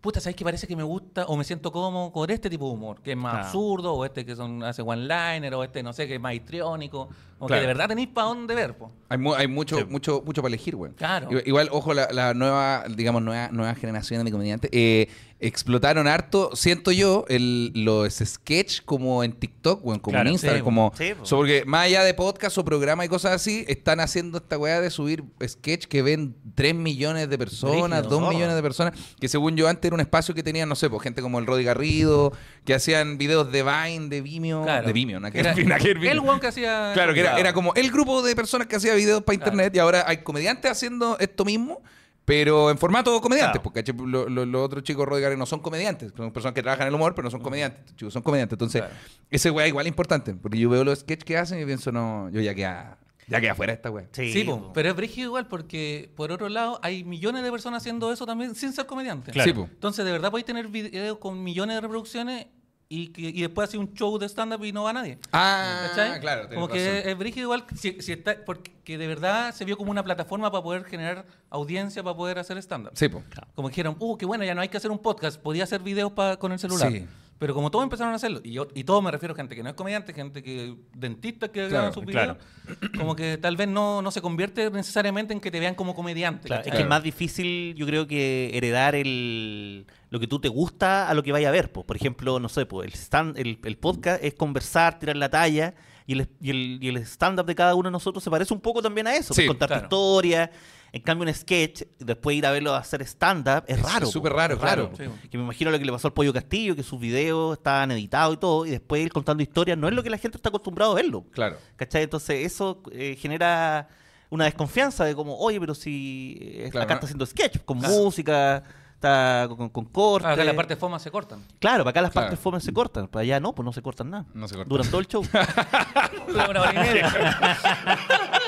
puta, 0.00 0.20
¿sabéis 0.20 0.36
que 0.36 0.44
parece 0.44 0.66
que 0.66 0.76
me 0.76 0.82
gusta 0.82 1.24
o 1.26 1.36
me 1.36 1.44
siento 1.44 1.70
cómodo 1.72 2.12
con 2.12 2.28
este 2.30 2.50
tipo 2.50 2.66
de 2.68 2.74
humor? 2.74 3.00
Que 3.02 3.12
es 3.12 3.16
más 3.16 3.32
Claro. 3.32 3.46
absurdo, 3.46 3.94
o 3.94 4.04
este 4.04 4.26
que 4.26 4.34
son, 4.36 4.62
hace 4.62 4.82
one-liner, 4.82 5.54
o 5.54 5.62
este, 5.64 5.82
no 5.82 5.92
sé, 5.92 6.06
que 6.06 6.16
es 6.16 6.20
más 6.20 6.34
histriónico. 6.34 7.08
O 7.38 7.46
Claro. 7.46 7.60
que 7.60 7.60
de 7.62 7.66
verdad 7.66 7.88
tenéis 7.88 8.08
para 8.08 8.28
dónde 8.28 8.54
ver, 8.54 8.76
po. 8.76 8.90
Hay, 9.08 9.18
mu- 9.18 9.34
hay 9.34 9.48
mucho, 9.48 9.86
mucho, 9.88 10.22
mucho 10.24 10.40
para 10.42 10.48
elegir, 10.54 10.76
güey. 10.76 10.92
Claro. 10.92 11.26
Igual, 11.30 11.42
igual, 11.46 11.68
ojo, 11.72 11.92
la, 11.94 12.08
la 12.12 12.32
nueva, 12.34 12.84
digamos, 12.94 13.22
nueva, 13.22 13.48
nueva 13.50 13.74
generación 13.74 14.24
de 14.24 14.30
comediantes 14.30 14.70
eh, 14.72 15.08
explotaron 15.40 16.06
harto, 16.06 16.50
siento 16.54 16.90
yo, 16.90 17.24
el, 17.28 17.70
los 17.74 18.14
sketch 18.14 18.82
como 18.84 19.22
en 19.24 19.32
TikTok, 19.32 19.82
güey, 19.82 19.98
como 20.00 20.14
Claro, 20.14 20.28
en 20.28 20.32
Instagram, 20.34 20.60
sí, 20.60 20.64
como... 20.64 20.92
Sí, 20.96 21.12
so, 21.22 21.36
porque 21.36 21.64
más 21.66 21.86
allá 21.86 22.02
de 22.02 22.14
podcast 22.14 22.56
o 22.58 22.64
programa 22.64 23.04
y 23.04 23.08
cosas 23.08 23.32
así, 23.32 23.64
están 23.68 24.00
haciendo 24.00 24.38
esta 24.38 24.56
weá 24.56 24.80
de 24.80 24.90
subir 24.90 25.24
sketch 25.46 25.86
que 25.86 26.02
ven 26.02 26.34
3 26.54 26.74
millones 26.74 27.28
de 27.28 27.36
personas, 27.36 28.00
Brígido, 28.00 28.08
2 28.10 28.20
zorra. 28.20 28.30
millones 28.34 28.56
de 28.56 28.62
personas, 28.62 28.94
que 29.20 29.28
según 29.28 29.56
yo 29.56 29.68
antes 29.68 29.84
era 29.84 29.94
un 29.94 30.00
espacio 30.00 30.34
que 30.34 30.42
tenían, 30.42 30.68
no 30.68 30.76
sé, 30.76 30.88
pues 30.88 31.02
gente 31.02 31.20
como 31.20 31.38
el 31.38 31.46
Roddy 31.46 31.64
Garrido, 31.64 32.32
que 32.64 32.72
hacían 32.74 33.18
videos 33.18 33.52
de 33.52 33.62
Vine, 33.62 34.08
de 34.08 34.20
Vimeo, 34.22 34.62
Claro. 34.62 34.86
de 34.86 34.92
Vimeo, 34.92 35.20
nada 35.20 35.30
que 35.30 35.40
Era 35.40 35.52
Vimeo. 35.54 36.10
el 36.10 36.18
one 36.20 36.40
que 36.40 36.46
hacía... 36.46 36.92
Claro, 36.94 37.12
que 37.12 37.20
era, 37.20 37.38
era 37.38 37.52
como 37.52 37.74
el 37.74 37.90
grupo 37.90 38.22
de 38.22 38.34
personas 38.34 38.66
que 38.66 38.76
hacía 38.76 38.94
videos 38.94 39.22
para 39.22 39.34
internet 39.34 39.74
y 39.76 39.78
ahora 39.78 40.04
hay 40.06 40.18
comediantes 40.18 40.70
haciendo 40.70 41.18
esto 41.18 41.44
mismo, 41.44 41.82
pero 42.24 42.70
en 42.70 42.78
formato 42.78 43.20
comediantes, 43.20 43.60
Claro. 43.60 43.62
porque 43.62 43.84
¿cachai? 43.84 44.06
Lo- 44.06 44.28
lo- 44.28 44.46
los 44.46 44.62
otros 44.64 44.82
chicos 44.82 45.06
Rodríguez 45.06 45.36
no 45.36 45.46
son 45.46 45.60
comediantes, 45.60 46.12
son 46.16 46.32
personas 46.32 46.54
que 46.54 46.62
trabajan 46.62 46.86
en 46.86 46.88
el 46.88 46.94
humor, 46.94 47.14
pero 47.14 47.24
no 47.26 47.30
son 47.30 47.40
comediantes, 47.42 47.94
chicos 47.96 48.12
son 48.14 48.22
comediantes. 48.22 48.54
Entonces, 48.54 48.82
Claro. 48.82 48.94
ese 49.30 49.50
weá 49.50 49.66
igual 49.68 49.86
es 49.86 49.90
importante, 49.90 50.34
porque 50.34 50.58
yo 50.58 50.70
veo 50.70 50.84
los 50.84 51.00
sketches 51.00 51.24
que 51.24 51.36
hacen 51.36 51.60
y 51.60 51.64
pienso, 51.66 51.92
no, 51.92 52.30
yo 52.30 52.40
ya 52.40 52.54
queda, 52.54 52.98
ya 53.26 53.40
queda 53.40 53.54
fuera 53.54 53.72
esta 53.72 53.90
weá. 53.90 54.06
Sí, 54.12 54.32
Sí, 54.32 54.44
po, 54.44 54.58
po. 54.60 54.72
pero 54.72 54.90
es 54.90 54.96
brígido 54.96 55.26
igual 55.28 55.48
porque, 55.48 56.10
por 56.16 56.30
otro 56.32 56.48
lado, 56.48 56.78
hay 56.82 57.04
millones 57.04 57.42
de 57.42 57.50
personas 57.50 57.82
haciendo 57.82 58.12
eso 58.12 58.24
también 58.26 58.54
sin 58.54 58.72
ser 58.72 58.86
comediantes. 58.86 59.32
Claro. 59.32 59.52
Sí. 59.54 59.60
Entonces, 59.72 60.04
de 60.04 60.12
verdad 60.12 60.30
podéis 60.30 60.46
tener 60.46 60.68
videos 60.68 61.18
con 61.18 61.42
millones 61.42 61.76
de 61.76 61.80
reproducciones 61.82 62.46
y, 62.88 63.08
que, 63.08 63.22
y 63.22 63.40
después 63.42 63.68
hacer 63.68 63.80
un 63.80 63.92
show 63.94 64.18
de 64.18 64.26
stand-up 64.28 64.64
y 64.64 64.72
no 64.72 64.84
va 64.84 64.92
nadie. 64.92 65.18
Ah, 65.32 65.88
¿Cachai? 65.90 66.20
claro, 66.20 66.48
Como 66.52 66.68
que 66.68 67.00
es, 67.00 67.06
es 67.06 67.18
brígido 67.18 67.44
igual 67.46 67.64
si, 67.76 68.00
si 68.00 68.12
está, 68.12 68.36
porque 68.44 68.98
de 68.98 69.06
verdad 69.06 69.52
se 69.54 69.64
vio 69.64 69.76
como 69.76 69.90
una 69.90 70.02
plataforma 70.04 70.50
para 70.52 70.62
poder 70.62 70.84
generar 70.84 71.24
audiencia 71.50 72.02
para 72.02 72.16
poder 72.16 72.38
hacer 72.38 72.56
stand-up. 72.58 72.92
Sí, 72.94 73.08
po. 73.08 73.22
Como 73.54 73.68
que 73.68 73.72
dijeron, 73.72 73.96
uh, 73.98 74.16
qué 74.16 74.26
bueno, 74.26 74.44
ya 74.44 74.54
no 74.54 74.60
hay 74.60 74.68
que 74.68 74.76
hacer 74.76 74.90
un 74.90 74.98
podcast, 74.98 75.40
podía 75.40 75.64
hacer 75.64 75.80
videos 75.82 76.12
pa- 76.12 76.36
con 76.36 76.52
el 76.52 76.58
celular. 76.58 76.90
Sí. 76.92 77.06
Pero 77.38 77.52
como 77.52 77.70
todos 77.70 77.82
empezaron 77.82 78.12
a 78.12 78.16
hacerlo, 78.16 78.40
y, 78.44 78.52
yo, 78.52 78.68
y 78.74 78.84
todo 78.84 79.02
me 79.02 79.10
refiero 79.10 79.34
a 79.34 79.36
gente 79.36 79.56
que 79.56 79.62
no 79.62 79.68
es 79.68 79.74
comediante, 79.74 80.12
gente 80.12 80.42
que 80.42 80.76
dentistas 80.94 81.50
que 81.50 81.60
Claro, 81.60 81.70
graban 81.70 81.92
sus 81.92 82.04
videos, 82.04 82.36
claro. 82.36 82.92
como 82.96 83.16
que 83.16 83.38
tal 83.38 83.56
vez 83.56 83.68
no, 83.68 84.02
no 84.02 84.10
se 84.10 84.22
convierte 84.22 84.70
necesariamente 84.70 85.32
en 85.32 85.40
que 85.40 85.50
te 85.50 85.58
vean 85.58 85.74
como 85.74 85.94
comediante. 85.94 86.46
Claro. 86.46 86.62
Es 86.64 86.72
que 86.72 86.82
es 86.82 86.88
más 86.88 87.02
difícil, 87.02 87.74
yo 87.74 87.86
creo 87.86 88.06
que 88.06 88.50
heredar 88.54 88.94
el 88.94 89.86
lo 90.10 90.20
que 90.20 90.28
tú 90.28 90.38
te 90.38 90.48
gusta 90.48 91.08
a 91.08 91.14
lo 91.14 91.24
que 91.24 91.32
vaya 91.32 91.48
a 91.48 91.50
ver. 91.50 91.72
po. 91.72 91.84
Por 91.84 91.96
ejemplo, 91.96 92.38
no 92.38 92.48
sé, 92.48 92.66
po, 92.66 92.84
el, 92.84 92.92
stand, 92.92 93.36
el, 93.36 93.58
el 93.64 93.76
podcast 93.76 94.22
es 94.22 94.34
conversar, 94.34 95.00
tirar 95.00 95.16
la 95.16 95.28
talla. 95.28 95.74
Y 96.06 96.12
el, 96.12 96.28
y 96.40 96.50
el, 96.50 96.78
y 96.80 96.88
el 96.88 96.98
stand-up 96.98 97.46
de 97.46 97.54
cada 97.56 97.74
uno 97.74 97.88
de 97.88 97.92
nosotros 97.92 98.22
se 98.22 98.30
parece 98.30 98.54
un 98.54 98.60
poco 98.60 98.80
también 98.80 99.08
a 99.08 99.16
eso. 99.16 99.34
Sí, 99.34 99.40
pues, 99.40 99.48
contar 99.48 99.68
claro. 99.68 99.88
tu 99.88 99.96
historia. 99.96 100.50
En 100.94 101.02
cambio, 101.02 101.26
un 101.26 101.34
sketch, 101.34 101.82
después 101.98 102.36
ir 102.36 102.46
a 102.46 102.52
verlo 102.52 102.72
hacer 102.74 103.02
stand-up, 103.02 103.64
es 103.66 103.78
Es 103.78 103.82
raro. 103.82 104.06
súper 104.06 104.30
po, 104.30 104.38
raro, 104.38 104.54
es 104.54 104.60
claro. 104.60 104.90
Sí. 104.96 105.04
Que 105.28 105.36
me 105.36 105.42
imagino 105.44 105.72
lo 105.72 105.78
que 105.80 105.84
le 105.84 105.90
pasó 105.90 106.06
al 106.06 106.14
Pollo 106.14 106.32
Castillo, 106.32 106.76
que 106.76 106.84
sus 106.84 107.00
videos 107.00 107.56
estaban 107.58 107.90
editados 107.90 108.34
y 108.34 108.36
todo, 108.38 108.64
y 108.64 108.70
después 108.70 109.02
ir 109.02 109.12
contando 109.12 109.42
historias 109.42 109.76
no 109.76 109.88
es 109.88 109.94
lo 109.94 110.02
que 110.04 110.10
la 110.10 110.18
gente 110.18 110.36
está 110.38 110.50
acostumbrado 110.50 110.92
a 110.92 110.94
verlo. 110.94 111.24
Claro. 111.32 111.56
¿Cachai? 111.74 112.04
Entonces 112.04 112.46
eso 112.46 112.80
eh, 112.92 113.16
genera 113.18 113.88
una 114.30 114.44
desconfianza 114.44 115.04
de 115.04 115.16
como, 115.16 115.36
oye, 115.36 115.58
pero 115.58 115.74
si 115.74 116.38
eh, 116.40 116.68
Claro, 116.70 116.84
acá 116.84 116.94
¿no? 116.94 116.98
está 116.98 117.06
haciendo 117.06 117.26
sketch, 117.26 117.58
con 117.64 117.80
Claro. 117.80 117.94
música, 117.94 118.62
está 118.94 119.46
con, 119.48 119.68
con 119.70 119.84
corte. 119.86 120.28
Acá 120.28 120.44
la 120.44 120.54
parte 120.54 120.74
de 120.74 120.80
foma 120.80 120.98
se 121.00 121.10
cortan. 121.10 121.44
Claro, 121.58 121.82
para 121.82 121.90
acá 121.90 122.02
las 122.02 122.12
Claro. 122.12 122.26
partes 122.28 122.40
fome 122.40 122.60
se 122.60 122.72
cortan, 122.72 123.08
para 123.08 123.22
allá 123.22 123.40
no, 123.40 123.52
pues 123.52 123.64
no 123.64 123.72
se 123.72 123.82
cortan 123.82 124.10
nada. 124.10 124.26
No 124.32 124.46
se 124.46 124.54
cortan. 124.54 124.68
Duran 124.68 124.88
todo 124.88 125.00
el 125.00 125.06
show. 125.08 125.24
Una 126.28 126.44
hora 126.48 126.72
y 126.72 126.78
media. 126.78 127.12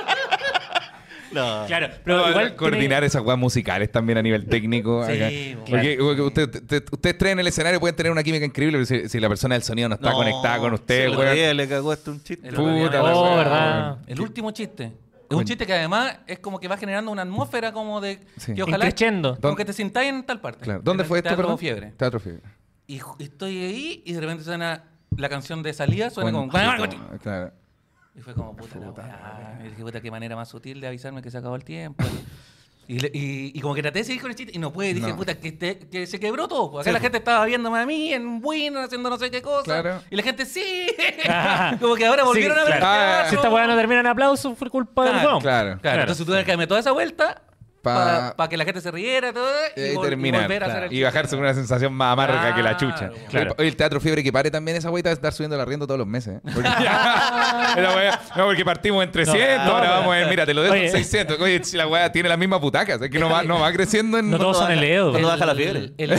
No. 1.33 1.65
Claro, 1.67 1.89
pero 2.05 2.17
No, 2.19 2.31
igual 2.31 2.57
coordinar 2.57 2.89
tiene- 3.01 3.07
esas 3.07 3.23
weas 3.23 3.39
musicales 3.39 3.91
también 3.91 4.19
a 4.19 4.23
nivel 4.23 4.47
técnico. 4.47 5.05
Sí, 5.07 5.13
acá. 5.13 5.29
claro. 5.29 5.65
Porque, 5.71 5.97
porque 6.01 6.23
usted- 6.23 6.55
usted- 6.63 6.85
ustedes 6.93 7.19
tres 7.19 7.33
en 7.33 7.41
el 7.41 7.47
escenario 7.47 7.81
pueden 7.81 7.97
tener 7.97 8.13
una 8.13 8.23
química 8.23 8.45
increíble, 8.45 8.79
pero 8.79 8.87
si, 8.87 9.09
si 9.09 9.21
la 9.21 9.29
persona 9.29 9.55
del 9.55 9.63
sonido 9.63 9.89
no 9.89 9.97
está 9.97 10.11
No, 10.11 10.17
conectada 10.17 10.59
con 10.59 10.71
sí, 10.71 10.75
usted, 10.77 11.09
weón. 11.17 11.35
día 11.35 11.55
le 11.55 11.69
cagó 11.69 11.93
hasta 11.93 12.11
un 12.11 12.23
chiste. 12.23 12.49
Puta 12.53 13.03
Oh, 13.03 13.37
verdad. 13.37 13.87
weón. 13.93 13.99
El 14.07 14.21
último 14.21 14.51
chiste. 14.53 14.93
Es 15.29 15.37
un 15.37 15.45
chiste 15.45 15.67
que 15.67 15.73
además 15.73 16.19
es 16.29 16.39
como 16.39 16.61
que 16.61 16.69
va 16.69 16.77
generando 16.77 17.11
una 17.11 17.23
atmósfera 17.23 17.73
como 17.73 18.01
de... 18.01 18.21
Sí. 18.37 18.55
Que 18.55 18.63
ojalá... 18.63 18.85
Increciendo. 18.87 19.31
Como 19.31 19.41
¿Dónde- 19.41 19.57
que 19.57 19.65
te 19.65 19.73
sintáis 19.73 20.09
en 20.11 20.23
tal 20.25 20.41
parte. 20.41 20.61
Claro. 20.61 20.81
¿Dónde 20.85 21.03
En 21.03 21.09
fue 21.09 21.19
esto, 21.19 21.31
Teatro 21.31 21.43
perdón? 21.45 21.59
Fiebre. 21.59 21.93
Teatro 21.97 22.21
Fiebre. 22.21 22.43
Y 22.87 23.01
estoy 23.19 23.59
ahí 23.65 24.03
y 24.07 24.13
de 24.13 24.21
repente 24.21 24.45
suena 24.45 24.85
la 25.17 25.29
canción 25.29 25.65
de 25.65 25.73
salida, 25.75 26.11
suena 26.11 26.31
Bueno, 26.31 26.49
como... 26.53 27.19
claro. 27.19 27.53
Y 28.17 28.21
fue 28.21 28.33
como, 28.35 28.57
puta, 28.57 28.79
la 28.79 28.91
weá. 28.91 29.59
Y 29.65 29.69
dije, 29.69 29.83
puta, 29.83 30.01
qué 30.01 30.11
manera 30.11 30.35
más 30.37 30.49
sutil 30.49 30.81
de 30.81 30.89
avisarme 30.89 31.21
que 31.23 31.31
se 31.31 31.39
acabó 31.39 31.55
el 31.57 31.65
tiempo. 31.65 32.05
Y, 32.89 33.01
le- 33.01 33.11
y- 33.13 33.51
y 33.53 33.61
como 33.61 33.75
que 33.75 33.83
traté 33.83 33.99
de 33.99 34.05
seguir 34.05 34.23
con 34.23 34.31
el 34.31 34.37
chiste 34.37 34.53
y 34.55 34.59
no 34.61 34.73
pude. 34.73 34.95
Dije, 34.95 35.09
No. 35.09 35.17
puta, 35.17 35.35
que, 35.35 35.51
te- 35.53 35.77
que 35.81 36.07
se 36.07 36.21
quebró 36.21 36.47
todo. 36.47 36.79
Acá 36.79 36.85
Sí, 36.85 36.93
la 36.93 36.99
po. 36.99 37.03
gente 37.03 37.19
estaba 37.19 37.45
viéndome 37.45 37.81
a 37.81 37.85
mí 37.85 38.13
en 38.13 38.41
Win 38.43 38.77
haciendo 38.77 39.11
no 39.11 39.19
sé 39.19 39.29
qué 39.31 39.43
cosa. 39.43 39.65
Claro. 39.65 40.03
Y 40.09 40.15
la 40.17 40.23
gente, 40.23 40.47
sí. 40.47 40.87
Ah. 41.29 41.77
como 41.81 41.97
que 41.97 42.07
ahora 42.07 42.23
volvieron 42.23 42.57
Sí, 42.57 42.63
a 42.63 42.65
ver 42.65 42.79
claro. 42.79 43.23
Ah. 43.25 43.29
Si 43.29 43.35
esta 43.35 43.51
weá 43.51 43.67
no 43.67 43.75
termina 43.77 44.01
en 44.01 44.07
aplauso, 44.07 44.55
fue 44.55 44.71
culpa 44.71 45.03
del 45.05 45.13
Claro, 45.15 45.29
weón. 45.29 45.41
Claro. 45.43 45.79
Claro, 45.83 46.01
entonces 46.03 46.25
tuve 46.25 46.45
que 46.45 46.53
darme 46.53 46.67
toda 46.69 46.79
esa 46.81 46.93
vuelta 46.93 47.43
Pa- 47.95 48.35
para 48.37 48.49
que 48.49 48.57
la 48.57 48.65
gente 48.65 48.81
se 48.81 48.91
riera 48.91 49.33
todo, 49.33 49.49
y, 49.77 49.81
Y 49.81 49.95
vol- 49.95 49.99
y 50.07 50.09
terminar. 50.09 50.43
volver 50.43 50.65
a 50.65 50.67
hacer 50.67 50.83
el 50.85 50.87
Y 50.87 50.91
chiste. 50.91 51.05
bajarse 51.05 51.37
con 51.37 51.45
una 51.45 51.55
sensación 51.55 51.93
más 51.95 52.13
amarga 52.13 52.55
que 52.55 52.63
la 52.63 52.77
Claro, 52.77 52.95
chucha. 52.95 53.11
claro. 53.29 53.55
Oye, 53.59 53.69
el 53.69 53.77
Teatro 53.77 54.01
Fiebre 54.01 54.23
que 54.23 54.33
pare 54.33 54.51
también 54.51 54.77
esa 54.77 54.91
weita 54.91 55.09
de 55.09 55.15
estar 55.15 55.33
subiendo 55.33 55.55
el 55.57 55.63
arriendo 55.63 55.87
todos 55.87 55.99
los 55.99 56.07
meses. 56.07 56.37
¿eh? 56.37 56.41
Porque, 56.55 56.69
Esa 57.77 57.95
wea- 57.97 58.21
no, 58.37 58.45
porque 58.47 58.65
partimos 58.65 59.05
en 59.05 59.11
300, 59.13 59.67
no, 59.67 59.73
ahora 59.77 59.91
vamos 59.91 60.17
en, 60.17 60.29
mira, 60.29 60.47
te 60.47 60.55
lo 60.55 60.63
dejo 60.63 60.75
en 60.75 60.83
Oye. 60.83 60.91
600. 60.91 61.41
Oye, 61.41 61.63
si 61.65 61.77
la 61.77 61.87
weá 61.87 62.11
tiene 62.13 62.29
las 62.29 62.39
mismas 62.39 62.61
butacas, 62.61 63.01
es 63.01 63.11
que 63.11 63.19
no 63.19 63.29
va, 63.31 63.43
no 63.43 63.61
va 63.61 63.73
creciendo 63.73 64.19
en... 64.19 64.31
No 64.31 64.39
todos 64.39 64.59
son 64.59 64.71
el 64.71 64.83
Edo. 64.83 65.11
¿Cuándo 65.11 65.29
El- 65.29 65.35
baja 65.35 65.47
la 65.47 65.55
fiebre? 65.55 65.93
el- 65.99 66.11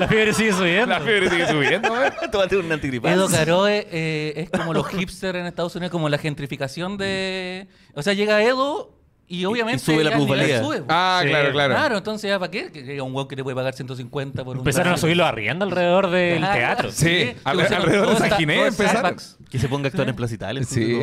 La 0.00 0.08
fiebre 0.08 0.32
sigue 0.32 0.52
subiendo. 0.52 0.86
La 0.86 1.00
fiebre 1.00 1.30
sigue 1.30 1.46
subiendo, 1.46 1.92
weón. 1.92 2.12
Tómate 2.32 2.56
un 2.56 2.70
antigripal. 2.72 3.12
Edo 3.12 3.28
Caroe 3.28 3.86
eh, 3.90 4.32
es 4.36 4.50
como 4.50 4.72
los 4.72 4.88
hipsters 4.88 5.38
en 5.38 5.46
Estados 5.46 5.74
Unidos, 5.76 5.90
como 5.92 6.08
la 6.08 6.18
gentrificación 6.18 6.96
de... 6.96 7.68
O 7.94 8.02
sea, 8.02 8.12
llega 8.14 8.42
Edo 8.42 8.98
y 9.28 9.44
obviamente... 9.46 9.78
sube 9.84 10.04
la 10.04 10.12
plusvalía. 10.12 10.62
sube. 10.62 10.82
Ah, 10.88 11.20
Sí. 11.22 11.28
claro, 11.28 11.52
claro. 11.52 11.74
Claro, 11.74 11.98
entonces 11.98 12.28
ya 12.28 12.38
para 12.38 12.50
qué? 12.50 12.70
Que 12.70 13.00
un 13.00 13.14
weón 13.14 13.28
que 13.28 13.36
te 13.36 13.42
puede 13.42 13.54
pagar 13.54 13.72
150 13.74 14.44
por 14.44 14.56
un... 14.56 14.60
Empezaron 14.60 14.92
a 14.92 14.96
subir 14.96 15.16
los 15.16 15.26
arriendos 15.26 15.68
alrededor 15.68 16.10
del 16.10 16.38
Claro. 16.38 16.54
teatro. 16.58 16.90
Sí, 16.92 17.32
al- 17.44 17.60
alrededor 17.60 18.10
de 18.10 18.16
San 18.28 18.38
Ginés 18.38 18.68
empezaron. 18.68 19.16
Que 19.50 19.58
se 19.58 19.68
ponga 19.68 19.86
a 19.86 19.88
actuar 19.88 20.08
en 20.08 20.16
Plaza 20.16 20.34
Italia. 20.34 20.64
Sí. 20.64 20.98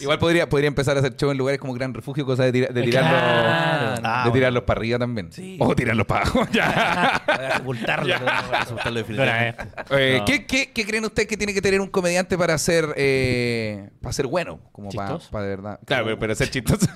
Igual 0.00 0.18
podría, 0.18 0.48
podría 0.48 0.68
empezar 0.68 0.96
a 0.96 1.00
hacer 1.00 1.14
show 1.16 1.30
en 1.30 1.38
lugares 1.38 1.60
como 1.60 1.72
Gran 1.74 1.92
Refugio, 1.94 2.24
cosa 2.24 2.44
de, 2.44 2.52
tira- 2.52 2.68
de 2.72 2.82
tirarlos 2.82 3.10
Claro. 3.12 4.00
Ah, 4.04 4.16
de 4.24 4.30
bueno. 4.30 4.32
tirarlos 4.32 4.62
para 4.64 4.78
arriba 4.80 4.98
también. 4.98 5.30
Sí. 5.32 5.56
O 5.60 5.74
tirarlos 5.74 6.06
para 6.06 6.22
abajo. 6.22 6.46
ya. 6.52 7.22
Para 7.26 7.56
sepultarlo. 7.56 8.14
Para 8.24 8.54
era 8.82 8.90
definitivamente. 8.92 9.62
Eh, 9.90 10.16
No. 10.20 10.24
¿qué, 10.24 10.46
qué, 10.46 10.70
qué 10.72 10.86
creen 10.86 11.04
ustedes 11.04 11.28
que 11.28 11.36
tiene 11.36 11.52
que 11.52 11.60
tener 11.60 11.80
un 11.80 11.88
comediante 11.88 12.38
para 12.38 12.56
ser 12.58 12.86
eh, 12.96 13.90
para 14.00 14.12
ser 14.12 14.26
bueno? 14.26 14.60
Como 14.72 14.90
para, 14.90 15.18
¿Chistoso? 15.22 15.30
para 15.32 15.44
de 15.44 15.50
verdad. 15.56 15.80
Claro, 15.84 16.04
pero, 16.04 16.18
pero 16.18 16.34
ser 16.34 16.50
chistoso. 16.50 16.86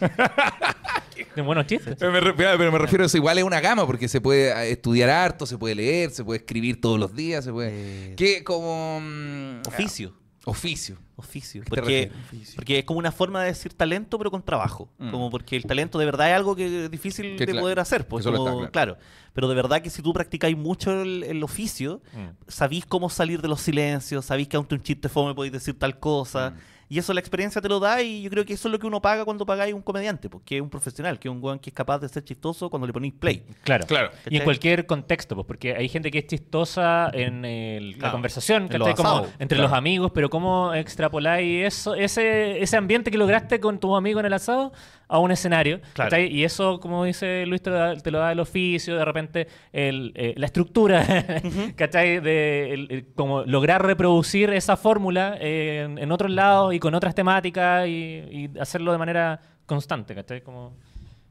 De 1.34 1.42
buenos 1.42 1.66
chistes. 1.66 1.96
pero, 1.98 2.12
me, 2.12 2.20
re- 2.20 2.34
pero 2.34 2.72
me 2.72 2.78
refiero 2.78 3.04
a 3.04 3.06
eso, 3.06 3.16
igual 3.16 3.38
es 3.38 3.44
una 3.44 3.60
gama, 3.60 3.86
porque 3.86 4.08
se 4.08 4.20
puede 4.20 4.50
eh, 4.50 4.72
estudiar 4.72 5.10
harto, 5.10 5.46
se 5.46 5.56
puede 5.58 5.74
leer, 5.74 6.10
se 6.10 6.24
puede 6.24 6.38
escribir 6.40 6.80
todos 6.80 6.98
los 6.98 7.14
días, 7.14 7.44
se 7.44 7.52
puede. 7.52 7.70
Eh, 8.12 8.14
¿Qué 8.16 8.42
como. 8.44 9.00
mm, 9.00 9.62
Oficio. 9.68 10.14
Oficio. 10.44 10.96
Oficio. 11.16 11.62
qué 11.62 11.70
te 11.70 11.76
Porque, 11.76 12.12
porque 12.54 12.78
es 12.80 12.84
como 12.84 12.98
una 13.00 13.10
forma 13.10 13.40
de 13.40 13.46
decir 13.48 13.72
talento, 13.72 14.16
pero 14.18 14.30
con 14.30 14.42
trabajo. 14.44 14.88
Mm. 14.98 15.10
Como 15.10 15.30
porque 15.30 15.56
el 15.56 15.64
talento 15.64 15.98
de 15.98 16.04
verdad 16.04 16.28
es 16.30 16.36
algo 16.36 16.54
que 16.54 16.84
es 16.84 16.90
difícil 16.90 17.36
Que 17.36 17.46
de 17.46 17.54
poder 17.54 17.80
hacer. 17.80 18.06
Pues, 18.06 18.24
como- 18.24 18.44
claro. 18.44 18.70
claro. 18.70 18.96
Pero 19.32 19.48
de 19.48 19.54
verdad 19.54 19.80
que 19.82 19.90
si 19.90 20.02
tú 20.02 20.12
practicáis 20.12 20.56
mucho 20.56 21.02
el, 21.02 21.22
el 21.24 21.42
oficio, 21.42 22.00
sabéis 22.46 22.86
cómo 22.86 23.08
salir 23.10 23.40
de 23.42 23.48
los 23.48 23.60
silencios, 23.62 24.24
sabéis 24.26 24.48
que 24.48 24.56
ante 24.56 24.74
un 24.74 24.82
chiste 24.82 25.08
fome 25.08 25.34
podéis 25.34 25.52
decir 25.52 25.78
tal 25.78 25.98
cosa. 25.98 26.50
Mm. 26.50 26.58
Y 26.88 26.98
eso 27.00 27.12
la 27.12 27.18
experiencia 27.20 27.60
te 27.60 27.68
lo 27.68 27.80
da 27.80 28.00
y 28.00 28.22
yo 28.22 28.30
creo 28.30 28.44
que 28.44 28.52
eso 28.52 28.68
es 28.68 28.72
lo 28.72 28.78
que 28.78 28.86
uno 28.86 29.02
paga 29.02 29.24
cuando 29.24 29.44
pagáis 29.44 29.74
un 29.74 29.82
comediante, 29.82 30.28
porque 30.30 30.56
es 30.56 30.62
un 30.62 30.70
profesional, 30.70 31.18
que 31.18 31.26
es 31.28 31.34
un 31.34 31.42
weón 31.42 31.58
que 31.58 31.70
es 31.70 31.74
capaz 31.74 31.98
de 31.98 32.08
ser 32.08 32.22
chistoso 32.22 32.70
cuando 32.70 32.86
le 32.86 32.92
ponéis 32.92 33.12
play. 33.14 33.42
Claro. 33.64 33.86
Claro. 33.86 34.10
Y 34.30 34.36
en 34.36 34.44
cualquier 34.44 34.86
contexto, 34.86 35.34
pues, 35.34 35.46
porque 35.48 35.74
hay 35.74 35.88
gente 35.88 36.12
que 36.12 36.18
es 36.18 36.26
chistosa 36.28 37.10
en 37.12 37.44
el- 37.44 37.98
la 37.98 38.12
conversación, 38.12 38.62
En 38.64 38.68
¿cachai? 38.68 38.78
los 38.88 38.94
Como 38.94 39.08
asados, 39.08 39.28
entre 39.40 39.56
claro. 39.56 39.68
los 39.70 39.76
amigos, 39.78 40.12
pero 40.14 40.30
cómo 40.30 40.74
extrapoláis 40.74 41.66
eso, 41.66 41.94
ese, 41.96 42.62
ese 42.62 42.76
ambiente 42.76 43.10
que 43.10 43.18
lograste 43.18 43.58
con 43.58 43.80
tus 43.80 43.96
amigos 43.98 44.20
en 44.20 44.26
el 44.26 44.32
asado 44.34 44.72
a 45.08 45.18
un 45.18 45.30
escenario. 45.30 45.80
Claro. 45.94 46.10
¿cachai? 46.10 46.26
Y 46.32 46.44
eso, 46.44 46.80
como 46.80 47.04
dice 47.04 47.46
Luis, 47.46 47.62
te 47.62 47.70
lo 47.70 47.76
da, 47.76 47.96
te 47.96 48.10
lo 48.10 48.18
da 48.18 48.32
el 48.32 48.40
oficio, 48.40 48.96
de 48.96 49.04
repente 49.04 49.46
el, 49.72 50.12
eh, 50.16 50.34
la 50.36 50.46
estructura, 50.46 51.04
¿cachai? 51.76 52.20
De 52.20 52.72
el- 52.74 52.86
el- 52.90 53.06
como 53.14 53.44
lograr 53.44 53.84
reproducir 53.84 54.50
esa 54.50 54.76
fórmula 54.76 55.36
eh, 55.40 55.82
en, 55.84 55.98
en 55.98 56.12
otros 56.12 56.30
lados 56.30 56.74
y 56.74 56.78
con 56.80 56.94
otras 56.94 57.14
temáticas 57.14 57.86
y, 57.86 57.90
y 57.92 58.50
hacerlo 58.58 58.92
de 58.92 58.98
manera 58.98 59.40
constante, 59.66 60.14
¿cachai? 60.14 60.40
Como 60.42 60.72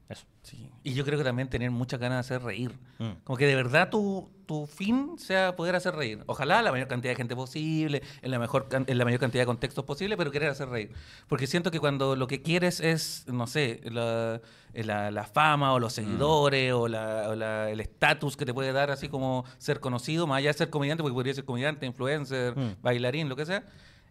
eso. 0.09 0.25
Sí. 0.41 0.69
Y 0.87 0.93
yo 0.93 1.03
creo 1.03 1.17
que 1.17 1.23
también 1.25 1.49
tener 1.49 1.71
muchas 1.71 1.99
ganas 1.99 2.17
de 2.29 2.35
hacer 2.35 2.45
reír. 2.45 2.71
Mm. 2.99 3.11
Como 3.23 3.37
que 3.37 3.47
de 3.47 3.55
verdad 3.55 3.89
tu, 3.89 4.29
tu 4.45 4.67
fin 4.67 5.17
sea 5.17 5.55
poder 5.55 5.75
hacer 5.75 5.95
reír. 5.95 6.23
Ojalá 6.27 6.61
la 6.61 6.71
mayor 6.71 6.87
cantidad 6.87 7.11
de 7.11 7.15
gente 7.15 7.35
posible, 7.35 8.03
en 8.21 8.29
la, 8.29 8.37
mejor, 8.37 8.67
en 8.71 8.97
la 8.97 9.03
mayor 9.03 9.19
cantidad 9.19 9.41
de 9.41 9.47
contextos 9.47 9.83
posible, 9.83 10.15
pero 10.15 10.29
querer 10.29 10.49
hacer 10.51 10.69
reír. 10.69 10.91
Porque 11.27 11.47
siento 11.47 11.71
que 11.71 11.79
cuando 11.79 12.15
lo 12.15 12.27
que 12.27 12.43
quieres 12.43 12.79
es, 12.81 13.25
no 13.27 13.47
sé, 13.47 13.81
la, 13.85 14.39
la- 14.75 15.09
la 15.09 15.23
fama 15.23 15.73
o 15.73 15.79
los 15.79 15.91
seguidores 15.93 16.71
o, 16.73 16.87
la- 16.87 17.29
o 17.29 17.35
la- 17.35 17.71
el 17.71 17.79
estatus 17.79 18.37
que 18.37 18.45
te 18.45 18.53
puede 18.53 18.71
dar 18.71 18.91
así 18.91 19.09
como 19.09 19.43
ser 19.57 19.79
conocido, 19.79 20.27
más 20.27 20.37
allá 20.37 20.51
de 20.51 20.57
ser 20.59 20.69
comediante, 20.69 21.01
porque 21.01 21.15
podría 21.15 21.33
ser 21.33 21.45
comediante, 21.45 21.87
influencer, 21.87 22.55
Mm. 22.55 22.75
bailarín, 22.83 23.27
lo 23.27 23.35
que 23.35 23.47
sea, 23.47 23.63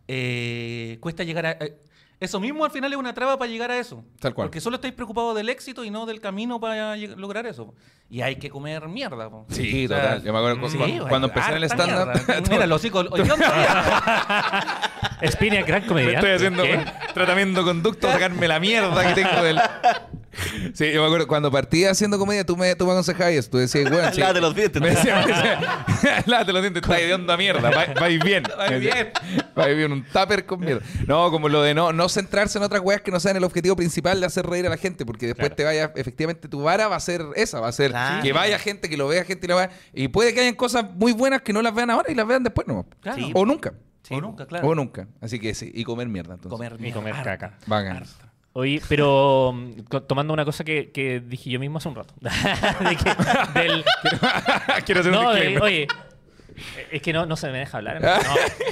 eh, 0.09 0.99
cuesta 1.01 1.22
llegar 1.22 1.47
a... 1.47 1.53
eh, 1.53 1.79
eso 2.20 2.40
mismo 2.40 2.64
al 2.64 2.70
final 2.70 2.92
es 2.92 2.98
una 2.98 3.12
traba 3.12 3.38
para 3.38 3.50
llegar 3.50 3.70
a 3.70 3.78
eso. 3.78 4.04
Tal 4.20 4.32
cual. 4.34 4.46
Porque 4.48 4.60
solo 4.60 4.76
estáis 4.76 4.94
preocupados 4.94 5.34
del 5.36 5.48
éxito 5.48 5.84
y 5.84 5.90
no 5.90 6.06
del 6.06 6.20
camino 6.20 6.60
para 6.60 6.96
lograr 6.96 7.46
eso. 7.46 7.74
Y 8.08 8.20
hay 8.22 8.36
que 8.36 8.50
comer 8.50 8.86
mierda. 8.88 9.28
po. 9.30 9.46
Sí, 9.50 9.84
O 9.86 9.88
sea, 9.88 10.00
total. 10.02 10.22
Yo 10.22 10.32
me 10.32 10.38
acuerdo 10.38 10.60
cu- 10.60 10.68
sí, 10.70 10.78
cu- 10.78 10.84
hay 10.84 10.98
cuando 11.00 11.26
empecé 11.28 11.50
en 11.50 11.56
el 11.56 11.64
stand-up. 11.64 12.20
Mira, 12.50 12.66
los 12.66 12.80
hocico 12.80 12.98
hoyón 13.00 13.40
Spinny 15.26 15.56
es 15.56 15.66
gran 15.66 15.82
Me 15.82 15.88
comediante. 15.88 16.34
estoy 16.34 16.48
haciendo 16.48 16.64
tratamiento 17.14 17.64
conducto, 17.64 18.10
sacarme 18.10 18.46
la 18.48 18.60
mierda 18.60 19.06
que 19.14 19.22
tengo 19.22 19.42
del. 19.42 19.60
Sí, 20.74 20.93
yo 20.93 21.01
me 21.01 21.07
acuerdo, 21.07 21.26
cuando 21.28 21.51
partí 21.51 21.85
haciendo 21.85 22.18
comedia, 22.18 22.45
tú 22.45 22.57
me, 22.57 22.74
tú 22.74 22.85
me 22.87 22.93
aconsejabas 22.93 23.32
eso. 23.35 23.51
Tú 23.51 23.59
decías, 23.59 23.91
bueno, 23.91 24.12
sí. 24.12 24.20
Lávate 24.20 24.41
los 24.41 24.55
dientes. 24.55 24.82
Me 24.82 24.91
decía, 24.91 25.16
me 25.26 25.32
decía, 25.32 26.22
lávate 26.26 26.53
los 26.53 26.62
dientes, 26.62 26.82
estás 26.82 26.99
de 26.99 27.14
onda 27.14 27.37
mierda. 27.37 27.70
va- 27.70 28.01
Vais 28.01 28.22
bien. 28.22 28.43
Vais 28.57 28.80
bien. 28.80 29.12
Vais 29.55 29.76
bien, 29.76 29.93
un 29.93 30.05
tupper 30.05 30.47
con 30.47 30.61
mierda. 30.61 30.82
No, 31.07 31.30
como 31.30 31.49
lo 31.49 31.62
de 31.62 31.74
no, 31.74 31.93
no 31.93 32.09
centrarse 32.09 32.59
en 32.59 32.64
otras 32.64 32.82
weas 32.82 33.01
que 33.03 33.11
no 33.11 33.20
sean 33.20 33.37
el 33.37 33.45
objetivo 33.45 33.76
principal 33.76 34.20
de 34.20 34.26
hacer 34.26 34.47
reír 34.47 34.66
a 34.66 34.70
la 34.70 34.76
gente, 34.76 35.05
porque 35.07 35.26
después 35.26 35.49
Claro. 35.49 35.57
te 35.57 35.64
vaya, 35.64 35.93
efectivamente, 35.97 36.49
tu 36.49 36.62
vara 36.62 36.89
va 36.89 36.97
a 36.97 37.01
ser 37.01 37.22
esa, 37.37 37.61
va 37.61 37.68
a 37.68 37.72
ser 37.72 37.91
Claro. 37.91 38.22
que 38.22 38.32
vaya 38.32 38.59
gente, 38.59 38.89
que 38.89 38.97
lo 38.97 39.09
vea 39.09 39.24
gente 39.24 39.47
y 39.47 39.49
lo 39.49 39.57
vea. 39.57 39.70
Y 39.93 40.09
puede 40.09 40.35
que 40.35 40.41
hayan 40.41 40.55
cosas 40.55 40.85
muy 40.95 41.12
buenas 41.12 41.43
que 41.43 41.53
no 41.53 41.62
las 41.62 41.74
vean 41.74 41.91
ahora 41.91 42.11
y 42.11 42.14
las 42.14 42.26
vean 42.26 42.43
después, 42.43 42.66
no. 42.66 42.87
Claro. 43.01 43.18
Sí. 43.18 43.30
O 43.35 43.45
nunca. 43.47 43.72
o 44.11 44.20
nunca, 44.20 44.47
claro. 44.47 44.68
O 44.68 44.74
nunca. 44.74 45.07
Así 45.20 45.39
que 45.39 45.55
sí, 45.55 45.70
y 45.74 45.85
comer 45.85 46.09
mierda. 46.09 46.35
Entonces. 46.35 46.51
Comer 46.51 46.74
Y 46.78 46.82
mierda. 46.82 46.99
comer 47.01 47.14
Harta. 47.14 47.39
caca. 47.39 47.59
Bacán. 47.66 48.05
Oye, 48.57 48.80
pero 48.88 49.52
mm, 49.52 49.82
tomando 50.07 50.32
una 50.32 50.44
cosa 50.44 50.62
que, 50.64 50.90
que 50.92 51.20
dije 51.20 51.50
yo 51.50 51.59
mismo 51.61 51.78
hace 51.78 51.88
un 51.88 51.96
rato. 51.96 52.14
De 52.20 52.96
que- 52.96 53.61
del, 53.61 53.84
Quiero 54.86 55.00
hacer 55.00 55.12
un 55.12 55.22
no, 55.22 55.32
de- 55.32 55.59
oye, 55.61 55.88
es 56.92 57.02
que 57.02 57.12
no, 57.12 57.26
no 57.26 57.34
se 57.36 57.50
me 57.50 57.59
deja 57.59 57.78
hablar. 57.78 58.00
Ah. 58.05 58.20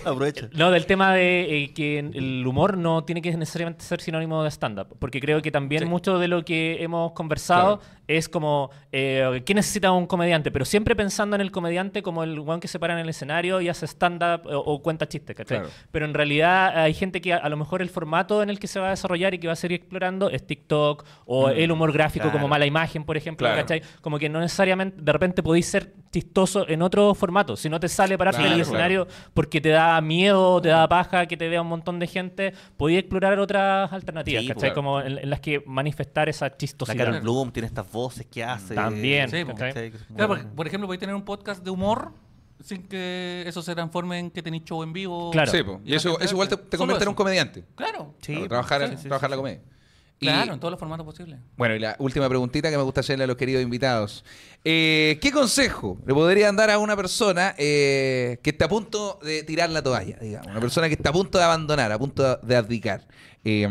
No. 0.04 0.10
Aprovecha. 0.12 0.48
No, 0.52 0.70
del 0.70 0.86
tema 0.86 1.12
de 1.14 1.64
eh, 1.64 1.74
que 1.74 1.98
el 1.98 2.46
humor 2.46 2.78
no 2.78 3.02
tiene 3.02 3.20
que 3.22 3.36
necesariamente 3.36 3.84
ser 3.84 4.00
sinónimo 4.00 4.42
de 4.44 4.50
stand-up, 4.50 4.96
porque 5.00 5.20
creo 5.20 5.42
que 5.42 5.50
también 5.50 5.82
Sí. 5.82 5.88
mucho 5.88 6.18
de 6.20 6.28
lo 6.28 6.44
que 6.44 6.80
hemos 6.82 7.10
conversado 7.12 7.80
es 8.16 8.28
como, 8.28 8.70
eh, 8.92 9.42
¿qué 9.44 9.54
necesita 9.54 9.92
un 9.92 10.06
comediante? 10.06 10.50
Pero 10.50 10.64
siempre 10.64 10.94
pensando 10.96 11.34
en 11.36 11.42
el 11.42 11.50
comediante 11.50 12.02
como 12.02 12.22
el 12.22 12.38
one 12.38 12.60
que 12.60 12.68
se 12.68 12.78
para 12.78 12.94
en 12.94 13.00
el 13.00 13.08
escenario 13.08 13.60
y 13.60 13.68
hace 13.68 13.86
stand-up 13.86 14.46
o, 14.46 14.58
o 14.58 14.82
cuenta 14.82 15.08
chistes, 15.08 15.36
¿cachai? 15.36 15.58
Claro. 15.60 15.72
Pero 15.90 16.04
en 16.06 16.14
realidad 16.14 16.78
hay 16.78 16.94
gente 16.94 17.20
que 17.20 17.32
a, 17.32 17.38
a 17.38 17.48
lo 17.48 17.56
mejor 17.56 17.82
el 17.82 17.90
formato 17.90 18.42
en 18.42 18.50
el 18.50 18.58
que 18.58 18.66
se 18.66 18.80
va 18.80 18.88
a 18.88 18.90
desarrollar 18.90 19.34
y 19.34 19.38
que 19.38 19.46
va 19.46 19.52
a 19.54 19.56
seguir 19.56 19.80
explorando 19.80 20.30
es 20.30 20.46
TikTok 20.46 21.04
o 21.26 21.48
el 21.48 21.70
humor 21.70 21.92
gráfico 21.92 22.24
claro. 22.24 22.38
como 22.38 22.48
mala 22.48 22.66
imagen, 22.66 23.04
por 23.04 23.16
ejemplo, 23.16 23.46
Claro. 23.46 23.62
¿cachai? 23.62 23.82
Como 24.00 24.18
que 24.18 24.28
no 24.28 24.40
necesariamente, 24.40 25.00
de 25.00 25.12
repente 25.12 25.42
podéis 25.42 25.66
ser 25.66 25.92
chistoso 26.12 26.68
en 26.68 26.82
otro 26.82 27.14
formato. 27.14 27.56
Si 27.56 27.68
no 27.68 27.80
te 27.80 27.88
sale 27.88 28.18
pararte 28.18 28.42
en 28.42 28.52
el 28.52 28.60
escenario 28.60 29.06
porque 29.32 29.60
te 29.60 29.70
da 29.70 30.00
miedo, 30.00 30.60
te 30.60 30.68
da 30.68 30.86
paja 30.88 31.26
que 31.26 31.36
te 31.36 31.48
vea 31.48 31.62
un 31.62 31.68
montón 31.68 31.98
de 31.98 32.06
gente, 32.06 32.52
podía 32.76 32.98
explorar 32.98 33.38
otras 33.38 33.92
alternativas, 33.92 34.42
Sí, 34.42 34.48
¿cachai? 34.48 34.74
Como 34.74 35.00
en, 35.00 35.18
en 35.18 35.30
las 35.30 35.40
que 35.40 35.62
manifestar 35.66 36.28
esa 36.28 36.46
La 36.48 36.56
chistosidad. 36.56 36.96
Carol 37.06 37.20
Bloom 37.20 37.50
tiene 37.52 37.66
estas 37.66 37.90
voces 37.90 38.01
que 38.30 38.44
hace. 38.44 38.74
También, 38.74 39.30
por, 40.16 40.46
por 40.54 40.66
ejemplo, 40.66 40.86
podéis 40.86 41.00
tener 41.00 41.14
un 41.14 41.24
podcast 41.24 41.62
de 41.62 41.70
humor 41.70 42.12
sin 42.60 42.82
que 42.86 43.44
eso 43.46 43.60
se 43.62 43.74
transforme 43.74 44.18
en 44.18 44.30
que 44.30 44.42
tenéis 44.42 44.64
show 44.64 44.82
en 44.82 44.92
vivo. 44.92 45.30
Claro. 45.32 45.50
Sí, 45.50 45.62
po. 45.62 45.80
y 45.84 45.90
la 45.90 45.96
eso, 45.96 46.16
igual 46.30 46.48
te, 46.48 46.56
te 46.56 46.76
convierte 46.78 47.04
en 47.04 47.08
un 47.08 47.14
comediante. 47.14 47.64
Claro. 47.74 48.14
Sí, 48.20 48.32
Claro, 48.34 48.48
trabajar, 48.48 48.88
sí, 48.90 48.96
sí, 48.96 49.02
trabajar 49.08 49.28
sí, 49.28 49.32
la 49.32 49.36
comedia. 49.36 49.60
Y- 50.20 50.26
Claro, 50.26 50.54
en 50.54 50.60
todos 50.60 50.70
los 50.70 50.78
formatos 50.78 51.04
posibles. 51.04 51.40
Bueno, 51.56 51.74
y 51.74 51.80
la 51.80 51.96
última 51.98 52.28
preguntita 52.28 52.70
que 52.70 52.76
me 52.76 52.84
gusta 52.84 53.00
hacerle 53.00 53.24
a 53.24 53.26
los 53.26 53.36
queridos 53.36 53.60
invitados. 53.60 54.24
Eh, 54.64 55.18
¿Qué 55.20 55.32
consejo 55.32 55.98
le 56.06 56.14
podrían 56.14 56.54
dar 56.54 56.70
a 56.70 56.78
una 56.78 56.94
persona 56.94 57.54
eh, 57.58 58.38
que 58.42 58.50
está 58.50 58.66
a 58.66 58.68
punto 58.68 59.18
de 59.22 59.42
tirar 59.42 59.70
la 59.70 59.82
toalla, 59.82 60.16
digamos? 60.20 60.46
Una 60.46 60.60
persona 60.60 60.86
que 60.88 60.94
está 60.94 61.10
a 61.10 61.12
punto 61.12 61.36
de 61.38 61.44
abandonar, 61.44 61.90
a 61.90 61.98
punto 61.98 62.36
de 62.36 62.56
abdicar. 62.56 63.06
Eh, 63.44 63.66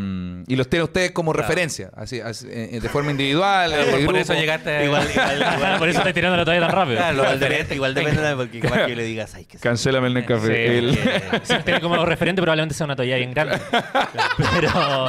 y 0.47 0.55
los 0.57 0.67
tiene 0.69 0.83
ustedes 0.83 1.11
como 1.11 1.31
referencia, 1.31 1.91
así, 1.95 2.19
así, 2.19 2.45
eh, 2.51 2.79
de 2.81 2.89
forma 2.89 3.11
individual. 3.11 3.71
Claro, 3.71 4.05
por, 4.05 4.17
eso 4.17 4.33
llegaste 4.33 4.69
a... 4.69 4.83
Igual, 4.83 5.09
igual, 5.09 5.37
igual. 5.57 5.79
Por 5.79 5.87
eso 5.87 5.99
estoy 5.99 6.11
tirando 6.11 6.35
la 6.35 6.43
toalla 6.43 6.59
tan 6.59 6.71
rápido. 6.71 6.97
Claro, 6.97 7.13
igual, 7.23 7.39
depende, 7.39 7.75
igual 7.75 7.93
depende 7.93 8.21
de- 8.21 8.35
porque 8.35 8.59
capaz 8.59 8.85
que 8.87 8.95
le 8.97 9.03
digas, 9.05 9.33
ay, 9.33 9.45
que 9.45 9.57
sí. 9.57 9.63
Cancélame 9.63 10.07
el 10.07 10.25
Sí. 10.25 10.51
El- 10.51 10.97
porque 11.31 11.45
si 11.45 11.57
tiene 11.63 11.79
como 11.79 12.05
referente 12.05 12.41
probablemente 12.41 12.75
sea 12.75 12.83
una 12.83 12.97
toalla 12.97 13.15
bien 13.15 13.33
grande. 13.33 13.59
Pero... 14.37 15.07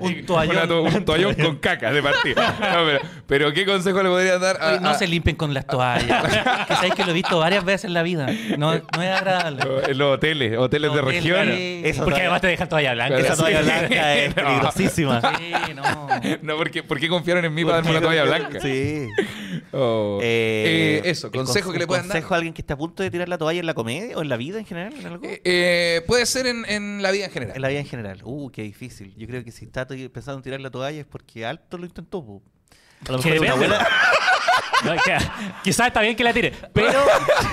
Un 0.00 0.26
toallón. 0.26 0.56
Una 0.56 0.66
to- 0.66 0.82
un 0.82 1.04
toallón 1.04 1.34
con 1.34 1.56
caca 1.58 1.92
de 1.92 2.02
partida. 2.02 2.50
No, 2.58 2.84
pero, 2.84 2.98
pero 3.28 3.52
¿qué 3.52 3.64
consejo 3.64 4.02
le 4.02 4.08
podrían 4.08 4.40
dar 4.40 4.58
a, 4.60 4.80
no 4.80 4.88
a- 4.88 4.94
se 5.04 5.10
limpien 5.10 5.36
con 5.36 5.52
las 5.54 5.66
toallas. 5.66 6.22
que 6.68 6.74
sabéis 6.74 6.94
que 6.94 7.04
lo 7.04 7.10
he 7.10 7.14
visto 7.14 7.38
varias 7.38 7.64
veces 7.64 7.84
en 7.86 7.94
la 7.94 8.02
vida. 8.02 8.26
No, 8.58 8.72
no 8.74 9.02
es 9.02 9.10
agradable. 9.10 9.62
en 9.88 9.98
los 9.98 10.14
hoteles, 10.14 10.58
hoteles 10.58 10.92
de 10.92 11.00
Hotel, 11.00 11.14
región? 11.14 11.46
claro. 11.46 12.04
Porque 12.04 12.20
además 12.20 12.40
te 12.40 12.46
dejan 12.48 12.68
toalla 12.68 12.94
blanca. 12.94 13.18
Esa 13.18 13.34
sí. 13.36 13.40
toalla 13.42 13.62
blanca 13.62 14.14
es 14.14 14.34
peligrosísima. 14.34 15.22
Sí, 15.38 15.74
no. 15.74 16.08
No, 16.42 16.56
porque, 16.56 16.82
¿por 16.82 16.98
qué 17.00 17.08
confiaron 17.08 17.44
en 17.44 17.52
mí 17.54 17.64
para 17.64 17.76
darme 17.76 17.90
una 17.90 18.00
toalla 18.00 18.24
blanca? 18.24 18.60
Sí. 18.60 19.08
Oh. 19.72 20.18
Eh, 20.22 21.00
Eh, 21.04 21.10
eso, 21.10 21.26
el 21.28 21.32
consejo 21.32 21.70
conse- 21.70 21.72
que 21.72 21.78
le 21.78 21.86
puedan 21.86 22.06
dar. 22.08 22.16
consejo 22.16 22.34
a 22.34 22.36
alguien 22.36 22.54
que 22.54 22.62
está 22.62 22.74
a 22.74 22.76
punto 22.76 23.02
de 23.02 23.10
tirar 23.10 23.28
la 23.28 23.38
toalla 23.38 23.60
en 23.60 23.66
la 23.66 23.74
comedia 23.74 24.16
o 24.16 24.22
en 24.22 24.28
la 24.28 24.36
vida 24.36 24.58
en 24.58 24.64
general? 24.66 24.94
¿En, 24.98 25.06
algo? 25.06 25.24
Eh, 25.26 25.40
eh, 25.44 26.02
puede 26.06 26.26
ser 26.26 26.46
en, 26.46 26.64
en 26.68 27.02
la 27.02 27.10
vida 27.10 27.26
en 27.26 27.30
general. 27.30 27.56
En 27.56 27.62
la 27.62 27.68
vida 27.68 27.80
en 27.80 27.86
general. 27.86 28.20
Uh, 28.24 28.50
qué 28.50 28.62
difícil. 28.62 29.14
Yo 29.16 29.26
creo 29.26 29.42
que 29.44 29.50
si 29.52 29.64
está 29.64 29.86
to- 29.86 29.94
pensando 30.12 30.38
en 30.38 30.42
tirar 30.42 30.60
la 30.60 30.70
toalla 30.70 31.00
es 31.00 31.06
porque 31.06 31.44
alto 31.44 31.78
lo 31.78 31.84
intentó. 31.86 32.24
po. 32.24 32.42
A 33.08 33.12
lo 33.12 33.18
Que 33.18 33.30
mejor 33.30 33.46
su 33.48 33.54
depende. 33.60 33.74
abuela- 33.76 33.88
No, 34.84 34.92
es 34.92 35.02
que- 35.02 35.16
quizás 35.62 35.86
está 35.86 36.00
bien 36.00 36.14
que 36.16 36.24
la 36.24 36.32
tire, 36.32 36.52
pero... 36.72 36.92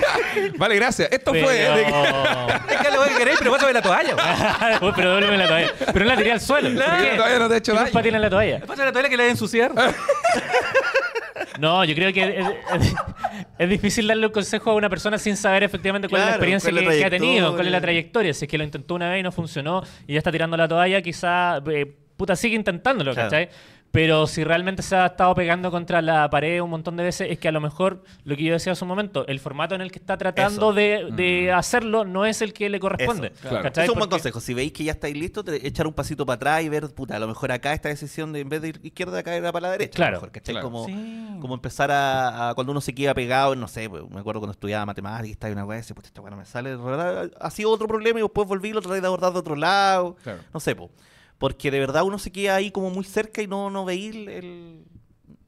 Vale, 0.58 0.74
gracias. 0.76 1.10
Esto 1.10 1.32
pero... 1.32 1.46
fue. 1.46 1.54
de- 1.54 1.82
Es 1.82 2.76
que 2.82 2.90
lo 2.96 3.04
que 3.04 3.14
queréis, 3.16 3.38
pero 3.38 3.52
pásame 3.52 3.72
la 3.72 3.82
toalla. 3.82 4.14
Uy, 4.80 4.92
pero 4.96 5.20
la 5.20 5.46
toalla. 5.48 5.72
Pero 5.92 5.98
no 6.00 6.10
la 6.10 6.16
tiré 6.16 6.32
al 6.32 6.40
suelo. 6.40 6.70
¿Por 6.78 6.84
Porque 6.90 7.10
qué? 7.10 7.16
todavía 7.16 7.38
no 7.38 7.48
te 7.48 7.54
he 7.54 7.58
hecho 7.58 7.72
¿Qué 7.72 7.76
daño. 7.78 7.86
culpa 7.90 8.02
tiene 8.02 8.18
la 8.18 8.30
toalla? 8.30 8.60
Pásame 8.60 8.84
la 8.86 8.92
toalla 8.92 9.08
que 9.08 9.16
le 9.16 9.22
voy 9.22 9.28
a 9.28 9.32
ensuciar. 9.32 9.72
No, 11.58 11.84
yo 11.84 11.94
creo 11.94 12.12
que 12.12 12.38
es, 12.40 12.46
es- 12.82 12.94
es 13.58 13.68
difícil 13.68 14.06
darle 14.06 14.26
un 14.26 14.32
consejo 14.32 14.70
a 14.70 14.74
una 14.74 14.88
persona 14.88 15.18
sin 15.18 15.36
saber 15.36 15.62
efectivamente 15.62 16.08
cuál 16.08 16.22
es 16.22 16.26
la 16.26 16.30
Claro, 16.32 16.36
experiencia 16.42 16.70
cuál 16.70 16.78
es 16.78 16.84
la 16.86 16.92
que, 16.92 16.98
que 16.98 17.04
ha 17.04 17.10
tenido, 17.10 17.54
cuál 17.54 17.66
es 17.66 17.72
la 17.72 17.80
trayectoria. 17.80 17.80
trayectoria. 17.80 18.34
Si 18.34 18.44
es 18.44 18.50
que 18.50 18.58
lo 18.58 18.64
intentó 18.64 18.94
una 18.94 19.10
vez 19.10 19.20
y 19.20 19.22
no 19.22 19.32
funcionó 19.32 19.82
y 20.06 20.12
ya 20.14 20.18
está 20.18 20.32
tirando 20.32 20.56
la 20.56 20.66
toalla, 20.68 21.00
quizá, 21.02 21.58
eh, 21.70 21.86
puta, 22.16 22.36
sigue 22.36 22.56
intentándolo, 22.56 23.12
Claro. 23.14 23.30
¿cachai? 23.30 23.48
Pero 23.92 24.26
si 24.26 24.42
realmente 24.42 24.82
se 24.82 24.96
ha 24.96 25.04
estado 25.04 25.34
pegando 25.34 25.70
contra 25.70 26.00
la 26.00 26.28
pared 26.30 26.62
un 26.62 26.70
montón 26.70 26.96
de 26.96 27.04
veces, 27.04 27.28
es 27.30 27.38
que 27.38 27.48
a 27.48 27.52
lo 27.52 27.60
mejor, 27.60 28.02
lo 28.24 28.34
que 28.36 28.42
yo 28.44 28.54
decía 28.54 28.72
hace 28.72 28.84
un 28.84 28.88
momento, 28.88 29.26
el 29.26 29.38
formato 29.38 29.74
en 29.74 29.82
el 29.82 29.92
que 29.92 29.98
está 29.98 30.16
tratando 30.16 30.70
Eso. 30.70 30.72
de, 30.72 31.08
de 31.12 31.52
hacerlo 31.52 32.06
no 32.06 32.24
es 32.24 32.40
el 32.40 32.54
que 32.54 32.70
le 32.70 32.80
corresponde. 32.80 33.32
Eso, 33.34 33.48
claro. 33.50 33.68
Es 33.68 33.76
un 33.80 33.84
buen 33.86 33.98
Porque- 33.98 34.08
consejo. 34.08 34.40
Si 34.40 34.54
veis 34.54 34.72
que 34.72 34.84
ya 34.84 34.92
estáis 34.92 35.14
listos, 35.14 35.44
echar 35.62 35.86
un 35.86 35.92
pasito 35.92 36.24
para 36.24 36.36
atrás 36.36 36.62
y 36.64 36.70
ver, 36.70 36.88
puta, 36.94 37.16
a 37.16 37.18
lo 37.18 37.28
mejor 37.28 37.52
acá 37.52 37.74
esta 37.74 37.90
decisión 37.90 38.32
de 38.32 38.40
en 38.40 38.48
vez 38.48 38.62
de 38.62 38.68
ir 38.70 38.80
izquierda 38.82 39.22
caer 39.22 39.42
para 39.52 39.60
la 39.60 39.70
derecha. 39.72 39.90
a 39.96 39.98
lo 39.98 40.04
Claro, 40.06 40.16
mejor, 40.16 40.32
¿cachai? 40.32 40.54
claro. 40.54 40.66
Como, 40.70 40.86
Sí. 40.86 41.36
como 41.40 41.54
empezar 41.54 41.90
a, 41.90 42.48
a- 42.48 42.54
Cuando 42.54 42.70
uno 42.72 42.80
se 42.80 42.94
queda 42.94 43.12
pegado, 43.12 43.54
no 43.56 43.68
sé, 43.68 43.90
pues, 43.90 44.08
me 44.08 44.20
acuerdo 44.20 44.40
cuando 44.40 44.52
estudiaba 44.52 44.86
matemáticas 44.86 45.50
y 45.50 45.52
una 45.52 45.66
weá, 45.66 45.76
decía, 45.76 45.94
puta, 45.94 46.06
esta 46.08 46.22
weá 46.22 46.30
no 46.30 46.38
me 46.38 46.46
sale. 46.46 46.78
Ha 47.38 47.50
sido 47.50 47.70
otro 47.70 47.86
problema 47.86 48.20
y 48.20 48.22
después 48.22 48.48
volví, 48.48 48.72
lo 48.72 48.80
traté 48.80 49.02
de 49.02 49.06
abordar 49.06 49.34
de 49.34 49.38
otro 49.38 49.54
lado. 49.54 50.16
Claro. 50.22 50.38
No 50.54 50.60
sé, 50.60 50.74
po. 50.74 50.90
Porque 51.42 51.70
de 51.72 51.80
verdad 51.80 52.04
uno 52.04 52.18
se 52.18 52.30
queda 52.32 52.54
ahí 52.56 52.70
como 52.70 52.90
muy 52.90 53.04
cerca 53.04 53.42
y 53.42 53.48
no, 53.48 53.68
no 53.70 53.84
el, 54.08 54.28
el- 54.28 54.84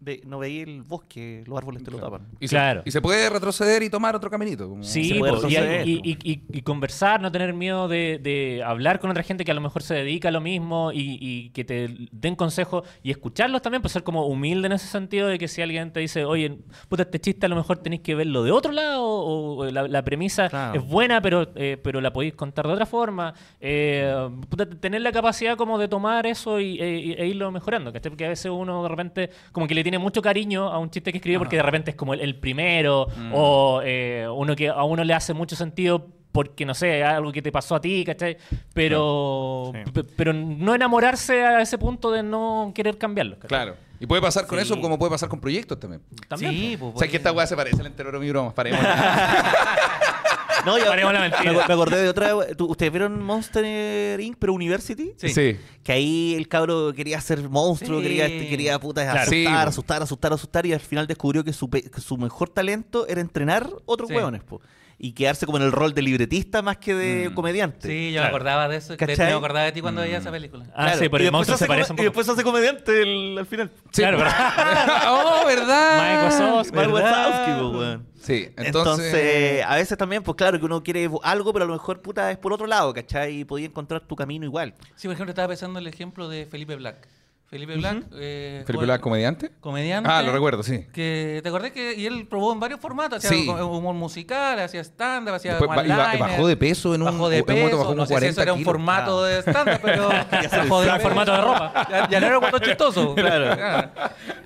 ve- 0.05 0.21
no 0.27 0.39
veía 0.39 0.63
el 0.65 0.83
bosque, 0.83 1.43
los 1.47 1.57
árboles 1.59 1.83
te 1.83 1.91
lo 1.91 1.99
tapan. 1.99 2.27
Y, 2.41 2.49
Claro. 2.49 2.83
se, 2.83 2.89
y 2.89 2.93
se 2.93 3.01
puede 3.01 3.29
retroceder 3.31 3.83
y 3.83 3.91
tomar 3.91 4.15
otro 4.15 4.31
caminito. 4.31 4.69
como- 4.69 4.83
Sí, 4.83 5.05
Se 5.11 5.15
puede 5.19 5.33
po, 5.33 5.49
y, 5.49 5.55
y- 5.57 6.01
y- 6.05 6.33
y- 6.33 6.43
y 6.59 6.63
conversar, 6.63 7.21
no 7.21 7.33
tener 7.33 7.55
miedo 7.55 7.89
de, 7.89 8.19
de 8.23 8.63
hablar 8.65 9.01
con 9.01 9.11
otra 9.11 9.23
gente 9.23 9.45
que 9.45 9.51
a 9.51 9.55
lo 9.55 9.61
mejor 9.61 9.83
se 9.83 9.95
dedica 9.95 10.29
a 10.29 10.33
lo 10.33 10.41
mismo 10.41 10.93
y, 10.93 11.19
y 11.21 11.51
que 11.51 11.65
te 11.65 11.89
den 12.13 12.37
consejos 12.37 12.87
y 13.03 13.11
escucharlos 13.11 13.63
también, 13.63 13.81
pues 13.83 13.93
ser 13.93 14.03
como 14.05 14.27
humilde 14.27 14.67
en 14.67 14.73
ese 14.73 14.87
sentido 14.87 15.29
de 15.29 15.39
que 15.39 15.49
si 15.49 15.63
alguien 15.63 15.93
te 15.93 16.01
dice, 16.01 16.25
oye, 16.25 16.59
puta, 16.89 17.03
este 17.05 17.21
chiste 17.21 17.47
a 17.47 17.49
lo 17.49 17.57
mejor 17.57 17.79
tenéis 17.79 18.03
que 18.03 18.15
verlo 18.15 18.43
de 18.43 18.51
otro 18.51 18.73
lado 18.73 19.03
o, 19.05 19.57
o 19.65 19.71
la, 19.71 19.89
la 19.89 20.03
premisa 20.05 20.49
Claro. 20.49 20.79
es 20.81 20.87
buena, 20.87 21.21
pero, 21.23 21.49
eh, 21.57 21.79
pero 21.83 22.01
la 22.01 22.13
podéis 22.13 22.35
contar 22.35 22.67
de 22.67 22.73
otra 22.75 22.87
forma. 22.87 23.35
Eh, 23.61 24.29
puta, 24.49 24.67
tener 24.69 25.01
la 25.01 25.13
capacidad 25.13 25.57
como 25.57 25.79
de 25.79 25.89
tomar 25.89 26.27
eso 26.27 26.61
y, 26.61 26.79
e, 26.81 27.13
e 27.23 27.27
irlo 27.27 27.51
mejorando, 27.51 27.93
¿cachai? 27.93 28.11
Porque 28.11 28.27
a 28.27 28.29
veces 28.29 28.51
uno 28.51 28.83
de 28.83 28.89
repente 28.89 29.31
como 29.53 29.67
que 29.67 29.75
le 29.75 29.83
tiene 29.83 29.94
mucho 29.99 30.21
cariño 30.23 30.69
a 30.69 30.79
un 30.79 30.91
chiste 30.91 31.11
que 31.13 31.19
escribió 31.19 31.39
porque 31.39 31.57
de 31.57 31.63
repente 31.63 31.91
es 31.93 31.97
como 31.97 32.15
el, 32.15 32.21
el 32.21 32.37
primero 32.39 33.07
o 33.33 33.81
eh, 33.85 34.27
uno 34.33 34.55
que 34.57 34.69
a 34.69 34.83
uno 34.85 35.05
le 35.05 35.15
hace 35.15 35.35
mucho 35.35 35.57
sentido 35.57 36.07
porque, 36.33 36.65
no 36.67 36.75
sé, 36.75 37.05
algo 37.05 37.31
que 37.31 37.41
te 37.43 37.53
pasó 37.53 37.77
a 37.77 37.81
ti, 37.81 38.03
¿cachai? 38.05 38.37
Pero, 38.73 39.71
Sí. 39.95 40.03
pero 40.17 40.33
no 40.33 40.75
enamorarse 40.75 41.45
a 41.45 41.61
ese 41.61 41.79
punto 41.79 42.11
de 42.11 42.25
no 42.25 42.73
querer 42.75 42.99
cambiarlo. 42.99 43.37
¿cachai? 43.37 43.49
Claro. 43.49 43.77
Y 44.01 44.07
puede 44.07 44.21
pasar 44.21 44.45
con 44.49 44.59
Sí. 44.59 44.65
eso 44.65 44.81
como 44.81 44.99
puede 44.99 45.11
pasar 45.13 45.29
con 45.29 45.39
proyectos 45.41 45.79
también. 45.79 46.03
También, 46.29 46.51
Sí, 46.53 46.77
pues. 46.77 46.93
O 46.97 46.99
sea, 46.99 47.07
que 47.07 47.19
esta 47.19 47.31
weá 47.31 47.47
se 47.47 47.55
parece 47.55 47.81
al 47.81 47.87
entero 47.87 48.19
mi 48.19 48.29
broma. 48.31 48.53
Paremos. 48.53 48.81
No, 50.67 50.77
Paremos 50.79 51.13
la 51.13 51.21
me, 51.21 51.29
mentira. 51.31 51.53
ac- 51.53 51.69
me 51.69 51.75
acordé 51.75 52.03
de 52.03 52.09
otra. 52.09 52.31
¿tú- 52.57 52.67
¿Ustedes 52.67 52.91
vieron 52.93 53.23
Monster 53.23 54.19
Inc. 54.21 54.37
pero 54.39 54.53
University? 54.53 55.13
Sí. 55.17 55.57
Que 55.83 55.93
ahí 55.93 56.35
el 56.35 56.49
cabro 56.49 56.93
quería 56.95 57.21
ser 57.21 57.49
monstruo, 57.49 57.99
Sí. 57.99 58.03
quería, 58.05 58.27
este, 58.27 58.49
quería 58.49 58.79
puta, 58.79 59.03
Claro. 59.03 59.21
asustar, 59.21 59.35
Sí, 59.35 59.47
asustar, 59.47 60.03
asustar, 60.03 60.33
asustar, 60.33 60.67
y 60.67 60.73
al 60.73 60.81
final 60.81 61.07
descubrió 61.07 61.45
que 61.45 61.53
su, 61.53 61.69
pe- 61.69 61.83
que 61.91 62.01
su 62.01 62.17
mejor 62.17 62.49
talento 62.49 63.07
era 63.07 63.21
entrenar 63.21 63.69
otros 63.87 64.09
Sí. 64.09 64.15
hueones, 64.15 64.43
po. 64.43 64.61
Y 64.99 65.13
quedarse 65.13 65.45
como 65.45 65.59
en 65.59 65.65
el 65.65 65.73
rol 65.73 65.93
de 65.93 66.03
libretista 66.03 66.63
más 66.63 66.77
que 66.79 66.95
de 66.95 67.29
Mm. 67.31 67.35
comediante. 67.35 67.89
Sí, 67.89 68.07
yo 68.13 68.13
Claro. 68.21 68.25
me 68.25 68.29
acordaba 68.29 68.69
de 68.69 68.77
eso. 68.77 68.97
¿Cachai? 68.97 69.17
me 69.33 69.33
acordaba 69.33 69.65
de 69.67 69.73
ti 69.73 69.81
cuando 69.81 70.01
veía 70.03 70.19
esa 70.19 70.31
película. 70.31 70.65
Ah, 70.75 70.85
Claro. 70.85 70.99
sí, 71.01 71.09
pero 71.09 71.25
y 71.25 71.27
el 71.27 71.33
después 71.33 71.33
monstruo 71.33 71.59
se 71.59 71.65
hace 71.65 71.69
parece 71.69 71.93
un 71.93 71.97
Y 71.97 71.97
poco. 71.99 72.05
después 72.05 72.29
hace 72.29 72.43
comediante 72.45 73.03
el- 73.03 73.37
al 73.39 73.47
final. 73.47 73.71
Claro, 73.93 74.19
¿verdad? 74.19 74.35
¡Oh, 75.09 75.47
verdad! 75.47 75.99
Mike 75.99 76.25
Wazowski, 76.25 76.77
Mike 76.77 77.61
po, 77.61 77.79
weón. 77.79 78.07
Sí, 78.21 78.49
Entonces, 78.57 78.67
entonces... 79.13 79.65
a 79.67 79.75
veces 79.75 79.99
también, 79.99 80.23
pues 80.23 80.37
claro, 80.37 80.59
que 80.59 80.65
uno 80.65 80.83
quiere 80.83 81.11
algo, 81.25 81.53
pero 81.53 81.65
a 81.67 81.69
lo 81.69 81.75
mejor, 81.75 82.01
puta, 82.01 82.31
es 82.31 82.39
por 82.39 82.53
otro 82.55 82.67
lado, 82.67 82.95
¿cachai? 82.95 83.41
Y 83.41 83.45
podía 83.45 83.67
encontrar 83.67 84.01
tu 84.01 84.17
camino 84.17 84.47
igual. 84.47 84.73
Sí, 84.97 85.07
por 85.09 85.15
ejemplo, 85.15 85.31
estaba 85.33 85.49
pensando 85.49 85.79
en 85.79 85.87
el 85.87 85.93
ejemplo 85.93 86.29
de 86.29 86.47
Felipe 86.47 86.77
Black. 86.77 87.07
Felipe 87.55 87.77
Black. 87.77 88.05
eh, 88.17 88.65
¿Felipe 88.67 88.85
Black, 88.85 89.01
comediante? 89.01 89.53
Comediante. 89.61 90.11
Ah, 90.11 90.23
lo 90.23 90.33
recuerdo, 90.33 90.65
sí. 90.65 90.87
Que, 90.93 91.39
¿Te 91.41 91.49
acordás 91.49 91.71
que 91.71 91.95
y 91.95 92.05
él 92.05 92.27
probó 92.29 92.53
en 92.53 92.59
varios 92.59 92.81
formatos? 92.81 93.25
Hacía 93.25 93.31
Sí. 93.39 93.49
humor 93.49 93.95
musical, 93.95 94.59
hacía 94.59 94.81
stand-up, 94.83 95.35
hacía 95.35 95.53
Después 95.55 95.87
y 95.87 95.89
ba- 95.89 96.17
bajó 96.19 96.49
de 96.49 96.57
peso 96.57 96.97
en 96.97 97.03
un- 97.03 97.07
Bajó 97.13 97.29
de 97.29 97.39
en 97.39 97.43
un 97.43 97.47
momento 97.49 97.65
peso, 97.67 97.77
bajó 97.79 97.89
como 97.91 97.97
no 97.97 98.07
sé 98.07 98.09
si 98.09 98.15
40 98.15 98.33
eso 98.33 98.43
era 98.43 98.53
un 98.55 98.59
kilos. 98.59 98.73
formato 98.73 99.23
Ah. 99.25 99.29
de 99.29 99.39
stand-up, 99.43 99.81
pero 99.83 100.09
bajó 100.69 100.81
peso. 100.83 100.99
formato 101.01 101.31
de 101.33 101.41
ropa. 101.41 101.87
Ya, 101.89 102.09
ya 102.11 102.21
no 102.21 102.27
era 102.27 102.39
un 102.39 102.41
cuento 102.41 102.59
chistoso. 102.59 103.15
Claro. 103.25 103.91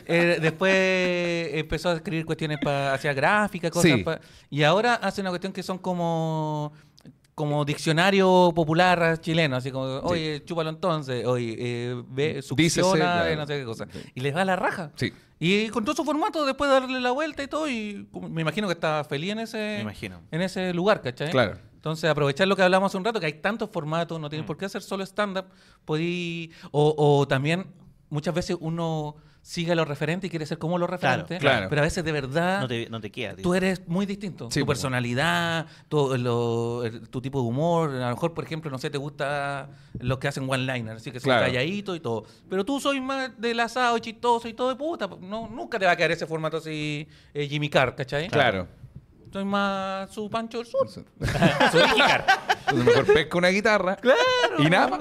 Eh, 0.07 0.39
después 0.41 1.51
empezó 1.55 1.91
a 1.91 1.95
escribir 1.95 2.25
cuestiones 2.27 2.59
para 2.63 2.93
hacia 2.95 3.13
gráfica, 3.15 3.71
cosas 3.71 3.91
Sí. 3.91 4.03
pa- 4.03 4.21
y 4.51 4.63
ahora 4.63 4.95
hace 4.95 5.21
una 5.23 5.31
cuestión 5.31 5.53
que 5.53 5.63
son 5.63 5.79
como 5.79 6.73
como 7.39 7.65
diccionario 7.65 8.51
popular 8.53 9.21
chileno, 9.21 9.55
así 9.55 9.71
como, 9.71 10.01
oye, 10.01 10.43
chúpalo 10.45 10.71
entonces, 10.71 11.25
oye, 11.25 11.55
eh, 11.57 12.03
ve, 12.09 12.43
succiona, 12.43 12.97
claro. 12.97 13.29
eh, 13.29 13.37
no 13.37 13.47
sé 13.47 13.61
qué 13.61 13.65
cosa. 13.65 13.87
Y 14.13 14.21
les 14.23 14.35
va 14.35 14.45
la 14.45 14.57
raja. 14.57 14.91
Sí. 14.97 15.13
Y 15.39 15.67
encontró 15.67 15.95
su 15.95 16.05
formato 16.05 16.45
después 16.45 16.69
de 16.69 16.81
darle 16.81 17.01
la 17.01 17.13
vuelta 17.13 17.45
y 17.45 17.47
todo, 17.47 17.69
y 17.69 18.09
me 18.29 18.43
imagino 18.43 18.67
que 18.67 18.73
estaba 18.73 19.05
feliz 19.05 19.31
en 19.31 19.39
ese, 19.39 19.57
Me 19.57 19.81
imagino. 19.83 20.21
en 20.33 20.43
ese 20.43 20.75
lugar, 20.75 21.01
¿cachai? 21.01 21.31
Claro. 21.31 21.59
Entonces, 21.77 22.11
aprovechar 22.11 22.49
lo 22.49 22.57
que 22.57 22.63
hablamos 22.63 22.91
hace 22.91 22.97
un 22.97 23.05
rato, 23.05 23.21
que 23.21 23.27
hay 23.27 23.35
tantos 23.35 23.71
formatos, 23.71 24.19
no 24.19 24.29
tienes 24.29 24.45
por 24.45 24.57
qué 24.57 24.65
hacer 24.65 24.83
solo 24.83 25.05
stand-up, 25.05 25.45
podí... 25.85 26.51
O, 26.73 26.93
o 26.99 27.29
también, 27.29 27.67
muchas 28.11 28.35
veces 28.35 28.57
uno 28.59 29.15
sigue 29.49 29.73
a 29.73 29.75
los 29.75 29.89
referentes 29.89 30.29
y 30.29 30.31
quiere 30.31 30.45
ser 30.45 30.59
como 30.59 30.77
los 30.77 30.91
referentes, 30.91 31.39
claro. 31.41 31.69
pero 31.71 31.81
a 31.81 31.85
veces 31.85 32.05
de 32.05 32.13
verdad 32.13 32.61
No 32.61 32.69
te, 32.69 32.87
no 32.91 33.01
te 33.01 33.11
queda, 33.11 33.33
tío. 33.35 33.43
tú 33.43 33.55
eres 33.55 33.89
muy 33.89 34.05
distinto. 34.05 34.51
Sí, 34.51 34.61
tu 34.61 34.67
po. 34.67 34.73
personalidad, 34.73 35.65
tu, 35.89 36.19
lo- 36.19 36.85
el- 36.85 37.09
tu 37.09 37.23
tipo 37.23 37.41
de 37.41 37.49
humor. 37.49 37.89
A 37.93 38.11
lo 38.11 38.15
mejor, 38.15 38.35
por 38.35 38.45
ejemplo, 38.45 38.71
no 38.71 38.77
sé, 38.77 38.91
te 38.91 38.99
gusta 38.99 39.71
los 40.01 40.19
que 40.19 40.29
hacen 40.29 40.45
one-liner, 40.51 40.97
así 40.97 41.11
que 41.11 41.19
son 41.19 41.29
Claro. 41.31 41.47
calladitos 41.47 41.97
y 41.97 42.01
todo. 42.01 42.25
Pero 42.51 42.63
tú 42.67 42.79
soy 42.79 43.01
más 43.01 43.41
del 43.41 43.59
asado 43.61 43.97
y 43.97 44.03
chistoso 44.03 44.49
y 44.49 44.53
todo 44.53 44.69
de 44.69 44.77
puta. 44.77 45.09
No, 45.19 45.49
nunca 45.49 45.79
te 45.79 45.87
va 45.87 45.93
a 45.93 45.97
quedar 45.97 46.11
ese 46.11 46.27
formato 46.27 46.59
así 46.59 47.09
eh, 47.33 47.47
Jimmy 47.49 47.71
Carr, 47.71 47.95
¿cachai? 47.95 48.29
Claro. 48.29 48.69
Soy 49.33 49.45
más 49.45 50.11
su 50.13 50.29
Pancho 50.31 50.59
del 50.59 50.67
Sur. 50.67 50.89
Su 50.89 51.01
Ricky 51.79 51.99
Carr. 51.99 52.25
Entonces 52.69 52.85
mejor 52.85 53.07
pesca 53.15 53.39
una 53.39 53.49
guitarra. 53.49 53.97
Claro. 53.97 54.19
Y 54.59 54.65
nada 54.71 54.89
más. 54.89 55.01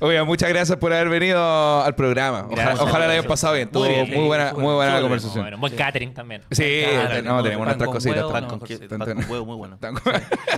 Oiga, 0.00 0.24
muchas 0.24 0.48
gracias 0.48 0.78
por 0.78 0.92
haber 0.92 1.08
venido 1.08 1.82
al 1.82 1.94
programa. 1.94 2.46
Ojalá, 2.46 2.62
Gracias. 2.62 2.80
ojalá 2.80 3.06
la 3.06 3.12
hayan 3.12 3.24
pasado 3.26 3.54
bien. 3.54 3.70
Tuvo 3.70 3.84
Muy 3.84 4.04
muy, 4.06 4.26
buena, 4.26 4.52
muy 4.52 4.74
buena 4.74 4.90
súper 4.92 5.02
conversación. 5.02 5.44
Bueno, 5.44 5.58
buen 5.58 5.76
catering 5.76 6.14
también. 6.14 6.42
Sí, 6.50 6.82
Claro, 6.84 7.22
no, 7.22 7.34
pan 7.34 7.42
tenemos 7.44 7.66
nuestras 7.66 7.90
cositas. 7.90 8.24
pan 8.24 8.46
con 8.48 9.30
huevo 9.30 9.46
muy 9.46 9.56
bueno. 9.56 9.78
Ah, 9.82 9.90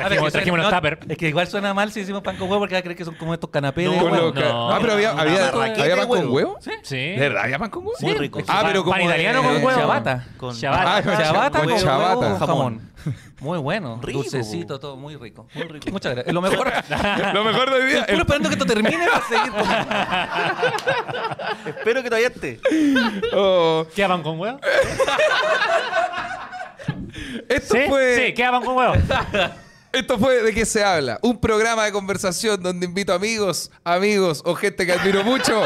Trajimos- 0.08 0.52
unos 0.52 0.70
tupper. 0.70 0.98
Es 1.08 1.16
que 1.18 1.28
igual 1.28 1.46
suena 1.46 1.72
mal 1.74 1.92
si 1.92 2.00
decimos 2.00 2.22
pan 2.22 2.36
con 2.36 2.48
huevo 2.48 2.60
porque 2.60 2.74
va 2.74 2.78
a 2.80 2.82
creer 2.82 2.96
que 2.96 3.04
son 3.04 3.14
como 3.14 3.34
estos 3.34 3.50
canapés 3.50 3.84
de 3.84 3.90
huevo. 3.90 4.08
lo 4.16 4.32
que- 4.34 4.40
no, 4.40 4.70
ah, 4.70 4.78
pero 4.80 4.92
había, 4.94 5.12
una 5.12 5.22
había, 5.22 5.50
barraqueta 5.50 5.82
¿había 5.82 5.94
de 5.94 6.00
pan 6.00 6.08
con 6.08 6.30
huevo. 6.30 6.58
¿Sí? 6.82 6.96
¿De 6.96 7.16
verdad 7.18 7.44
había 7.44 7.58
pan 7.58 7.70
con 7.70 7.84
huevo? 7.86 7.96
Muy 8.00 8.14
rico. 8.14 8.40
Ah, 8.48 8.62
pero 8.66 8.84
Pan 8.84 8.92
como 9.00 9.10
italiano 9.10 9.42
con 9.42 9.52
huevo. 9.56 9.70
Ciabatta. 9.72 10.26
Con 10.42 10.56
Ciabatta. 10.56 10.96
Ah, 10.96 11.02
con 11.04 11.14
con 11.68 11.78
ciabatta. 11.78 12.18
huevo, 12.18 12.36
jamón. 12.36 12.92
Muy 13.38 13.60
bueno. 13.60 14.00
Rico. 14.02 14.22
Dulcecito, 14.24 14.80
todo 14.80 14.96
muy 14.96 15.14
rico. 15.14 15.46
Muy 15.54 15.68
rico. 15.68 15.88
Muchas 15.92 16.14
gracias. 16.14 16.34
Lo 16.34 16.42
mejor. 16.42 16.66
Lo 17.32 17.44
mejor 17.44 17.70
de 17.70 17.76
hoy 17.76 17.86
día. 17.86 18.00
Estoy 18.08 18.18
esperando 18.18 18.48
que 18.48 18.54
esto 18.56 18.66
termine 18.66 19.06
para 19.06 19.24
seguir. 19.28 19.52
Espero 21.76 22.02
que 22.02 22.08
todavía 22.08 22.26
esté. 22.26 22.60
Oh, 23.32 23.86
¿Queda 23.94 24.08
pan 24.08 24.22
con 24.24 24.40
huevo? 24.40 24.58
esto 27.48 27.74
¿Sí? 27.76 27.82
fue. 27.88 28.16
Sí, 28.26 28.34
queda 28.34 28.50
pan 28.50 28.64
con 28.64 28.76
huevo. 28.76 28.94
Esto 29.92 30.18
fue 30.18 30.42
De 30.42 30.52
qué 30.52 30.66
se 30.66 30.82
habla, 30.82 31.20
un 31.22 31.38
programa 31.38 31.84
de 31.84 31.92
conversación 31.92 32.60
donde 32.60 32.84
invito 32.86 33.12
amigos, 33.12 33.70
amigos 33.84 34.42
o 34.44 34.56
gente 34.56 34.86
que 34.86 34.92
admiro 34.92 35.22
mucho 35.22 35.62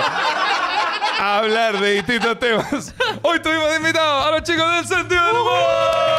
a 1.18 1.38
hablar 1.38 1.80
de 1.80 1.94
distintos 1.94 2.38
temas. 2.38 2.94
Hoy 3.22 3.40
tuvimos 3.40 3.76
invitados 3.76 4.26
a 4.26 4.30
los 4.32 4.42
chicos 4.42 4.70
del 4.76 4.86
sentido 4.86 5.26
del 5.26 5.36
humor. 5.36 6.15